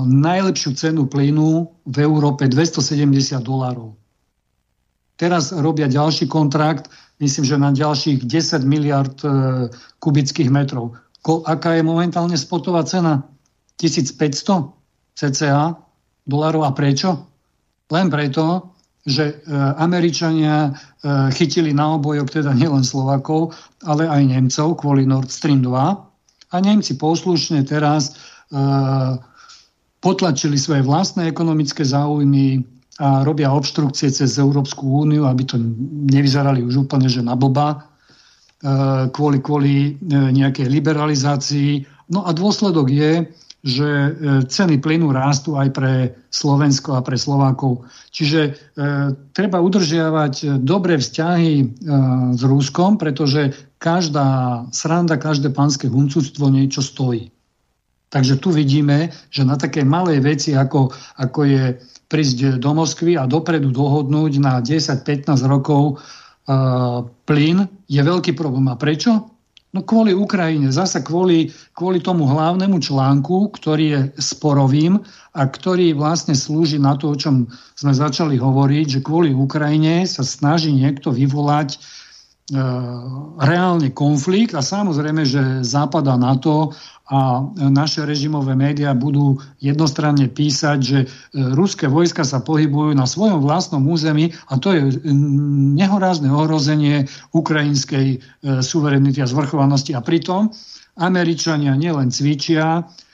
najlepšiu 0.05 0.71
cenu 0.77 1.09
plynu 1.09 1.67
v 1.89 1.97
Európe 2.05 2.45
270 2.45 3.09
dolárov. 3.41 3.97
Teraz 5.19 5.51
robia 5.51 5.91
ďalší 5.91 6.31
kontrakt 6.31 6.87
myslím, 7.19 7.45
že 7.45 7.55
na 7.59 7.71
ďalších 7.75 8.23
10 8.25 8.63
miliard 8.63 9.15
e, 9.23 9.29
kubických 9.99 10.49
metrov. 10.49 10.95
Ko, 11.19 11.43
aká 11.43 11.75
je 11.75 11.83
momentálne 11.83 12.35
spotová 12.39 12.83
cena? 12.87 13.27
1500 13.79 14.15
cca 15.15 15.75
dolarov. 16.27 16.63
A 16.67 16.71
prečo? 16.71 17.27
Len 17.91 18.07
preto, 18.07 18.75
že 19.03 19.43
e, 19.43 19.53
Američania 19.79 20.67
e, 20.67 20.71
chytili 21.35 21.75
na 21.75 21.99
obojok 21.99 22.39
teda 22.39 22.55
nielen 22.55 22.83
Slovakov, 22.83 23.55
ale 23.83 24.07
aj 24.07 24.23
Nemcov 24.23 24.79
kvôli 24.79 25.03
Nord 25.03 25.31
Stream 25.31 25.63
2. 25.63 25.75
A 26.49 26.55
Nemci 26.65 26.97
poslušne 26.97 27.61
teraz 27.61 28.17
potlačili 30.01 30.57
svoje 30.57 30.81
vlastné 30.81 31.29
ekonomické 31.29 31.85
záujmy, 31.85 32.65
a 32.99 33.23
robia 33.23 33.55
obštrukcie 33.55 34.11
cez 34.11 34.35
Európsku 34.35 34.83
úniu, 34.83 35.23
aby 35.23 35.47
to 35.47 35.55
nevyzerali 36.11 36.59
už 36.67 36.83
úplne, 36.83 37.07
že 37.07 37.23
na 37.23 37.39
blba, 37.39 37.87
e, 38.59 39.07
kvôli, 39.15 39.39
kvôli 39.39 39.75
e, 39.79 39.91
nejakej 40.11 40.67
liberalizácii. 40.67 41.87
No 42.11 42.27
a 42.27 42.35
dôsledok 42.35 42.91
je, 42.91 43.31
že 43.63 43.87
e, 43.87 44.11
ceny 44.47 44.79
plynu 44.79 45.11
rástu 45.11 45.59
aj 45.59 45.69
pre 45.75 45.93
Slovensko 46.31 46.95
a 46.95 47.03
pre 47.03 47.19
Slovákov. 47.19 47.83
Čiže 48.11 48.41
e, 48.43 48.51
treba 49.35 49.59
udržiavať 49.59 50.63
dobré 50.63 50.95
vzťahy 50.95 51.53
e, 51.59 51.65
s 52.35 52.41
Ruskom, 52.43 52.95
pretože 52.95 53.51
každá 53.79 54.63
sranda, 54.71 55.19
každé 55.19 55.51
pánske 55.51 55.91
huncúctvo 55.91 56.47
niečo 56.47 56.79
stojí. 56.79 57.31
Takže 58.09 58.41
tu 58.41 58.49
vidíme, 58.49 59.13
že 59.29 59.45
na 59.45 59.53
také 59.59 59.85
malej 59.85 60.23
veci, 60.23 60.51
ako, 60.57 60.89
ako 61.19 61.39
je 61.45 61.63
prísť 62.09 62.57
do 62.57 62.71
Moskvy 62.73 63.15
a 63.15 63.29
dopredu 63.29 63.69
dohodnúť 63.69 64.41
na 64.41 64.57
10-15 64.59 65.29
rokov 65.45 66.01
uh, 66.01 67.05
plyn 67.29 67.69
je 67.85 68.01
veľký 68.01 68.33
problém. 68.33 68.65
A 68.67 68.75
prečo? 68.75 69.29
No 69.69 69.85
kvôli 69.85 70.17
Ukrajine, 70.17 70.73
zasa 70.73 71.05
kvôli, 71.05 71.53
kvôli 71.77 72.01
tomu 72.01 72.25
hlavnému 72.25 72.81
článku, 72.81 73.53
ktorý 73.53 73.85
je 73.85 74.01
sporovým 74.17 74.97
a 75.37 75.41
ktorý 75.45 75.93
vlastne 75.93 76.33
slúži 76.33 76.81
na 76.81 76.97
to, 76.97 77.13
o 77.13 77.15
čom 77.15 77.45
sme 77.77 77.93
začali 77.93 78.41
hovoriť, 78.41 78.97
že 78.97 79.05
kvôli 79.05 79.29
Ukrajine 79.29 80.09
sa 80.09 80.25
snaží 80.25 80.73
niekto 80.73 81.13
vyvolať 81.13 81.77
E, 82.49 82.57
reálne 83.39 83.93
konflikt 83.93 84.57
a 84.57 84.65
samozrejme, 84.65 85.21
že 85.21 85.61
Západ 85.61 86.05
a 86.09 86.17
NATO 86.17 86.73
a 87.09 87.45
naše 87.57 88.05
režimové 88.05 88.57
médiá 88.57 88.93
budú 88.97 89.37
jednostranne 89.61 90.25
písať, 90.29 90.77
že 90.81 90.99
e, 91.05 91.07
ruské 91.53 91.85
vojska 91.85 92.25
sa 92.25 92.41
pohybujú 92.41 92.97
na 92.97 93.05
svojom 93.05 93.45
vlastnom 93.45 93.85
území 93.85 94.33
a 94.49 94.57
to 94.57 94.73
je 94.73 94.81
nehorázne 95.77 96.29
ohrozenie 96.33 97.05
ukrajinskej 97.37 98.25
suverenity 98.65 99.21
a 99.21 99.29
zvrchovanosti. 99.29 99.93
A 99.93 100.01
pritom 100.01 100.49
Američania 100.97 101.77
nielen 101.77 102.09
cvičia, 102.09 102.83
Eh, 102.83 103.08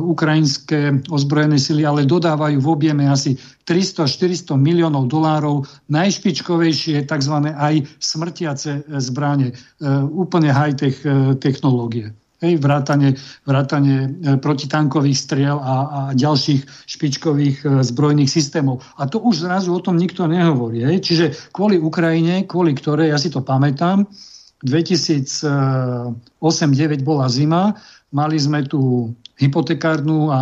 ukrajinské 0.00 1.04
ozbrojené 1.12 1.60
sily, 1.60 1.84
ale 1.84 2.08
dodávajú 2.08 2.64
v 2.64 2.68
objeme 2.68 3.04
asi 3.04 3.36
300-400 3.68 4.56
miliónov 4.56 5.12
dolárov 5.12 5.68
najšpičkovejšie 5.92 7.04
tzv. 7.04 7.34
aj 7.52 7.84
smrtiace 8.00 8.80
eh, 8.80 8.98
zbranie, 8.98 9.52
eh, 9.52 9.56
úplne 10.08 10.48
high-tech 10.48 11.04
technológie. 11.38 12.16
Hej, 12.40 12.56
vrátanie, 12.56 13.20
vrátanie 13.44 14.08
protitankových 14.40 15.18
striel 15.28 15.60
a, 15.60 15.76
a 15.84 16.00
ďalších 16.16 16.88
špičkových 16.88 17.84
zbrojných 17.84 18.32
systémov. 18.32 18.80
A 18.96 19.04
to 19.04 19.20
už 19.20 19.44
zrazu 19.44 19.76
o 19.76 19.84
tom 19.84 20.00
nikto 20.00 20.24
nehovorí. 20.24 20.88
Hej. 20.88 21.04
Čiže 21.04 21.52
kvôli 21.52 21.76
Ukrajine, 21.76 22.48
kvôli 22.48 22.72
ktorej, 22.72 23.12
ja 23.12 23.20
si 23.20 23.28
to 23.28 23.44
pamätám, 23.44 24.08
2008-2009 24.64 27.04
bola 27.04 27.28
zima, 27.28 27.76
mali 28.10 28.36
sme 28.38 28.66
tu 28.66 29.10
hypotekárnu 29.40 30.28
a 30.28 30.40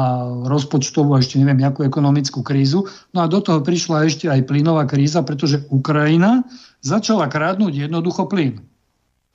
rozpočtovú 0.50 1.14
a 1.14 1.22
ešte 1.22 1.38
neviem, 1.38 1.62
akú 1.62 1.86
ekonomickú 1.86 2.42
krízu. 2.42 2.88
No 3.14 3.22
a 3.22 3.30
do 3.30 3.38
toho 3.38 3.62
prišla 3.62 4.10
ešte 4.10 4.26
aj 4.26 4.48
plynová 4.50 4.88
kríza, 4.90 5.22
pretože 5.22 5.62
Ukrajina 5.70 6.42
začala 6.82 7.30
krádnuť 7.30 7.86
jednoducho 7.86 8.26
plyn, 8.26 8.58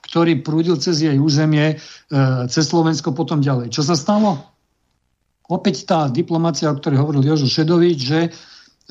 ktorý 0.03 0.43
prúdil 0.43 0.75
cez 0.83 0.99
jej 0.99 1.15
územie, 1.15 1.79
e, 1.79 2.15
cez 2.51 2.67
Slovensko 2.67 3.15
potom 3.15 3.39
ďalej. 3.39 3.71
Čo 3.71 3.87
sa 3.87 3.95
stalo? 3.95 4.35
Opäť 5.47 5.87
tá 5.87 6.11
diplomácia, 6.11 6.67
o 6.67 6.75
ktorej 6.75 6.99
hovoril 6.99 7.23
Jožo 7.23 7.47
Šedovič, 7.47 7.99
že 8.03 8.19
e, 8.27 8.29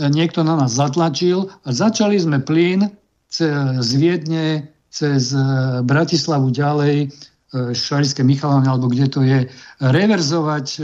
niekto 0.09 0.41
na 0.41 0.57
nás 0.57 0.73
zatlačil 0.73 1.53
a 1.63 1.69
začali 1.69 2.17
sme 2.17 2.41
plyn 2.41 2.89
z 3.33 3.91
Viedne 3.97 4.73
cez 4.93 5.33
e, 5.33 5.41
Bratislavu 5.85 6.53
ďalej 6.53 7.13
Šarické 7.53 8.25
Michalane, 8.25 8.65
alebo 8.65 8.89
kde 8.89 9.07
to 9.13 9.21
je, 9.21 9.45
reverzovať 9.77 10.67
e, 10.73 10.81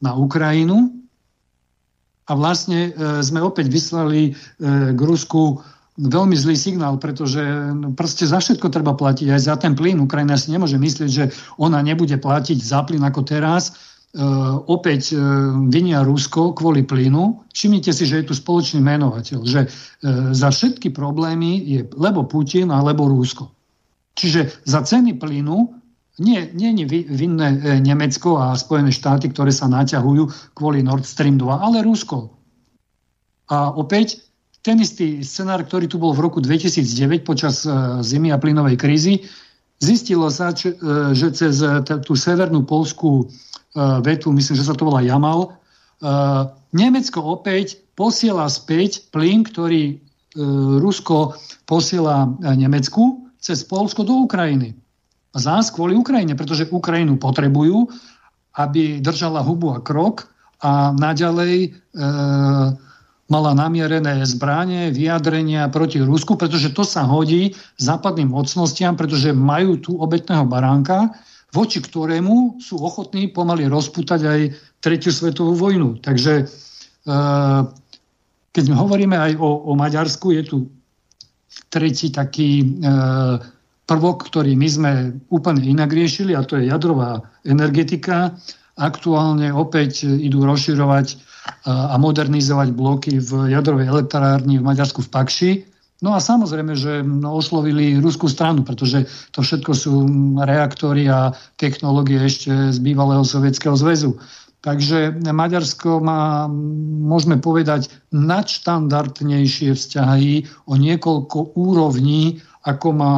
na 0.00 0.12
Ukrajinu. 0.16 0.88
A 2.24 2.32
vlastne 2.32 2.88
e, 2.88 3.20
sme 3.20 3.44
opäť 3.44 3.68
vyslali 3.68 4.32
e, 4.32 4.32
k 4.96 5.00
Rusku 5.00 5.60
veľmi 6.00 6.32
zlý 6.32 6.56
signál, 6.56 6.96
pretože 6.96 7.44
no, 7.76 7.92
proste 7.92 8.24
za 8.24 8.40
všetko 8.40 8.72
treba 8.72 8.96
platiť, 8.96 9.28
aj 9.28 9.40
za 9.44 9.54
ten 9.60 9.76
plyn. 9.76 10.00
Ukrajina 10.00 10.40
si 10.40 10.48
nemôže 10.48 10.80
myslieť, 10.80 11.10
že 11.12 11.24
ona 11.60 11.84
nebude 11.84 12.16
platiť 12.16 12.56
za 12.56 12.80
plyn 12.88 13.04
ako 13.04 13.20
teraz. 13.28 13.92
Uh, 14.12 14.60
opäť 14.68 15.16
uh, 15.16 15.56
vinia 15.72 16.04
Rusko 16.04 16.52
kvôli 16.52 16.84
plynu. 16.84 17.48
Všimnite 17.48 17.96
si, 17.96 18.04
že 18.04 18.20
je 18.20 18.28
tu 18.28 18.36
spoločný 18.36 18.84
menovateľ, 18.84 19.40
že 19.40 19.60
uh, 19.64 20.36
za 20.36 20.52
všetky 20.52 20.92
problémy 20.92 21.56
je 21.64 21.80
lebo 21.96 22.28
Putin 22.28 22.68
alebo 22.68 23.08
Rusko. 23.08 23.48
Čiže 24.12 24.68
za 24.68 24.84
ceny 24.84 25.16
plynu 25.16 25.81
nie, 26.20 26.44
nie 26.52 26.76
je 26.76 27.08
vinné 27.08 27.48
e, 27.56 27.80
Nemecko 27.80 28.36
a 28.36 28.52
Spojené 28.52 28.92
štáty, 28.92 29.32
ktoré 29.32 29.48
sa 29.48 29.64
naťahujú 29.64 30.52
kvôli 30.52 30.84
Nord 30.84 31.08
Stream 31.08 31.40
2, 31.40 31.48
ale 31.48 31.80
Rusko. 31.80 32.28
A 33.48 33.72
opäť 33.72 34.20
ten 34.60 34.76
istý 34.76 35.24
scenár, 35.24 35.64
ktorý 35.64 35.88
tu 35.88 35.96
bol 35.96 36.12
v 36.12 36.28
roku 36.28 36.44
2009 36.44 37.24
počas 37.24 37.64
e, 37.64 37.72
zimy 38.04 38.28
a 38.28 38.36
plynovej 38.36 38.76
krízy, 38.76 39.24
zistilo 39.80 40.28
sa, 40.28 40.52
e, 40.52 40.76
že 41.16 41.32
cez 41.32 41.64
tú 42.04 42.12
severnú 42.12 42.68
polskú 42.68 43.32
vetu, 44.04 44.28
myslím, 44.36 44.60
že 44.60 44.68
sa 44.68 44.76
to 44.76 44.84
volá 44.84 45.00
Jamal, 45.00 45.56
Nemecko 46.76 47.24
opäť 47.24 47.80
posiela 47.96 48.44
späť 48.52 49.08
plyn, 49.08 49.48
ktorý 49.48 49.96
Rusko 50.76 51.40
posiela 51.64 52.28
Nemecku 52.44 53.32
cez 53.40 53.64
Polsko 53.64 54.04
do 54.04 54.28
Ukrajiny 54.28 54.76
zás 55.36 55.72
kvôli 55.72 55.96
Ukrajine, 55.96 56.36
pretože 56.36 56.68
Ukrajinu 56.68 57.16
potrebujú, 57.16 57.88
aby 58.56 59.00
držala 59.00 59.40
hubu 59.40 59.72
a 59.72 59.80
krok 59.80 60.28
a 60.60 60.92
naďalej 60.92 61.54
e, 61.66 61.68
mala 63.32 63.50
namierené 63.56 64.28
zbranie, 64.28 64.92
vyjadrenia 64.92 65.72
proti 65.72 66.04
Rusku, 66.04 66.36
pretože 66.36 66.76
to 66.76 66.84
sa 66.84 67.08
hodí 67.08 67.56
západným 67.80 68.28
mocnostiam, 68.28 68.92
pretože 68.92 69.32
majú 69.32 69.80
tu 69.80 69.96
obetného 69.96 70.44
baránka, 70.44 71.16
voči 71.52 71.80
ktorému 71.80 72.60
sú 72.60 72.80
ochotní 72.80 73.32
pomaly 73.32 73.68
rozputať 73.68 74.20
aj 74.24 74.40
tretiu 74.84 75.12
svetovú 75.12 75.56
vojnu. 75.56 75.96
Takže 76.04 76.44
e, 76.44 77.14
keď 78.52 78.64
hovoríme 78.76 79.16
aj 79.16 79.32
o, 79.40 79.48
o 79.68 79.72
Maďarsku, 79.72 80.36
je 80.36 80.42
tu 80.44 80.56
tretí 81.72 82.12
taký 82.12 82.60
e, 82.60 82.64
prvok, 83.86 84.30
ktorý 84.30 84.54
my 84.54 84.68
sme 84.68 84.92
úplne 85.28 85.62
inak 85.66 85.90
riešili, 85.90 86.32
a 86.32 86.46
to 86.46 86.56
je 86.58 86.70
jadrová 86.70 87.22
energetika. 87.42 88.36
Aktuálne 88.78 89.52
opäť 89.52 90.08
idú 90.08 90.46
rozširovať 90.48 91.20
a 91.66 91.98
modernizovať 91.98 92.68
bloky 92.72 93.18
v 93.18 93.50
jadrovej 93.50 93.90
elektrárni 93.90 94.62
v 94.62 94.66
Maďarsku 94.66 95.02
v 95.02 95.10
Pakši. 95.10 95.52
No 96.02 96.14
a 96.14 96.22
samozrejme, 96.22 96.74
že 96.74 97.02
oslovili 97.22 97.98
ruskú 97.98 98.26
stranu, 98.26 98.66
pretože 98.66 99.06
to 99.34 99.42
všetko 99.42 99.72
sú 99.74 99.94
reaktory 100.38 101.06
a 101.10 101.34
technológie 101.58 102.18
ešte 102.22 102.50
z 102.70 102.78
bývalého 102.82 103.22
Sovietskeho 103.22 103.74
zväzu. 103.78 104.18
Takže 104.62 105.18
Maďarsko 105.26 105.98
má, 105.98 106.46
môžeme 107.06 107.42
povedať, 107.42 107.90
nadštandardnejšie 108.14 109.74
vzťahy 109.74 110.46
o 110.70 110.78
niekoľko 110.78 111.58
úrovní, 111.58 112.38
ako 112.62 112.88
má 112.94 113.14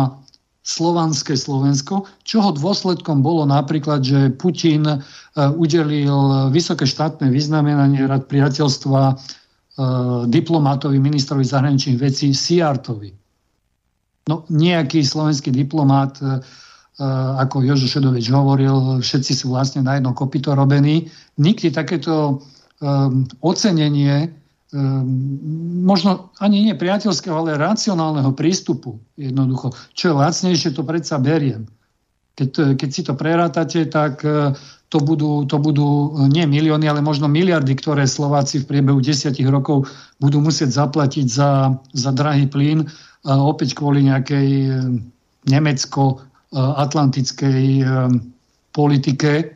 slovanské 0.65 1.37
Slovensko, 1.37 2.09
čoho 2.25 2.57
dôsledkom 2.57 3.21
bolo 3.21 3.45
napríklad, 3.45 4.01
že 4.01 4.33
Putin 4.33 4.89
e, 4.89 4.97
udelil 5.37 6.49
vysoké 6.49 6.89
štátne 6.89 7.29
vyznamenanie 7.29 8.09
rad 8.09 8.25
priateľstva 8.25 9.01
e, 9.13 9.15
diplomatovi, 10.33 10.97
ministrovi 10.97 11.45
zahraničných 11.45 12.01
vecí 12.01 12.33
Siartovi. 12.33 13.13
No, 14.25 14.49
nejaký 14.49 15.05
slovenský 15.05 15.53
diplomat, 15.53 16.17
e, 16.25 16.41
ako 17.45 17.61
Jožo 17.61 17.85
Šedovič 17.85 18.33
hovoril, 18.33 19.05
všetci 19.05 19.33
sú 19.37 19.53
vlastne 19.53 19.85
na 19.85 20.01
jedno 20.01 20.17
kopito 20.17 20.57
robení. 20.57 21.13
Nikdy 21.37 21.75
takéto 21.75 22.39
ocenenie 23.43 24.44
možno 25.85 26.35
ani 26.43 26.67
nie 26.67 26.75
priateľského, 26.75 27.39
ale 27.39 27.61
racionálneho 27.61 28.35
prístupu 28.35 28.99
jednoducho. 29.15 29.71
Čo 29.95 30.11
je 30.11 30.19
lacnejšie, 30.19 30.75
to 30.75 30.83
predsa 30.83 31.23
beriem. 31.23 31.71
Keď, 32.35 32.75
keď 32.75 32.89
si 32.91 33.07
to 33.07 33.15
prerátate, 33.15 33.87
tak 33.87 34.27
e, 34.27 34.59
to 34.91 34.99
budú, 34.99 35.47
to 35.47 35.55
budú 35.63 36.19
nie 36.27 36.43
milióny, 36.51 36.91
ale 36.91 36.99
možno 36.99 37.31
miliardy, 37.31 37.79
ktoré 37.79 38.11
Slováci 38.11 38.59
v 38.59 38.75
priebehu 38.75 38.99
desiatich 38.99 39.47
rokov 39.47 39.87
budú 40.19 40.43
musieť 40.43 40.75
zaplatiť 40.75 41.31
za, 41.31 41.79
za 41.95 42.11
drahý 42.11 42.51
plyn, 42.51 42.91
opäť 43.25 43.73
kvôli 43.79 44.03
nejakej 44.05 44.49
e, 44.69 45.01
nemecko-atlantickej 45.49 47.65
e, 47.81 47.85
politike, 48.75 49.54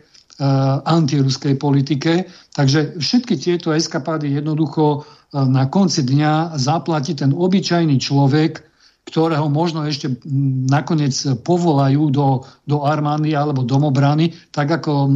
antiruskej 0.86 1.58
politike. 1.58 2.30
Takže 2.54 3.02
všetky 3.02 3.34
tieto 3.34 3.74
eskapády 3.74 4.38
jednoducho 4.38 4.84
e, 4.94 4.98
na 5.34 5.66
konci 5.66 6.06
dňa 6.06 6.54
zaplatí 6.54 7.18
ten 7.18 7.34
obyčajný 7.34 7.98
človek, 7.98 8.62
ktorého 9.10 9.50
možno 9.50 9.82
ešte 9.88 10.20
nakoniec 10.68 11.16
povolajú 11.42 12.12
do, 12.14 12.46
do 12.68 12.86
armády 12.86 13.34
alebo 13.34 13.66
domobrany, 13.66 14.36
tak 14.54 14.78
ako 14.78 15.10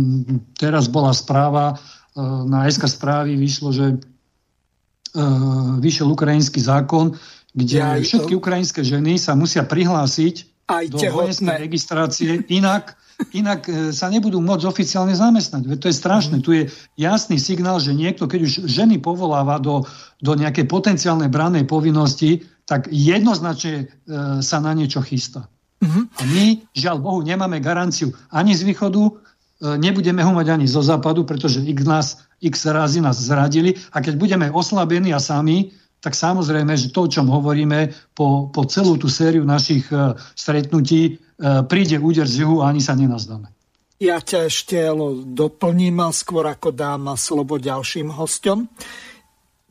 teraz 0.58 0.90
bola 0.90 1.14
správa, 1.14 1.66
e, 1.70 2.22
na 2.50 2.66
SK 2.66 2.90
správy 2.90 3.38
vyšlo, 3.38 3.70
že 3.70 3.86
vyšiel 5.76 6.08
ukrajinský 6.08 6.56
zákon, 6.56 7.12
kde 7.52 8.00
všetky 8.00 8.32
ukrajinské 8.32 8.80
ženy 8.80 9.20
sa 9.20 9.36
musia 9.36 9.60
prihlásiť 9.60 10.51
aj 10.68 10.84
do 10.92 10.98
vojenskej 10.98 11.58
registrácie, 11.58 12.30
inak 12.48 12.98
inak 13.30 13.70
e, 13.70 13.94
sa 13.94 14.10
nebudú 14.10 14.42
môcť 14.42 14.66
oficiálne 14.66 15.14
zamestnať. 15.14 15.62
Veď 15.70 15.78
to 15.78 15.90
je 15.92 16.00
strašné. 16.02 16.36
Mm. 16.40 16.42
Tu 16.42 16.50
je 16.58 16.62
jasný 16.98 17.38
signál, 17.38 17.78
že 17.78 17.94
niekto, 17.94 18.26
keď 18.26 18.40
už 18.42 18.52
ženy 18.66 18.98
povoláva 18.98 19.62
do, 19.62 19.86
do 20.18 20.32
nejakej 20.34 20.66
potenciálnej 20.66 21.30
branej 21.30 21.70
povinnosti, 21.70 22.42
tak 22.66 22.90
jednoznačne 22.90 23.74
e, 23.74 23.84
sa 24.42 24.58
na 24.58 24.74
niečo 24.74 24.98
chystá. 25.06 25.46
Mm-hmm. 25.82 26.04
A 26.18 26.22
my, 26.30 26.44
žiaľ 26.78 26.96
Bohu, 27.02 27.20
nemáme 27.22 27.58
garanciu 27.58 28.14
ani 28.30 28.54
z 28.54 28.66
východu, 28.66 29.02
e, 29.02 29.12
nebudeme 29.78 30.22
ho 30.22 30.32
mať 30.34 30.46
ani 30.58 30.66
zo 30.66 30.82
západu, 30.82 31.22
pretože 31.26 31.62
x, 31.62 31.80
nás, 31.86 32.06
x 32.38 32.66
razy 32.66 33.02
nás 33.02 33.18
zradili 33.18 33.78
a 33.94 34.02
keď 34.02 34.14
budeme 34.18 34.46
oslabení 34.50 35.14
a 35.14 35.22
sami, 35.22 35.74
tak 36.02 36.18
samozrejme, 36.18 36.74
že 36.74 36.90
to, 36.90 37.06
o 37.06 37.12
čom 37.12 37.30
hovoríme 37.30 37.94
po, 38.10 38.50
po 38.50 38.66
celú 38.66 38.98
tú 38.98 39.06
sériu 39.06 39.46
našich 39.46 39.86
uh, 39.94 40.18
stretnutí, 40.34 41.22
uh, 41.38 41.62
príde 41.62 42.02
úder 42.02 42.26
z 42.26 42.42
juhu 42.42 42.58
a 42.58 42.74
ani 42.74 42.82
sa 42.82 42.98
nenazdáme. 42.98 43.46
Ja 44.02 44.18
ťa 44.18 44.50
ešte 44.50 44.90
doplním 45.30 46.02
skôr 46.10 46.50
ako 46.50 46.74
dám 46.74 47.14
slovo 47.14 47.62
ďalším 47.62 48.10
hostom. 48.18 48.66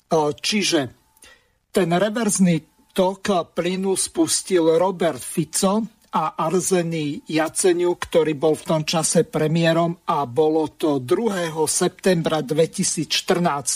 Uh, 0.08 0.32
čiže 0.32 0.88
ten 1.76 1.91
reverzný 1.91 2.64
tok 2.95 3.52
plynu 3.52 3.99
spustil 3.99 4.80
Robert 4.80 5.20
Fico, 5.20 5.84
a 6.12 6.36
Arzeny 6.36 7.24
Jaceniu, 7.24 7.96
ktorý 7.96 8.36
bol 8.36 8.60
v 8.60 8.68
tom 8.68 8.82
čase 8.84 9.24
premiérom 9.24 9.96
a 10.12 10.28
bolo 10.28 10.68
to 10.76 11.00
2. 11.00 11.56
septembra 11.72 12.44
2014. 12.44 13.08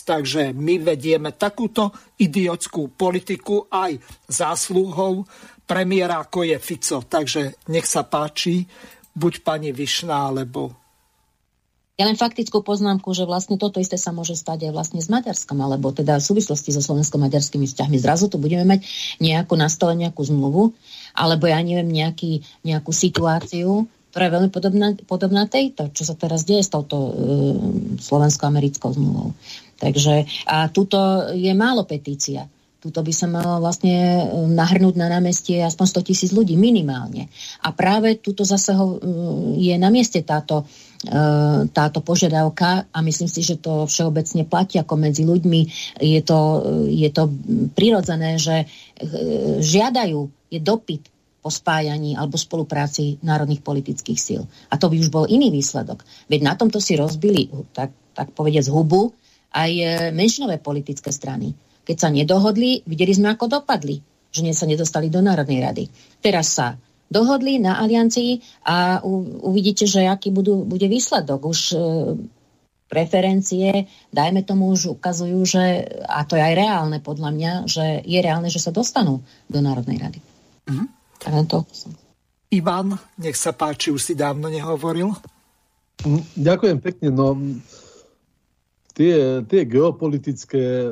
Takže 0.03 0.51
my 0.51 0.75
vedieme 0.83 1.31
takúto 1.39 1.95
idiotskú 2.19 2.91
politiku 2.91 3.71
aj 3.71 3.95
zásluhou 4.27 5.23
premiéra, 5.63 6.19
ako 6.27 6.43
je 6.43 6.57
Fico. 6.59 6.99
Takže 7.07 7.71
nech 7.71 7.87
sa 7.87 8.03
páči, 8.03 8.67
buď 9.15 9.33
pani 9.39 9.71
Višná, 9.71 10.27
alebo 10.27 10.85
ja 11.95 12.03
len 12.03 12.19
faktickú 12.19 12.59
poznámku, 12.59 13.15
že 13.15 13.23
vlastne 13.23 13.55
toto 13.55 13.79
isté 13.79 13.95
sa 13.95 14.11
môže 14.11 14.35
stať 14.35 14.67
aj 14.67 14.71
vlastne 14.75 14.99
s 14.99 15.07
Maďarskom, 15.07 15.55
alebo 15.63 15.95
teda 15.95 16.19
v 16.19 16.27
súvislosti 16.27 16.75
so 16.75 16.83
slovensko-maďarskými 16.83 17.63
vzťahmi. 17.63 17.95
Zrazu 18.03 18.27
tu 18.27 18.35
budeme 18.35 18.67
mať 18.67 18.83
nejakú 19.23 19.55
nastole, 19.55 19.95
nejakú 19.95 20.19
zmluvu, 20.27 20.75
alebo 21.15 21.47
ja 21.47 21.63
neviem, 21.63 21.87
nejaký, 21.87 22.43
nejakú 22.67 22.91
situáciu, 22.91 23.87
ktorá 24.11 24.27
je 24.27 24.35
veľmi 24.39 24.51
podobná, 24.51 24.87
podobná 25.07 25.43
tejto, 25.47 25.91
čo 25.91 26.07
sa 26.07 26.15
teraz 26.15 26.47
deje 26.47 26.63
s 26.63 26.71
touto 26.71 26.95
uh, 26.95 27.11
slovensko-americkou 27.99 28.95
zmluvou. 28.95 29.35
Takže 29.75 30.23
a 30.47 30.71
tuto 30.71 31.31
je 31.35 31.51
málo 31.51 31.83
petícia. 31.83 32.47
Tuto 32.79 33.01
by 33.01 33.13
sa 33.17 33.25
malo 33.25 33.57
vlastne 33.65 33.97
e, 33.97 34.45
nahrnúť 34.45 34.93
na 34.93 35.09
námestie 35.09 35.57
aspoň 35.65 36.05
100 36.05 36.05
tisíc 36.05 36.29
ľudí 36.29 36.53
minimálne. 36.53 37.33
A 37.65 37.73
práve 37.73 38.21
tuto 38.21 38.45
zase 38.45 38.77
e, 38.77 38.81
je 39.57 39.75
na 39.81 39.89
mieste 39.89 40.21
táto, 40.21 40.61
e, 40.61 40.65
táto 41.71 41.99
požiadavka 42.01 42.89
a 42.89 42.97
myslím 43.05 43.29
si, 43.29 43.45
že 43.45 43.61
to 43.61 43.85
všeobecne 43.85 44.45
platí 44.49 44.81
ako 44.81 44.97
medzi 44.97 45.23
ľuďmi. 45.25 45.61
Je 46.01 46.21
to, 46.25 46.39
je 46.89 47.09
to 47.13 47.29
prirodzené, 47.77 48.41
že 48.41 48.65
žiadajú, 49.61 50.19
je 50.49 50.59
dopyt 50.59 51.03
po 51.45 51.53
spájaní 51.53 52.17
alebo 52.17 52.41
spolupráci 52.41 53.21
národných 53.21 53.61
politických 53.61 54.19
síl. 54.19 54.41
A 54.73 54.81
to 54.81 54.89
by 54.89 54.97
už 54.97 55.13
bol 55.13 55.29
iný 55.29 55.53
výsledok. 55.53 56.01
Veď 56.25 56.41
na 56.41 56.53
tomto 56.57 56.81
si 56.81 56.97
rozbili, 56.97 57.53
tak, 57.69 57.93
tak 58.17 58.33
povediať, 58.33 58.73
hubu 58.73 59.13
aj 59.53 59.71
menšinové 60.11 60.57
politické 60.57 61.13
strany 61.13 61.53
keď 61.85 61.97
sa 62.01 62.09
nedohodli, 62.09 62.81
videli 62.89 63.13
sme, 63.13 63.31
ako 63.31 63.61
dopadli, 63.61 64.01
že 64.33 64.41
sa 64.51 64.65
nedostali 64.65 65.07
do 65.13 65.21
Národnej 65.21 65.61
rady. 65.61 65.85
Teraz 66.19 66.57
sa 66.57 66.73
dohodli 67.09 67.61
na 67.61 67.79
aliancii 67.81 68.41
a 68.65 69.01
u, 69.05 69.41
uvidíte, 69.45 69.85
že 69.85 70.05
aký 70.05 70.33
budú, 70.33 70.65
bude 70.65 70.89
výsledok. 70.89 71.41
Už 71.45 71.59
e, 71.73 71.77
preferencie, 72.89 73.89
dajme 74.13 74.45
tomu, 74.45 74.73
už 74.73 74.97
ukazujú, 74.99 75.39
že, 75.45 75.89
a 76.05 76.25
to 76.25 76.37
je 76.37 76.43
aj 76.43 76.55
reálne 76.55 76.97
podľa 77.01 77.29
mňa, 77.33 77.51
že 77.65 77.85
je 78.05 78.19
reálne, 78.21 78.49
že 78.49 78.61
sa 78.61 78.69
dostanú 78.69 79.25
do 79.49 79.59
Národnej 79.61 79.97
rady. 80.01 80.19
Mm-hmm. 80.69 80.87
Tak 81.21 81.31
to 81.49 81.65
Ivan, 82.53 82.95
nech 83.17 83.35
sa 83.35 83.51
páči, 83.51 83.89
už 83.89 83.99
si 83.99 84.13
dávno 84.13 84.47
nehovoril. 84.47 85.11
Mm, 86.05 86.23
ďakujem 86.37 86.77
pekne. 86.79 87.09
No, 87.09 87.35
tie, 88.93 89.41
tie 89.43 89.61
geopolitické 89.65 90.63
e, 90.63 90.91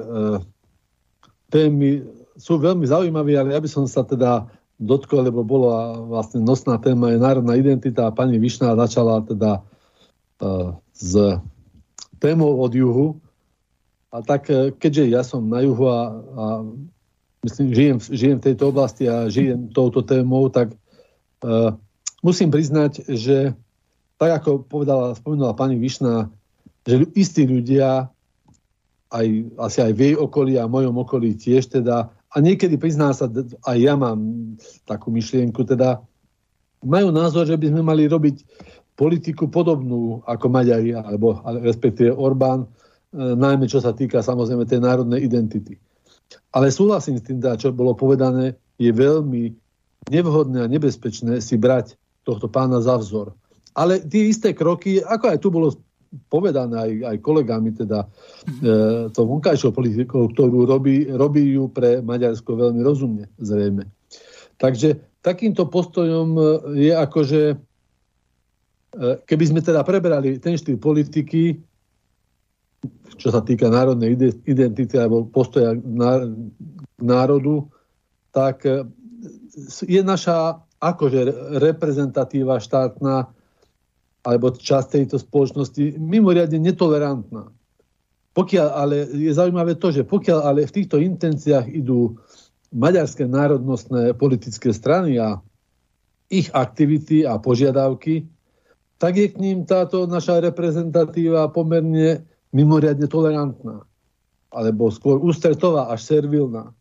témy 1.54 2.04
sú 2.36 2.58
veľmi 2.58 2.84
zaujímavé, 2.90 3.38
ale 3.38 3.54
ja 3.54 3.62
by 3.62 3.70
som 3.70 3.86
sa 3.86 4.02
teda 4.02 4.50
dotkol, 4.84 5.28
lebo 5.28 5.42
bola 5.42 5.98
vlastne 6.04 6.44
nosná 6.44 6.78
téma 6.78 7.16
je 7.16 7.20
národná 7.20 7.56
identita 7.56 8.08
a 8.08 8.16
pani 8.16 8.38
Višná 8.38 8.76
začala 8.76 9.24
teda 9.24 9.64
uh, 10.44 10.76
s 10.94 11.40
témou 12.20 12.60
od 12.60 12.72
juhu. 12.72 13.08
A 14.14 14.22
tak 14.22 14.46
e, 14.54 14.70
keďže 14.70 15.04
ja 15.10 15.26
som 15.26 15.42
na 15.50 15.66
juhu 15.66 15.90
a, 15.90 16.14
a 16.14 16.44
myslím, 17.42 17.74
žijem, 17.74 17.98
žijem 17.98 18.38
v 18.38 18.46
tejto 18.46 18.70
oblasti 18.70 19.10
a 19.10 19.26
žijem 19.26 19.74
touto 19.74 20.06
témou, 20.06 20.54
tak 20.54 20.72
uh, 21.42 21.74
musím 22.22 22.54
priznať, 22.54 23.10
že 23.10 23.58
tak 24.22 24.40
ako 24.40 24.64
povedala, 24.70 25.18
spomenula 25.18 25.58
pani 25.58 25.82
Višná, 25.82 26.30
že 26.86 27.04
istí 27.18 27.44
ľudia 27.44 28.08
aj, 29.12 29.26
asi 29.60 29.80
aj 29.84 29.92
v 29.94 30.00
jej 30.00 30.16
okolí 30.16 30.54
a 30.56 30.70
v 30.70 30.74
mojom 30.80 30.96
okolí 31.04 31.36
tiež 31.38 31.70
teda, 31.70 32.14
a 32.34 32.42
niekedy 32.42 32.82
prizná 32.82 33.14
sa, 33.14 33.30
aj 33.70 33.78
ja 33.78 33.94
mám 33.94 34.20
takú 34.90 35.14
myšlienku, 35.14 35.62
teda 35.70 36.02
majú 36.82 37.14
názor, 37.14 37.46
že 37.46 37.56
by 37.56 37.70
sme 37.70 37.82
mali 37.86 38.10
robiť 38.10 38.42
politiku 38.98 39.50
podobnú 39.50 40.26
ako 40.26 40.46
Maďari, 40.50 40.98
alebo 40.98 41.38
respektíve 41.62 42.14
Orbán, 42.14 42.66
e, 42.66 42.68
najmä 43.18 43.70
čo 43.70 43.82
sa 43.82 43.94
týka 43.94 44.22
samozrejme 44.26 44.66
tej 44.66 44.82
národnej 44.82 45.22
identity. 45.22 45.78
Ale 46.54 46.74
súhlasím 46.74 47.22
s 47.22 47.26
tým, 47.26 47.38
teda, 47.42 47.58
čo 47.58 47.74
bolo 47.74 47.94
povedané, 47.94 48.58
je 48.82 48.90
veľmi 48.90 49.54
nevhodné 50.10 50.66
a 50.66 50.72
nebezpečné 50.72 51.38
si 51.40 51.56
brať 51.58 51.96
tohto 52.26 52.50
pána 52.50 52.82
za 52.82 52.98
vzor. 52.98 53.34
Ale 53.74 54.02
tie 54.02 54.30
isté 54.30 54.54
kroky, 54.54 55.02
ako 55.02 55.26
aj 55.34 55.38
tu 55.42 55.50
bolo 55.50 55.74
povedané 56.30 56.76
aj, 56.78 56.92
aj 57.14 57.18
kolegami, 57.22 57.74
teda 57.74 58.06
e, 58.06 58.08
to 59.10 59.22
vonkajšou 59.26 59.74
politikou, 59.74 60.30
ktorú 60.30 60.70
robí, 60.70 61.10
robí 61.10 61.58
ju 61.58 61.70
pre 61.70 62.00
Maďarsko 62.06 62.54
veľmi 62.54 62.82
rozumne, 62.86 63.26
zrejme. 63.42 63.90
Takže 64.62 65.02
takýmto 65.26 65.66
postojom 65.72 66.30
e, 66.38 66.44
je 66.88 66.94
akože, 66.94 67.42
e, 67.52 67.56
keby 69.26 69.44
sme 69.50 69.62
teda 69.64 69.82
preberali 69.82 70.38
ten 70.38 70.60
štýl 70.60 70.78
politiky, 70.78 71.58
čo 73.18 73.32
sa 73.32 73.40
týka 73.40 73.72
národnej 73.72 74.20
identity 74.44 75.00
alebo 75.00 75.24
postoja 75.26 75.74
k 75.74 75.84
národu, 77.00 77.66
tak 78.36 78.68
e, 78.68 78.84
je 79.88 80.02
naša 80.04 80.60
akože 80.84 81.22
reprezentatíva 81.64 82.60
štátna 82.60 83.32
alebo 84.24 84.56
časť 84.56 84.88
tejto 85.00 85.20
spoločnosti 85.20 86.00
mimoriadne 86.00 86.60
netolerantná. 86.60 87.52
Pokiaľ 88.34 88.68
ale, 88.74 88.98
je 89.14 89.30
zaujímavé 89.30 89.78
to, 89.78 89.94
že 89.94 90.08
pokiaľ 90.08 90.40
ale 90.42 90.66
v 90.66 90.76
týchto 90.82 90.98
intenciách 90.98 91.70
idú 91.70 92.18
maďarské 92.74 93.30
národnostné 93.30 94.18
politické 94.18 94.74
strany 94.74 95.22
a 95.22 95.38
ich 96.34 96.50
aktivity 96.50 97.30
a 97.30 97.38
požiadavky, 97.38 98.26
tak 98.98 99.20
je 99.20 99.28
k 99.30 99.38
ním 99.38 99.70
táto 99.70 100.10
naša 100.10 100.42
reprezentatíva 100.42 101.52
pomerne 101.54 102.26
mimoriadne 102.50 103.06
tolerantná. 103.06 103.86
Alebo 104.50 104.90
skôr 104.90 105.22
ústretová 105.22 105.94
až 105.94 106.08
servilná. 106.10 106.74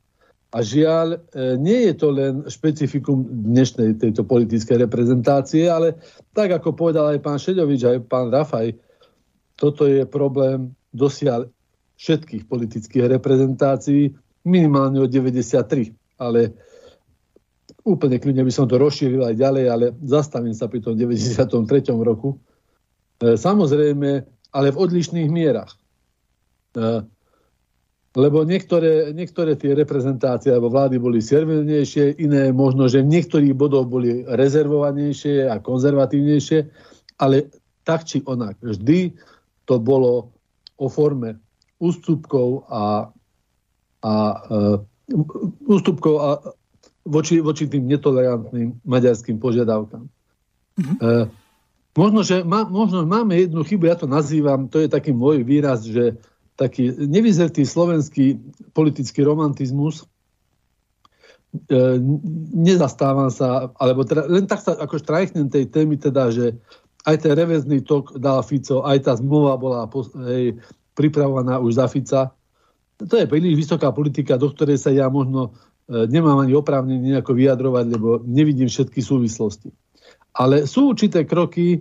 A 0.53 0.61
žiaľ, 0.61 1.17
e, 1.33 1.57
nie 1.57 1.89
je 1.89 1.95
to 1.97 2.13
len 2.13 2.45
špecifikum 2.45 3.25
dnešnej 3.25 3.97
tejto 3.97 4.21
politickej 4.29 4.85
reprezentácie, 4.85 5.65
ale 5.65 5.97
tak 6.37 6.53
ako 6.53 6.77
povedal 6.77 7.09
aj 7.09 7.25
pán 7.25 7.41
Šedovič, 7.41 7.89
aj 7.89 8.05
pán 8.05 8.29
Rafaj, 8.29 8.77
toto 9.57 9.89
je 9.89 10.05
problém 10.05 10.77
dosiaľ 10.93 11.49
všetkých 11.97 12.45
politických 12.45 13.09
reprezentácií, 13.17 14.13
minimálne 14.45 15.01
od 15.01 15.09
93. 15.09 15.97
Ale 16.21 16.53
úplne 17.89 18.21
kľudne 18.21 18.45
by 18.45 18.53
som 18.53 18.69
to 18.69 18.77
rozšíril 18.77 19.25
aj 19.25 19.41
ďalej, 19.41 19.65
ale 19.73 19.87
zastavím 20.05 20.53
sa 20.53 20.69
pri 20.69 20.85
tom 20.85 20.93
93. 21.01 21.49
roku. 21.97 22.37
E, 23.25 23.41
samozrejme, 23.41 24.11
ale 24.53 24.69
v 24.69 24.77
odlišných 24.77 25.33
mierach. 25.33 25.81
E, 28.13 28.21
lebo 28.21 28.45
niektoré, 28.45 29.17
niektoré 29.17 29.57
tie 29.57 29.73
reprezentácie 29.73 30.53
alebo 30.53 30.69
vlády 30.69 31.01
boli 31.01 31.25
servilnejšie, 31.25 32.21
iné 32.21 32.53
možno, 32.53 32.89
že 32.89 33.01
v 33.01 33.09
niektorých 33.09 33.57
bodoch 33.57 33.89
boli 33.89 34.25
rezervovanejšie 34.29 35.49
a 35.49 35.57
konzervatívnejšie, 35.59 36.69
ale 37.17 37.49
tak 37.83 38.05
či 38.05 38.21
onak, 38.29 38.61
vždy 38.61 39.17
to 39.65 39.81
bolo 39.81 40.31
o 40.77 40.87
forme 40.93 41.41
ústupkov 41.83 42.69
a, 42.71 43.11
a 44.05 44.13
uh, 44.51 44.79
ústupkov 45.67 46.15
a 46.21 46.29
voči, 47.03 47.43
voči 47.43 47.67
tým 47.67 47.91
netolerantným 47.91 48.79
maďarským 48.87 49.43
požiadavkám. 49.43 50.07
Mm-hmm. 50.07 50.97
Uh, 51.03 51.27
možno, 51.99 52.21
že 52.23 52.47
má, 52.47 52.63
možno 52.67 53.03
máme 53.03 53.35
jednu 53.35 53.67
chybu, 53.67 53.91
ja 53.91 53.97
to 53.99 54.07
nazývam, 54.07 54.71
to 54.71 54.79
je 54.79 54.89
taký 54.91 55.11
môj 55.11 55.43
výraz, 55.43 55.83
že 55.83 56.19
taký 56.57 56.93
nevyzretý 56.95 57.65
slovenský 57.65 58.39
politický 58.77 59.25
romantizmus, 59.25 60.05
e, 61.69 61.97
nezastávam 62.53 63.33
sa, 63.33 63.73
alebo 63.81 64.05
teda, 64.05 64.29
len 64.29 64.45
tak 64.45 64.61
sa 64.61 64.77
ako 64.77 65.01
štrajchnem 65.01 65.49
tej 65.49 65.69
témy, 65.73 65.97
teda, 65.97 66.29
že 66.29 66.57
aj 67.03 67.17
ten 67.19 67.33
revezný 67.35 67.83
tok 67.83 68.15
dal 68.21 68.45
Fico, 68.47 68.85
aj 68.87 69.11
tá 69.11 69.13
zmluva 69.19 69.59
bola 69.59 69.91
hej, 70.29 70.61
pripravovaná 70.95 71.59
už 71.59 71.83
za 71.83 71.87
Fica. 71.91 72.31
To 73.03 73.15
je 73.19 73.27
príliš 73.27 73.59
vysoká 73.59 73.91
politika, 73.91 74.39
do 74.39 74.53
ktorej 74.53 74.79
sa 74.79 74.95
ja 74.95 75.11
možno 75.11 75.57
e, 75.91 76.07
nemám 76.07 76.47
ani 76.47 76.55
oprávnenie 76.55 77.17
nejako 77.17 77.33
vyjadrovať, 77.35 77.85
lebo 77.91 78.23
nevidím 78.23 78.71
všetky 78.71 79.03
súvislosti. 79.03 79.75
Ale 80.33 80.65
sú 80.71 80.95
určité 80.95 81.27
kroky, 81.27 81.81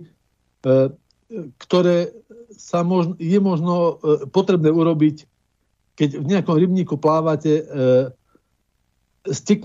ktoré 1.60 2.10
sa 2.62 2.86
možno, 2.86 3.18
je 3.18 3.38
možno 3.42 3.74
e, 3.74 3.92
potrebné 4.30 4.70
urobiť, 4.70 5.26
keď 5.98 6.08
v 6.22 6.26
nejakom 6.30 6.54
rybníku 6.54 6.94
plávate, 6.94 7.66
e, 7.66 8.14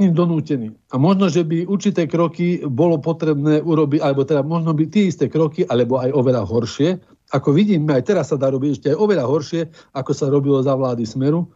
ním 0.02 0.14
donútení. 0.14 0.74
A 0.94 1.02
možno, 1.02 1.30
že 1.30 1.42
by 1.42 1.66
určité 1.66 2.06
kroky 2.06 2.62
bolo 2.66 2.98
potrebné 2.98 3.62
urobiť, 3.62 4.02
alebo 4.02 4.26
teda 4.26 4.42
možno 4.42 4.74
by 4.74 4.90
tie 4.90 5.10
isté 5.10 5.30
kroky, 5.30 5.66
alebo 5.70 5.98
aj 6.02 6.14
oveľa 6.14 6.46
horšie, 6.46 6.90
ako 7.34 7.54
vidíme, 7.54 7.92
aj 7.92 8.08
teraz 8.08 8.30
sa 8.32 8.38
dá 8.38 8.54
robiť 8.54 8.70
ešte 8.78 8.88
aj 8.94 8.98
oveľa 8.98 9.26
horšie, 9.26 9.62
ako 9.94 10.12
sa 10.14 10.32
robilo 10.32 10.62
za 10.64 10.74
vlády 10.78 11.04
Smeru. 11.04 11.50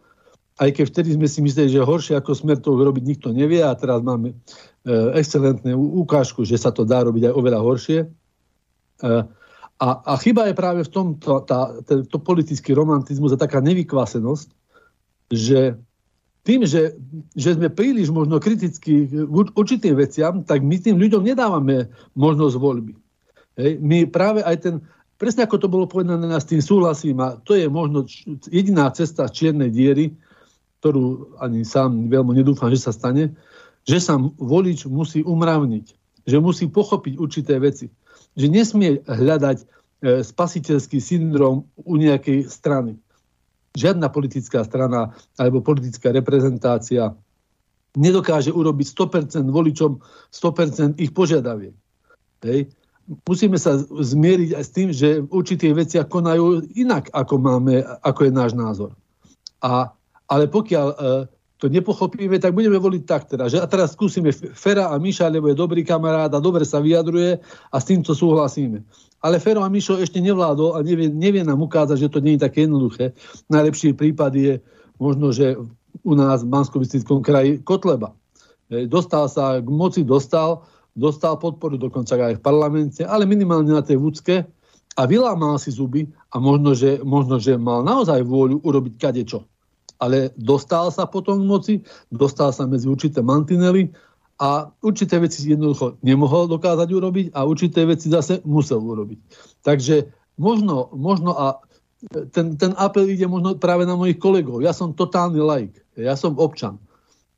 Aj 0.60 0.68
keď 0.68 0.84
vtedy 0.84 1.16
sme 1.16 1.24
si 1.30 1.40
mysleli, 1.40 1.72
že 1.72 1.80
horšie 1.80 2.18
ako 2.18 2.36
Smer 2.36 2.60
to 2.60 2.76
robiť 2.76 3.04
nikto 3.06 3.32
nevie 3.32 3.64
a 3.64 3.72
teraz 3.72 4.04
máme 4.04 4.34
e, 4.34 4.36
excelentnú 5.16 5.78
ukážku, 6.04 6.44
že 6.44 6.60
sa 6.60 6.74
to 6.74 6.84
dá 6.84 7.00
robiť 7.00 7.32
aj 7.32 7.34
oveľa 7.34 7.60
horšie. 7.64 7.98
E, 8.04 8.06
a, 9.82 9.88
a 10.06 10.12
chyba 10.22 10.46
je 10.46 10.54
práve 10.54 10.80
v 10.86 10.90
tom 10.94 11.18
to, 11.18 11.42
tá, 11.42 11.82
to 11.82 12.16
politický 12.22 12.70
romantizmus 12.70 13.34
a 13.34 13.42
taká 13.42 13.58
nevykvasenosť, 13.58 14.48
že 15.34 15.74
tým, 16.46 16.62
že, 16.66 16.94
že 17.34 17.58
sme 17.58 17.66
príliš 17.66 18.14
možno 18.14 18.38
kritickí 18.38 19.10
k 19.10 19.26
určitým 19.58 19.98
veciam, 19.98 20.46
tak 20.46 20.62
my 20.62 20.78
tým 20.78 20.98
ľuďom 21.02 21.22
nedávame 21.26 21.90
možnosť 22.14 22.54
voľby. 22.58 22.94
Hej. 23.58 23.82
My 23.82 24.06
práve 24.06 24.46
aj 24.46 24.56
ten, 24.62 24.74
Presne 25.22 25.46
ako 25.46 25.54
to 25.62 25.70
bolo 25.70 25.86
povedané, 25.86 26.26
s 26.34 26.50
tým 26.50 26.58
súhlasím 26.58 27.22
a 27.22 27.38
to 27.38 27.54
je 27.54 27.70
možno 27.70 28.02
jediná 28.50 28.90
cesta 28.90 29.30
čiernej 29.30 29.70
diery, 29.70 30.18
ktorú 30.82 31.38
ani 31.38 31.62
sám 31.62 32.10
veľmi 32.10 32.42
nedúfam, 32.42 32.66
že 32.74 32.82
sa 32.82 32.90
stane, 32.90 33.30
že 33.86 34.02
sa 34.02 34.18
volič 34.18 34.90
musí 34.90 35.22
umravniť, 35.22 35.86
že 36.26 36.42
musí 36.42 36.66
pochopiť 36.66 37.22
určité 37.22 37.62
veci, 37.62 37.86
že 38.36 38.46
nesmie 38.48 39.00
hľadať 39.04 39.58
e, 39.60 39.64
spasiteľský 40.24 40.98
syndrom 40.98 41.68
u 41.76 41.94
nejakej 41.96 42.48
strany. 42.48 42.96
Žiadna 43.72 44.12
politická 44.12 44.64
strana 44.64 45.16
alebo 45.40 45.64
politická 45.64 46.12
reprezentácia 46.12 47.16
nedokáže 47.96 48.52
urobiť 48.52 48.86
100% 48.88 49.48
voličom 49.48 50.00
100% 50.32 51.00
ich 51.00 51.12
požiadaviek. 51.12 51.76
Hej 52.44 52.72
musíme 53.26 53.58
sa 53.58 53.78
zmieriť 53.82 54.50
aj 54.54 54.64
s 54.64 54.70
tým, 54.72 54.88
že 54.94 55.08
v 55.22 55.28
určitých 55.30 55.74
konajú 56.06 56.70
inak, 56.78 57.10
ako, 57.10 57.34
máme, 57.38 57.82
ako 58.02 58.20
je 58.28 58.32
náš 58.32 58.52
názor. 58.54 58.94
A, 59.62 59.90
ale 60.26 60.46
pokiaľ 60.50 60.86
e, 60.90 60.96
to 61.62 61.70
nepochopíme, 61.70 62.42
tak 62.42 62.58
budeme 62.58 62.74
voliť 62.74 63.02
tak 63.06 63.30
teda. 63.30 63.46
Že 63.46 63.62
a 63.62 63.70
teraz 63.70 63.94
skúsime 63.94 64.34
Fera 64.34 64.90
a 64.90 64.98
Miša, 64.98 65.30
lebo 65.30 65.46
je 65.46 65.54
dobrý 65.54 65.86
kamarát 65.86 66.26
a 66.34 66.42
dobre 66.42 66.66
sa 66.66 66.82
vyjadruje 66.82 67.38
a 67.70 67.76
s 67.78 67.86
týmto 67.86 68.18
súhlasíme. 68.18 68.82
Ale 69.22 69.38
Fero 69.38 69.62
a 69.62 69.70
Mišo 69.70 69.94
ešte 70.02 70.18
nevládol 70.18 70.74
a 70.74 70.82
nevie, 70.82 71.06
nevie 71.06 71.46
nám 71.46 71.62
ukázať, 71.62 72.02
že 72.02 72.10
to 72.10 72.18
nie 72.18 72.34
je 72.34 72.50
také 72.50 72.66
jednoduché. 72.66 73.14
Najlepší 73.46 73.94
prípad 73.94 74.34
je 74.34 74.58
možno, 74.98 75.30
že 75.30 75.54
u 76.02 76.14
nás 76.18 76.42
v 76.42 76.50
bansko 76.50 76.82
kraji 77.22 77.62
Kotleba. 77.62 78.10
E, 78.66 78.90
dostal 78.90 79.30
sa, 79.30 79.62
k 79.62 79.68
moci 79.70 80.02
dostal, 80.02 80.66
dostal 80.98 81.38
podporu 81.38 81.78
dokonca 81.78 82.18
aj 82.18 82.42
v 82.42 82.44
parlamente, 82.44 83.06
ale 83.06 83.22
minimálne 83.22 83.70
na 83.70 83.86
tej 83.86 84.02
vúcke 84.02 84.42
a 84.98 85.02
vylámal 85.06 85.62
si 85.62 85.70
zuby 85.70 86.10
a 86.34 86.42
možno 86.42 86.74
že, 86.74 86.98
možno, 87.06 87.38
že 87.38 87.54
mal 87.54 87.86
naozaj 87.86 88.26
vôľu 88.26 88.58
urobiť 88.66 88.98
kadečo. 88.98 89.46
Ale 90.02 90.34
dostal 90.34 90.90
sa 90.90 91.06
potom 91.06 91.38
v 91.38 91.46
moci, 91.46 91.74
dostal 92.10 92.50
sa 92.50 92.66
medzi 92.66 92.90
určité 92.90 93.22
mantinely 93.22 93.94
a 94.42 94.66
určité 94.82 95.22
veci 95.22 95.46
jednoducho 95.46 96.02
nemohol 96.02 96.50
dokázať 96.50 96.88
urobiť 96.90 97.26
a 97.30 97.46
určité 97.46 97.86
veci 97.86 98.10
zase 98.10 98.42
musel 98.42 98.82
urobiť. 98.82 99.18
Takže 99.62 100.10
možno, 100.42 100.90
možno 100.90 101.38
a 101.38 101.62
ten, 102.34 102.58
ten 102.58 102.74
apel 102.74 103.06
ide 103.06 103.30
možno 103.30 103.54
práve 103.54 103.86
na 103.86 103.94
mojich 103.94 104.18
kolegov. 104.18 104.58
Ja 104.58 104.74
som 104.74 104.90
totálny 104.90 105.38
laik, 105.38 105.78
ja 105.94 106.18
som 106.18 106.34
občan. 106.34 106.82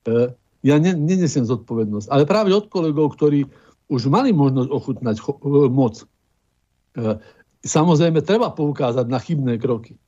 E, 0.08 0.32
ja 0.64 0.80
ne, 0.80 0.96
nenesiem 0.96 1.44
zodpovednosť. 1.44 2.08
Ale 2.08 2.24
práve 2.24 2.56
od 2.56 2.72
kolegov, 2.72 3.12
ktorí 3.20 3.44
už 3.92 4.08
mali 4.08 4.32
možnosť 4.32 4.68
ochutnať 4.72 5.16
e, 5.20 5.24
moc. 5.68 6.00
E, 6.00 7.20
samozrejme, 7.60 8.24
treba 8.24 8.56
poukázať 8.56 9.04
na 9.04 9.20
chybné 9.20 9.60
kroky. 9.60 10.00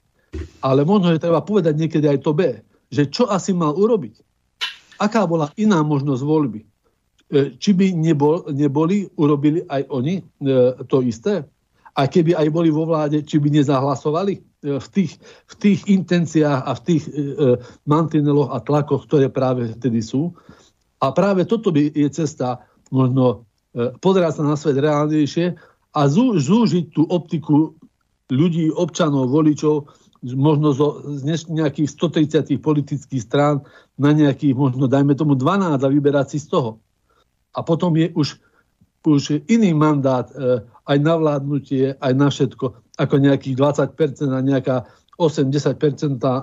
Ale 0.61 0.83
možno, 0.83 1.15
že 1.15 1.23
treba 1.23 1.41
povedať 1.45 1.75
niekedy 1.77 2.07
aj 2.07 2.19
to 2.23 2.33
B, 2.37 2.61
že 2.91 3.09
čo 3.11 3.27
asi 3.31 3.53
mal 3.53 3.75
urobiť. 3.75 4.23
Aká 4.97 5.29
bola 5.29 5.53
iná 5.61 5.85
možnosť 5.85 6.23
voľby. 6.25 6.61
E, 6.63 6.67
či 7.59 7.77
by 7.77 7.93
nebol, 7.93 8.47
neboli, 8.55 9.05
urobili 9.19 9.61
aj 9.67 9.83
oni 9.93 10.23
e, 10.23 10.25
to 10.89 11.05
isté? 11.05 11.45
A 11.97 12.05
keby 12.05 12.37
aj 12.37 12.49
boli 12.53 12.69
vo 12.69 12.85
vláde, 12.85 13.25
či 13.25 13.37
by 13.41 13.49
nezahlasovali? 13.61 14.35
E, 14.37 14.41
v 14.81 14.89
tých, 14.93 15.21
v 15.51 15.55
tých 15.61 15.81
intenciách 15.91 16.61
a 16.65 16.73
v 16.73 16.81
tých 16.87 17.05
e, 17.07 17.13
e, 17.13 17.23
mantineloch 17.85 18.55
a 18.55 18.63
tlakoch, 18.63 19.05
ktoré 19.05 19.29
práve 19.29 19.77
vtedy 19.77 20.01
sú. 20.01 20.33
A 21.03 21.13
práve 21.13 21.45
toto 21.45 21.69
by 21.69 21.93
je 21.93 22.09
cesta 22.09 22.65
možno 22.89 23.45
e, 23.77 23.93
pozerať 24.01 24.41
sa 24.41 24.43
na 24.49 24.57
svet 24.57 24.81
reálnejšie 24.81 25.59
a 25.93 26.01
zú, 26.09 26.37
zúžiť 26.37 26.93
tú 26.93 27.05
optiku 27.09 27.77
ľudí, 28.33 28.73
občanov, 28.75 29.31
voličov, 29.31 29.87
možno 30.35 30.75
zo, 30.75 31.05
z 31.23 31.47
nejakých 31.47 31.89
130 31.93 32.59
politických 32.59 33.23
strán 33.23 33.63
na 33.95 34.11
nejakých, 34.11 34.57
možno 34.59 34.91
dajme 34.91 35.15
tomu 35.15 35.39
12 35.39 35.79
a 35.79 35.89
vyberať 35.89 36.35
si 36.35 36.39
z 36.43 36.51
toho. 36.51 36.83
A 37.55 37.63
potom 37.63 37.95
je 37.95 38.11
už, 38.17 38.41
už 39.07 39.47
iný 39.47 39.71
mandát 39.77 40.27
e, 40.35 40.65
aj 40.67 40.99
na 40.99 41.15
vládnutie, 41.15 41.95
aj 42.01 42.13
na 42.17 42.29
všetko 42.33 42.75
ako 42.97 43.15
nejakých 43.21 43.55
20% 43.61 44.33
a 44.33 44.41
nejaká 44.41 44.77
8-10% 45.21 46.21
e, 46.21 46.43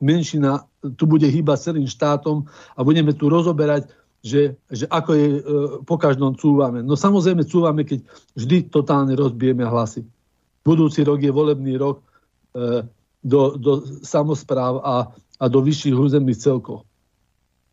menšina 0.00 0.64
tu 0.96 1.04
bude 1.08 1.28
hýbať 1.28 1.72
celým 1.72 1.88
štátom 1.88 2.44
a 2.76 2.80
budeme 2.82 3.12
tu 3.12 3.28
rozoberať 3.28 3.88
že, 4.24 4.56
že 4.72 4.88
ako 4.88 5.10
je 5.12 5.26
e, 5.28 5.40
po 5.84 6.00
každom 6.00 6.32
cúvame. 6.32 6.80
No 6.80 6.96
samozrejme 6.96 7.44
cúvame, 7.44 7.84
keď 7.84 8.08
vždy 8.32 8.72
totálne 8.72 9.12
rozbijeme 9.12 9.68
hlasy. 9.68 10.00
Budúci 10.64 11.04
rok 11.04 11.20
je 11.20 11.28
volebný 11.28 11.76
rok 11.76 12.00
do, 13.24 13.56
do 13.56 13.72
samozpráv 14.04 14.84
a, 14.84 14.94
a 15.40 15.44
do 15.48 15.64
vyšších 15.64 15.96
územných 15.96 16.38
celkov. 16.38 16.84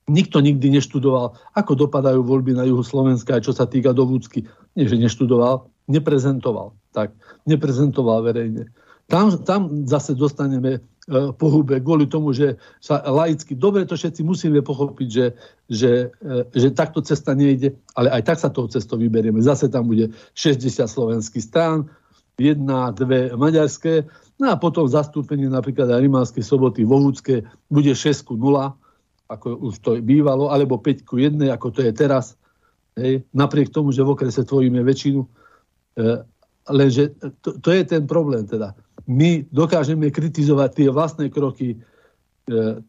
Nikto 0.09 0.41
nikdy 0.41 0.81
neštudoval, 0.81 1.37
ako 1.53 1.87
dopadajú 1.87 2.23
voľby 2.25 2.57
na 2.57 2.65
juhu 2.65 2.81
Slovenska, 2.81 3.43
čo 3.43 3.53
sa 3.53 3.69
týka 3.69 3.93
do 3.93 4.07
Vúcky. 4.07 4.47
Nie, 4.73 4.87
že 4.87 4.97
neštudoval, 4.97 5.69
neprezentoval. 5.91 6.73
Tak, 6.95 7.13
neprezentoval 7.45 8.25
verejne. 8.25 8.71
Tam, 9.11 9.27
tam 9.43 9.83
zase 9.83 10.15
dostaneme 10.15 10.79
e, 10.79 10.81
pohube 11.35 11.83
kvôli 11.83 12.07
tomu, 12.07 12.31
že 12.31 12.55
sa 12.79 13.03
laicky, 13.03 13.59
dobre 13.59 13.83
to 13.83 13.99
všetci 13.99 14.23
musíme 14.23 14.63
pochopiť, 14.63 15.07
že, 15.11 15.25
že, 15.67 15.91
e, 16.23 16.47
že 16.55 16.71
takto 16.71 17.03
cesta 17.03 17.35
nejde, 17.35 17.75
ale 17.91 18.07
aj 18.07 18.23
tak 18.23 18.37
sa 18.39 18.47
tou 18.47 18.71
cestou 18.71 18.95
vyberieme. 18.95 19.43
Zase 19.43 19.67
tam 19.67 19.91
bude 19.91 20.15
60 20.31 20.87
slovenských 20.87 21.43
strán, 21.43 21.91
jedna, 22.39 22.95
dve 22.95 23.35
maďarské, 23.35 24.07
no 24.41 24.49
a 24.49 24.57
potom 24.57 24.89
zastúpenie 24.89 25.45
napríklad 25.45 25.85
aj 25.93 26.01
Rimánskej 26.01 26.41
soboty 26.41 26.81
vo 26.81 26.97
Vúcke 26.97 27.45
bude 27.69 27.93
6 27.93 28.33
0, 28.33 28.73
ako 29.29 29.47
už 29.69 29.73
to 29.85 29.91
bývalo, 30.01 30.49
alebo 30.49 30.81
5 30.81 31.05
ku 31.05 31.21
1, 31.21 31.37
ako 31.53 31.69
to 31.69 31.85
je 31.85 31.93
teraz. 31.93 32.33
Hej. 32.97 33.23
Napriek 33.31 33.69
tomu, 33.69 33.93
že 33.95 34.03
v 34.03 34.17
okrese 34.17 34.43
tvoríme 34.43 34.83
väčšinu. 34.83 35.21
E, 35.23 35.27
lenže 36.73 37.15
to, 37.39 37.55
to 37.61 37.69
je 37.71 37.83
ten 37.87 38.03
problém 38.09 38.43
teda. 38.43 38.75
My 39.07 39.47
dokážeme 39.47 40.11
kritizovať 40.11 40.69
tie 40.75 40.87
vlastné 40.91 41.31
kroky 41.31 41.77
e, 41.77 41.77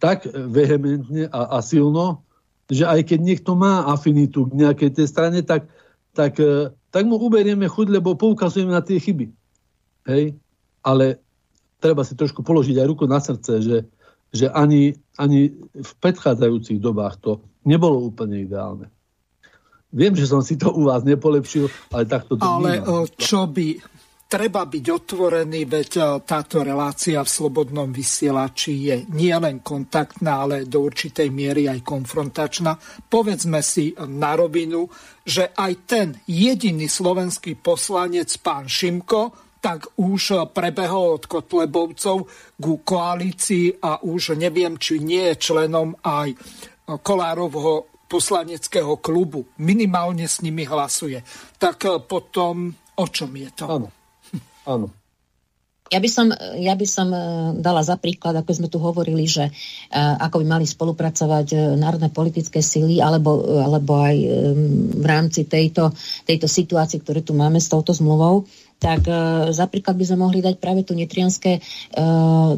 tak 0.02 0.26
vehementne 0.32 1.30
a, 1.30 1.54
a 1.54 1.58
silno, 1.62 2.26
že 2.66 2.88
aj 2.88 3.14
keď 3.14 3.18
niekto 3.22 3.52
má 3.54 3.86
afinitu 3.86 4.50
k 4.50 4.66
nejakej 4.66 4.90
tej 4.98 5.06
strane, 5.06 5.38
tak, 5.46 5.70
tak, 6.16 6.40
e, 6.42 6.74
tak 6.90 7.04
mu 7.06 7.20
uberieme 7.22 7.70
chuť, 7.70 7.86
lebo 7.92 8.18
poukazujeme 8.18 8.74
na 8.74 8.82
tie 8.82 8.98
chyby. 8.98 9.30
Hej? 10.10 10.34
Ale 10.82 11.22
treba 11.82 12.06
si 12.06 12.14
trošku 12.14 12.46
položiť 12.46 12.78
aj 12.78 12.86
ruku 12.86 13.10
na 13.10 13.18
srdce, 13.18 13.59
že, 13.59 13.78
že 14.30 14.46
ani, 14.46 14.94
ani 15.18 15.50
v 15.74 15.92
predchádzajúcich 15.98 16.78
dobách 16.78 17.18
to 17.18 17.42
nebolo 17.66 17.98
úplne 17.98 18.46
ideálne. 18.46 18.86
Viem, 19.92 20.16
že 20.16 20.30
som 20.30 20.40
si 20.40 20.56
to 20.56 20.72
u 20.72 20.88
vás 20.88 21.04
nepolepšil, 21.04 21.68
ale 21.92 22.09
takto 22.09 22.38
to 22.38 22.46
Ale 22.46 22.80
vnímam. 22.80 23.04
čo 23.12 23.44
by 23.44 23.76
treba 24.32 24.64
byť 24.64 24.84
otvorený, 24.88 25.68
veď 25.68 26.24
táto 26.24 26.64
relácia 26.64 27.20
v 27.20 27.28
slobodnom 27.28 27.92
vysielači 27.92 28.72
je 28.88 28.96
nielen 29.12 29.60
kontaktná, 29.60 30.48
ale 30.48 30.64
do 30.64 30.80
určitej 30.88 31.28
miery 31.28 31.68
aj 31.68 31.84
konfrontačná. 31.84 32.72
Povedzme 33.12 33.60
si 33.60 33.92
na 34.09 34.32
rovinu, 34.32 34.88
že 35.20 35.52
aj 35.52 35.72
ten 35.84 36.09
jediný 36.24 36.88
slovenský 36.88 37.60
poslanec, 37.60 38.32
pán 38.40 38.72
Šimko, 38.72 39.41
tak 39.62 39.94
už 39.94 40.51
prebehol 40.51 41.22
od 41.22 41.24
Kotlebovcov 41.30 42.26
ku 42.59 42.72
koalícii 42.82 43.78
a 43.78 44.02
už 44.02 44.34
neviem, 44.34 44.74
či 44.74 44.98
nie 44.98 45.30
je 45.30 45.39
členom 45.39 45.94
aj 46.02 46.34
Kolárovho 46.82 47.86
poslaneckého 48.10 48.98
klubu. 48.98 49.47
Minimálne 49.62 50.26
s 50.26 50.43
nimi 50.43 50.66
hlasuje. 50.66 51.22
Tak 51.56 52.05
potom 52.10 52.74
o 52.98 53.06
čom 53.06 53.30
je 53.39 53.48
to? 53.55 53.66
Áno. 53.70 53.89
Áno. 54.66 54.86
Ja 55.93 56.01
by, 56.01 56.09
som, 56.09 56.32
ja 56.56 56.72
by 56.72 56.86
som 56.89 57.12
e, 57.12 57.20
dala 57.60 57.84
za 57.84 58.01
príklad, 58.01 58.32
ako 58.32 58.51
sme 58.56 58.72
tu 58.72 58.80
hovorili, 58.80 59.28
že 59.28 59.44
e, 59.44 59.52
ako 60.01 60.40
by 60.40 60.47
mali 60.56 60.64
spolupracovať 60.64 61.47
e, 61.52 61.56
národné 61.76 62.09
politické 62.09 62.64
síly, 62.64 62.97
alebo, 62.97 63.60
alebo 63.60 64.01
aj 64.01 64.16
v 64.97 65.05
rámci 65.05 65.44
tejto, 65.44 65.93
tejto 66.24 66.48
situácie, 66.48 66.97
ktoré 66.97 67.20
tu 67.20 67.36
máme 67.36 67.60
s 67.60 67.68
touto 67.68 67.93
zmluvou, 67.93 68.48
tak 68.82 69.06
e, 69.06 69.14
za 69.54 69.70
by 69.70 70.02
sme 70.02 70.18
mohli 70.18 70.42
dať 70.42 70.59
práve 70.59 70.82
tu 70.82 70.98
nitrianské 70.98 71.52
e, 71.56 71.60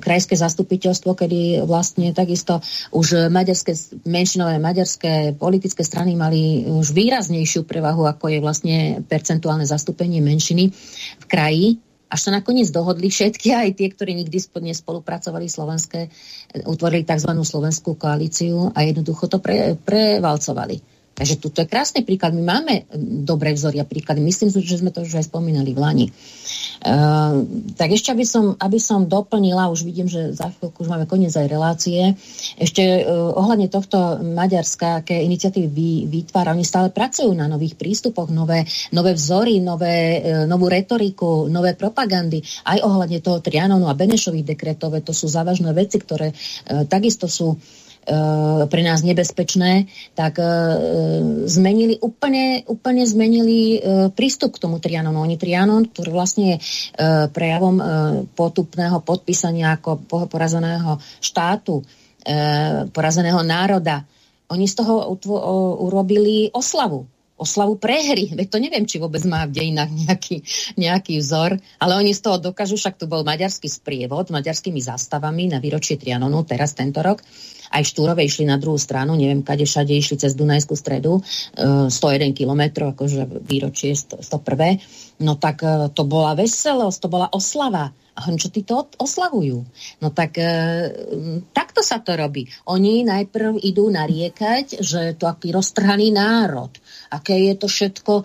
krajské 0.01 0.32
zastupiteľstvo, 0.32 1.12
kedy 1.12 1.68
vlastne 1.68 2.16
takisto 2.16 2.64
už 2.96 3.28
maďarské, 3.28 4.01
menšinové 4.09 4.56
maďarské 4.56 5.36
politické 5.36 5.84
strany 5.84 6.16
mali 6.16 6.64
už 6.64 6.96
výraznejšiu 6.96 7.68
prevahu, 7.68 8.09
ako 8.09 8.32
je 8.32 8.38
vlastne 8.40 8.76
percentuálne 9.05 9.68
zastúpenie 9.68 10.24
menšiny 10.24 10.72
v 11.20 11.24
kraji, 11.28 11.68
až 12.09 12.30
sa 12.30 12.30
nakoniec 12.30 12.70
dohodli 12.70 13.10
všetky, 13.10 13.51
aj 13.51 13.74
tie, 13.74 13.90
ktorí 13.90 14.14
nikdy 14.14 14.38
nespolupracovali 14.38 15.51
slovenské, 15.51 16.06
utvorili 16.62 17.02
tzv. 17.02 17.34
slovenskú 17.42 17.98
koalíciu 17.98 18.70
a 18.70 18.86
jednoducho 18.86 19.26
to 19.26 19.42
pre, 19.42 19.74
prevalcovali. 19.74 20.93
Takže 21.14 21.38
tu 21.38 21.46
je 21.54 21.62
krásny 21.62 22.02
príklad. 22.02 22.34
My 22.34 22.42
máme 22.42 22.90
dobré 23.22 23.54
vzory 23.54 23.78
a 23.78 23.86
príklady. 23.86 24.18
Myslím 24.18 24.50
že 24.50 24.82
sme 24.82 24.90
to 24.90 25.06
už 25.06 25.22
aj 25.22 25.30
spomínali 25.30 25.70
v 25.70 25.78
Lani. 25.78 26.06
Uh, 26.84 27.46
tak 27.78 27.94
ešte, 27.94 28.10
aby 28.10 28.26
som, 28.26 28.58
aby 28.58 28.76
som 28.82 29.06
doplnila, 29.06 29.70
už 29.70 29.86
vidím, 29.86 30.10
že 30.10 30.34
za 30.34 30.50
chvíľku 30.52 30.84
už 30.84 30.90
máme 30.90 31.06
koniec 31.08 31.32
aj 31.32 31.48
relácie, 31.48 32.18
ešte 32.60 32.82
uh, 32.82 33.30
ohľadne 33.32 33.72
tohto 33.72 34.20
Maďarska, 34.20 35.00
aké 35.00 35.22
iniciatívy 35.24 35.68
vy, 35.70 35.90
vytvára, 36.10 36.52
oni 36.52 36.66
stále 36.66 36.92
pracujú 36.92 37.32
na 37.32 37.48
nových 37.48 37.80
prístupoch, 37.80 38.28
nové, 38.28 38.68
nové 38.92 39.16
vzory, 39.16 39.64
nové, 39.64 40.20
uh, 40.20 40.44
novú 40.44 40.68
retoriku, 40.68 41.48
nové 41.48 41.72
propagandy, 41.72 42.44
aj 42.68 42.84
ohľadne 42.84 43.22
toho 43.24 43.40
Trianonu 43.40 43.88
a 43.88 43.96
Benešových 43.96 44.52
dekretov, 44.52 44.92
to 45.00 45.16
sú 45.16 45.30
závažné 45.30 45.72
veci, 45.72 45.96
ktoré 46.02 46.34
uh, 46.34 46.84
takisto 46.84 47.30
sú 47.30 47.56
E, 47.56 47.84
pre 48.68 48.82
nás 48.85 49.01
nebezpečné, 49.01 49.89
tak 50.12 50.36
e, 50.36 50.47
zmenili 51.48 51.97
úplne, 52.05 52.60
úplne 52.68 53.05
zmenili 53.09 53.60
e, 53.76 53.78
prístup 54.12 54.56
k 54.56 54.62
tomu 54.68 54.76
Trianonu. 54.76 55.24
Oni 55.24 55.40
Trianon, 55.40 55.89
ktorý 55.89 56.10
vlastne 56.12 56.44
je 56.44 56.56
prejavom 57.32 57.76
potupného 58.36 59.01
podpísania 59.01 59.81
ako 59.81 60.05
porazeného 60.28 61.01
štátu, 61.18 61.81
porazeného 62.93 63.40
národa, 63.44 64.05
oni 64.52 64.68
z 64.68 64.74
toho 64.81 65.12
urobili 65.81 66.52
oslavu 66.52 67.09
oslavu 67.35 67.76
prehry. 67.76 68.31
Veď 68.39 68.47
to 68.48 68.59
neviem, 68.62 68.86
či 68.86 69.02
vôbec 69.02 69.22
má 69.26 69.44
v 69.47 69.55
dejinách 69.55 69.90
nejaký, 69.90 70.36
nejaký 70.78 71.14
vzor, 71.20 71.59
ale 71.82 71.93
oni 71.98 72.14
z 72.14 72.20
toho 72.22 72.39
dokážu, 72.39 72.78
však 72.78 72.98
tu 72.98 73.10
bol 73.10 73.26
maďarský 73.26 73.66
sprievod 73.66 74.31
maďarskými 74.31 74.78
zástavami 74.78 75.51
na 75.51 75.59
výročie 75.59 75.98
Trianonu, 75.98 76.47
teraz 76.47 76.72
tento 76.72 77.02
rok. 77.02 77.20
Aj 77.74 77.82
Štúrove 77.82 78.22
išli 78.22 78.46
na 78.46 78.55
druhú 78.55 78.78
stranu, 78.78 79.18
neviem, 79.18 79.42
kade 79.42 79.66
všade 79.66 79.90
išli 79.90 80.14
cez 80.14 80.38
Dunajskú 80.38 80.78
stredu, 80.78 81.18
101 81.59 81.90
e, 81.90 82.30
km, 82.30 82.62
akože 82.94 83.42
výročie 83.42 83.98
101. 83.98 85.18
No 85.18 85.34
tak 85.34 85.66
e, 85.66 85.90
to 85.90 86.06
bola 86.06 86.38
veselosť, 86.38 86.98
to 87.02 87.09
bola 87.10 87.26
oslava. 87.34 87.90
A 88.14 88.30
čo 88.38 88.46
tí 88.46 88.62
to 88.62 88.86
oslavujú? 89.02 89.66
No 89.98 90.14
tak 90.14 90.38
e, 90.38 90.46
takto 91.51 91.82
sa 91.82 91.98
to 91.98 92.14
robí. 92.14 92.46
Oni 92.70 93.02
najprv 93.02 93.59
idú 93.59 93.90
nariekať, 93.90 94.78
že 94.78 95.18
to 95.18 95.26
aký 95.26 95.51
roztrhaný 95.51 96.14
národ, 96.14 96.70
aké 97.10 97.34
je 97.51 97.55
to 97.59 97.66
všetko, 97.66 98.12
e, 98.22 98.24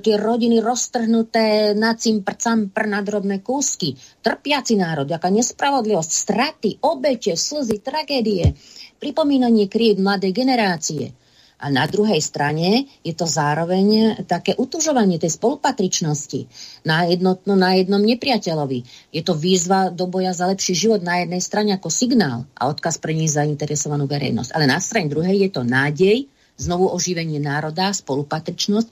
tie 0.00 0.16
rodiny 0.16 0.64
roztrhnuté 0.64 1.76
na 1.76 1.92
cimpr, 2.00 2.32
campr 2.40 2.88
na 2.88 3.04
drobné 3.04 3.44
kúsky. 3.44 3.92
Trpiaci 4.24 4.80
národ, 4.80 5.04
aká 5.12 5.28
nespravodlivosť, 5.28 6.10
straty, 6.10 6.70
obete, 6.80 7.36
slzy, 7.36 7.84
tragédie, 7.84 8.56
pripomínanie 8.98 9.68
kried 9.70 10.00
mladej 10.00 10.32
generácie. 10.32 11.12
A 11.56 11.72
na 11.72 11.88
druhej 11.88 12.20
strane 12.20 12.84
je 13.00 13.16
to 13.16 13.24
zároveň 13.24 14.20
také 14.28 14.52
utužovanie 14.60 15.16
tej 15.16 15.40
spolupatričnosti 15.40 16.44
na, 16.84 17.08
jednotno, 17.08 17.56
na 17.56 17.80
jednom 17.80 18.00
nepriateľovi. 18.04 18.84
Je 19.08 19.24
to 19.24 19.32
výzva 19.32 19.88
do 19.88 20.04
boja 20.04 20.36
za 20.36 20.52
lepší 20.52 20.76
život 20.76 21.00
na 21.00 21.24
jednej 21.24 21.40
strane 21.40 21.72
ako 21.72 21.88
signál 21.88 22.44
a 22.52 22.68
odkaz 22.68 23.00
pre 23.00 23.16
ní 23.16 23.24
zainteresovanú 23.24 24.04
verejnosť. 24.04 24.52
Ale 24.52 24.68
na 24.68 24.76
strane 24.84 25.08
druhej 25.08 25.48
je 25.48 25.50
to 25.56 25.64
nádej, 25.64 26.28
znovu 26.60 26.92
oživenie 26.92 27.40
národa, 27.40 27.88
spolupatričnosť, 27.88 28.88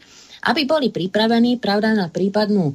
aby 0.49 0.65
boli 0.65 0.89
pripravení 0.89 1.61
pravda, 1.61 1.93
na 1.93 2.09
prípadnú 2.09 2.73
e, 2.73 2.75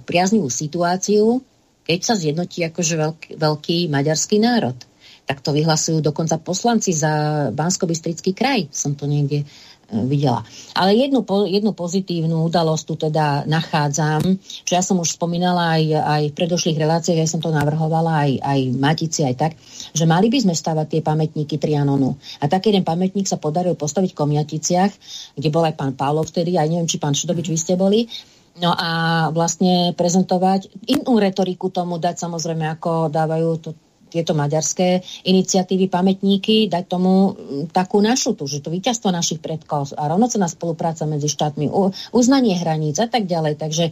priaznivú 0.00 0.48
situáciu, 0.48 1.44
keď 1.84 1.98
sa 2.04 2.14
zjednotí 2.16 2.64
akože 2.64 2.94
veľký, 2.96 3.28
veľký 3.36 3.76
maďarský 3.92 4.36
národ 4.40 4.76
tak 5.30 5.46
to 5.46 5.54
vyhlasujú 5.54 6.02
dokonca 6.02 6.42
poslanci 6.42 6.90
za 6.90 7.46
bansko 7.54 7.86
kraj. 8.34 8.66
Som 8.74 8.98
to 8.98 9.06
niekde 9.06 9.46
e, 9.46 9.94
videla. 10.10 10.42
Ale 10.74 10.90
jednu, 10.98 11.22
jednu 11.46 11.70
pozitívnu 11.70 12.50
udalosť 12.50 12.82
tu 12.82 12.94
teda 12.98 13.46
nachádzam, 13.46 14.42
čo 14.66 14.72
ja 14.74 14.82
som 14.82 14.98
už 14.98 15.14
spomínala 15.14 15.78
aj, 15.78 15.82
aj 15.86 16.22
v 16.34 16.34
predošlých 16.34 16.82
reláciách, 16.82 17.22
ja 17.22 17.30
som 17.30 17.38
to 17.38 17.54
navrhovala 17.54 18.26
aj, 18.26 18.42
aj 18.42 18.60
Matici, 18.74 19.22
aj 19.22 19.34
tak, 19.38 19.52
že 19.94 20.02
mali 20.02 20.26
by 20.34 20.50
sme 20.50 20.54
stavať 20.58 20.98
tie 20.98 21.00
pamätníky 21.06 21.62
Trianonu. 21.62 22.18
A 22.42 22.50
taký 22.50 22.74
jeden 22.74 22.82
pamätník 22.82 23.30
sa 23.30 23.38
podaril 23.38 23.78
postaviť 23.78 24.10
v 24.10 24.18
Komiaticiach, 24.18 24.92
kde 25.38 25.48
bol 25.54 25.62
aj 25.62 25.78
pán 25.78 25.94
Pálov 25.94 26.26
vtedy, 26.26 26.58
aj 26.58 26.66
neviem, 26.66 26.90
či 26.90 26.98
pán 26.98 27.14
Šudovič, 27.14 27.46
vy 27.46 27.58
ste 27.62 27.78
boli. 27.78 28.10
No 28.58 28.74
a 28.74 28.90
vlastne 29.30 29.94
prezentovať 29.94 30.90
inú 30.90 31.22
retoriku 31.22 31.70
tomu 31.70 32.02
dať 32.02 32.18
samozrejme, 32.18 32.66
ako 32.66 33.06
dávajú 33.14 33.50
to 33.62 33.70
tieto 34.10 34.34
maďarské 34.34 35.00
iniciatívy, 35.24 35.86
pamätníky, 35.86 36.66
dať 36.66 36.84
tomu 36.90 37.38
takú 37.70 38.02
našu 38.02 38.34
tu, 38.34 38.50
že 38.50 38.60
to 38.60 38.74
víťazstvo 38.74 39.14
našich 39.14 39.38
predkov 39.38 39.94
a 39.94 40.10
rovnocená 40.10 40.50
spolupráca 40.50 41.06
medzi 41.06 41.30
štátmi, 41.30 41.70
uznanie 42.10 42.58
hraníc 42.58 42.98
a 42.98 43.06
tak 43.06 43.30
ďalej. 43.30 43.54
Takže, 43.56 43.86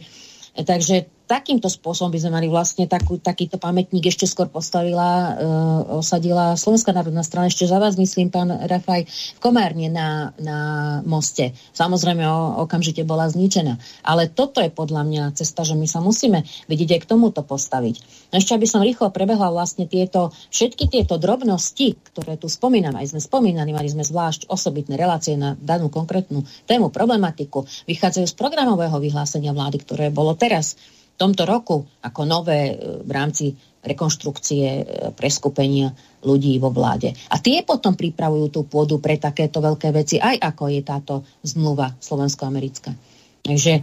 takže 0.67 1.18
takýmto 1.29 1.69
spôsobom 1.69 2.09
by 2.09 2.25
sme 2.25 2.31
mali 2.33 2.47
vlastne 2.49 2.89
takú, 2.89 3.21
takýto 3.21 3.61
pamätník 3.61 4.09
ešte 4.09 4.25
skôr 4.25 4.49
postavila, 4.49 5.37
uh, 5.37 6.01
osadila 6.01 6.57
Slovenská 6.57 6.89
národná 6.89 7.21
strana, 7.21 7.53
ešte 7.53 7.69
za 7.69 7.77
vás 7.77 7.93
myslím, 8.01 8.33
pán 8.33 8.49
Rafaj, 8.49 9.05
v 9.37 9.39
Komárne 9.39 9.93
na, 9.93 10.33
na 10.41 10.57
moste. 11.05 11.53
Samozrejme 11.77 12.25
o, 12.25 12.65
okamžite 12.65 13.05
bola 13.05 13.29
zničená. 13.29 13.77
Ale 14.01 14.25
toto 14.25 14.57
je 14.57 14.73
podľa 14.73 15.05
mňa 15.05 15.23
cesta, 15.37 15.61
že 15.61 15.77
my 15.77 15.85
sa 15.85 16.01
musíme 16.01 16.41
vidieť 16.65 16.97
aj 16.97 17.01
k 17.05 17.09
tomuto 17.13 17.45
postaviť. 17.45 17.95
No 18.33 18.41
ešte 18.41 18.57
aby 18.57 18.65
som 18.65 18.81
rýchlo 18.81 19.13
prebehla 19.13 19.53
vlastne 19.53 19.85
tieto, 19.85 20.33
všetky 20.49 20.89
tieto 20.89 21.21
drobnosti, 21.21 21.93
ktoré 22.09 22.41
tu 22.41 22.49
spomínam, 22.49 22.97
aj 22.97 23.13
sme 23.13 23.21
spomínali, 23.21 23.69
mali 23.69 23.85
sme 23.85 24.01
zvlášť 24.01 24.49
osobitné 24.49 24.97
relácie 24.97 25.37
na 25.37 25.53
danú 25.53 25.93
konkrétnu 25.93 26.41
tému, 26.65 26.89
problematiku, 26.89 27.69
vychádzajú 27.85 28.25
z 28.25 28.33
programového 28.33 28.97
vyhlásenia 28.97 29.53
vlády, 29.53 29.77
ktoré 29.85 30.09
bolo 30.09 30.33
teraz 30.33 30.73
tomto 31.19 31.43
roku 31.43 31.83
ako 31.99 32.21
nové 32.23 32.71
e, 32.71 33.03
v 33.03 33.11
rámci 33.11 33.51
rekonštrukcie, 33.83 34.65
e, 34.65 34.83
preskupenia 35.15 35.91
ľudí 36.23 36.55
vo 36.59 36.71
vláde. 36.71 37.11
A 37.31 37.39
tie 37.39 37.63
potom 37.63 37.95
pripravujú 37.95 38.47
tú 38.51 38.61
pôdu 38.67 38.99
pre 39.03 39.19
takéto 39.19 39.59
veľké 39.59 39.91
veci, 39.91 40.15
aj 40.19 40.39
ako 40.39 40.63
je 40.71 40.81
táto 40.83 41.13
zmluva 41.43 41.95
slovensko-americká. 41.99 42.91
Takže 43.39 43.73
e, 43.79 43.81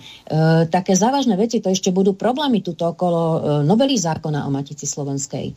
také 0.68 0.92
závažné 0.92 1.36
veci, 1.40 1.64
to 1.64 1.72
ešte 1.72 1.88
budú 1.92 2.12
problémy 2.12 2.60
tuto 2.60 2.92
okolo 2.92 3.20
e, 3.20 3.38
novely 3.64 3.96
zákona 3.96 4.44
o 4.44 4.50
Matici 4.52 4.84
Slovenskej. 4.84 5.52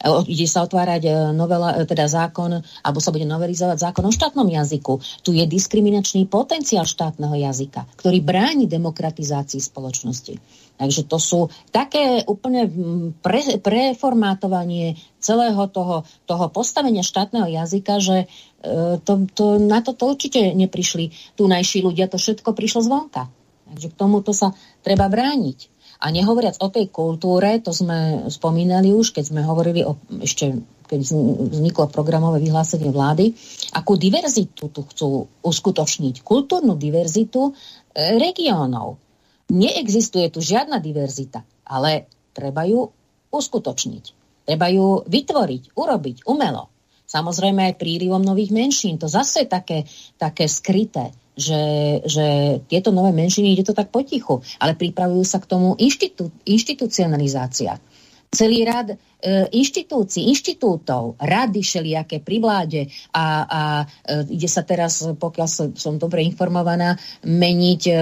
E, 0.00 0.06
ide 0.30 0.46
sa 0.48 0.64
otvárať 0.64 1.02
e, 1.04 1.10
novela, 1.36 1.84
teda 1.84 2.08
zákon, 2.08 2.62
alebo 2.62 2.98
sa 3.02 3.10
bude 3.12 3.26
novelizovať 3.28 3.92
zákon 3.92 4.04
o 4.06 4.12
štátnom 4.14 4.48
jazyku. 4.48 5.02
Tu 5.26 5.36
je 5.36 5.44
diskriminačný 5.44 6.24
potenciál 6.30 6.88
štátneho 6.88 7.34
jazyka, 7.36 7.84
ktorý 7.98 8.22
bráni 8.24 8.64
demokratizácii 8.70 9.60
spoločnosti. 9.60 10.38
Takže 10.82 11.06
to 11.06 11.18
sú 11.20 11.40
také 11.70 12.26
úplne 12.26 12.66
pre, 13.22 13.60
preformátovanie 13.62 14.98
celého 15.22 15.68
toho, 15.70 16.02
toho 16.26 16.50
postavenia 16.50 17.06
štátneho 17.06 17.46
jazyka, 17.46 18.02
že 18.02 18.16
e, 18.24 18.98
to, 18.98 19.12
to, 19.30 19.62
na 19.62 19.78
to, 19.84 19.94
to 19.94 20.10
určite 20.10 20.40
neprišli 20.56 21.14
tu 21.38 21.46
najší 21.46 21.86
ľudia, 21.86 22.10
to 22.10 22.18
všetko 22.18 22.50
prišlo 22.56 22.82
zvonka. 22.82 23.30
Takže 23.72 23.88
k 23.88 23.98
tomuto 23.98 24.34
sa 24.34 24.52
treba 24.82 25.06
brániť. 25.06 25.72
A 26.02 26.10
nehovoriac 26.10 26.58
o 26.58 26.66
tej 26.66 26.90
kultúre, 26.90 27.62
to 27.62 27.70
sme 27.70 28.26
spomínali 28.26 28.90
už, 28.90 29.14
keď 29.14 29.24
sme 29.30 29.46
hovorili 29.46 29.86
o, 29.86 29.94
ešte 30.18 30.58
keď 30.92 31.08
vzniklo 31.48 31.88
programové 31.88 32.44
vyhlásenie 32.44 32.92
vlády, 32.92 33.32
akú 33.72 33.96
diverzitu 33.96 34.68
tu 34.68 34.84
chcú 34.84 35.24
uskutočniť. 35.40 36.20
Kultúrnu 36.20 36.76
diverzitu 36.76 37.48
e, 37.48 37.52
regiónov. 38.20 39.00
Neexistuje 39.48 40.28
tu 40.28 40.44
žiadna 40.44 40.84
diverzita, 40.84 41.48
ale 41.64 42.12
treba 42.36 42.68
ju 42.68 42.92
uskutočniť. 43.32 44.04
Treba 44.44 44.68
ju 44.68 45.00
vytvoriť, 45.08 45.72
urobiť 45.72 46.16
umelo. 46.28 46.68
Samozrejme 47.08 47.72
aj 47.72 47.80
prílivom 47.80 48.20
nových 48.20 48.52
menšín. 48.52 49.00
To 49.00 49.08
zase 49.08 49.44
je 49.44 49.48
také, 49.48 49.78
také 50.20 50.44
skryté, 50.44 51.12
že, 51.32 51.62
že 52.04 52.26
tieto 52.68 52.92
nové 52.92 53.10
menšiny 53.16 53.56
ide 53.56 53.64
to 53.64 53.72
tak 53.72 53.88
potichu, 53.88 54.44
ale 54.60 54.76
pripravujú 54.76 55.24
sa 55.24 55.40
k 55.40 55.48
tomu 55.48 55.74
inštitú, 55.80 56.28
inštitucionalizácia 56.44 57.80
celý 58.32 58.64
rad 58.64 58.88
e, 58.88 58.96
inštitúcií, 59.52 60.32
inštitútov, 60.32 61.20
rady 61.20 61.60
všelijaké 61.60 62.24
pri 62.24 62.36
vláde 62.40 62.80
a, 63.12 63.44
a 63.44 63.62
e, 63.84 64.40
ide 64.40 64.48
sa 64.48 64.64
teraz, 64.64 65.04
pokiaľ 65.04 65.48
som, 65.52 65.68
som 65.76 66.00
dobre 66.00 66.24
informovaná, 66.24 66.96
meniť 67.28 67.82
e, 67.92 67.94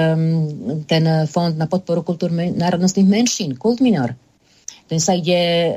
ten 0.86 1.04
fond 1.26 1.50
na 1.58 1.66
podporu 1.66 2.06
kultúr 2.06 2.30
národnostných 2.30 3.10
menšín, 3.10 3.58
Kult 3.58 3.82
Minor. 3.82 4.14
Ten 4.86 5.02
sa 5.02 5.18
ide 5.18 5.34
e, 5.34 5.72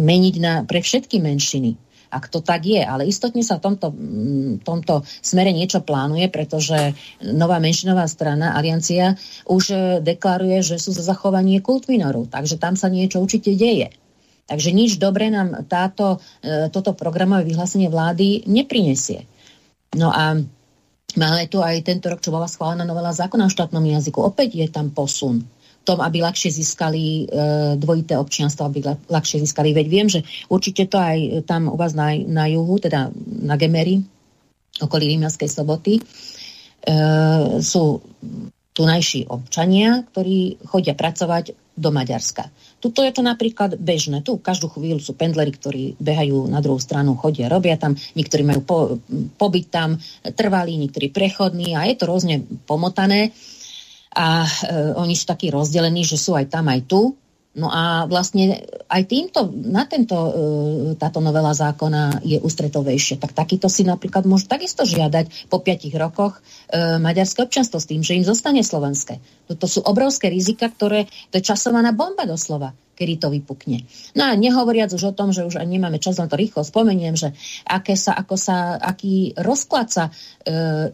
meniť 0.00 0.34
na, 0.40 0.64
pre 0.64 0.80
všetky 0.80 1.20
menšiny 1.20 1.83
ak 2.14 2.30
to 2.30 2.38
tak 2.38 2.62
je. 2.62 2.78
Ale 2.78 3.10
istotne 3.10 3.42
sa 3.42 3.58
v 3.58 3.64
tomto, 3.66 3.90
mm, 3.90 4.62
tomto 4.62 5.02
smere 5.18 5.50
niečo 5.50 5.82
plánuje, 5.82 6.30
pretože 6.30 6.94
nová 7.34 7.58
menšinová 7.58 8.06
strana, 8.06 8.54
Aliancia, 8.54 9.18
už 9.50 9.64
e, 9.74 9.76
deklaruje, 9.98 10.62
že 10.62 10.76
sú 10.78 10.94
za 10.94 11.02
zachovanie 11.02 11.58
kult 11.58 11.90
minoru. 11.90 12.30
Takže 12.30 12.62
tam 12.62 12.78
sa 12.78 12.86
niečo 12.86 13.18
určite 13.18 13.50
deje. 13.58 13.90
Takže 14.46 14.70
nič 14.70 15.02
dobre 15.02 15.32
nám 15.34 15.66
táto, 15.66 16.22
e, 16.44 16.70
toto 16.70 16.94
programové 16.94 17.50
vyhlásenie 17.50 17.90
vlády 17.90 18.46
neprinesie. 18.46 19.26
No 19.98 20.14
a 20.14 20.38
máme 21.18 21.44
tu 21.50 21.58
aj 21.58 21.82
tento 21.82 22.06
rok, 22.12 22.22
čo 22.22 22.30
bola 22.30 22.46
schválená 22.46 22.86
novela 22.86 23.10
zákona 23.10 23.50
o 23.50 23.54
štátnom 23.54 23.82
jazyku. 23.82 24.22
Opäť 24.22 24.54
je 24.54 24.68
tam 24.70 24.94
posun 24.94 25.42
tom, 25.84 26.00
aby 26.00 26.24
ľahšie 26.24 26.50
získali 26.50 27.04
e, 27.04 27.24
dvojité 27.76 28.16
občianstvo, 28.16 28.66
aby 28.66 28.80
ľahšie 29.06 29.44
získali. 29.44 29.76
Veď 29.76 29.86
viem, 29.86 30.08
že 30.08 30.24
určite 30.48 30.88
to 30.88 30.96
aj 30.96 31.44
tam 31.44 31.68
u 31.68 31.76
vás 31.76 31.92
na, 31.92 32.16
na 32.16 32.48
juhu, 32.48 32.80
teda 32.80 33.12
na 33.44 33.54
Gemery, 33.60 34.00
okolí 34.80 35.04
Rímavskej 35.14 35.46
soboty, 35.52 36.00
e, 36.00 36.02
sú 37.60 38.00
tunajší 38.74 39.30
občania, 39.30 40.02
ktorí 40.02 40.66
chodia 40.66 40.98
pracovať 40.98 41.54
do 41.78 41.90
Maďarska. 41.94 42.50
Tuto 42.78 43.02
je 43.02 43.14
to 43.14 43.22
napríklad 43.22 43.78
bežné. 43.78 44.22
Tu 44.22 44.34
každú 44.38 44.70
chvíľu 44.70 45.02
sú 45.02 45.14
pendleri, 45.14 45.50
ktorí 45.50 45.98
behajú 45.98 46.46
na 46.50 46.62
druhú 46.62 46.78
stranu, 46.78 47.18
chodia, 47.18 47.50
robia 47.50 47.78
tam. 47.78 47.94
Niektorí 47.94 48.42
majú 48.46 48.60
po, 48.62 48.78
pobyt 49.38 49.70
tam, 49.70 49.98
trvalý, 50.34 50.78
niektorí 50.78 51.10
prechodní 51.10 51.74
a 51.74 51.86
je 51.86 51.94
to 51.98 52.04
rôzne 52.06 52.46
pomotané 52.66 53.34
a 54.14 54.46
e, 54.46 54.50
oni 54.94 55.18
sú 55.18 55.26
takí 55.26 55.50
rozdelení, 55.50 56.06
že 56.06 56.14
sú 56.14 56.38
aj 56.38 56.46
tam, 56.54 56.70
aj 56.70 56.80
tu. 56.86 57.18
No 57.54 57.70
a 57.70 58.10
vlastne 58.10 58.66
aj 58.90 59.02
týmto, 59.06 59.46
na 59.46 59.86
tento, 59.86 60.14
e, 60.14 60.30
táto 60.98 61.22
novela 61.22 61.54
zákona 61.54 62.22
je 62.26 62.42
ústretovejšie. 62.42 63.22
Tak 63.22 63.30
takýto 63.30 63.70
si 63.70 63.86
napríklad 63.86 64.26
môžu 64.26 64.50
takisto 64.50 64.82
žiadať 64.82 65.46
po 65.46 65.62
piatich 65.62 65.94
rokoch 65.94 66.42
e, 66.66 66.98
maďarské 66.98 67.46
občanstvo 67.46 67.78
s 67.78 67.86
tým, 67.86 68.02
že 68.02 68.18
im 68.18 68.26
zostane 68.26 68.62
slovenské. 68.62 69.22
To 69.54 69.66
sú 69.70 69.86
obrovské 69.86 70.34
rizika, 70.34 70.66
ktoré, 70.66 71.06
to 71.30 71.38
je 71.38 71.46
časovaná 71.46 71.94
bomba 71.94 72.26
doslova 72.26 72.74
kedy 72.94 73.18
to 73.18 73.28
vypukne. 73.28 73.82
No 74.14 74.30
a 74.30 74.38
nehovoriac 74.38 74.94
už 74.94 75.10
o 75.10 75.16
tom, 75.18 75.34
že 75.34 75.42
už 75.42 75.58
ani 75.58 75.76
nemáme 75.76 75.98
čas, 75.98 76.14
len 76.14 76.30
to 76.30 76.38
rýchlo 76.38 76.62
spomeniem, 76.62 77.18
že 77.18 77.34
aké 77.66 77.98
sa, 77.98 78.14
ako 78.14 78.38
sa, 78.38 78.78
aký 78.78 79.34
rozklad 79.34 79.90
sa 79.90 80.04
e, 80.08 80.12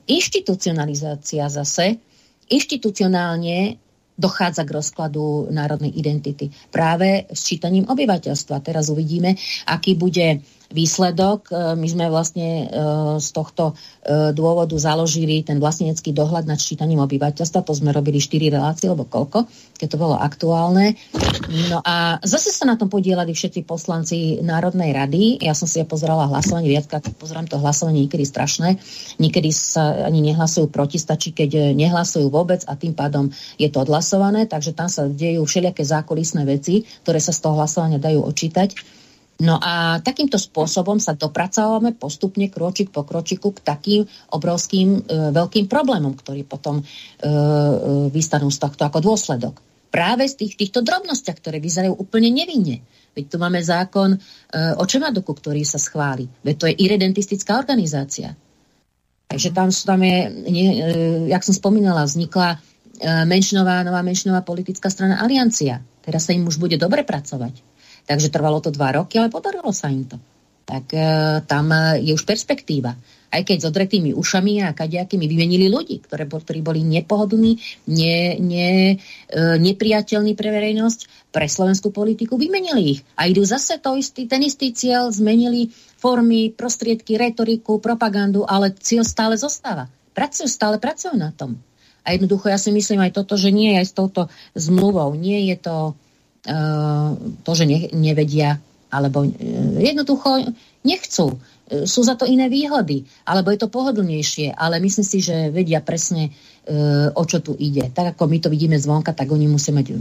inštitucionalizácia 0.09 1.45
zase 1.53 2.01
inštitucionálne 2.51 3.78
dochádza 4.20 4.68
k 4.68 4.74
rozkladu 4.77 5.48
národnej 5.48 5.97
identity. 5.97 6.52
Práve 6.68 7.24
s 7.32 7.48
čítaním 7.48 7.89
obyvateľstva. 7.89 8.60
Teraz 8.60 8.93
uvidíme, 8.93 9.32
aký 9.64 9.97
bude 9.97 10.44
výsledok. 10.71 11.51
E, 11.51 11.75
my 11.75 11.87
sme 11.91 12.07
vlastne 12.09 12.49
e, 12.49 12.67
z 13.19 13.29
tohto 13.35 13.75
e, 13.75 14.31
dôvodu 14.31 14.73
založili 14.79 15.43
ten 15.43 15.59
vlastnecký 15.59 16.15
dohľad 16.15 16.47
nad 16.47 16.63
čítaním 16.63 17.03
obyvateľstva. 17.03 17.67
To 17.67 17.75
sme 17.75 17.91
robili 17.91 18.23
4 18.23 18.55
relácie, 18.55 18.87
alebo 18.87 19.05
koľko, 19.05 19.51
keď 19.77 19.89
to 19.91 19.99
bolo 19.99 20.17
aktuálne. 20.17 20.95
No 21.71 21.83
a 21.83 22.23
zase 22.23 22.55
sa 22.55 22.65
na 22.71 22.79
tom 22.79 22.87
podielali 22.87 23.35
všetci 23.35 23.67
poslanci 23.67 24.39
Národnej 24.41 24.95
rady. 24.95 25.43
Ja 25.43 25.59
som 25.59 25.67
si 25.67 25.83
ja 25.83 25.87
pozerala 25.87 26.31
hlasovanie, 26.31 26.71
viackrát 26.71 27.03
pozerám 27.19 27.51
to 27.51 27.59
hlasovanie 27.59 28.07
niekedy 28.07 28.23
strašné. 28.23 28.79
Niekedy 29.19 29.51
sa 29.51 30.07
ani 30.07 30.23
nehlasujú 30.23 30.71
proti, 30.71 31.03
stačí, 31.03 31.35
keď 31.35 31.75
nehlasujú 31.75 32.31
vôbec 32.31 32.63
a 32.71 32.79
tým 32.79 32.95
pádom 32.95 33.35
je 33.59 33.67
to 33.67 33.83
odhlasované. 33.83 34.47
Takže 34.47 34.71
tam 34.73 34.87
sa 34.87 35.11
dejú 35.11 35.43
všelijaké 35.43 35.83
zákulisné 35.83 36.47
veci, 36.47 36.87
ktoré 37.03 37.19
sa 37.19 37.35
z 37.35 37.43
toho 37.43 37.59
hlasovania 37.59 37.99
dajú 37.99 38.23
očítať. 38.23 38.99
No 39.41 39.57
a 39.57 40.05
takýmto 40.05 40.37
spôsobom 40.37 41.01
sa 41.01 41.17
dopracávame 41.17 41.97
postupne 41.97 42.53
kročík 42.53 42.93
po 42.93 43.09
kročiku 43.09 43.57
k 43.57 43.65
takým 43.65 44.03
obrovským 44.37 44.89
e, 44.93 45.33
veľkým 45.33 45.65
problémom, 45.65 46.12
ktorí 46.12 46.45
potom 46.45 46.81
e, 46.81 46.85
e, 46.85 47.33
vystanú 48.12 48.53
z 48.53 48.61
tohto 48.61 48.85
ako 48.85 49.01
dôsledok. 49.01 49.65
Práve 49.89 50.29
z 50.29 50.45
tých, 50.45 50.55
týchto 50.61 50.85
drobnostiach, 50.85 51.41
ktoré 51.41 51.57
vyzerajú 51.57 51.97
úplne 51.97 52.29
nevinne. 52.31 52.85
Veď 53.17 53.25
tu 53.27 53.37
máme 53.41 53.59
zákon 53.65 54.15
e, 54.15 54.19
o 54.77 54.85
Čemaduku, 54.85 55.33
ktorý 55.33 55.65
sa 55.65 55.81
schváli. 55.81 56.29
Veď 56.45 56.55
to 56.61 56.69
je 56.69 56.79
iredentistická 56.85 57.57
organizácia. 57.57 58.37
Takže 59.31 59.57
tam, 59.57 59.73
tam 59.73 60.01
je, 60.05 60.19
ne, 60.53 60.65
e, 60.69 60.75
jak 61.33 61.43
som 61.43 61.57
spomínala, 61.57 62.05
vznikla 62.05 62.55
e, 62.55 62.57
menšinová, 63.25 63.83
nová 63.89 64.05
menšinová 64.05 64.45
politická 64.45 64.93
strana 64.93 65.19
Aliancia. 65.19 65.81
Teraz 66.05 66.29
sa 66.29 66.37
im 66.37 66.45
už 66.45 66.61
bude 66.61 66.77
dobre 66.77 67.03
pracovať. 67.03 67.70
Takže 68.11 68.35
trvalo 68.35 68.59
to 68.59 68.74
dva 68.74 68.99
roky, 68.99 69.23
ale 69.23 69.31
podarilo 69.31 69.70
sa 69.70 69.87
im 69.87 70.03
to. 70.03 70.19
Tak 70.66 70.85
e, 70.91 71.03
tam 71.47 71.70
je 72.03 72.11
už 72.11 72.27
perspektíva. 72.27 72.99
aj 73.31 73.47
keď 73.47 73.57
s 73.62 73.69
odretými 73.70 74.11
ušami 74.11 74.66
a 74.66 74.74
kadejakými 74.74 75.31
vymenili 75.31 75.70
ľudí, 75.70 76.03
ktoré, 76.03 76.27
ktorí 76.27 76.66
boli 76.66 76.82
nepohodlní, 76.82 77.62
ne, 77.87 78.35
ne, 78.43 78.99
e, 79.31 79.37
nepriateľní 79.62 80.35
pre 80.35 80.51
verejnosť, 80.51 81.31
pre 81.31 81.47
slovenskú 81.47 81.95
politiku, 81.95 82.35
vymenili 82.35 82.99
ich. 82.99 83.01
A 83.15 83.31
idú 83.31 83.47
zase 83.47 83.78
to 83.78 83.95
istý, 83.95 84.27
ten 84.27 84.43
istý 84.43 84.74
cieľ, 84.74 85.15
zmenili 85.15 85.70
formy, 86.03 86.51
prostriedky, 86.51 87.15
retoriku, 87.15 87.78
propagandu, 87.78 88.43
ale 88.43 88.74
cieľ 88.74 89.07
stále 89.07 89.39
zostáva. 89.39 89.87
Pracujú, 90.11 90.51
stále 90.51 90.82
pracujú 90.82 91.15
na 91.15 91.31
tom. 91.31 91.62
A 92.03 92.19
jednoducho 92.19 92.51
ja 92.51 92.59
si 92.59 92.74
myslím 92.74 93.07
aj 93.07 93.23
toto, 93.23 93.39
že 93.39 93.55
nie 93.55 93.78
je 93.78 93.87
aj 93.87 93.87
s 93.87 93.95
touto 93.95 94.27
zmluvou, 94.59 95.15
nie 95.15 95.47
je 95.55 95.57
to 95.62 95.95
to, 97.45 97.51
že 97.53 97.65
ne, 97.69 97.93
nevedia, 97.93 98.57
alebo 98.91 99.23
uh, 99.23 99.33
jednoducho 99.77 100.51
nechcú. 100.83 101.37
Uh, 101.37 101.85
sú 101.87 102.03
za 102.03 102.17
to 102.17 102.27
iné 102.27 102.49
výhody, 102.49 103.05
alebo 103.29 103.53
je 103.53 103.61
to 103.61 103.73
pohodlnejšie, 103.73 104.57
ale 104.57 104.83
myslím 104.83 105.07
si, 105.07 105.19
že 105.23 105.53
vedia 105.53 105.85
presne, 105.85 106.33
uh, 106.33 107.12
o 107.15 107.23
čo 107.29 107.45
tu 107.45 107.55
ide. 107.55 107.93
Tak 107.93 108.17
ako 108.17 108.27
my 108.27 108.39
to 108.41 108.49
vidíme 108.49 108.77
zvonka, 108.81 109.12
tak 109.12 109.31
oni 109.31 109.47
musia 109.47 109.77
mať 109.77 109.95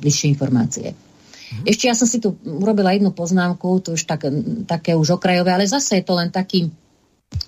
bližšie 0.00 0.32
informácie. 0.32 0.92
Mhm. 0.92 1.62
Ešte 1.68 1.84
ja 1.86 1.94
som 1.94 2.08
si 2.08 2.18
tu 2.18 2.34
urobila 2.44 2.96
jednu 2.96 3.12
poznámku, 3.12 3.84
to 3.84 3.94
už 3.94 4.08
tak, 4.08 4.24
také 4.64 4.96
už 4.96 5.20
okrajové, 5.20 5.52
ale 5.52 5.68
zase 5.68 6.00
je 6.00 6.04
to 6.04 6.16
len 6.16 6.32
taký 6.32 6.72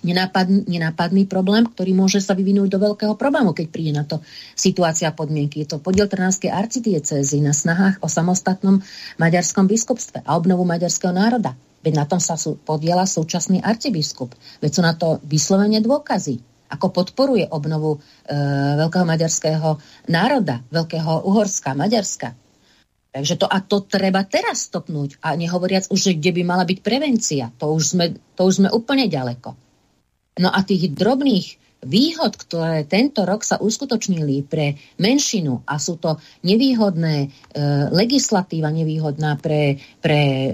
nenápadný, 0.05 0.65
nenápadný 0.69 1.25
problém, 1.25 1.65
ktorý 1.65 1.91
môže 1.97 2.21
sa 2.21 2.37
vyvinúť 2.37 2.69
do 2.69 2.79
veľkého 2.79 3.17
problému, 3.17 3.57
keď 3.57 3.67
príde 3.73 3.93
na 3.95 4.05
to 4.05 4.21
situácia 4.53 5.09
podmienky. 5.11 5.65
Je 5.65 5.75
to 5.75 5.81
podiel 5.81 6.05
Trnavskej 6.05 6.53
arcidiecezy 6.53 7.41
na 7.41 7.51
snahách 7.51 8.01
o 8.01 8.07
samostatnom 8.07 8.81
maďarskom 9.17 9.65
biskupstve 9.65 10.21
a 10.23 10.37
obnovu 10.37 10.63
maďarského 10.63 11.11
národa. 11.11 11.57
Veď 11.85 12.01
na 12.01 12.05
tom 12.09 12.17
sa 12.17 12.33
sú, 12.33 12.57
podiela 12.57 13.05
súčasný 13.05 13.61
arcibiskup. 13.61 14.33
Veď 14.61 14.71
sú 14.73 14.81
na 14.81 14.93
to 14.97 15.21
vyslovene 15.25 15.81
dôkazy 15.81 16.55
ako 16.65 16.89
podporuje 16.91 17.45
obnovu 17.53 18.01
e, 18.25 18.33
veľkého 18.81 19.05
maďarského 19.05 19.77
národa, 20.09 20.65
veľkého 20.73 21.29
Uhorska, 21.29 21.77
Maďarska. 21.77 22.33
Takže 23.15 23.39
to 23.39 23.47
a 23.47 23.63
to 23.63 23.79
treba 23.87 24.27
teraz 24.27 24.67
stopnúť. 24.67 25.23
A 25.23 25.39
nehovoriac 25.39 25.87
už, 25.87 26.11
že 26.11 26.17
kde 26.19 26.35
by 26.35 26.41
mala 26.43 26.67
byť 26.67 26.83
prevencia. 26.83 27.47
To 27.63 27.71
už 27.71 27.95
sme, 27.95 28.05
to 28.35 28.41
už 28.43 28.59
sme 28.59 28.69
úplne 28.75 29.07
ďaleko. 29.07 29.55
No 30.35 30.51
a 30.51 30.59
tých 30.67 30.91
drobných 30.91 31.65
výhod, 31.85 32.33
ktoré 32.35 32.83
tento 32.83 33.23
rok 33.23 33.45
sa 33.45 33.61
uskutočnili 33.61 34.41
pre 34.49 34.75
menšinu 34.97 35.61
a 35.69 35.77
sú 35.77 36.01
to 36.01 36.17
nevýhodné, 36.41 37.15
e, 37.21 37.27
legislatíva 37.93 38.73
nevýhodná 38.73 39.37
pre, 39.37 39.77
pre 40.01 40.19
e, 40.49 40.51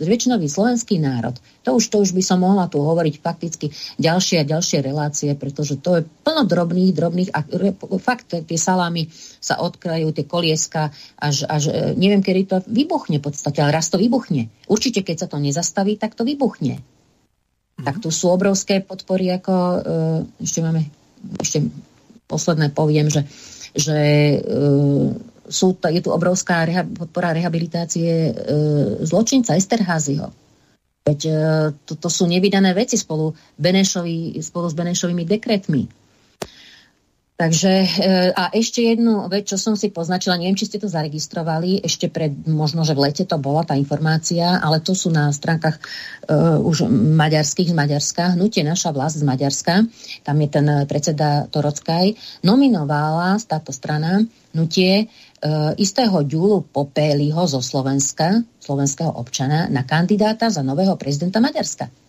väčšinový, 0.00 0.48
slovenský 0.48 0.96
národ, 0.96 1.36
to 1.60 1.76
už, 1.76 1.84
to 1.92 1.96
už 2.00 2.10
by 2.16 2.22
som 2.24 2.40
mohla 2.40 2.72
tu 2.72 2.80
hovoriť 2.80 3.14
fakticky 3.20 3.66
ďalšie 4.00 4.40
a 4.40 4.48
ďalšie 4.48 4.80
relácie, 4.80 5.30
pretože 5.36 5.76
to 5.78 6.00
je 6.00 6.08
plno 6.24 6.48
drobných, 6.48 6.96
drobných 6.96 7.30
a 7.36 7.44
re, 7.44 7.76
fakt 8.00 8.32
tie 8.32 8.58
salámy 8.58 9.12
sa 9.44 9.60
odkrajú, 9.60 10.08
tie 10.16 10.24
kolieska, 10.24 10.88
až, 11.20 11.44
až 11.44 11.68
e, 11.68 11.92
neviem, 12.00 12.24
kedy 12.24 12.42
to 12.48 12.56
vybuchne 12.64 13.20
v 13.20 13.24
podstate, 13.28 13.60
ale 13.60 13.76
raz 13.76 13.92
to 13.92 14.00
vybuchne. 14.00 14.48
Určite, 14.72 15.04
keď 15.04 15.16
sa 15.20 15.28
to 15.28 15.36
nezastaví, 15.36 16.00
tak 16.00 16.16
to 16.16 16.24
vybuchne. 16.24 16.93
Mm-hmm. 17.84 18.00
Tak 18.00 18.00
tu 18.00 18.08
sú 18.08 18.32
obrovské 18.32 18.80
podpory, 18.80 19.28
ako 19.36 19.52
uh, 19.52 20.20
ešte 20.40 20.64
máme, 20.64 20.88
ešte 21.36 21.68
posledné 22.24 22.72
poviem, 22.72 23.12
že, 23.12 23.28
že 23.76 23.98
uh, 24.40 25.12
sú, 25.44 25.76
je 25.76 26.00
tu 26.00 26.08
obrovská 26.08 26.64
reha, 26.64 26.88
podpora 26.88 27.36
rehabilitácie 27.36 28.32
uh, 28.32 29.04
zločinca 29.04 29.52
Esterházyho. 29.52 30.32
Veď 31.04 31.20
to, 31.84 32.00
to 32.00 32.08
sú 32.08 32.24
nevydané 32.24 32.72
veci 32.72 32.96
spolu, 32.96 33.36
Benešovi, 33.60 34.40
spolu 34.40 34.72
s 34.72 34.72
Benešovými 34.72 35.28
dekretmi. 35.28 35.84
Takže 37.44 37.72
e, 37.84 37.88
a 38.32 38.48
ešte 38.56 38.80
jednu 38.80 39.28
vec, 39.28 39.44
čo 39.44 39.60
som 39.60 39.76
si 39.76 39.92
poznačila, 39.92 40.40
neviem, 40.40 40.56
či 40.56 40.64
ste 40.64 40.80
to 40.80 40.88
zaregistrovali, 40.88 41.84
ešte 41.84 42.08
pred, 42.08 42.32
možno, 42.48 42.88
že 42.88 42.96
v 42.96 43.04
lete 43.04 43.28
to 43.28 43.36
bola 43.36 43.68
tá 43.68 43.76
informácia, 43.76 44.64
ale 44.64 44.80
to 44.80 44.96
sú 44.96 45.12
na 45.12 45.28
stránkach 45.28 45.76
uh, 45.76 46.56
už 46.64 46.88
maďarských 46.88 47.68
z 47.68 47.76
Maďarska, 47.76 48.40
hnutie 48.40 48.64
naša 48.64 48.96
vlast 48.96 49.20
z 49.20 49.28
Maďarska, 49.28 49.84
tam 50.24 50.36
je 50.40 50.48
ten 50.48 50.66
predseda 50.88 51.44
Torockaj, 51.52 52.16
nominovala 52.40 53.36
táto 53.44 53.76
strana 53.76 54.24
hnutie 54.56 55.04
uh, 55.04 55.76
istého 55.76 56.24
Ďulu 56.24 56.72
Popéliho 56.72 57.44
zo 57.44 57.60
Slovenska, 57.60 58.40
slovenského 58.56 59.12
občana, 59.12 59.68
na 59.68 59.84
kandidáta 59.84 60.48
za 60.48 60.64
nového 60.64 60.96
prezidenta 60.96 61.44
Maďarska. 61.44 62.03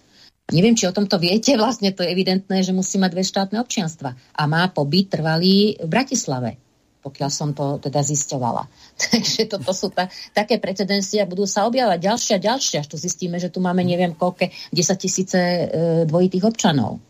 Neviem, 0.53 0.77
či 0.77 0.85
o 0.85 0.93
tomto 0.93 1.17
viete, 1.17 1.57
vlastne 1.61 1.89
to 1.89 2.05
je 2.05 2.13
evidentné, 2.13 2.61
že 2.61 2.75
musí 2.75 3.01
mať 3.01 3.11
dve 3.13 3.23
štátne 3.25 3.57
občianstva 3.61 4.13
a 4.13 4.41
má 4.45 4.69
pobyt 4.69 5.09
trvalý 5.09 5.79
v 5.81 5.87
Bratislave, 5.89 6.61
pokiaľ 7.01 7.29
som 7.33 7.49
to 7.57 7.81
teda 7.81 8.05
zisťovala. 8.05 8.69
Takže 9.09 9.49
toto 9.49 9.73
sú 9.73 9.89
ta, 9.89 10.05
také 10.37 10.61
precedencie 10.61 11.17
a 11.21 11.29
budú 11.29 11.49
sa 11.49 11.65
objavať 11.65 11.97
ďalšie 11.97 12.33
a 12.37 12.43
ďalšie, 12.53 12.75
až 12.85 12.87
tu 12.93 12.97
zistíme, 13.01 13.41
že 13.41 13.49
tu 13.49 13.57
máme 13.57 13.81
neviem 13.81 14.13
koľko, 14.13 14.53
10 14.69 15.01
tisíce 15.01 15.39
e, 15.39 15.63
dvojitých 16.05 16.45
občanov. 16.45 17.01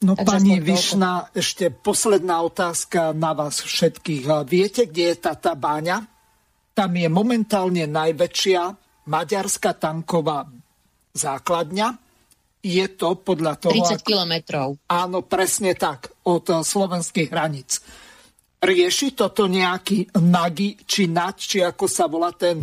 No 0.00 0.16
Takže 0.16 0.32
pani 0.32 0.64
Višna, 0.64 1.28
ešte 1.36 1.68
posledná 1.68 2.40
otázka 2.40 3.12
na 3.12 3.36
vás 3.36 3.60
všetkých. 3.60 4.48
Viete, 4.48 4.88
kde 4.88 5.12
je 5.12 5.16
tá 5.20 5.36
báňa? 5.36 6.08
Tam 6.72 6.88
je 6.96 7.04
momentálne 7.12 7.84
najväčšia 7.84 8.62
maďarská 9.04 9.76
tanková 9.76 10.48
základňa 11.12 12.09
je 12.60 12.86
to 12.92 13.16
podľa 13.16 13.56
toho... 13.56 13.72
30 13.72 14.04
kilometrov. 14.04 14.76
Áno, 14.92 15.24
presne 15.24 15.72
tak, 15.72 16.12
od 16.28 16.44
eh, 16.48 16.60
slovenských 16.60 17.28
hraníc. 17.32 17.80
Rieši 18.60 19.16
toto 19.16 19.48
nejaký 19.48 20.20
Nagi, 20.20 20.76
či 20.84 21.08
Nač, 21.08 21.48
či 21.48 21.64
ako 21.64 21.88
sa 21.88 22.04
volá 22.04 22.28
ten 22.36 22.60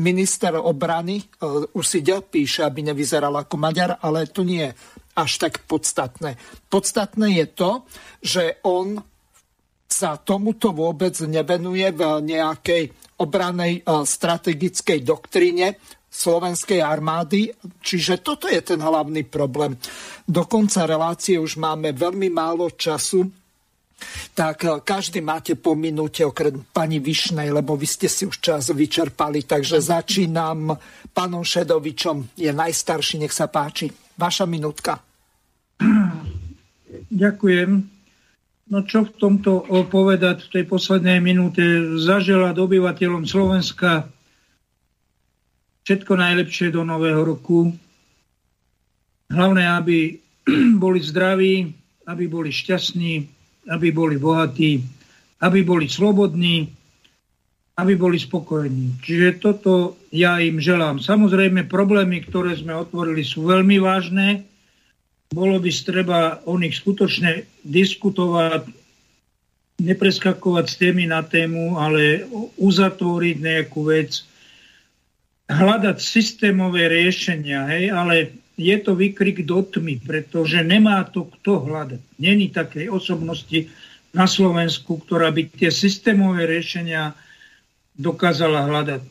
minister 0.00 0.56
obrany, 0.58 1.20
uh, 1.20 1.68
už 1.70 1.84
si 1.84 2.00
ďal 2.02 2.26
píše, 2.26 2.66
aby 2.66 2.82
nevyzeral 2.82 3.30
ako 3.30 3.54
Maďar, 3.60 4.00
ale 4.02 4.26
to 4.26 4.42
nie 4.42 4.66
je 4.66 4.72
až 5.14 5.32
tak 5.38 5.62
podstatné. 5.70 6.34
Podstatné 6.66 7.44
je 7.44 7.46
to, 7.52 7.70
že 8.18 8.58
on 8.66 8.98
sa 9.86 10.18
tomuto 10.18 10.74
vôbec 10.74 11.14
nevenuje 11.22 11.94
v 11.94 12.02
nejakej 12.26 12.82
obranej 13.22 13.86
uh, 13.86 14.02
strategickej 14.02 15.06
doktríne, 15.06 15.78
slovenskej 16.14 16.78
armády. 16.78 17.50
Čiže 17.82 18.22
toto 18.22 18.46
je 18.46 18.62
ten 18.62 18.78
hlavný 18.78 19.26
problém. 19.26 19.74
Do 20.22 20.46
konca 20.46 20.86
relácie 20.86 21.42
už 21.42 21.58
máme 21.58 21.90
veľmi 21.90 22.30
málo 22.30 22.70
času, 22.70 23.26
tak 24.34 24.64
eh, 24.64 24.78
každý 24.82 25.18
máte 25.18 25.58
po 25.58 25.74
minúte 25.74 26.22
okrem 26.22 26.62
pani 26.70 27.02
Višnej, 27.02 27.50
lebo 27.50 27.74
vy 27.74 27.86
ste 27.90 28.06
si 28.06 28.26
už 28.26 28.38
čas 28.38 28.70
vyčerpali, 28.70 29.42
takže 29.42 29.82
začínam 29.82 30.74
pánom 31.10 31.42
Šedovičom, 31.42 32.38
je 32.38 32.50
najstarší, 32.54 33.26
nech 33.26 33.34
sa 33.34 33.50
páči. 33.50 33.90
Vaša 34.14 34.46
minútka. 34.46 35.02
Ďakujem. 37.10 37.70
No 38.64 38.78
čo 38.88 39.04
v 39.04 39.12
tomto 39.20 39.68
povedať 39.92 40.48
v 40.48 40.52
tej 40.58 40.64
poslednej 40.64 41.20
minúte? 41.20 41.60
Zaželať 42.00 42.56
obyvateľom 42.56 43.28
Slovenska 43.28 44.08
Všetko 45.84 46.16
najlepšie 46.16 46.72
do 46.72 46.80
nového 46.80 47.20
roku. 47.28 47.68
Hlavné, 49.28 49.68
aby 49.68 50.16
boli 50.82 51.04
zdraví, 51.04 51.68
aby 52.08 52.24
boli 52.24 52.48
šťastní, 52.48 53.28
aby 53.68 53.92
boli 53.92 54.16
bohatí, 54.16 54.80
aby 55.44 55.60
boli 55.60 55.84
slobodní, 55.84 56.72
aby 57.76 57.92
boli 58.00 58.16
spokojní. 58.16 58.96
Čiže 59.04 59.44
toto 59.44 60.00
ja 60.08 60.40
im 60.40 60.56
želám. 60.56 61.04
Samozrejme, 61.04 61.68
problémy, 61.68 62.24
ktoré 62.24 62.56
sme 62.56 62.72
otvorili, 62.72 63.20
sú 63.20 63.44
veľmi 63.44 63.76
vážne. 63.76 64.40
Bolo 65.36 65.60
by 65.60 65.68
treba 65.84 66.40
o 66.48 66.56
nich 66.56 66.80
skutočne 66.80 67.44
diskutovať, 67.60 68.72
nepreskakovať 69.84 70.64
s 70.64 70.78
témy 70.80 71.12
na 71.12 71.20
tému, 71.20 71.76
ale 71.76 72.24
uzatvoriť 72.56 73.36
nejakú 73.36 73.84
vec, 73.84 74.24
hľadať 75.48 75.96
systémové 76.00 76.88
riešenia, 76.88 77.68
hej, 77.68 77.92
ale 77.92 78.14
je 78.54 78.76
to 78.78 78.94
vykrik 78.94 79.42
do 79.44 79.60
tmy, 79.66 79.98
pretože 80.00 80.62
nemá 80.62 81.02
to 81.04 81.26
kto 81.26 81.66
hľadať. 81.66 82.00
Není 82.22 82.54
takej 82.54 82.86
osobnosti 82.88 83.68
na 84.14 84.30
Slovensku, 84.30 85.02
ktorá 85.02 85.34
by 85.34 85.50
tie 85.50 85.74
systémové 85.74 86.46
riešenia 86.46 87.18
dokázala 87.98 88.64
hľadať. 88.70 89.02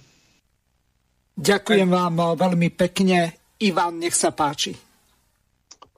Ďakujem 1.34 1.90
vám 1.90 2.40
veľmi 2.40 2.70
pekne. 2.72 3.36
Ivan, 3.60 4.00
nech 4.00 4.16
sa 4.16 4.32
páči. 4.32 4.76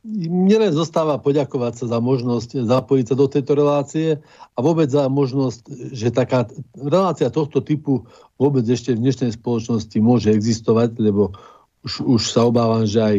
Mne 0.05 0.69
len 0.69 0.73
zostáva 0.73 1.17
poďakovať 1.17 1.81
sa 1.81 1.85
za 1.97 1.99
možnosť 2.01 2.61
zapojiť 2.69 3.05
sa 3.09 3.15
do 3.17 3.25
tejto 3.25 3.57
relácie 3.57 4.21
a 4.53 4.57
vôbec 4.61 4.85
za 4.85 5.09
možnosť, 5.09 5.65
že 5.97 6.13
taká 6.13 6.45
relácia 6.77 7.33
tohto 7.33 7.57
typu 7.65 8.05
vôbec 8.35 8.63
ešte 8.67 8.95
v 8.95 9.03
dnešnej 9.03 9.35
spoločnosti 9.35 9.97
môže 10.03 10.31
existovať, 10.31 10.99
lebo 10.99 11.31
už, 11.85 12.03
už 12.03 12.21
sa 12.31 12.47
obávam, 12.47 12.83
že 12.83 12.99
aj 12.99 13.17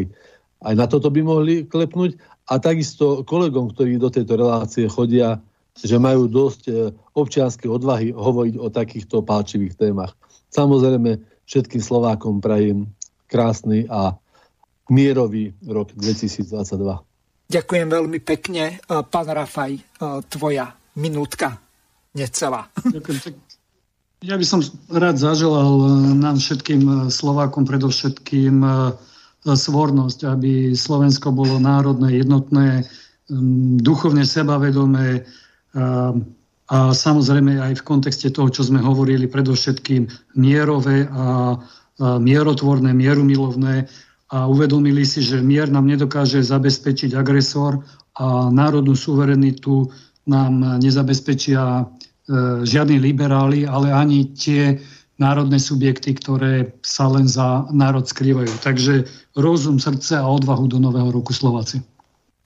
Aj 0.65 0.75
na 0.75 0.89
toto 0.89 1.13
by 1.13 1.21
mohli 1.21 1.55
klepnúť. 1.69 2.17
A 2.47 2.63
takisto 2.63 3.27
kolegom, 3.27 3.75
ktorí 3.75 3.99
do 3.99 4.09
tejto 4.09 4.39
relácie 4.39 4.87
chodia, 4.87 5.43
že 5.77 6.01
majú 6.01 6.31
dosť 6.31 6.63
e, 6.67 6.73
občianskej 7.13 7.69
odvahy 7.69 8.15
hovoriť 8.15 8.55
o 8.57 8.73
takýchto 8.73 9.21
páčivých 9.21 9.77
témach. 9.77 10.17
Samozrejme, 10.49 11.21
všetkým 11.45 11.83
Slovákom 11.83 12.41
prajem 12.41 12.89
krásny 13.29 13.85
a 13.91 14.17
mierový 14.89 15.53
rok 15.69 15.93
2022. 15.93 17.53
Ďakujem 17.53 17.89
veľmi 17.93 18.19
pekne. 18.25 18.81
E, 18.81 18.95
pán 19.05 19.29
Rafaj, 19.29 19.73
e, 19.77 19.83
tvoja 20.31 20.73
minútka 20.97 21.61
necelá. 22.17 22.73
Ďakujem. 22.81 23.46
Ja 24.27 24.35
by 24.35 24.43
som 24.43 24.59
rád 24.91 25.23
zaželal 25.23 25.87
nám 26.19 26.43
všetkým 26.43 27.15
Slovákom 27.15 27.63
predovšetkým 27.63 28.59
svornosť, 29.47 30.27
aby 30.27 30.75
Slovensko 30.75 31.31
bolo 31.31 31.63
národné, 31.63 32.19
jednotné, 32.19 32.83
duchovne 33.79 34.27
sebavedomé 34.27 35.23
a 36.67 36.79
samozrejme 36.91 37.63
aj 37.71 37.79
v 37.79 37.87
kontexte 37.87 38.35
toho, 38.35 38.51
čo 38.51 38.67
sme 38.67 38.83
hovorili, 38.83 39.31
predovšetkým 39.31 40.11
mierové 40.35 41.07
a 41.07 41.55
mierotvorné, 42.03 42.91
mierumilovné. 42.99 43.87
A 44.35 44.51
uvedomili 44.51 45.07
si, 45.07 45.23
že 45.23 45.39
mier 45.39 45.71
nám 45.71 45.87
nedokáže 45.87 46.43
zabezpečiť 46.43 47.15
agresor 47.15 47.79
a 48.19 48.51
národnú 48.51 48.99
suverenitu 48.99 49.87
nám 50.27 50.83
nezabezpečia 50.83 51.87
žiadni 52.63 52.99
liberáli, 52.99 53.67
ale 53.67 53.95
ani 53.95 54.35
tie 54.35 54.83
národné 55.17 55.57
subjekty, 55.57 56.13
ktoré 56.13 56.77
sa 56.85 57.09
len 57.09 57.25
za 57.25 57.65
národ 57.73 58.05
skrývajú. 58.05 58.53
Takže 58.61 59.09
rozum, 59.39 59.81
srdce 59.81 60.19
a 60.19 60.27
odvahu 60.29 60.69
do 60.69 60.79
nového 60.83 61.09
roku 61.09 61.33
Slováci. 61.33 61.81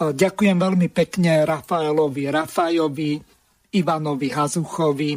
Ďakujem 0.00 0.56
veľmi 0.56 0.88
pekne 0.88 1.44
Rafaelovi 1.44 2.32
Rafajovi, 2.32 3.12
Ivanovi 3.76 4.28
Hazuchovi, 4.32 5.12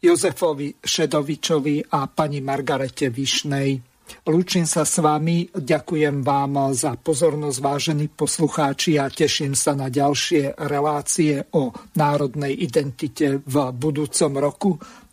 Jozefovi 0.00 0.72
Šedovičovi 0.80 1.92
a 1.92 2.08
pani 2.08 2.40
Margarete 2.40 3.12
Višnej. 3.12 3.85
Lúčim 4.26 4.66
sa 4.66 4.82
s 4.82 4.98
vami, 4.98 5.50
ďakujem 5.50 6.22
vám 6.22 6.74
za 6.74 6.98
pozornosť, 6.98 7.58
vážení 7.62 8.06
poslucháči 8.10 8.98
a 8.98 9.10
teším 9.10 9.54
sa 9.54 9.74
na 9.74 9.86
ďalšie 9.86 10.58
relácie 10.66 11.42
o 11.54 11.70
národnej 11.94 12.54
identite 12.54 13.38
v 13.42 13.54
budúcom 13.74 14.32
roku 14.38 14.70